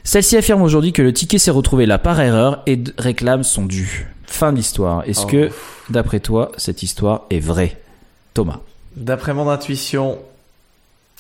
Celle-ci 0.04 0.38
affirme 0.38 0.62
aujourd'hui 0.62 0.94
que 0.94 1.02
le 1.02 1.14
ticket 1.14 1.38
s'est 1.38 1.52
retrouvé 1.52 1.86
là 1.86 2.00
par 2.00 2.20
erreur 2.20 2.64
et 2.66 2.80
réclame 2.98 3.44
son 3.44 3.66
dû. 3.66 4.08
Fin 4.30 4.52
de 4.52 4.58
l'histoire. 4.58 5.04
Est-ce 5.08 5.24
Oh. 5.24 5.28
que, 5.28 5.50
d'après 5.90 6.20
toi, 6.20 6.52
cette 6.58 6.84
histoire 6.84 7.24
est 7.30 7.40
vraie 7.40 7.78
Thomas? 8.34 8.60
D'après 8.96 9.34
mon 9.34 9.50
intuition, 9.50 10.18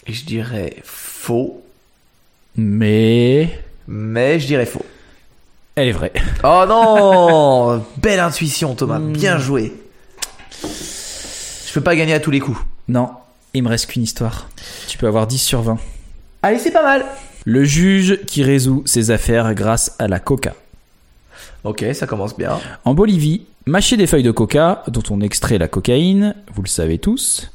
je 0.07 0.23
dirais 0.23 0.77
faux, 0.83 1.63
Mais 2.55 3.59
mais 3.87 4.39
je 4.39 4.47
dirais 4.47 4.65
faux. 4.65 4.85
elle 5.75 5.87
est 5.89 5.91
vraie. 5.93 6.13
Oh 6.43 6.63
non 6.67 7.83
Belle 7.97 8.19
intuition, 8.19 8.75
Thomas. 8.75 8.99
Hmm. 8.99 9.13
Bien 9.13 9.37
joué. 9.37 9.73
Je 10.63 11.73
peux 11.73 11.81
pas 11.81 11.95
gagner 11.95 12.13
à 12.13 12.19
tous 12.19 12.31
les 12.31 12.39
coups. 12.39 12.59
Non, 12.87 13.09
il 13.53 13.63
me 13.63 13.69
reste 13.69 13.87
qu'une 13.87 14.03
histoire. 14.03 14.49
Tu 14.87 14.97
peux 14.97 15.07
avoir 15.07 15.27
10 15.27 15.37
sur 15.39 15.61
20. 15.61 15.77
Allez, 16.43 16.59
c'est 16.59 16.71
pas 16.71 16.83
mal. 16.83 17.05
Le 17.45 17.63
juge 17.63 18.19
qui 18.25 18.43
résout 18.43 18.83
ses 18.85 19.11
affaires 19.11 19.53
grâce 19.53 19.95
à 19.99 20.07
la 20.07 20.19
coca. 20.19 20.53
Ok, 21.63 21.85
ça 21.93 22.07
commence 22.07 22.37
bien. 22.37 22.59
En 22.85 22.93
Bolivie, 22.93 23.45
mâcher 23.65 23.97
des 23.97 24.07
feuilles 24.07 24.23
de 24.23 24.31
coca, 24.31 24.83
dont 24.87 25.03
on 25.09 25.21
extrait 25.21 25.57
la 25.57 25.67
cocaïne, 25.67 26.35
vous 26.53 26.61
le 26.61 26.67
savez 26.67 26.97
tous, 26.97 27.51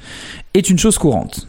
est 0.53 0.69
une 0.69 0.79
chose 0.79 0.99
courante. 0.99 1.47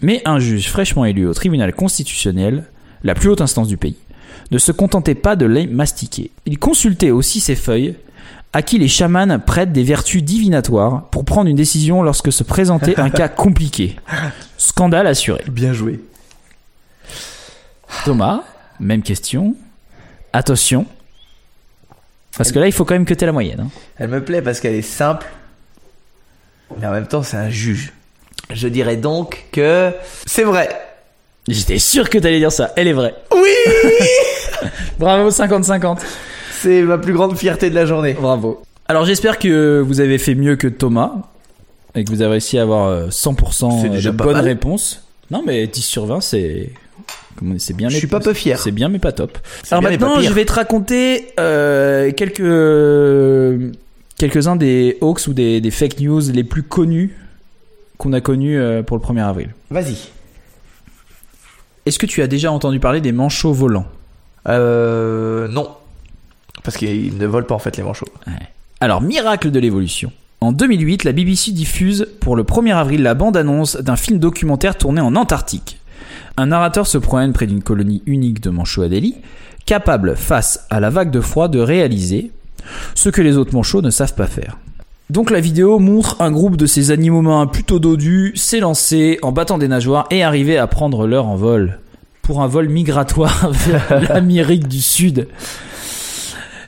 Mais 0.00 0.22
un 0.24 0.38
juge 0.38 0.68
fraîchement 0.68 1.04
élu 1.04 1.26
au 1.26 1.34
tribunal 1.34 1.74
constitutionnel, 1.74 2.64
la 3.04 3.14
plus 3.14 3.28
haute 3.28 3.40
instance 3.40 3.68
du 3.68 3.76
pays, 3.76 3.96
ne 4.50 4.58
se 4.58 4.72
contentait 4.72 5.14
pas 5.14 5.36
de 5.36 5.46
les 5.46 5.66
mastiquer. 5.66 6.30
Il 6.46 6.58
consultait 6.58 7.10
aussi 7.10 7.40
ces 7.40 7.54
feuilles, 7.54 7.94
à 8.52 8.62
qui 8.62 8.78
les 8.78 8.88
chamans 8.88 9.38
prêtent 9.38 9.72
des 9.72 9.84
vertus 9.84 10.22
divinatoires 10.22 11.08
pour 11.10 11.24
prendre 11.24 11.48
une 11.48 11.56
décision 11.56 12.02
lorsque 12.02 12.32
se 12.32 12.42
présentait 12.42 13.00
un 13.00 13.10
cas 13.10 13.28
compliqué. 13.28 13.96
Scandale 14.58 15.06
assuré. 15.06 15.42
Bien 15.48 15.72
joué. 15.72 16.00
Thomas, 18.04 18.42
même 18.78 19.02
question. 19.02 19.54
Attention. 20.32 20.86
Parce 22.36 22.50
que 22.52 22.58
là, 22.58 22.66
il 22.66 22.72
faut 22.72 22.84
quand 22.84 22.94
même 22.94 23.04
que 23.04 23.14
tu 23.14 23.24
la 23.26 23.32
moyenne. 23.32 23.60
hein. 23.60 23.68
Elle 23.98 24.08
me 24.08 24.24
plaît 24.24 24.42
parce 24.42 24.60
qu'elle 24.60 24.74
est 24.74 24.82
simple, 24.82 25.26
mais 26.80 26.86
en 26.86 26.90
même 26.92 27.06
temps, 27.06 27.22
c'est 27.22 27.36
un 27.36 27.50
juge. 27.50 27.92
Je 28.52 28.68
dirais 28.68 28.96
donc 28.96 29.44
que 29.52 29.92
c'est 30.26 30.44
vrai. 30.44 30.68
J'étais 31.48 31.78
sûr 31.78 32.08
que 32.08 32.18
t'allais 32.18 32.38
dire 32.38 32.52
ça. 32.52 32.72
Elle 32.76 32.88
est 32.88 32.92
vraie. 32.92 33.14
Oui 33.34 33.48
Bravo, 34.98 35.30
50-50. 35.30 35.98
C'est 36.60 36.82
ma 36.82 36.98
plus 36.98 37.12
grande 37.12 37.36
fierté 37.36 37.68
de 37.70 37.74
la 37.74 37.86
journée. 37.86 38.12
Bravo. 38.14 38.62
Alors, 38.88 39.04
j'espère 39.04 39.38
que 39.38 39.80
vous 39.84 40.00
avez 40.00 40.18
fait 40.18 40.34
mieux 40.34 40.56
que 40.56 40.68
Thomas 40.68 41.12
et 41.94 42.04
que 42.04 42.10
vous 42.10 42.22
avez 42.22 42.32
réussi 42.32 42.58
à 42.58 42.62
avoir 42.62 42.86
euh, 42.88 43.08
100% 43.08 43.80
C'est 43.82 43.88
de 43.88 44.10
bonnes 44.10 44.32
mal. 44.36 44.44
réponses. 44.44 45.04
Non, 45.30 45.42
mais 45.46 45.66
10 45.66 45.82
sur 45.82 46.06
20, 46.06 46.20
c'est. 46.20 46.70
Comment- 47.36 47.54
C'est 47.58 47.74
bien. 47.74 47.88
Je 47.88 47.96
suis 47.96 48.06
pas 48.06 48.20
peu 48.20 48.34
fier. 48.34 48.58
C'est 48.58 48.70
bien, 48.72 48.88
mais 48.88 48.98
pas 48.98 49.12
top. 49.12 49.38
Alors 49.70 49.80
bien, 49.80 49.90
maintenant, 49.90 50.20
je 50.20 50.32
vais 50.32 50.44
te 50.44 50.52
raconter 50.52 51.28
euh, 51.40 52.10
quelques 52.12 52.42
quelques-uns 54.18 54.56
des 54.56 54.98
hoax 55.00 55.26
ou 55.26 55.34
des, 55.34 55.60
des 55.60 55.70
fake 55.70 56.00
news 56.00 56.20
les 56.32 56.44
plus 56.44 56.62
connus 56.62 57.16
qu'on 57.98 58.12
a 58.12 58.20
connus 58.20 58.58
euh, 58.58 58.82
pour 58.82 58.96
le 58.96 59.02
1er 59.02 59.22
avril. 59.24 59.50
Vas-y. 59.70 59.96
Est-ce 61.86 61.98
que 61.98 62.06
tu 62.06 62.22
as 62.22 62.26
déjà 62.28 62.52
entendu 62.52 62.78
parler 62.78 63.00
des 63.00 63.12
manchots 63.12 63.52
volants? 63.52 63.86
Euh. 64.48 65.48
Non. 65.48 65.70
Parce 66.62 66.76
qu'ils 66.76 67.16
ne 67.18 67.26
volent 67.26 67.46
pas 67.46 67.54
en 67.54 67.58
fait 67.58 67.76
les 67.76 67.82
manchots. 67.82 68.06
Alors, 68.80 69.00
miracle 69.00 69.50
de 69.50 69.58
l'évolution. 69.58 70.12
En 70.40 70.52
2008, 70.52 71.04
la 71.04 71.12
BBC 71.12 71.52
diffuse 71.52 72.06
pour 72.20 72.34
le 72.36 72.42
1er 72.44 72.74
avril 72.74 73.02
la 73.02 73.14
bande-annonce 73.14 73.76
d'un 73.76 73.96
film 73.96 74.18
documentaire 74.18 74.76
tourné 74.76 75.00
en 75.00 75.14
Antarctique. 75.16 75.78
Un 76.36 76.46
narrateur 76.46 76.86
se 76.86 76.98
promène 76.98 77.32
près 77.32 77.46
d'une 77.46 77.62
colonie 77.62 78.02
unique 78.06 78.40
de 78.40 78.50
manchots 78.50 78.82
à 78.82 78.88
Delhi, 78.88 79.16
capable, 79.66 80.16
face 80.16 80.66
à 80.70 80.80
la 80.80 80.90
vague 80.90 81.10
de 81.10 81.20
froid, 81.20 81.48
de 81.48 81.60
réaliser 81.60 82.30
ce 82.94 83.08
que 83.08 83.22
les 83.22 83.36
autres 83.36 83.54
manchots 83.54 83.82
ne 83.82 83.90
savent 83.90 84.14
pas 84.14 84.26
faire. 84.26 84.58
Donc 85.10 85.30
la 85.30 85.40
vidéo 85.40 85.78
montre 85.78 86.16
un 86.20 86.30
groupe 86.30 86.56
de 86.56 86.66
ces 86.66 86.90
animaux 86.90 87.20
marins 87.20 87.46
plutôt 87.46 87.78
dodus 87.78 88.32
s'élancer 88.34 89.18
en 89.20 89.30
battant 89.30 89.58
des 89.58 89.68
nageoires 89.68 90.06
et 90.10 90.22
arriver 90.22 90.56
à 90.56 90.66
prendre 90.66 91.06
leur 91.06 91.26
envol 91.26 91.78
pour 92.22 92.40
un 92.40 92.46
vol 92.46 92.68
migratoire 92.68 93.50
vers 93.52 94.00
l'Amérique 94.08 94.68
du 94.68 94.80
Sud. 94.80 95.28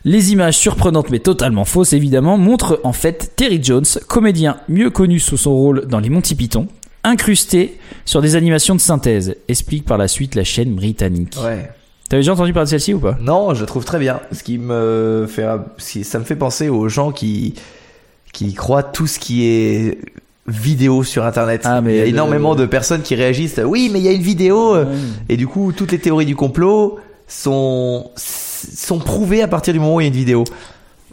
Les 0.04 0.32
images 0.32 0.58
surprenantes 0.58 1.08
mais 1.08 1.20
totalement 1.20 1.64
fausses 1.64 1.94
évidemment 1.94 2.36
montrent 2.36 2.80
en 2.84 2.92
fait 2.92 3.32
Terry 3.36 3.60
Jones, 3.62 3.86
comédien 4.08 4.58
mieux 4.68 4.90
connu 4.90 5.18
sous 5.20 5.38
son 5.38 5.54
rôle 5.54 5.86
dans 5.86 6.00
les 6.00 6.10
Monty 6.10 6.34
Python, 6.34 6.68
incrusté 7.04 7.78
sur 8.04 8.20
des 8.22 8.34
animations 8.36 8.74
de 8.74 8.80
synthèse, 8.80 9.36
explique 9.48 9.84
par 9.84 9.98
la 9.98 10.08
suite 10.08 10.34
la 10.34 10.44
chaîne 10.44 10.74
britannique. 10.74 11.36
Ouais. 11.42 11.70
T'avais 12.08 12.20
déjà 12.22 12.32
entendu 12.32 12.52
parler 12.52 12.66
de 12.66 12.70
celle-ci 12.70 12.94
ou 12.94 12.98
pas? 13.00 13.16
Non, 13.20 13.54
je 13.54 13.64
trouve 13.64 13.84
très 13.84 13.98
bien. 13.98 14.20
Ce 14.32 14.42
qui 14.42 14.58
me 14.58 15.26
fait, 15.28 15.46
ça 16.04 16.18
me 16.18 16.24
fait 16.24 16.36
penser 16.36 16.68
aux 16.68 16.88
gens 16.88 17.12
qui 17.12 17.54
qui 18.32 18.52
croient 18.52 18.82
tout 18.82 19.06
ce 19.06 19.18
qui 19.20 19.46
est 19.46 19.98
vidéo 20.46 21.04
sur 21.04 21.24
internet. 21.24 21.62
Ah, 21.64 21.80
mais 21.80 21.94
il 21.94 21.96
y 21.98 22.00
a 22.00 22.04
le- 22.04 22.08
énormément 22.10 22.54
de 22.54 22.66
personnes 22.66 23.02
qui 23.02 23.14
réagissent. 23.14 23.60
Oui, 23.64 23.88
mais 23.92 24.00
il 24.00 24.04
y 24.04 24.08
a 24.08 24.12
une 24.12 24.20
vidéo. 24.22 24.76
Et 25.28 25.36
du 25.36 25.46
coup, 25.46 25.72
toutes 25.72 25.92
les 25.92 25.98
théories 25.98 26.26
du 26.26 26.36
complot 26.36 26.98
sont 27.28 28.10
sont 28.16 28.98
prouvées 28.98 29.42
à 29.42 29.48
partir 29.48 29.72
du 29.72 29.80
moment 29.80 29.96
où 29.96 30.00
il 30.00 30.04
y 30.04 30.06
a 30.06 30.08
une 30.08 30.14
vidéo. 30.16 30.44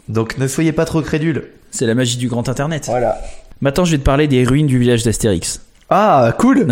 Donc 0.08 0.36
ne 0.38 0.46
soyez 0.46 0.72
pas 0.72 0.84
trop 0.84 1.00
crédules. 1.00 1.48
C'est 1.70 1.86
la 1.86 1.94
magie 1.94 2.16
du 2.18 2.28
grand 2.28 2.48
internet. 2.48 2.84
Voilà. 2.86 3.18
Maintenant 3.60 3.84
je 3.84 3.92
vais 3.92 3.98
te 3.98 4.02
parler 4.04 4.26
des 4.28 4.44
ruines 4.44 4.66
du 4.66 4.78
village 4.78 5.04
d'Astérix. 5.04 5.62
Ah, 5.94 6.34
cool. 6.38 6.68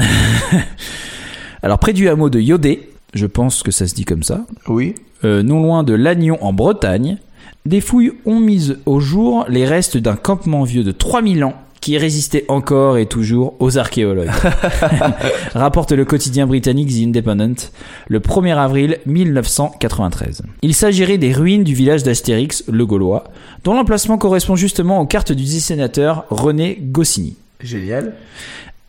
Alors 1.62 1.78
près 1.78 1.92
du 1.92 2.08
hameau 2.08 2.30
de 2.30 2.40
Yodé, 2.40 2.88
je 3.12 3.26
pense 3.26 3.62
que 3.62 3.70
ça 3.70 3.86
se 3.86 3.94
dit 3.94 4.06
comme 4.06 4.22
ça, 4.22 4.46
oui. 4.66 4.94
euh, 5.24 5.42
non 5.42 5.62
loin 5.62 5.82
de 5.82 5.92
Lannion 5.92 6.42
en 6.42 6.54
Bretagne, 6.54 7.18
des 7.66 7.82
fouilles 7.82 8.12
ont 8.24 8.40
mis 8.40 8.72
au 8.86 8.98
jour 8.98 9.44
les 9.50 9.66
restes 9.66 9.98
d'un 9.98 10.16
campement 10.16 10.64
vieux 10.64 10.84
de 10.84 10.92
3000 10.92 11.44
ans 11.44 11.52
qui 11.82 11.98
résistait 11.98 12.46
encore 12.48 12.96
et 12.96 13.04
toujours 13.04 13.56
aux 13.60 13.76
archéologues. 13.76 14.30
Rapporte 15.54 15.92
le 15.92 16.06
quotidien 16.06 16.46
britannique 16.46 16.88
The 16.88 17.06
Independent 17.06 17.72
le 18.08 18.20
1er 18.20 18.56
avril 18.56 19.00
1993. 19.04 20.44
Il 20.62 20.74
s'agirait 20.74 21.18
des 21.18 21.34
ruines 21.34 21.64
du 21.64 21.74
village 21.74 22.04
d'Astérix, 22.04 22.64
le 22.72 22.86
Gaulois, 22.86 23.24
dont 23.64 23.74
l'emplacement 23.74 24.16
correspond 24.16 24.56
justement 24.56 24.98
aux 24.98 25.06
cartes 25.06 25.32
du 25.32 25.44
sénateur 25.44 26.24
René 26.30 26.78
Goscinny. 26.80 27.36
Génial. 27.62 28.14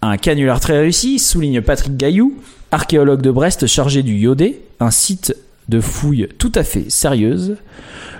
Un 0.01 0.17
canular 0.17 0.59
très 0.59 0.79
réussi, 0.79 1.19
souligne 1.19 1.61
Patrick 1.61 1.95
Gaillou, 1.95 2.33
archéologue 2.71 3.21
de 3.21 3.29
Brest 3.29 3.67
chargé 3.67 4.01
du 4.01 4.15
Yodé, 4.15 4.61
un 4.79 4.89
site 4.89 5.35
de 5.69 5.79
fouilles 5.79 6.27
tout 6.39 6.51
à 6.55 6.63
fait 6.63 6.89
sérieuse. 6.89 7.57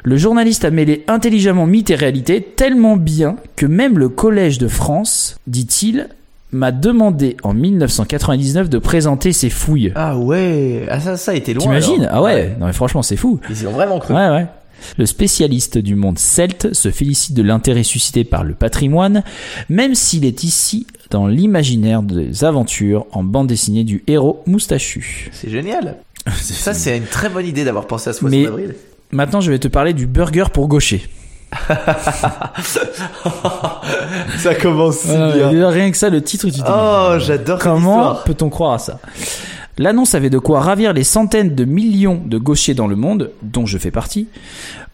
Le 0.04 0.16
journaliste 0.18 0.64
a 0.64 0.70
mêlé 0.70 1.04
intelligemment 1.08 1.66
mythe 1.66 1.90
et 1.90 1.96
réalité 1.96 2.42
tellement 2.42 2.98
bien 2.98 3.38
que 3.56 3.66
même 3.66 3.98
le 3.98 4.10
Collège 4.10 4.60
de 4.60 4.68
France, 4.68 5.38
dit-il, 5.48 6.08
m'a 6.52 6.72
demandé 6.72 7.38
en 7.44 7.54
1999 7.54 8.70
de 8.70 8.78
présenter 8.78 9.34
ses 9.34 9.50
fouilles. 9.50 9.92
Ah 9.96 10.18
ouais. 10.18 10.86
Ah 10.90 11.00
ça, 11.00 11.18
ça 11.18 11.32
a 11.32 11.36
été 11.36 11.54
loin. 11.54 11.64
T'imagines. 11.64 12.08
Ah 12.12 12.22
ouais, 12.22 12.56
non 12.60 12.68
mais 12.68 12.74
franchement 12.74 13.02
c'est 13.02 13.16
fou. 13.16 13.40
Ils 13.50 13.64
y 13.64 13.68
ont 13.68 13.72
vraiment 13.72 14.00
cru. 14.00 14.14
Ouais, 14.14 14.30
ouais. 14.30 14.46
Le 14.98 15.06
spécialiste 15.06 15.78
du 15.78 15.96
monde 15.96 16.18
celte 16.20 16.74
se 16.74 16.92
félicite 16.92 17.34
de 17.36 17.44
l'intérêt 17.44 17.84
suscité 17.84 18.24
par 18.24 18.44
le 18.44 18.54
patrimoine, 18.54 19.24
même 19.70 19.96
s'il 19.96 20.26
est 20.26 20.44
ici 20.44 20.88
dans 21.10 21.28
l'imaginaire 21.28 22.02
des 22.04 22.44
aventures 22.44 23.06
en 23.12 23.24
bande 23.24 23.48
dessinée 23.48 23.84
du 23.84 24.04
héros 24.08 24.42
moustachu. 24.46 25.30
C'est 25.34 25.50
génial. 25.50 25.98
Ça, 26.42 26.74
c'est 26.74 26.96
une 26.98 27.06
très 27.06 27.30
bonne 27.30 27.46
idée 27.46 27.64
d'avoir 27.64 27.88
pensé 27.88 28.10
à 28.10 28.14
ce 28.14 28.22
mois 28.22 28.32
d'avril. 28.32 28.76
Maintenant, 29.12 29.42
je 29.42 29.52
vais 29.52 29.60
te 29.60 29.68
parler 29.68 29.94
du 29.94 30.08
burger 30.08 30.46
pour 30.54 30.68
gaucher. 30.68 31.08
Ça 34.38 34.56
commence 34.56 34.98
si 35.00 35.10
Euh, 35.12 35.68
rien 35.70 35.92
que 35.92 35.98
ça, 35.98 36.10
le 36.10 36.22
titre, 36.22 36.46
tu 36.46 36.52
dis, 36.52 36.62
Oh, 36.68 37.16
j'adore 37.20 37.60
Comment 37.60 38.16
peut-on 38.26 38.50
croire 38.50 38.74
à 38.74 38.80
ça? 38.80 39.00
L'annonce 39.78 40.16
avait 40.16 40.30
de 40.30 40.40
quoi 40.40 40.62
ravir 40.62 40.94
les 40.94 41.04
centaines 41.04 41.56
de 41.56 41.66
millions 41.66 42.22
de 42.26 42.38
gauchers 42.38 42.74
dans 42.74 42.88
le 42.88 42.96
monde, 42.96 43.32
dont 43.42 43.66
je 43.66 43.78
fais 43.78 43.92
partie. 43.92 44.28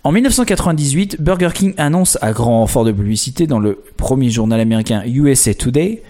En 0.03 0.11
1998, 0.11 1.21
Burger 1.21 1.49
King 1.53 1.73
annonce 1.77 2.17
à 2.21 2.31
grand 2.31 2.59
renfort 2.59 2.85
de 2.85 2.91
publicité 2.91 3.47
dans 3.47 3.59
le 3.59 3.81
premier 3.97 4.29
journal 4.29 4.59
américain 4.59 5.03
USA 5.05 5.53
Today 5.53 6.03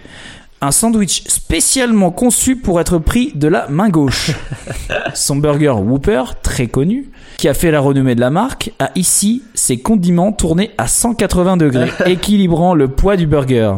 un 0.62 0.72
sandwich 0.72 1.24
spécialement 1.28 2.12
conçu 2.12 2.56
pour 2.56 2.82
être 2.82 2.98
pris 2.98 3.32
de 3.36 3.48
la 3.48 3.68
main 3.70 3.90
gauche. 3.90 4.32
Son 5.14 5.36
burger 5.36 5.76
Whopper, 5.78 6.24
très 6.42 6.68
connu, 6.68 7.10
qui 7.38 7.48
a 7.48 7.54
fait 7.54 7.72
la 7.72 7.80
renommée 7.80 8.16
de 8.16 8.22
la 8.22 8.30
marque, 8.30 8.72
a 8.80 8.92
ici 8.96 9.44
ses 9.54 9.78
condiments 9.78 10.32
tournés 10.32 10.72
à 10.78 10.88
180 10.88 11.58
degrés, 11.58 11.92
équilibrant 12.06 12.74
le 12.74 12.88
poids 12.88 13.18
du 13.18 13.28
burger. 13.28 13.76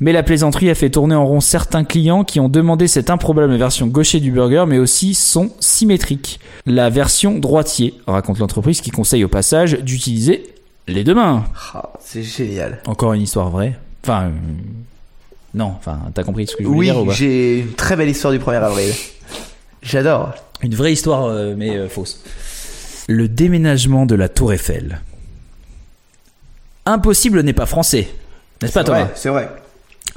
Mais 0.00 0.12
la 0.12 0.22
plaisanterie 0.22 0.70
a 0.70 0.74
fait 0.74 0.88
tourner 0.88 1.14
en 1.14 1.26
rond 1.26 1.40
certains 1.40 1.84
clients 1.84 2.24
qui 2.24 2.40
ont 2.40 2.48
demandé 2.48 2.88
cette 2.88 3.10
improbable 3.10 3.54
version 3.56 3.86
gaucher 3.86 4.18
du 4.18 4.30
burger, 4.32 4.64
mais 4.66 4.78
aussi 4.78 5.14
son 5.14 5.50
symétrique. 5.60 6.40
La 6.64 6.88
version 6.88 7.38
droitier, 7.38 7.94
raconte 8.06 8.38
l'entreprise 8.38 8.80
qui 8.80 8.90
conseille 8.90 9.24
au 9.24 9.28
passage 9.28 9.74
d'utiliser 9.74 10.54
les 10.88 11.04
deux 11.04 11.14
mains. 11.14 11.44
Ah, 11.74 11.90
c'est 12.00 12.22
génial. 12.22 12.80
Encore 12.86 13.12
une 13.12 13.20
histoire 13.22 13.50
vraie. 13.50 13.78
Enfin, 14.02 14.24
euh, 14.24 14.30
Non, 15.52 15.74
enfin, 15.76 15.98
t'as 16.14 16.24
compris 16.24 16.46
ce 16.46 16.56
que 16.56 16.62
je 16.62 16.68
voulais 16.68 16.78
Oui, 16.78 16.86
dire 16.86 17.02
ou 17.02 17.04
pas 17.04 17.12
j'ai 17.12 17.58
une 17.60 17.72
très 17.72 17.94
belle 17.94 18.08
histoire 18.08 18.32
du 18.32 18.38
1er 18.38 18.62
avril. 18.62 18.92
J'adore. 19.82 20.32
Une 20.62 20.74
vraie 20.74 20.94
histoire, 20.94 21.24
euh, 21.26 21.54
mais 21.56 21.76
euh, 21.76 21.88
fausse. 21.90 22.22
Le 23.06 23.28
déménagement 23.28 24.06
de 24.06 24.14
la 24.14 24.30
Tour 24.30 24.54
Eiffel. 24.54 25.00
Impossible 26.86 27.42
n'est 27.42 27.52
pas 27.52 27.66
français. 27.66 28.08
N'est-ce 28.62 28.72
pas, 28.72 28.84
Thomas? 28.84 29.08
C'est 29.14 29.28
vrai. 29.28 29.50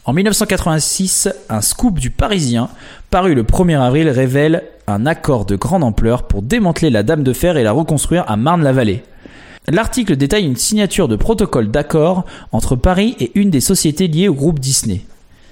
En 0.05 0.11
1986, 0.11 1.29
un 1.47 1.61
scoop 1.61 1.97
du 1.97 2.09
Parisien, 2.09 2.67
paru 3.09 3.35
le 3.35 3.43
1er 3.43 3.79
avril, 3.79 4.09
révèle 4.09 4.63
un 4.85 5.05
accord 5.05 5.45
de 5.45 5.55
grande 5.55 5.81
ampleur 5.81 6.23
pour 6.23 6.41
démanteler 6.41 6.89
la 6.89 7.03
Dame 7.03 7.23
de 7.23 7.31
Fer 7.31 7.55
et 7.55 7.63
la 7.63 7.71
reconstruire 7.71 8.25
à 8.27 8.35
Marne-la-Vallée. 8.35 9.03
L'article 9.69 10.17
détaille 10.17 10.45
une 10.45 10.57
signature 10.57 11.07
de 11.07 11.15
protocole 11.15 11.71
d'accord 11.71 12.25
entre 12.51 12.75
Paris 12.75 13.15
et 13.21 13.31
une 13.35 13.49
des 13.49 13.61
sociétés 13.61 14.09
liées 14.09 14.27
au 14.27 14.33
groupe 14.33 14.59
Disney. 14.59 15.05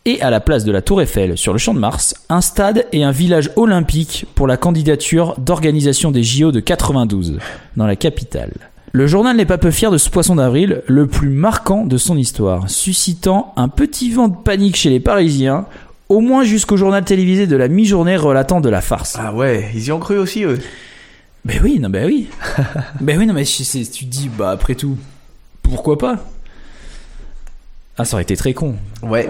Et 0.03 0.21
à 0.21 0.29
la 0.29 0.41
place 0.41 0.65
de 0.65 0.73
la 0.73 0.81
Tour 0.81 1.01
Eiffel, 1.01 1.37
sur 1.37 1.53
le 1.53 1.59
Champ 1.59 1.73
de 1.73 1.79
Mars, 1.79 2.13
un 2.27 2.41
stade 2.41 2.87
et 2.91 3.05
un 3.05 3.11
village 3.11 3.51
olympique 3.55 4.25
pour 4.35 4.47
la 4.47 4.57
candidature 4.57 5.35
d'organisation 5.37 6.11
des 6.11 6.23
JO 6.23 6.51
de 6.51 6.59
92, 6.59 7.39
dans 7.77 7.87
la 7.87 7.95
capitale. 7.95 8.70
Le 8.93 9.07
journal 9.07 9.37
n'est 9.37 9.45
pas 9.45 9.57
peu 9.57 9.71
fier 9.71 9.89
de 9.89 9.97
ce 9.97 10.09
poisson 10.09 10.35
d'avril, 10.35 10.83
le 10.85 11.07
plus 11.07 11.29
marquant 11.29 11.85
de 11.85 11.95
son 11.95 12.17
histoire, 12.17 12.69
suscitant 12.69 13.53
un 13.55 13.69
petit 13.69 14.11
vent 14.11 14.27
de 14.27 14.35
panique 14.35 14.75
chez 14.75 14.89
les 14.89 14.99
Parisiens, 14.99 15.65
au 16.09 16.19
moins 16.19 16.43
jusqu'au 16.43 16.75
journal 16.75 17.05
télévisé 17.05 17.47
de 17.47 17.55
la 17.55 17.69
mi-journée 17.69 18.17
relatant 18.17 18.59
de 18.59 18.67
la 18.67 18.81
farce. 18.81 19.17
Ah 19.17 19.33
ouais, 19.33 19.71
ils 19.73 19.85
y 19.85 19.91
ont 19.93 19.99
cru 19.99 20.17
aussi, 20.17 20.43
eux. 20.43 20.59
Ben 21.45 21.61
oui, 21.63 21.79
non, 21.79 21.89
ben 21.89 22.05
oui. 22.05 22.27
ben 22.99 23.17
oui, 23.17 23.25
non, 23.25 23.33
mais 23.33 23.45
tu 23.45 23.63
te 23.63 24.03
dis, 24.03 24.27
bah 24.27 24.51
après 24.51 24.75
tout, 24.75 24.97
pourquoi 25.63 25.97
pas? 25.97 26.17
Ah, 27.97 28.03
ça 28.03 28.15
aurait 28.15 28.23
été 28.23 28.35
très 28.35 28.53
con. 28.53 28.75
Ouais. 29.03 29.29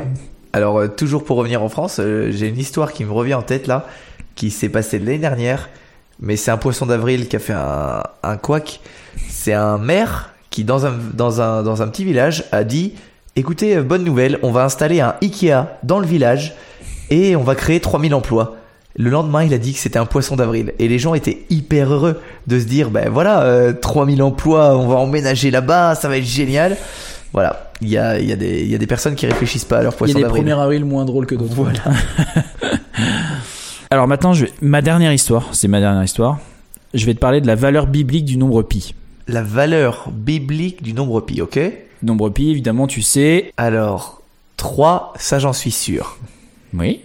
Alors, 0.53 0.80
euh, 0.80 0.88
toujours 0.88 1.24
pour 1.24 1.38
revenir 1.38 1.62
en 1.62 1.70
France, 1.70 1.97
euh, 1.99 2.32
j'ai 2.32 2.47
une 2.47 2.57
histoire 2.57 2.93
qui 2.93 3.05
me 3.05 3.12
revient 3.12 3.36
en 3.36 3.43
tête 3.43 3.68
là, 3.68 3.86
qui 4.34 4.49
s'est 4.49 4.70
passée 4.70 4.97
l'année 4.97 5.20
dernière, 5.20 5.70
mais 6.20 6.36
c'est 6.36 6.49
un 6.49 6.57
poisson 6.57 6.88
d'avril 6.88 7.28
qui 7.28 7.36
a 7.36 7.39
fait 7.39 7.53
un, 7.53 8.01
un 8.24 8.38
couac. 8.38 8.80
C'est 9.43 9.53
un 9.53 9.79
maire 9.79 10.29
qui, 10.51 10.63
dans 10.63 10.85
un, 10.85 10.93
dans, 11.15 11.41
un, 11.41 11.63
dans 11.63 11.81
un 11.81 11.87
petit 11.87 12.05
village, 12.05 12.43
a 12.51 12.63
dit 12.63 12.93
Écoutez, 13.35 13.77
bonne 13.79 14.03
nouvelle, 14.03 14.37
on 14.43 14.51
va 14.51 14.63
installer 14.63 15.01
un 15.01 15.15
Ikea 15.23 15.63
dans 15.81 15.97
le 15.99 16.05
village 16.05 16.53
et 17.09 17.35
on 17.35 17.41
va 17.41 17.55
créer 17.55 17.79
3000 17.79 18.13
emplois. 18.13 18.55
Le 18.97 19.09
lendemain, 19.09 19.43
il 19.43 19.51
a 19.53 19.57
dit 19.57 19.73
que 19.73 19.79
c'était 19.79 19.97
un 19.97 20.05
poisson 20.05 20.35
d'avril. 20.35 20.73
Et 20.77 20.87
les 20.87 20.99
gens 20.99 21.15
étaient 21.15 21.43
hyper 21.49 21.91
heureux 21.91 22.21
de 22.45 22.59
se 22.59 22.65
dire, 22.65 22.91
ben 22.91 23.09
voilà, 23.09 23.41
euh, 23.41 23.73
3000 23.73 24.21
emplois, 24.21 24.77
on 24.77 24.87
va 24.87 24.97
emménager 24.97 25.49
là-bas, 25.49 25.95
ça 25.95 26.07
va 26.07 26.17
être 26.17 26.25
génial. 26.25 26.77
Voilà, 27.33 27.71
il 27.81 27.89
y 27.89 27.97
a, 27.97 28.19
il 28.19 28.29
y, 28.29 28.33
a 28.33 28.35
des- 28.35 28.61
il 28.61 28.69
y 28.69 28.75
a 28.75 28.77
des 28.77 28.87
personnes 28.87 29.15
qui 29.15 29.25
réfléchissent 29.25 29.65
pas 29.65 29.79
à 29.79 29.81
leur 29.81 29.93
Il 29.93 29.95
y 29.95 29.97
poisson 29.97 30.13
a 30.13 30.17
des 30.17 30.21
d'avril. 30.23 30.43
1er 30.45 30.59
avril 30.61 30.85
moins 30.85 31.05
drôles 31.05 31.25
que 31.25 31.33
d'autres. 31.33 31.55
Voilà. 31.55 31.79
Alors 33.89 34.07
maintenant, 34.07 34.33
je 34.33 34.45
vais... 34.45 34.53
ma 34.61 34.81
dernière 34.81 35.11
histoire, 35.13 35.49
c'est 35.53 35.67
ma 35.67 35.79
dernière 35.79 36.03
histoire. 36.03 36.39
Je 36.93 37.05
vais 37.05 37.13
te 37.13 37.19
parler 37.19 37.41
de 37.41 37.47
la 37.47 37.55
valeur 37.55 37.87
biblique 37.87 38.25
du 38.25 38.37
nombre 38.37 38.61
pi. 38.63 38.93
La 39.28 39.43
valeur 39.43 40.09
biblique 40.11 40.82
du 40.84 40.93
nombre 40.93 41.22
pi, 41.22 41.41
ok? 41.41 41.59
Nombre 42.03 42.30
pi, 42.30 42.49
évidemment, 42.49 42.88
tu 42.88 43.01
sais. 43.01 43.53
Alors, 43.57 44.22
3, 44.57 45.13
ça 45.17 45.39
j'en 45.39 45.53
suis 45.53 45.72
sûr. 45.72 46.17
Oui. 46.74 47.01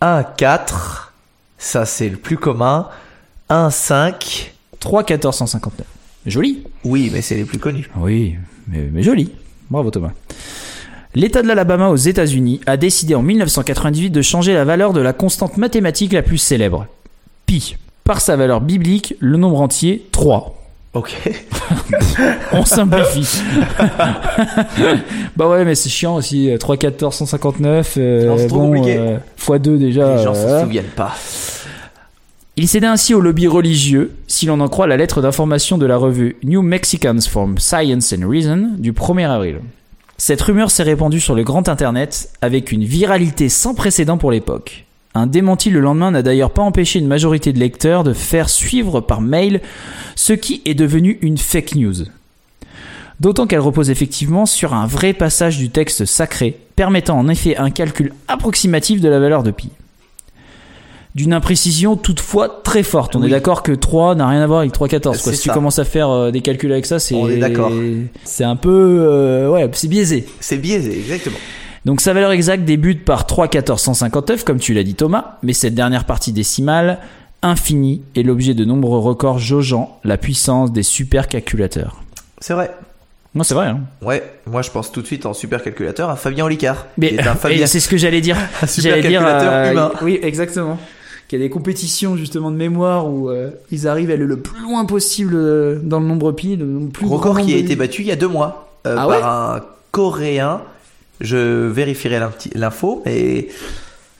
1, 0.00 0.22
4, 0.22 1.12
ça 1.58 1.86
c'est 1.86 2.08
le 2.08 2.16
plus 2.16 2.36
commun. 2.38 2.88
1, 3.48 3.70
5, 3.70 4.54
3 4.80 5.02
1459. 5.02 5.86
Joli. 6.26 6.64
oui, 6.84 7.10
mais 7.12 7.20
c'est 7.20 7.36
les 7.36 7.44
plus 7.44 7.58
connus. 7.58 7.90
Oui, 7.96 8.36
mais, 8.68 8.88
mais 8.90 9.02
joli. 9.02 9.30
Bravo 9.70 9.90
Thomas. 9.90 10.12
L'État 11.14 11.42
de 11.42 11.48
l'Alabama 11.48 11.90
aux 11.90 11.96
États-Unis 11.96 12.60
a 12.66 12.76
décidé 12.76 13.14
en 13.14 13.22
1998 13.22 14.10
de 14.10 14.22
changer 14.22 14.52
la 14.52 14.64
valeur 14.64 14.92
de 14.92 15.00
la 15.00 15.12
constante 15.12 15.58
mathématique 15.58 16.12
la 16.12 16.22
plus 16.22 16.38
célèbre, 16.38 16.86
pi. 17.46 17.76
Par 18.02 18.20
sa 18.20 18.36
valeur 18.36 18.60
biblique, 18.60 19.14
le 19.20 19.36
nombre 19.36 19.60
entier 19.60 20.06
3. 20.12 20.63
Ok. 20.94 21.12
On 22.52 22.64
simplifie. 22.64 23.42
bah 25.36 25.48
ouais, 25.48 25.64
mais 25.64 25.74
c'est 25.74 25.88
chiant 25.88 26.14
aussi. 26.16 26.50
3 26.58 26.76
14 26.76 27.14
159. 27.16 27.94
euh, 27.98 28.26
Non, 28.26 28.38
c'est 28.38 28.46
trop 28.46 28.58
bon, 28.60 28.66
compliqué. 28.68 28.96
euh, 28.98 29.16
fois 29.36 29.58
2 29.58 29.76
déjà. 29.78 30.16
les 30.16 30.22
gens 30.22 30.34
euh, 30.34 30.58
se 30.60 30.64
souviennent 30.64 30.84
pas. 30.94 31.12
Il 32.56 32.68
cédait 32.68 32.86
ainsi 32.86 33.14
au 33.14 33.20
lobby 33.20 33.48
religieux, 33.48 34.14
si 34.28 34.46
l'on 34.46 34.60
en 34.60 34.68
croit 34.68 34.86
la 34.86 34.96
lettre 34.96 35.20
d'information 35.20 35.76
de 35.78 35.86
la 35.86 35.96
revue 35.96 36.36
New 36.44 36.62
Mexicans 36.62 37.20
from 37.28 37.58
Science 37.58 38.12
and 38.16 38.28
Reason 38.28 38.68
du 38.78 38.92
1er 38.92 39.28
avril. 39.28 39.56
Cette 40.16 40.40
rumeur 40.42 40.70
s'est 40.70 40.84
répandue 40.84 41.18
sur 41.18 41.34
le 41.34 41.42
grand 41.42 41.68
internet 41.68 42.30
avec 42.40 42.70
une 42.70 42.84
viralité 42.84 43.48
sans 43.48 43.74
précédent 43.74 44.16
pour 44.18 44.30
l'époque. 44.30 44.83
Un 45.14 45.26
démenti 45.28 45.70
le 45.70 45.80
lendemain 45.80 46.10
n'a 46.10 46.22
d'ailleurs 46.22 46.50
pas 46.50 46.62
empêché 46.62 46.98
une 46.98 47.06
majorité 47.06 47.52
de 47.52 47.58
lecteurs 47.60 48.02
de 48.02 48.12
faire 48.12 48.48
suivre 48.48 49.00
par 49.00 49.20
mail 49.20 49.60
ce 50.16 50.32
qui 50.32 50.60
est 50.64 50.74
devenu 50.74 51.18
une 51.22 51.38
fake 51.38 51.76
news. 51.76 51.94
D'autant 53.20 53.46
qu'elle 53.46 53.60
repose 53.60 53.90
effectivement 53.90 54.44
sur 54.44 54.74
un 54.74 54.86
vrai 54.86 55.12
passage 55.12 55.56
du 55.58 55.70
texte 55.70 56.04
sacré, 56.04 56.58
permettant 56.74 57.16
en 57.16 57.28
effet 57.28 57.56
un 57.56 57.70
calcul 57.70 58.12
approximatif 58.26 59.00
de 59.00 59.08
la 59.08 59.20
valeur 59.20 59.42
de 59.44 59.50
pi 59.52 59.70
d'une 61.14 61.32
imprécision 61.32 61.94
toutefois 61.96 62.60
très 62.64 62.82
forte. 62.82 63.14
On 63.14 63.20
Oui. 63.20 63.28
est 63.28 63.30
d'accord 63.30 63.62
que 63.62 63.70
3 63.70 64.16
n'a 64.16 64.26
rien 64.26 64.40
à 64.42 64.48
voir 64.48 64.58
avec 64.58 64.72
3,14. 64.72 65.00
quoi. 65.02 65.14
C'est 65.14 65.34
Si 65.36 65.42
tu 65.42 65.50
commences 65.50 65.78
à 65.78 65.84
faire 65.84 66.10
euh, 66.10 66.30
des 66.32 66.40
calculs 66.40 66.72
avec 66.72 66.86
ça, 66.86 66.98
c'est 66.98 67.14
On 67.14 67.28
est 67.28 67.36
d'accord. 67.36 67.70
C'est 68.24 68.42
un 68.42 68.56
peu 68.56 68.98
euh, 69.08 69.48
ouais, 69.48 69.70
c'est 69.74 69.86
biaisé. 69.86 70.26
C'est 70.40 70.56
biaisé, 70.56 70.90
exactement. 70.98 71.36
Donc 71.84 72.00
sa 72.00 72.12
valeur 72.14 72.32
exacte 72.32 72.64
débute 72.64 73.04
par 73.04 73.24
3,1459 73.26 74.44
comme 74.44 74.58
tu 74.58 74.72
l'as 74.74 74.82
dit 74.84 74.94
Thomas, 74.94 75.36
mais 75.42 75.52
cette 75.52 75.74
dernière 75.74 76.04
partie 76.04 76.32
décimale 76.32 76.98
infinie 77.42 78.02
est 78.16 78.22
l'objet 78.22 78.54
de 78.54 78.64
nombreux 78.64 78.98
records 78.98 79.38
jaugeant 79.38 79.98
la 80.02 80.16
puissance 80.16 80.72
des 80.72 80.82
supercalculateurs. 80.82 82.02
C'est 82.40 82.54
vrai. 82.54 82.70
Non, 83.34 83.42
c'est 83.42 83.54
vrai. 83.54 83.66
Hein. 83.66 83.80
Ouais, 84.00 84.22
moi 84.46 84.62
je 84.62 84.70
pense 84.70 84.92
tout 84.92 85.02
de 85.02 85.06
suite 85.06 85.26
en 85.26 85.34
supercalculateur 85.34 86.08
à 86.08 86.16
Fabien 86.16 86.44
Olicard. 86.44 86.86
Mais 86.96 87.08
qui 87.10 87.14
est 87.16 87.26
un 87.26 87.32
et 87.34 87.36
Fabien. 87.36 87.66
c'est 87.66 87.80
ce 87.80 87.88
que 87.88 87.96
j'allais 87.96 88.20
dire. 88.20 88.36
Un 88.62 88.66
supercalculateur 88.66 89.52
euh, 89.52 89.72
humain. 89.72 89.90
Oui, 90.02 90.18
exactement. 90.22 90.78
Qu'il 91.28 91.40
y 91.40 91.42
a 91.42 91.44
des 91.46 91.50
compétitions 91.50 92.16
justement 92.16 92.50
de 92.50 92.56
mémoire 92.56 93.08
où 93.10 93.28
euh, 93.30 93.50
ils 93.70 93.88
arrivent 93.88 94.10
à 94.10 94.14
aller 94.14 94.24
le 94.24 94.38
plus 94.38 94.62
loin 94.62 94.84
possible 94.84 95.32
euh, 95.34 95.80
dans 95.82 95.98
le 95.98 96.06
nombre 96.06 96.32
pi, 96.32 96.54
le 96.56 96.88
plus 96.92 97.06
Record 97.06 97.40
qui 97.40 97.52
a 97.54 97.56
été 97.56 97.76
battu 97.76 98.02
il 98.02 98.08
y 98.08 98.12
a 98.12 98.16
deux 98.16 98.28
mois 98.28 98.68
euh, 98.86 98.94
Ah 98.96 99.06
par 99.06 99.08
ouais? 99.08 99.20
un 99.22 99.60
Coréen. 99.90 100.60
Je 101.20 101.68
vérifierai 101.68 102.20
l'info, 102.54 103.02
mais 103.06 103.48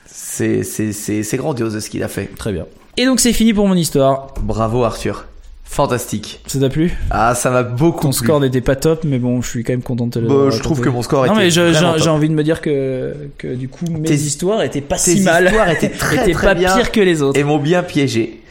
c'est 0.05 1.37
grandiose 1.37 1.79
ce 1.79 1.89
qu'il 1.89 2.03
a 2.03 2.07
fait. 2.07 2.29
Très 2.37 2.51
bien. 2.53 2.65
Et 2.97 3.05
donc 3.05 3.19
c'est 3.19 3.33
fini 3.33 3.53
pour 3.53 3.67
mon 3.67 3.75
histoire. 3.75 4.33
Bravo 4.41 4.83
Arthur. 4.83 5.25
Fantastique. 5.67 6.41
Ça 6.47 6.59
t'a 6.59 6.69
plu? 6.69 6.93
Ah, 7.09 7.33
ça 7.35 7.49
m'a 7.49 7.63
beaucoup 7.63 8.03
Ton 8.03 8.09
plu. 8.11 8.17
score 8.19 8.39
n'était 8.39 8.61
pas 8.61 8.75
top, 8.75 9.03
mais 9.03 9.17
bon, 9.17 9.41
je 9.41 9.49
suis 9.49 9.63
quand 9.63 9.73
même 9.73 9.81
content 9.81 10.05
de 10.05 10.11
te 10.11 10.19
le 10.19 10.27
Bah, 10.27 10.49
je 10.55 10.61
trouve 10.61 10.79
que 10.79 10.87
mon 10.89 11.01
score 11.01 11.25
Non 11.25 11.33
était 11.33 11.41
mais 11.43 11.49
je- 11.49 11.59
vraiment 11.61 11.97
j'ai 11.97 12.09
envie 12.09 12.29
de 12.29 12.33
me 12.35 12.43
dire 12.43 12.61
que, 12.61 13.13
que 13.37 13.47
du 13.55 13.67
coup 13.67 13.85
mes 13.89 14.03
Tes- 14.03 14.13
histoires 14.13 14.61
étaient 14.61 14.79
pas 14.81 14.95
tes 14.95 15.15
si 15.15 15.21
mal. 15.21 15.45
histoires 15.45 15.69
étaient 15.69 15.89
très, 15.97 16.17
étaient 16.21 16.31
très 16.33 16.47
pas 16.47 16.53
bien. 16.53 16.73
pires 16.77 16.91
que 16.91 17.01
les 17.01 17.21
autres. 17.21 17.37
et 17.39 17.43
m'ont 17.43 17.57
bien 17.57 17.83
piégé. 17.83 18.41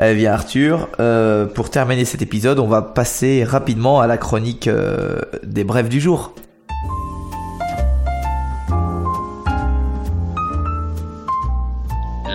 Eh 0.00 0.14
bien 0.14 0.32
Arthur, 0.32 0.88
euh, 1.00 1.46
pour 1.46 1.68
terminer 1.68 2.04
cet 2.04 2.22
épisode, 2.22 2.58
on 2.58 2.68
va 2.68 2.80
passer 2.80 3.44
rapidement 3.44 4.00
à 4.00 4.06
la 4.06 4.16
chronique 4.16 4.68
euh, 4.68 5.18
des 5.42 5.64
brèves 5.64 5.88
du 5.88 6.00
jour. 6.00 6.32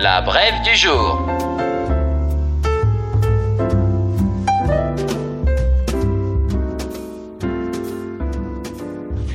La 0.02 0.20
brève 0.20 0.54
du 0.64 0.74
jour. 0.74 1.20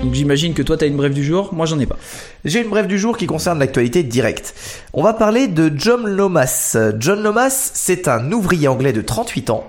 Donc 0.04 0.14
j'imagine 0.14 0.54
que 0.54 0.62
toi 0.62 0.76
t'as 0.76 0.88
une 0.88 0.98
brève 0.98 1.14
du 1.14 1.24
jour, 1.24 1.54
moi 1.54 1.66
j'en 1.66 1.80
ai 1.80 1.86
pas. 1.86 1.96
J'ai 2.44 2.64
une 2.64 2.68
brève 2.68 2.88
du 2.88 3.00
jour 3.00 3.16
qui 3.16 3.28
concerne 3.28 3.60
l'actualité 3.60 4.04
directe. 4.04 4.54
On 4.92 5.04
va 5.04 5.14
parler 5.14 5.48
de 5.48 5.72
John 5.74 6.06
Lomas. 6.06 6.76
John 7.00 7.24
Lomas, 7.24 7.72
c'est 7.74 8.10
un 8.10 8.30
ouvrier 8.34 8.68
anglais 8.68 8.92
de 8.92 9.00
38 9.00 9.52
ans, 9.52 9.64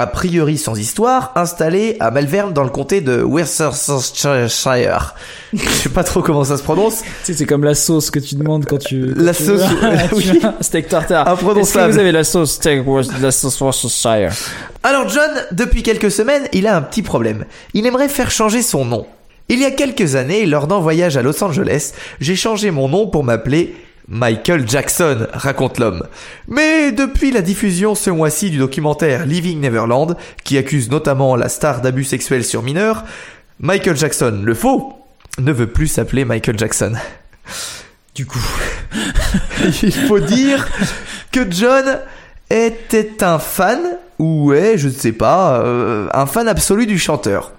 a 0.00 0.06
priori 0.06 0.56
sans 0.58 0.78
histoire, 0.78 1.32
installé 1.36 1.96
à 2.00 2.10
Malvern 2.10 2.52
dans 2.52 2.64
le 2.64 2.70
comté 2.70 3.00
de 3.00 3.20
Worcestershire. 3.22 5.14
Je 5.52 5.68
sais 5.68 5.88
pas 5.88 6.04
trop 6.04 6.22
comment 6.22 6.44
ça 6.44 6.56
se 6.56 6.62
prononce. 6.62 7.02
Tu 7.02 7.06
sais, 7.24 7.32
c'est 7.34 7.46
comme 7.46 7.64
la 7.64 7.74
sauce 7.74 8.10
que 8.10 8.18
tu 8.18 8.34
demandes 8.34 8.64
quand 8.66 8.78
tu. 8.78 9.12
La 9.14 9.32
quand 9.32 9.38
tu- 9.38 9.44
sauce, 9.44 9.62
oui. 10.14 10.40
steak 10.60 10.88
tartare. 10.88 11.28
Est-ce 11.58 11.74
que 11.74 11.90
vous 11.90 11.98
avez 11.98 12.12
la 12.12 12.24
sauce 12.24 12.52
steak 12.52 12.82
la 13.20 13.30
sauce 13.30 13.60
Worcestershire? 13.60 14.32
Alors 14.82 15.08
John, 15.08 15.30
depuis 15.52 15.82
quelques 15.82 16.10
semaines, 16.10 16.44
il 16.52 16.66
a 16.66 16.76
un 16.76 16.82
petit 16.82 17.02
problème. 17.02 17.44
Il 17.74 17.86
aimerait 17.86 18.08
faire 18.08 18.30
changer 18.30 18.62
son 18.62 18.84
nom. 18.84 19.06
Il 19.48 19.58
y 19.60 19.64
a 19.64 19.70
quelques 19.72 20.14
années, 20.14 20.46
lors 20.46 20.66
d'un 20.68 20.78
voyage 20.78 21.16
à 21.16 21.22
Los 21.22 21.42
Angeles, 21.42 21.92
j'ai 22.20 22.36
changé 22.36 22.70
mon 22.70 22.88
nom 22.88 23.08
pour 23.08 23.24
m'appeler 23.24 23.74
Michael 24.08 24.68
Jackson, 24.68 25.26
raconte 25.32 25.78
l'homme. 25.78 26.06
Mais 26.48 26.92
depuis 26.92 27.30
la 27.30 27.42
diffusion 27.42 27.94
ce 27.94 28.10
mois-ci 28.10 28.50
du 28.50 28.58
documentaire 28.58 29.26
Living 29.26 29.60
Neverland, 29.60 30.16
qui 30.44 30.58
accuse 30.58 30.90
notamment 30.90 31.36
la 31.36 31.48
star 31.48 31.80
d'abus 31.80 32.04
sexuels 32.04 32.44
sur 32.44 32.62
mineurs, 32.62 33.04
Michael 33.60 33.96
Jackson, 33.96 34.40
le 34.42 34.54
faux, 34.54 34.94
ne 35.38 35.52
veut 35.52 35.68
plus 35.68 35.86
s'appeler 35.86 36.24
Michael 36.24 36.58
Jackson. 36.58 36.94
Du 38.14 38.26
coup, 38.26 38.40
Il 39.82 39.92
faut 39.92 40.20
dire 40.20 40.68
que 41.32 41.50
John 41.50 42.00
était 42.48 43.22
un 43.22 43.38
fan, 43.38 43.78
ou 44.18 44.52
est, 44.52 44.78
je 44.78 44.88
ne 44.88 44.92
sais 44.92 45.12
pas, 45.12 45.60
euh, 45.60 46.08
un 46.12 46.26
fan 46.26 46.48
absolu 46.48 46.86
du 46.86 46.98
chanteur. 46.98 47.52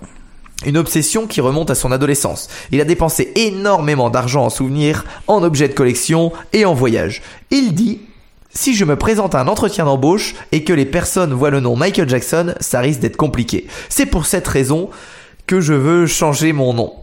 Une 0.65 0.77
obsession 0.77 1.27
qui 1.27 1.41
remonte 1.41 1.71
à 1.71 1.75
son 1.75 1.91
adolescence. 1.91 2.47
Il 2.71 2.81
a 2.81 2.85
dépensé 2.85 3.31
énormément 3.35 4.09
d'argent 4.09 4.45
en 4.45 4.49
souvenirs, 4.49 5.05
en 5.27 5.43
objets 5.43 5.67
de 5.67 5.73
collection 5.73 6.31
et 6.53 6.65
en 6.65 6.73
voyages. 6.73 7.21
Il 7.49 7.73
dit 7.73 7.99
si 8.53 8.75
je 8.75 8.83
me 8.83 8.97
présente 8.97 9.33
à 9.33 9.39
un 9.39 9.47
entretien 9.47 9.85
d'embauche 9.85 10.35
et 10.51 10.63
que 10.63 10.73
les 10.73 10.85
personnes 10.85 11.33
voient 11.33 11.51
le 11.51 11.61
nom 11.61 11.77
Michael 11.77 12.09
Jackson, 12.09 12.53
ça 12.59 12.81
risque 12.81 12.99
d'être 12.99 13.15
compliqué. 13.15 13.67
C'est 13.87 14.05
pour 14.05 14.25
cette 14.25 14.47
raison 14.47 14.89
que 15.47 15.61
je 15.61 15.73
veux 15.73 16.05
changer 16.05 16.51
mon 16.51 16.73
nom. 16.73 17.00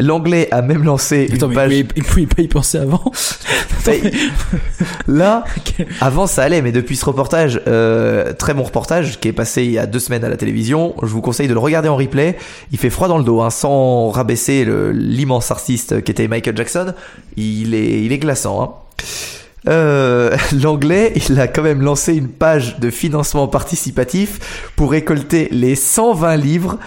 L'anglais 0.00 0.48
a 0.52 0.62
même 0.62 0.84
lancé 0.84 1.26
une 1.28 1.36
attends, 1.36 1.48
mais 1.48 1.54
page. 1.54 1.72
il 1.72 1.84
pouvait- 1.86 2.00
il 2.00 2.04
pouvait 2.04 2.26
pas 2.26 2.42
y 2.42 2.48
penser 2.48 2.78
avant. 2.78 3.02
Mais 3.86 4.00
Là, 5.06 5.44
avant 6.00 6.26
ça 6.26 6.42
allait, 6.42 6.60
mais 6.62 6.72
depuis 6.72 6.94
ce 6.96 7.04
reportage, 7.04 7.60
euh, 7.66 8.32
très 8.34 8.54
bon 8.54 8.62
reportage 8.64 9.18
qui 9.18 9.28
est 9.28 9.32
passé 9.32 9.64
il 9.64 9.70
y 9.72 9.78
a 9.78 9.86
deux 9.86 9.98
semaines 9.98 10.24
à 10.24 10.28
la 10.28 10.36
télévision, 10.36 10.94
je 11.02 11.06
vous 11.06 11.20
conseille 11.22 11.48
de 11.48 11.54
le 11.54 11.58
regarder 11.58 11.88
en 11.88 11.96
replay. 11.96 12.36
Il 12.70 12.78
fait 12.78 12.90
froid 12.90 13.08
dans 13.08 13.18
le 13.18 13.24
dos, 13.24 13.40
hein, 13.40 13.50
sans 13.50 14.10
rabaisser 14.10 14.66
l'immense 14.92 15.50
artiste 15.50 16.02
qui 16.02 16.10
était 16.12 16.28
Michael 16.28 16.56
Jackson. 16.56 16.92
Il 17.36 17.74
est, 17.74 18.02
il 18.02 18.12
est 18.12 18.18
glaçant. 18.18 18.62
Hein. 18.62 18.70
Euh, 19.68 20.36
L'anglais, 20.62 21.12
il 21.28 21.40
a 21.40 21.48
quand 21.48 21.62
même 21.62 21.82
lancé 21.82 22.14
une 22.14 22.28
page 22.28 22.78
de 22.78 22.90
financement 22.90 23.48
participatif 23.48 24.70
pour 24.76 24.90
récolter 24.92 25.48
les 25.50 25.74
120 25.74 26.36
livres, 26.36 26.78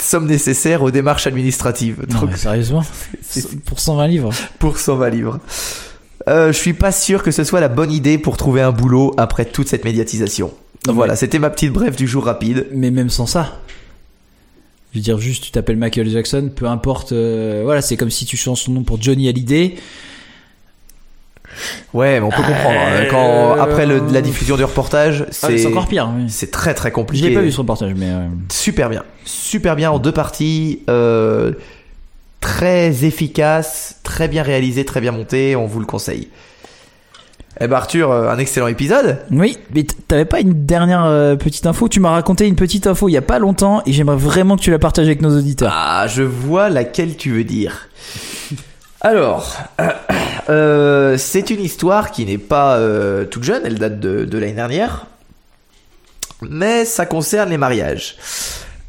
somme 0.00 0.26
nécessaire 0.26 0.82
aux 0.82 0.90
démarches 0.90 1.26
administratives. 1.26 2.04
Non, 2.10 2.20
Donc, 2.20 2.30
mais 2.30 2.36
sérieusement, 2.36 2.82
pour 3.64 3.80
120 3.80 4.06
livres. 4.08 4.30
pour 4.58 4.78
120 4.78 5.08
livres. 5.10 5.38
Euh, 6.28 6.48
je 6.52 6.58
suis 6.58 6.72
pas 6.72 6.92
sûr 6.92 7.22
que 7.22 7.30
ce 7.30 7.44
soit 7.44 7.60
la 7.60 7.68
bonne 7.68 7.92
idée 7.92 8.18
pour 8.18 8.36
trouver 8.36 8.60
un 8.60 8.72
boulot 8.72 9.14
après 9.16 9.44
toute 9.44 9.68
cette 9.68 9.84
médiatisation. 9.84 10.52
Non, 10.86 10.92
voilà, 10.92 11.14
c'était 11.16 11.38
ma 11.38 11.50
petite 11.50 11.72
brève 11.72 11.96
du 11.96 12.06
jour 12.06 12.24
rapide. 12.24 12.66
Mais 12.72 12.90
même 12.90 13.10
sans 13.10 13.26
ça. 13.26 13.60
Je 14.92 14.98
veux 14.98 15.02
dire, 15.02 15.18
juste, 15.18 15.44
tu 15.44 15.50
t'appelles 15.50 15.76
Michael 15.76 16.08
Jackson, 16.08 16.50
peu 16.54 16.66
importe. 16.66 17.12
euh, 17.12 17.60
voilà, 17.64 17.82
c'est 17.82 17.96
comme 17.96 18.10
si 18.10 18.24
tu 18.24 18.36
changes 18.36 18.64
ton 18.64 18.72
nom 18.72 18.82
pour 18.82 19.00
Johnny 19.00 19.28
Hallyday. 19.28 19.76
Ouais, 21.94 22.20
mais 22.20 22.26
on 22.26 22.30
peut 22.30 22.42
comprendre. 22.42 22.78
hein. 22.78 23.04
Quand, 23.10 23.52
après 23.60 23.86
le- 23.86 24.02
la 24.12 24.20
diffusion 24.20 24.56
du 24.56 24.64
reportage, 24.64 25.24
Ah, 25.28 25.32
c'est 25.32 25.66
encore 25.66 25.86
pire. 25.88 26.08
oui. 26.16 26.24
c'est 26.28 26.50
très 26.50 26.74
très 26.74 26.90
Je 26.90 26.94
compliqué. 26.94 27.28
l'ai 27.28 27.34
pas 27.34 27.40
vu 27.40 27.50
ce 27.52 27.58
reportage, 27.58 27.92
mais. 27.96 28.10
euh, 28.10 28.26
Super 28.50 28.88
bien, 28.88 29.02
super 29.24 29.76
bien 29.76 29.90
en 29.90 29.98
deux 29.98 30.12
parties, 30.12 30.82
euh, 30.90 31.52
très 32.40 33.04
efficace, 33.04 33.96
très 34.02 34.28
bien 34.28 34.42
réalisé, 34.42 34.84
très 34.84 35.00
bien 35.00 35.12
monté. 35.12 35.56
On 35.56 35.66
vous 35.66 35.80
le 35.80 35.86
conseille. 35.86 36.28
Eh 37.58 37.68
ben 37.68 37.76
Arthur, 37.76 38.10
euh, 38.10 38.28
un 38.28 38.36
excellent 38.38 38.66
épisode. 38.66 39.16
Oui, 39.30 39.56
mais 39.74 39.84
t'avais 40.08 40.26
pas 40.26 40.40
une 40.40 40.66
dernière 40.66 41.04
euh, 41.06 41.36
petite 41.36 41.64
info? 41.66 41.88
Tu 41.88 42.00
m'as 42.00 42.10
raconté 42.10 42.46
une 42.46 42.54
petite 42.54 42.86
info 42.86 43.08
il 43.08 43.12
y 43.12 43.16
a 43.16 43.22
pas 43.22 43.38
longtemps 43.38 43.80
et 43.86 43.92
j'aimerais 43.94 44.18
vraiment 44.18 44.56
que 44.56 44.60
tu 44.60 44.70
la 44.70 44.78
partages 44.78 45.06
avec 45.06 45.22
nos 45.22 45.34
auditeurs. 45.34 45.72
Ah, 45.74 46.06
je 46.06 46.22
vois 46.22 46.68
laquelle 46.68 47.16
tu 47.16 47.30
veux 47.32 47.44
dire. 47.44 47.88
Alors, 49.00 49.56
euh, 49.80 49.88
c'est 50.48 51.50
une 51.50 51.60
histoire 51.60 52.10
qui 52.10 52.26
n'est 52.26 52.38
pas 52.38 52.76
euh, 52.76 53.24
toute 53.24 53.44
jeune, 53.44 53.62
elle 53.64 53.78
date 53.78 54.00
de, 54.00 54.38
l'année 54.38 54.52
dernière, 54.52 55.06
mais 56.42 56.84
ça 56.84 57.06
concerne 57.06 57.50
les 57.50 57.58
mariages. 57.58 58.16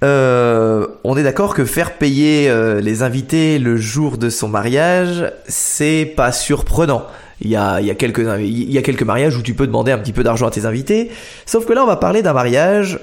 Euh, 0.03 0.85
on 1.03 1.17
est 1.17 1.23
d'accord 1.23 1.55
que 1.55 1.65
faire 1.65 1.97
payer 1.97 2.49
euh, 2.49 2.81
les 2.81 3.01
invités 3.01 3.57
le 3.57 3.77
jour 3.77 4.17
de 4.17 4.29
son 4.29 4.47
mariage, 4.47 5.31
c'est 5.47 6.13
pas 6.15 6.31
surprenant. 6.31 7.07
Il 7.41 7.49
y, 7.49 7.55
a, 7.55 7.79
quelques, 7.95 8.25
il 8.39 8.71
y 8.71 8.77
a 8.77 8.81
quelques 8.81 9.03
mariages 9.03 9.37
où 9.37 9.43
tu 9.43 9.53
peux 9.53 9.67
demander 9.67 9.91
un 9.91 9.99
petit 9.99 10.13
peu 10.13 10.23
d'argent 10.23 10.47
à 10.47 10.51
tes 10.51 10.65
invités, 10.65 11.11
sauf 11.45 11.65
que 11.65 11.73
là 11.73 11.83
on 11.83 11.87
va 11.87 11.95
parler 11.97 12.23
d'un 12.23 12.33
mariage 12.33 12.99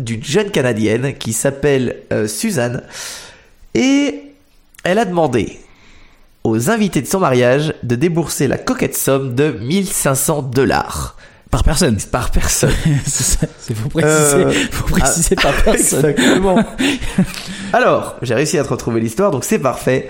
d'une 0.00 0.22
jeune 0.22 0.50
Canadienne 0.50 1.14
qui 1.14 1.32
s'appelle 1.32 1.96
euh, 2.12 2.26
Suzanne 2.26 2.82
et 3.74 4.22
elle 4.84 4.98
a 4.98 5.04
demandé 5.04 5.58
aux 6.44 6.70
invités 6.70 7.02
de 7.02 7.06
son 7.06 7.20
mariage 7.20 7.74
de 7.82 7.94
débourser 7.96 8.48
la 8.48 8.58
coquette 8.58 8.96
somme 8.96 9.34
de 9.34 9.52
1500 9.60 10.42
dollars 10.42 11.16
Par 11.50 11.62
personne. 11.62 11.96
par 12.10 12.30
personne. 12.30 12.72
c'est 13.06 13.74
faut 13.74 13.88
préciser, 13.88 14.44
Euh, 14.44 14.52
faut 14.70 14.84
préciser 14.88 15.36
par 15.36 15.52
personne. 15.64 16.04
Exactement. 16.06 16.58
Alors, 17.72 18.16
j'ai 18.22 18.34
réussi 18.34 18.58
à 18.58 18.64
te 18.64 18.68
retrouver 18.70 19.00
l'histoire, 19.00 19.30
donc 19.30 19.44
c'est 19.44 19.58
parfait. 19.58 20.08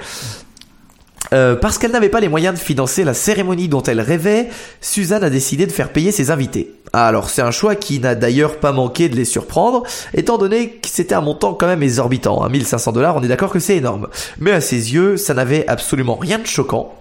Euh, 1.33 1.57
parce 1.57 1.79
qu'elle 1.79 1.93
n'avait 1.93 2.09
pas 2.09 2.21
les 2.21 2.29
moyens 2.29 2.55
de 2.55 2.63
financer 2.63 3.05
la 3.05 3.15
cérémonie 3.15 3.69
dont 3.69 3.83
elle 3.83 4.01
rêvait, 4.01 4.49
Suzanne 4.81 5.25
a 5.25 5.31
décidé 5.31 5.67
de 5.67 5.73
faire 5.73 5.91
payer 5.91 6.13
ses 6.13 6.31
invités. 6.31 6.75
Ah, 6.93 7.07
Alors 7.07 7.31
c'est 7.31 7.43
un 7.43 7.51
choix 7.51 7.75
qui 7.75 8.01
n'a 8.01 8.15
d'ailleurs 8.15 8.59
pas 8.59 8.73
manqué 8.73 9.09
de 9.09 9.17
les 9.17 9.25
surprendre, 9.25 9.85
étant 10.15 10.37
donné 10.37 10.71
que 10.71 10.89
c'était 10.89 11.15
un 11.15 11.23
montant 11.23 11.55
quand 11.55 11.67
même 11.67 11.83
exorbitant. 11.83 12.43
Hein, 12.45 12.51
1500 12.51 12.93
dollars, 12.93 13.17
on 13.17 13.23
est 13.23 13.29
d'accord 13.29 13.51
que 13.51 13.61
c'est 13.61 13.77
énorme. 13.77 14.09
Mais 14.39 14.53
à 14.53 14.61
ses 14.61 14.93
yeux, 14.93 15.17
ça 15.17 15.33
n'avait 15.33 15.67
absolument 15.69 16.17
rien 16.17 16.39
de 16.39 16.47
choquant. 16.47 16.95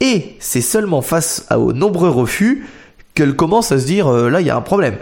Et 0.00 0.36
c'est 0.38 0.60
seulement 0.60 1.02
face 1.02 1.46
aux 1.56 1.72
nombreux 1.72 2.10
refus 2.10 2.66
qu'elle 3.14 3.34
commence 3.34 3.72
à 3.72 3.80
se 3.80 3.86
dire 3.86 4.06
euh, 4.06 4.30
là 4.30 4.40
il 4.40 4.46
y 4.46 4.50
a 4.50 4.56
un 4.56 4.60
problème. 4.60 4.98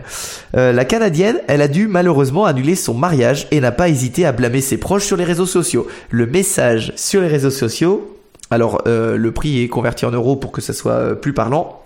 Euh, 0.57 0.73
la 0.73 0.87
Canadienne, 0.87 1.39
elle 1.49 1.61
a 1.61 1.69
dû 1.69 1.87
malheureusement 1.87 2.47
annuler 2.47 2.75
son 2.75 2.95
mariage 2.95 3.47
et 3.51 3.61
n'a 3.61 3.73
pas 3.73 3.91
hésité 3.91 4.25
à 4.25 4.33
blâmer 4.33 4.63
ses 4.63 4.79
proches 4.79 5.05
sur 5.05 5.19
les 5.19 5.25
réseaux 5.25 5.45
sociaux. 5.45 5.87
Le 6.09 6.25
message 6.25 6.95
sur 6.97 7.21
les 7.21 7.27
réseaux 7.27 7.51
sociaux, 7.51 8.16
alors 8.51 8.83
euh, 8.87 9.17
le 9.17 9.33
prix 9.33 9.63
est 9.63 9.69
converti 9.69 10.07
en 10.07 10.11
euros 10.11 10.37
pour 10.37 10.53
que 10.53 10.61
ça 10.61 10.73
soit 10.73 10.93
euh, 10.93 11.15
plus 11.15 11.33
parlant. 11.33 11.83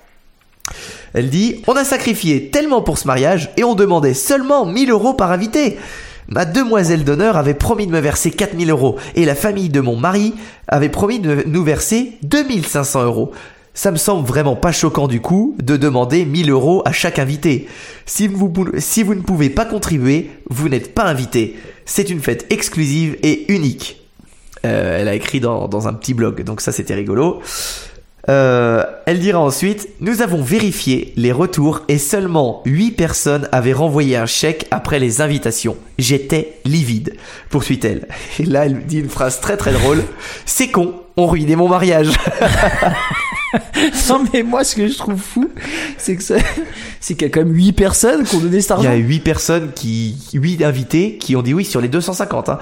Elle 1.15 1.31
dit 1.31 1.62
On 1.66 1.74
a 1.74 1.85
sacrifié 1.85 2.51
tellement 2.51 2.82
pour 2.82 2.99
ce 2.99 3.07
mariage 3.07 3.51
et 3.57 3.65
on 3.65 3.74
demandait 3.74 4.15
seulement 4.15 4.66
1000 4.66 4.91
euros 4.91 5.15
par 5.15 5.32
invité. 5.32 5.78
Ma 6.28 6.45
demoiselle 6.45 7.05
d'honneur 7.05 7.37
avait 7.37 7.55
promis 7.55 7.87
de 7.87 7.93
me 7.93 7.99
verser 7.99 8.31
4000 8.31 8.70
euros 8.70 8.97
et 9.16 9.24
la 9.24 9.35
famille 9.35 9.69
de 9.69 9.81
mon 9.81 9.97
mari 9.97 10.35
avait 10.69 10.89
promis 10.89 11.19
de 11.19 11.43
nous 11.47 11.65
verser 11.65 12.12
2500 12.23 13.05
euros. 13.05 13.32
Ça 13.74 13.91
me 13.91 13.97
semble 13.97 14.27
vraiment 14.27 14.57
pas 14.57 14.73
choquant 14.73 15.09
du 15.09 15.20
coup 15.20 15.57
de 15.62 15.77
demander 15.77 16.24
1000 16.24 16.51
euros 16.51 16.82
à 16.85 16.93
chaque 16.93 17.19
invité. 17.19 17.69
Si 18.05 18.28
vous, 18.28 18.53
si 18.78 19.03
vous 19.03 19.15
ne 19.15 19.23
pouvez 19.23 19.49
pas 19.51 19.65
contribuer, 19.65 20.31
vous 20.51 20.69
n'êtes 20.69 20.95
pas 20.95 21.05
invité. 21.05 21.57
C'est 21.85 22.11
une 22.11 22.20
fête 22.20 22.47
exclusive 22.51 23.16
et 23.23 23.53
unique. 23.53 24.00
Euh, 24.65 24.99
elle 25.01 25.09
a 25.09 25.15
écrit 25.15 25.41
dans, 25.41 25.69
dans 25.69 25.89
un 25.89 25.95
petit 25.95 26.15
blog, 26.15 26.43
donc 26.43 26.61
ça 26.61 26.73
c'était 26.73 26.95
rigolo. 26.95 27.41
Euh, 28.28 28.85
elle 29.07 29.19
dira 29.19 29.41
ensuite 29.41 29.89
Nous 30.01 30.20
avons 30.20 30.43
vérifié 30.43 31.12
les 31.16 31.32
retours 31.32 31.81
et 31.89 31.99
seulement 31.99 32.62
8 32.66 32.93
personnes 32.93 33.49
avaient 33.51 33.73
renvoyé 33.73 34.16
un 34.16 34.27
chèque 34.27 34.66
après 34.70 34.99
les 34.99 35.20
invitations. 35.20 35.77
J'étais 35.99 36.59
livide. 36.65 37.16
Poursuit-elle. 37.49 38.09
Et 38.39 38.45
là, 38.45 38.66
elle 38.66 38.85
dit 38.85 39.01
une 39.01 39.09
phrase 39.09 39.41
très 39.41 39.57
très 39.57 39.73
drôle 39.73 40.05
C'est 40.45 40.69
con, 40.69 40.95
on 41.16 41.27
ruinait 41.27 41.57
mon 41.57 41.69
mariage. 41.69 42.11
Non 44.09 44.25
mais 44.33 44.43
moi 44.43 44.65
ce 44.65 44.77
que 44.77 44.87
je 44.89 44.97
trouve 44.97 45.17
fou, 45.21 45.49
c'est 45.99 46.17
que 46.17 46.23
ça- 46.23 46.37
c'est 47.01 47.15
qu'il 47.15 47.27
y 47.29 47.31
a 47.31 47.33
quand 47.33 47.41
même 47.45 47.55
8 47.55 47.73
personnes 47.73 48.25
qui 48.25 48.37
ont 48.37 48.41
donné 48.41 48.61
cet 48.61 48.71
Il 48.79 48.85
y 48.85 48.87
argent. 48.87 48.91
a 48.91 48.97
8 48.97 49.21
personnes 49.21 49.71
qui. 49.75 50.17
8 50.35 50.63
invités 50.65 51.17
qui 51.19 51.35
ont 51.37 51.43
dit 51.43 51.55
oui 51.55 51.65
sur 51.65 51.81
les 51.81 51.89
250. 51.89 52.49
hein. 52.49 52.59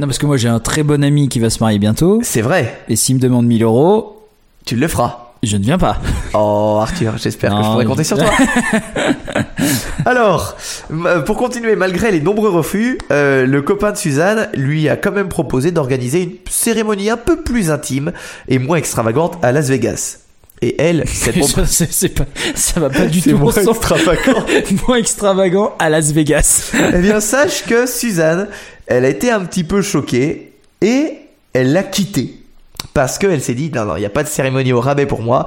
Non 0.00 0.06
parce 0.06 0.18
que 0.18 0.26
moi 0.26 0.36
j'ai 0.36 0.48
un 0.48 0.60
très 0.60 0.82
bon 0.82 1.02
ami 1.04 1.28
qui 1.28 1.38
va 1.40 1.50
se 1.50 1.58
marier 1.60 1.78
bientôt 1.78 2.20
C'est 2.22 2.40
vrai, 2.42 2.80
et 2.88 2.96
s'il 2.96 3.16
me 3.16 3.20
demande 3.20 3.46
1000 3.46 3.62
euros, 3.62 4.26
tu 4.64 4.76
le 4.76 4.88
feras. 4.88 5.32
je 5.42 5.56
ne 5.56 5.62
viens 5.64 5.78
pas. 5.78 5.98
Oh 6.34 6.78
Arthur, 6.80 7.14
j'espère 7.18 7.50
que 7.50 7.62
je 7.62 7.68
pourrai 7.70 7.84
compter 7.84 8.04
sur 8.04 8.16
toi. 8.18 8.30
Alors, 10.04 10.56
m- 10.90 11.22
pour 11.26 11.36
continuer, 11.36 11.76
malgré 11.76 12.10
les 12.10 12.20
nombreux 12.20 12.48
refus, 12.50 12.98
euh, 13.10 13.46
le 13.46 13.62
copain 13.62 13.92
de 13.92 13.96
Suzanne 13.96 14.48
lui 14.54 14.88
a 14.88 14.96
quand 14.96 15.12
même 15.12 15.28
proposé 15.28 15.70
d'organiser 15.70 16.22
une 16.22 16.32
cérémonie 16.50 17.10
un 17.10 17.16
peu 17.16 17.42
plus 17.42 17.70
intime 17.70 18.12
et 18.48 18.58
moins 18.58 18.76
extravagante 18.78 19.38
à 19.42 19.52
Las 19.52 19.68
Vegas. 19.68 20.18
Et 20.62 20.76
elle, 20.80 21.04
cette 21.06 21.42
Ça, 21.44 21.66
c'est- 21.66 21.92
c'est 21.92 22.08
pas, 22.10 22.24
ça 22.54 22.80
va 22.80 22.88
pas 22.88 23.06
du 23.06 23.20
C'est 23.20 23.30
tout 23.32 23.38
moins 23.38 23.52
extravagant. 23.52 24.44
moins 24.88 24.96
extravagant 24.96 25.74
à 25.78 25.88
Las 25.90 26.12
Vegas. 26.12 26.70
Eh 26.94 26.98
bien, 26.98 27.20
sache 27.20 27.64
que 27.64 27.86
Suzanne, 27.86 28.48
elle 28.86 29.04
a 29.04 29.08
été 29.08 29.30
un 29.30 29.40
petit 29.44 29.64
peu 29.64 29.82
choquée 29.82 30.52
et 30.80 31.14
elle 31.52 31.72
l'a 31.72 31.82
quitté. 31.82 32.38
Parce 32.94 33.18
qu'elle 33.18 33.42
s'est 33.42 33.54
dit, 33.54 33.70
non, 33.74 33.84
non, 33.84 33.96
il 33.96 34.00
n'y 34.00 34.06
a 34.06 34.10
pas 34.10 34.22
de 34.22 34.28
cérémonie 34.28 34.72
au 34.72 34.80
rabais 34.80 35.06
pour 35.06 35.20
moi. 35.22 35.46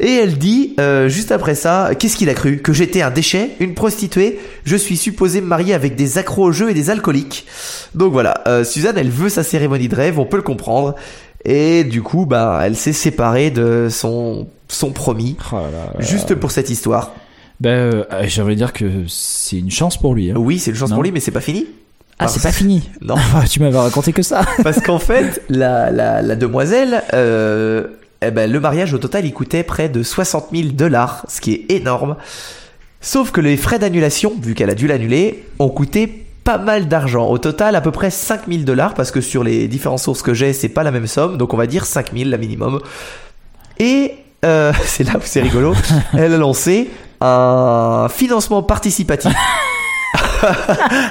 Et 0.00 0.14
elle 0.14 0.36
dit, 0.36 0.74
euh, 0.80 1.08
juste 1.08 1.30
après 1.30 1.54
ça, 1.54 1.90
qu'est-ce 1.98 2.16
qu'il 2.16 2.28
a 2.28 2.34
cru? 2.34 2.58
Que 2.58 2.72
j'étais 2.72 3.02
un 3.02 3.10
déchet, 3.10 3.50
une 3.60 3.74
prostituée 3.74 4.40
Je 4.64 4.74
suis 4.76 4.96
supposée 4.96 5.40
me 5.40 5.46
marier 5.46 5.74
avec 5.74 5.94
des 5.94 6.18
accros 6.18 6.44
au 6.44 6.52
jeu 6.52 6.70
et 6.70 6.74
des 6.74 6.90
alcooliques. 6.90 7.46
Donc 7.94 8.12
voilà, 8.12 8.42
euh, 8.48 8.64
Suzanne, 8.64 8.98
elle 8.98 9.10
veut 9.10 9.28
sa 9.28 9.42
cérémonie 9.44 9.88
de 9.88 9.94
rêve, 9.94 10.18
on 10.18 10.24
peut 10.26 10.36
le 10.38 10.42
comprendre. 10.42 10.96
Et 11.44 11.84
du 11.84 12.02
coup, 12.02 12.26
bah, 12.26 12.60
elle 12.64 12.76
s'est 12.76 12.92
séparée 12.92 13.50
de 13.50 13.88
son, 13.90 14.46
son 14.68 14.90
promis, 14.92 15.36
juste 15.98 16.34
pour 16.36 16.50
cette 16.50 16.70
histoire. 16.70 17.12
Ben, 17.60 17.70
euh, 17.70 18.04
j'aimerais 18.22 18.54
dire 18.56 18.72
que 18.72 18.84
c'est 19.08 19.58
une 19.58 19.70
chance 19.70 19.96
pour 19.96 20.14
lui. 20.14 20.30
hein. 20.30 20.34
Oui, 20.36 20.58
c'est 20.58 20.70
une 20.70 20.76
chance 20.76 20.90
Non. 20.90 20.96
pour 20.96 21.02
lui, 21.04 21.12
mais 21.12 21.20
c'est 21.20 21.30
pas 21.30 21.40
fini. 21.40 21.66
Ah, 22.18 22.28
c'est 22.28 22.42
pas 22.42 22.52
fini. 22.52 22.88
Non. 23.00 23.16
tu 23.50 23.60
m'avais 23.60 23.78
raconté 23.78 24.12
que 24.12 24.22
ça. 24.22 24.42
Parce 24.62 24.80
qu'en 24.80 24.98
fait, 24.98 25.42
la, 25.48 25.90
la, 25.90 26.22
la 26.22 26.36
demoiselle, 26.36 27.02
euh, 27.14 27.86
eh 28.20 28.30
ben, 28.30 28.50
le 28.50 28.60
mariage 28.60 28.94
au 28.94 28.98
total 28.98 29.24
il 29.26 29.32
coûtait 29.32 29.62
près 29.64 29.88
de 29.88 30.02
60 30.02 30.48
000 30.52 30.68
dollars, 30.72 31.24
ce 31.28 31.40
qui 31.40 31.52
est 31.54 31.70
énorme. 31.72 32.16
Sauf 33.00 33.32
que 33.32 33.40
les 33.40 33.56
frais 33.56 33.80
d'annulation, 33.80 34.32
vu 34.40 34.54
qu'elle 34.54 34.70
a 34.70 34.74
dû 34.76 34.86
l'annuler, 34.86 35.44
ont 35.58 35.68
coûté 35.70 36.26
pas 36.44 36.58
mal 36.58 36.88
d'argent. 36.88 37.28
Au 37.28 37.38
total, 37.38 37.76
à 37.76 37.80
peu 37.80 37.90
près 37.90 38.10
5000 38.10 38.64
dollars, 38.64 38.94
parce 38.94 39.10
que 39.10 39.20
sur 39.20 39.44
les 39.44 39.68
différentes 39.68 40.00
sources 40.00 40.22
que 40.22 40.34
j'ai, 40.34 40.52
c'est 40.52 40.68
pas 40.68 40.82
la 40.82 40.90
même 40.90 41.06
somme, 41.06 41.36
donc 41.36 41.54
on 41.54 41.56
va 41.56 41.66
dire 41.66 41.84
5000 41.84 42.30
la 42.30 42.38
minimum. 42.38 42.80
Et 43.78 44.14
euh, 44.44 44.72
c'est 44.84 45.04
là 45.04 45.14
où 45.16 45.22
c'est 45.22 45.40
rigolo, 45.40 45.74
elle 46.14 46.34
a 46.34 46.38
lancé 46.38 46.90
un 47.20 48.08
financement 48.10 48.62
participatif. 48.62 49.32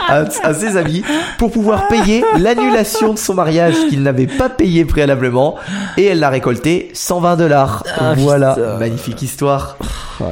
à, 0.10 0.26
à 0.44 0.54
ses 0.54 0.76
amis 0.76 1.04
pour 1.38 1.52
pouvoir 1.52 1.88
payer 1.88 2.24
l'annulation 2.38 3.14
de 3.14 3.18
son 3.18 3.34
mariage 3.34 3.76
qu'il 3.90 4.04
n'avait 4.04 4.28
pas 4.28 4.50
payé 4.50 4.84
préalablement 4.84 5.56
et 5.96 6.06
elle 6.06 6.20
l'a 6.20 6.30
récolté 6.30 6.92
120 6.94 7.38
dollars. 7.38 7.84
Ah, 7.98 8.14
voilà, 8.18 8.56
putain. 8.56 8.78
magnifique 8.78 9.22
histoire. 9.22 9.78
Oh 10.20 10.26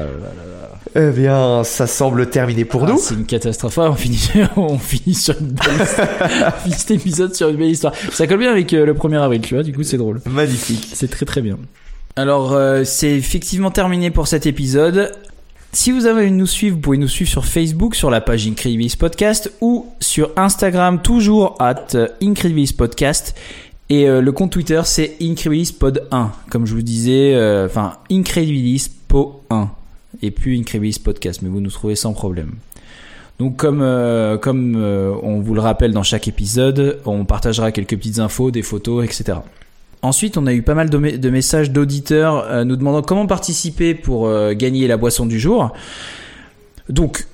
Eh 0.95 1.11
bien, 1.11 1.63
ça 1.63 1.87
semble 1.87 2.29
terminé 2.29 2.65
pour 2.65 2.83
Ah, 2.85 2.91
nous. 2.91 2.97
C'est 2.97 3.13
une 3.15 3.25
catastrophe. 3.25 3.77
Ah, 3.77 3.91
on 3.91 3.95
finit, 3.95 4.29
on 4.55 4.77
finit 4.79 5.13
sur 5.15 5.35
une 5.39 5.47
belle 5.51 5.81
histoire. 5.81 6.07
on 6.57 6.61
finit 6.63 6.75
cet 6.75 6.91
épisode 6.91 7.35
sur 7.35 7.49
une 7.49 7.57
belle 7.57 7.69
histoire. 7.71 7.93
Ça 8.11 8.25
colle 8.27 8.39
bien 8.39 8.51
avec 8.51 8.73
euh, 8.73 8.85
le 8.85 8.93
1er 8.93 9.19
avril, 9.21 9.41
tu 9.41 9.53
vois, 9.53 9.63
du 9.63 9.73
coup 9.73 9.83
c'est 9.83 9.97
drôle. 9.97 10.21
Magnifique. 10.25 10.89
C'est 10.93 11.09
très 11.09 11.25
très 11.25 11.41
bien. 11.41 11.57
Alors, 12.15 12.53
euh, 12.53 12.83
c'est 12.83 13.11
effectivement 13.11 13.71
terminé 13.71 14.09
pour 14.11 14.27
cet 14.27 14.45
épisode. 14.45 15.11
Si 15.71 15.91
vous 15.91 16.07
avez 16.07 16.21
envie 16.21 16.31
de 16.31 16.35
nous 16.35 16.47
suivre, 16.47 16.75
vous 16.75 16.81
pouvez 16.81 16.97
nous 16.97 17.07
suivre 17.07 17.29
sur 17.29 17.45
Facebook, 17.45 17.93
sur 17.93 18.09
la 18.09 18.21
page 18.21 18.47
Incredibilis 18.47 18.95
Podcast 18.97 19.51
ou 19.61 19.85
sur 19.99 20.31
Instagram, 20.35 20.99
toujours 21.03 21.55
at 21.59 21.85
euh, 21.93 22.07
Incredibilis 22.23 22.73
Podcast. 22.73 23.35
Et 23.91 24.07
euh, 24.09 24.21
le 24.21 24.31
compte 24.31 24.51
Twitter, 24.51 24.81
c'est 24.85 25.15
Incredibilis 25.21 25.71
Pod 25.71 26.07
1. 26.11 26.31
Comme 26.49 26.65
je 26.65 26.73
vous 26.73 26.81
disais, 26.81 27.35
euh, 27.35 27.67
enfin, 27.67 27.93
Incredibilis 28.11 28.89
Po 29.07 29.43
1. 29.51 29.69
Et 30.21 30.31
puis 30.31 30.59
Incredibilis 30.59 30.99
Podcast, 31.03 31.41
mais 31.41 31.49
vous 31.49 31.61
nous 31.61 31.69
trouvez 31.71 31.95
sans 31.95 32.13
problème. 32.13 32.53
Donc 33.39 33.55
comme 33.57 33.81
euh, 33.81 34.37
comme 34.37 34.75
euh, 34.75 35.13
on 35.23 35.39
vous 35.39 35.53
le 35.53 35.61
rappelle 35.61 35.93
dans 35.93 36.03
chaque 36.03 36.27
épisode, 36.27 36.99
on 37.05 37.23
partagera 37.25 37.71
quelques 37.71 37.95
petites 37.97 38.19
infos, 38.19 38.51
des 38.51 38.63
photos, 38.63 39.05
etc. 39.05 39.39
Ensuite, 40.01 40.37
on 40.37 40.45
a 40.47 40.53
eu 40.53 40.61
pas 40.61 40.75
mal 40.75 40.89
de, 40.89 40.97
me- 40.97 41.17
de 41.17 41.29
messages 41.29 41.71
d'auditeurs 41.71 42.45
euh, 42.49 42.63
nous 42.63 42.75
demandant 42.75 43.01
comment 43.01 43.27
participer 43.27 43.93
pour 43.95 44.29
gagner 44.53 44.87
la 44.87 44.97
boisson 44.97 45.25
du 45.25 45.39
jour. 45.39 45.71
Donc, 46.89 47.27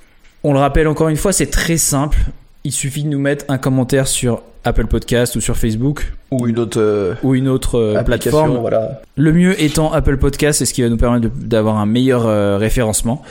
on 0.44 0.52
le 0.52 0.58
rappelle 0.58 0.86
encore 0.86 1.08
une 1.08 1.16
fois, 1.16 1.32
c'est 1.32 1.46
très 1.50 1.76
simple. 1.78 2.18
Il 2.66 2.72
suffit 2.72 3.04
de 3.04 3.08
nous 3.08 3.20
mettre 3.20 3.44
un 3.46 3.58
commentaire 3.58 4.08
sur 4.08 4.42
Apple 4.64 4.88
Podcast 4.88 5.36
ou 5.36 5.40
sur 5.40 5.56
Facebook 5.56 6.12
Ou 6.32 6.48
une 6.48 6.58
autre 6.58 6.80
euh, 6.80 7.14
ou 7.22 7.36
une 7.36 7.46
autre 7.46 7.78
euh, 7.78 7.94
application, 7.96 8.30
plateforme. 8.32 8.58
voilà. 8.58 9.02
Le 9.14 9.32
mieux 9.32 9.62
étant 9.62 9.92
Apple 9.92 10.16
Podcast, 10.16 10.58
c'est 10.58 10.66
ce 10.66 10.74
qui 10.74 10.82
va 10.82 10.88
nous 10.88 10.96
permettre 10.96 11.28
d'avoir 11.36 11.76
un 11.76 11.86
meilleur 11.86 12.26
euh, 12.26 12.56
référencement. 12.58 13.22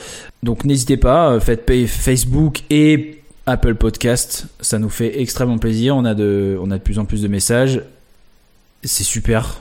Donc 0.42 0.64
n'hésitez 0.64 0.96
pas, 0.96 1.32
euh, 1.32 1.40
faites 1.40 1.66
payer 1.66 1.86
Facebook 1.86 2.62
et 2.70 3.20
Apple 3.44 3.74
Podcast, 3.74 4.46
ça 4.62 4.78
nous 4.78 4.88
fait 4.88 5.20
extrêmement 5.20 5.58
plaisir. 5.58 5.94
On 5.96 6.06
a 6.06 6.14
de, 6.14 6.56
on 6.62 6.70
a 6.70 6.78
de 6.78 6.82
plus 6.82 6.98
en 6.98 7.04
plus 7.04 7.20
de 7.20 7.28
messages. 7.28 7.82
C'est 8.84 9.04
super. 9.04 9.60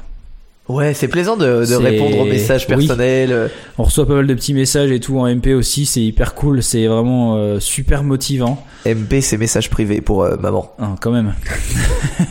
Ouais, 0.67 0.95
c'est 0.95 1.07
plaisant 1.07 1.37
de, 1.37 1.63
de 1.63 1.75
répondre 1.75 2.17
aux 2.17 2.25
messages 2.25 2.65
personnels. 2.65 3.31
euh, 3.31 3.47
On 3.77 3.83
reçoit 3.83 4.07
pas 4.07 4.15
mal 4.15 4.25
de 4.25 4.33
petits 4.33 4.55
messages 4.55 4.89
et 4.91 4.99
tout 4.99 5.19
en 5.19 5.27
MP 5.27 5.53
aussi. 5.53 5.85
C'est 5.85 6.01
hyper 6.01 6.33
cool. 6.33 6.63
C'est 6.63 6.87
vraiment 6.87 7.35
euh, 7.35 7.59
super 7.59 8.03
motivant. 8.03 8.63
MP, 8.85 9.21
c'est 9.21 9.37
messages 9.37 9.69
privés 9.69 10.01
pour 10.01 10.23
euh, 10.23 10.37
maman. 10.37 10.71
Ah, 10.79 10.95
quand 10.99 11.11
même. 11.11 11.33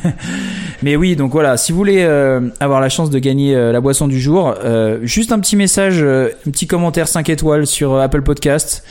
Mais 0.82 0.97
oui, 0.97 1.15
donc 1.16 1.31
voilà, 1.32 1.56
si 1.56 1.70
vous 1.73 1.78
voulez 1.78 2.02
euh, 2.02 2.40
avoir 2.61 2.81
la 2.81 2.89
chance 2.89 3.09
de 3.11 3.19
gagner 3.20 3.55
euh, 3.55 3.70
la 3.73 3.81
boisson 3.81 4.09
du 4.09 4.20
jour, 4.20 4.55
euh, 4.65 4.98
juste 5.02 5.31
un 5.32 5.39
petit 5.39 5.55
message, 5.56 5.98
euh, 6.01 6.31
un 6.47 6.51
petit 6.51 6.66
commentaire 6.66 7.06
5 7.09 7.28
étoiles 7.28 7.66
sur 7.69 7.94
Apple 7.97 8.23
Podcast. 8.23 8.85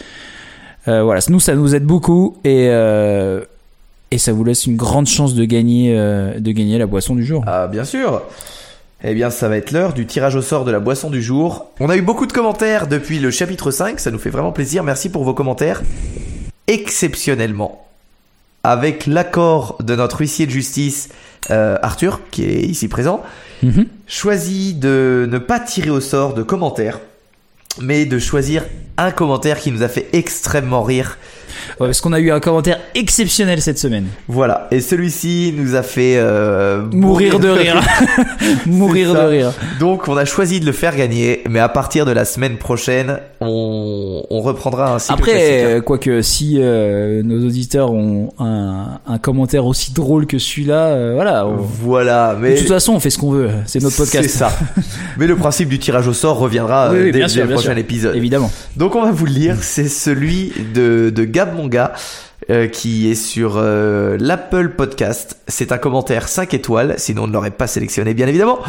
Euh, 0.87 1.03
voilà, 1.03 1.21
nous 1.29 1.39
ça 1.39 1.53
nous 1.55 1.75
aide 1.75 1.83
beaucoup 1.85 2.37
et 2.43 2.67
euh, 2.69 3.41
et 4.11 4.17
ça 4.17 4.31
vous 4.33 4.43
laisse 4.43 4.65
une 4.65 4.75
grande 4.75 5.07
chance 5.07 5.33
de 5.33 5.45
gagner 5.45 5.93
euh, 5.97 6.39
de 6.39 6.51
gagner 6.51 6.77
la 6.77 6.85
boisson 6.87 7.15
du 7.15 7.25
jour. 7.25 7.43
Ah, 7.47 7.67
bien 7.67 7.83
sûr. 7.85 8.21
Eh 9.03 9.13
bien, 9.13 9.29
ça 9.29 9.49
va 9.49 9.57
être 9.57 9.71
l'heure 9.71 9.93
du 9.93 10.05
tirage 10.05 10.35
au 10.35 10.41
sort 10.41 10.63
de 10.63 10.71
la 10.71 10.79
boisson 10.79 11.09
du 11.09 11.21
jour. 11.21 11.71
On 11.79 11.89
a 11.89 11.97
eu 11.97 12.01
beaucoup 12.01 12.25
de 12.25 12.31
commentaires 12.31 12.87
depuis 12.87 13.19
le 13.19 13.31
chapitre 13.31 13.69
5, 13.69 13.99
ça 13.99 14.11
nous 14.11 14.19
fait 14.19 14.29
vraiment 14.29 14.51
plaisir. 14.53 14.83
Merci 14.83 15.09
pour 15.09 15.23
vos 15.25 15.33
commentaires. 15.33 15.81
Exceptionnellement, 16.67 17.85
avec 18.63 19.05
l'accord 19.05 19.77
de 19.83 19.95
notre 19.95 20.21
huissier 20.21 20.45
de 20.45 20.51
justice, 20.51 21.09
euh, 21.51 21.77
Arthur, 21.81 22.21
qui 22.31 22.45
est 22.45 22.61
ici 22.61 22.87
présent, 22.87 23.21
Mhm. 23.61 23.85
choisit 24.07 24.79
de 24.79 25.27
ne 25.29 25.37
pas 25.37 25.59
tirer 25.59 25.89
au 25.89 25.99
sort 25.99 26.33
de 26.33 26.43
commentaires, 26.43 26.99
mais 27.81 28.05
de 28.05 28.19
choisir 28.19 28.63
un 28.97 29.11
commentaire 29.11 29.59
qui 29.59 29.71
nous 29.71 29.83
a 29.83 29.89
fait 29.89 30.07
extrêmement 30.13 30.83
rire. 30.83 31.17
Ouais, 31.79 31.87
parce 31.87 32.01
qu'on 32.01 32.13
a 32.13 32.19
eu 32.19 32.31
un 32.31 32.39
commentaire 32.39 32.79
exceptionnel 32.95 33.61
cette 33.61 33.79
semaine. 33.79 34.05
Voilà, 34.27 34.67
et 34.71 34.79
celui-ci 34.81 35.53
nous 35.57 35.75
a 35.75 35.83
fait 35.83 36.15
euh, 36.17 36.83
Mourir 36.91 37.39
de 37.39 37.49
rire. 37.49 37.81
Mourir 38.65 39.13
de 39.13 39.19
rire. 39.19 39.51
Donc 39.79 40.07
on 40.07 40.17
a 40.17 40.25
choisi 40.25 40.59
de 40.59 40.65
le 40.65 40.71
faire 40.71 40.95
gagner, 40.95 41.41
mais 41.49 41.59
à 41.59 41.69
partir 41.69 42.05
de 42.05 42.11
la 42.11 42.25
semaine 42.25 42.57
prochaine, 42.57 43.19
on, 43.41 44.23
on 44.29 44.41
reprendra 44.41 44.93
un 44.93 44.99
cycle 44.99 45.13
Après, 45.13 45.63
euh, 45.65 45.81
quoique 45.81 46.21
si 46.21 46.57
euh, 46.59 47.21
nos 47.23 47.45
auditeurs 47.47 47.91
ont 47.91 48.31
un, 48.39 48.99
un 49.07 49.17
commentaire 49.17 49.65
aussi 49.65 49.93
drôle 49.93 50.25
que 50.27 50.37
celui-là, 50.37 50.87
euh, 50.87 51.11
voilà. 51.15 51.45
on- 51.47 51.57
Voilà, 51.57 52.35
mais 52.39 52.53
De 52.53 52.59
toute 52.59 52.67
façon, 52.67 52.93
on 52.93 52.99
fait 52.99 53.09
ce 53.09 53.17
qu'on 53.17 53.31
veut. 53.31 53.49
C'est 53.65 53.81
notre 53.81 53.97
podcast. 53.97 54.29
C'est 54.29 54.37
ça. 54.37 54.51
mais 55.17 55.27
le 55.27 55.35
principe 55.35 55.69
du 55.69 55.79
tirage 55.79 56.07
au 56.07 56.13
sort 56.13 56.37
reviendra 56.37 56.91
Oui, 56.91 56.99
oui, 57.05 57.11
dès, 57.11 57.19
le 57.19 57.47
prochain 57.47 57.71
sûr. 57.71 57.77
épisode. 57.77 58.15
Évidemment. 58.15 58.51
Donc 58.77 58.95
on 58.95 59.03
va 59.03 59.11
vous 59.11 59.25
le 59.25 59.31
lire, 59.31 59.57
c'est 59.61 59.87
celui 59.87 60.53
de, 60.73 61.11
de 61.13 61.23
Gab 61.25 61.42
Monga. 61.45 61.93
euh, 62.49 62.67
qui 62.67 63.09
est 63.09 63.15
sur 63.15 63.53
euh, 63.55 64.17
l'Apple 64.19 64.69
Podcast. 64.69 65.37
C'est 65.47 65.71
un 65.71 65.77
commentaire 65.77 66.27
5 66.27 66.53
étoiles, 66.53 66.95
sinon 66.97 67.23
on 67.23 67.27
ne 67.27 67.33
l'aurait 67.33 67.51
pas 67.51 67.67
sélectionné 67.67 68.13
bien 68.13 68.27
évidemment. 68.27 68.59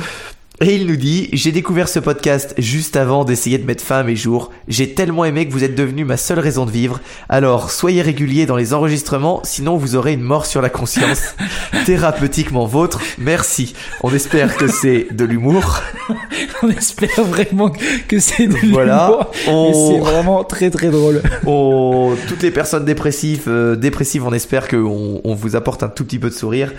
Et 0.66 0.76
il 0.76 0.86
nous 0.86 0.96
dit 0.96 1.28
J'ai 1.34 1.52
découvert 1.52 1.88
ce 1.90 1.98
podcast 1.98 2.54
juste 2.56 2.96
avant 2.96 3.26
d'essayer 3.26 3.58
de 3.58 3.66
mettre 3.66 3.84
fin 3.84 3.98
à 3.98 4.02
mes 4.02 4.16
jours. 4.16 4.50
J'ai 4.66 4.94
tellement 4.94 5.26
aimé 5.26 5.46
que 5.46 5.52
vous 5.52 5.62
êtes 5.62 5.74
devenu 5.74 6.06
ma 6.06 6.16
seule 6.16 6.38
raison 6.38 6.64
de 6.64 6.70
vivre. 6.70 7.00
Alors, 7.28 7.70
soyez 7.70 8.00
réguliers 8.00 8.46
dans 8.46 8.56
les 8.56 8.72
enregistrements, 8.72 9.40
sinon 9.44 9.76
vous 9.76 9.94
aurez 9.94 10.14
une 10.14 10.22
mort 10.22 10.46
sur 10.46 10.62
la 10.62 10.70
conscience. 10.70 11.34
Thérapeutiquement 11.84 12.64
vôtre, 12.64 13.02
merci. 13.18 13.74
On 14.02 14.14
espère 14.14 14.56
que 14.56 14.66
c'est 14.66 15.08
de 15.10 15.24
l'humour. 15.26 15.82
On 16.62 16.70
espère 16.70 17.22
vraiment 17.24 17.70
que 18.08 18.18
c'est 18.18 18.46
de 18.46 18.56
Voilà. 18.72 19.08
l'humour. 19.10 19.30
On- 19.48 19.68
Mais 19.68 19.74
c'est 19.74 20.00
vraiment 20.10 20.44
très 20.44 20.70
très 20.70 20.88
drôle. 20.88 21.20
On- 21.46 22.14
toutes 22.26 22.42
les 22.42 22.50
personnes 22.50 22.86
dépressives, 22.86 23.44
euh, 23.48 23.76
dépressives, 23.76 24.24
on 24.26 24.32
espère 24.32 24.66
qu'on 24.68 25.20
on 25.24 25.34
vous 25.34 25.56
apporte 25.56 25.82
un 25.82 25.88
tout 25.88 26.04
petit 26.04 26.18
peu 26.18 26.30
de 26.30 26.34
sourire. 26.34 26.72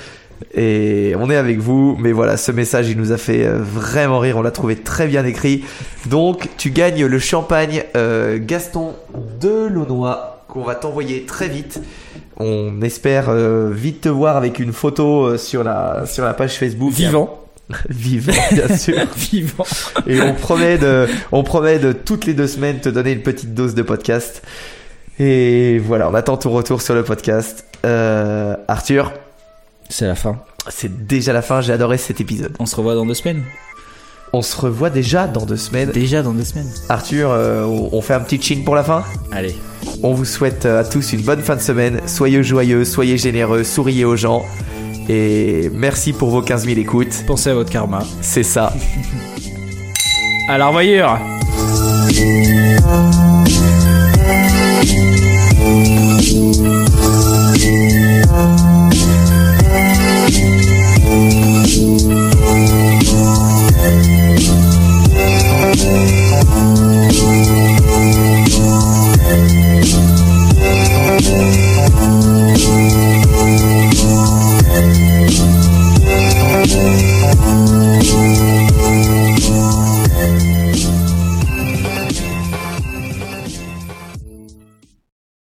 Et 0.53 1.13
on 1.19 1.29
est 1.29 1.35
avec 1.35 1.59
vous, 1.59 1.95
mais 1.99 2.11
voilà, 2.11 2.37
ce 2.37 2.51
message 2.51 2.89
il 2.89 2.97
nous 2.97 3.11
a 3.11 3.17
fait 3.17 3.45
euh, 3.45 3.59
vraiment 3.59 4.19
rire, 4.19 4.37
on 4.37 4.41
l'a 4.41 4.51
trouvé 4.51 4.75
très 4.75 5.07
bien 5.07 5.25
écrit. 5.25 5.63
Donc 6.07 6.49
tu 6.57 6.71
gagnes 6.71 7.05
le 7.05 7.19
champagne 7.19 7.83
euh, 7.95 8.37
Gaston 8.41 8.93
de 9.39 9.67
Launois 9.67 10.43
qu'on 10.47 10.63
va 10.63 10.75
t'envoyer 10.75 11.23
très 11.23 11.47
vite. 11.47 11.81
On 12.37 12.81
espère 12.81 13.29
euh, 13.29 13.71
vite 13.73 14.01
te 14.01 14.09
voir 14.09 14.35
avec 14.35 14.59
une 14.59 14.73
photo 14.73 15.25
euh, 15.25 15.37
sur 15.37 15.63
la 15.63 16.05
sur 16.05 16.25
la 16.25 16.33
page 16.33 16.55
Facebook. 16.55 16.91
Vivant. 16.91 17.41
Vivant, 17.89 18.33
bien 18.51 18.75
sûr. 18.75 18.95
Vivant. 19.15 19.65
Et 20.05 20.21
on 20.21 20.33
promet 20.33 20.77
de, 20.77 21.07
on 21.31 21.43
promet 21.43 21.79
de 21.79 21.93
toutes 21.93 22.25
les 22.25 22.33
deux 22.33 22.47
semaines 22.47 22.79
te 22.79 22.89
donner 22.89 23.13
une 23.13 23.23
petite 23.23 23.53
dose 23.53 23.73
de 23.73 23.81
podcast. 23.81 24.43
Et 25.17 25.79
voilà, 25.79 26.09
on 26.09 26.13
attend 26.13 26.37
ton 26.37 26.51
retour 26.51 26.81
sur 26.81 26.93
le 26.93 27.03
podcast. 27.03 27.65
Euh, 27.85 28.55
Arthur, 28.67 29.13
C'est 29.89 30.07
la 30.07 30.15
fin. 30.15 30.37
c'est 30.69 31.07
déjà 31.07 31.33
la 31.33 31.41
fin, 31.41 31.61
j'ai 31.61 31.73
adoré 31.73 31.97
cet 31.97 32.21
épisode. 32.21 32.53
On 32.59 32.65
se 32.65 32.75
revoit 32.75 32.95
dans 32.95 33.05
deux 33.05 33.13
semaines. 33.13 33.43
On 34.33 34.41
se 34.41 34.59
revoit 34.59 34.89
déjà 34.89 35.27
dans 35.27 35.45
deux 35.45 35.55
semaines. 35.57 35.91
Déjà 35.91 36.21
dans 36.21 36.33
deux 36.33 36.43
semaines. 36.43 36.69
Arthur, 36.89 37.29
euh, 37.31 37.63
on 37.65 38.01
fait 38.01 38.13
un 38.13 38.19
petit 38.19 38.41
ching 38.41 38.65
pour 38.65 38.75
la 38.75 38.83
fin 38.83 39.03
Allez. 39.31 39.55
On 40.03 40.13
vous 40.13 40.25
souhaite 40.25 40.65
euh, 40.65 40.81
à 40.81 40.83
tous 40.83 41.13
une 41.13 41.21
bonne 41.21 41.41
fin 41.41 41.55
de 41.55 41.61
semaine. 41.61 42.01
Soyez 42.05 42.43
joyeux, 42.43 42.83
soyez 42.83 43.17
généreux, 43.17 43.63
souriez 43.63 44.03
aux 44.03 44.17
gens. 44.17 44.43
Et 45.07 45.69
merci 45.73 46.11
pour 46.11 46.29
vos 46.31 46.41
15 46.41 46.65
000 46.65 46.79
écoutes. 46.79 47.23
Pensez 47.27 47.51
à 47.51 47.53
votre 47.53 47.71
karma. 47.71 48.03
C'est 48.21 48.43
ça. 48.43 48.73
À 50.47 50.59
la 50.59 50.67
revoyure. 50.67 51.17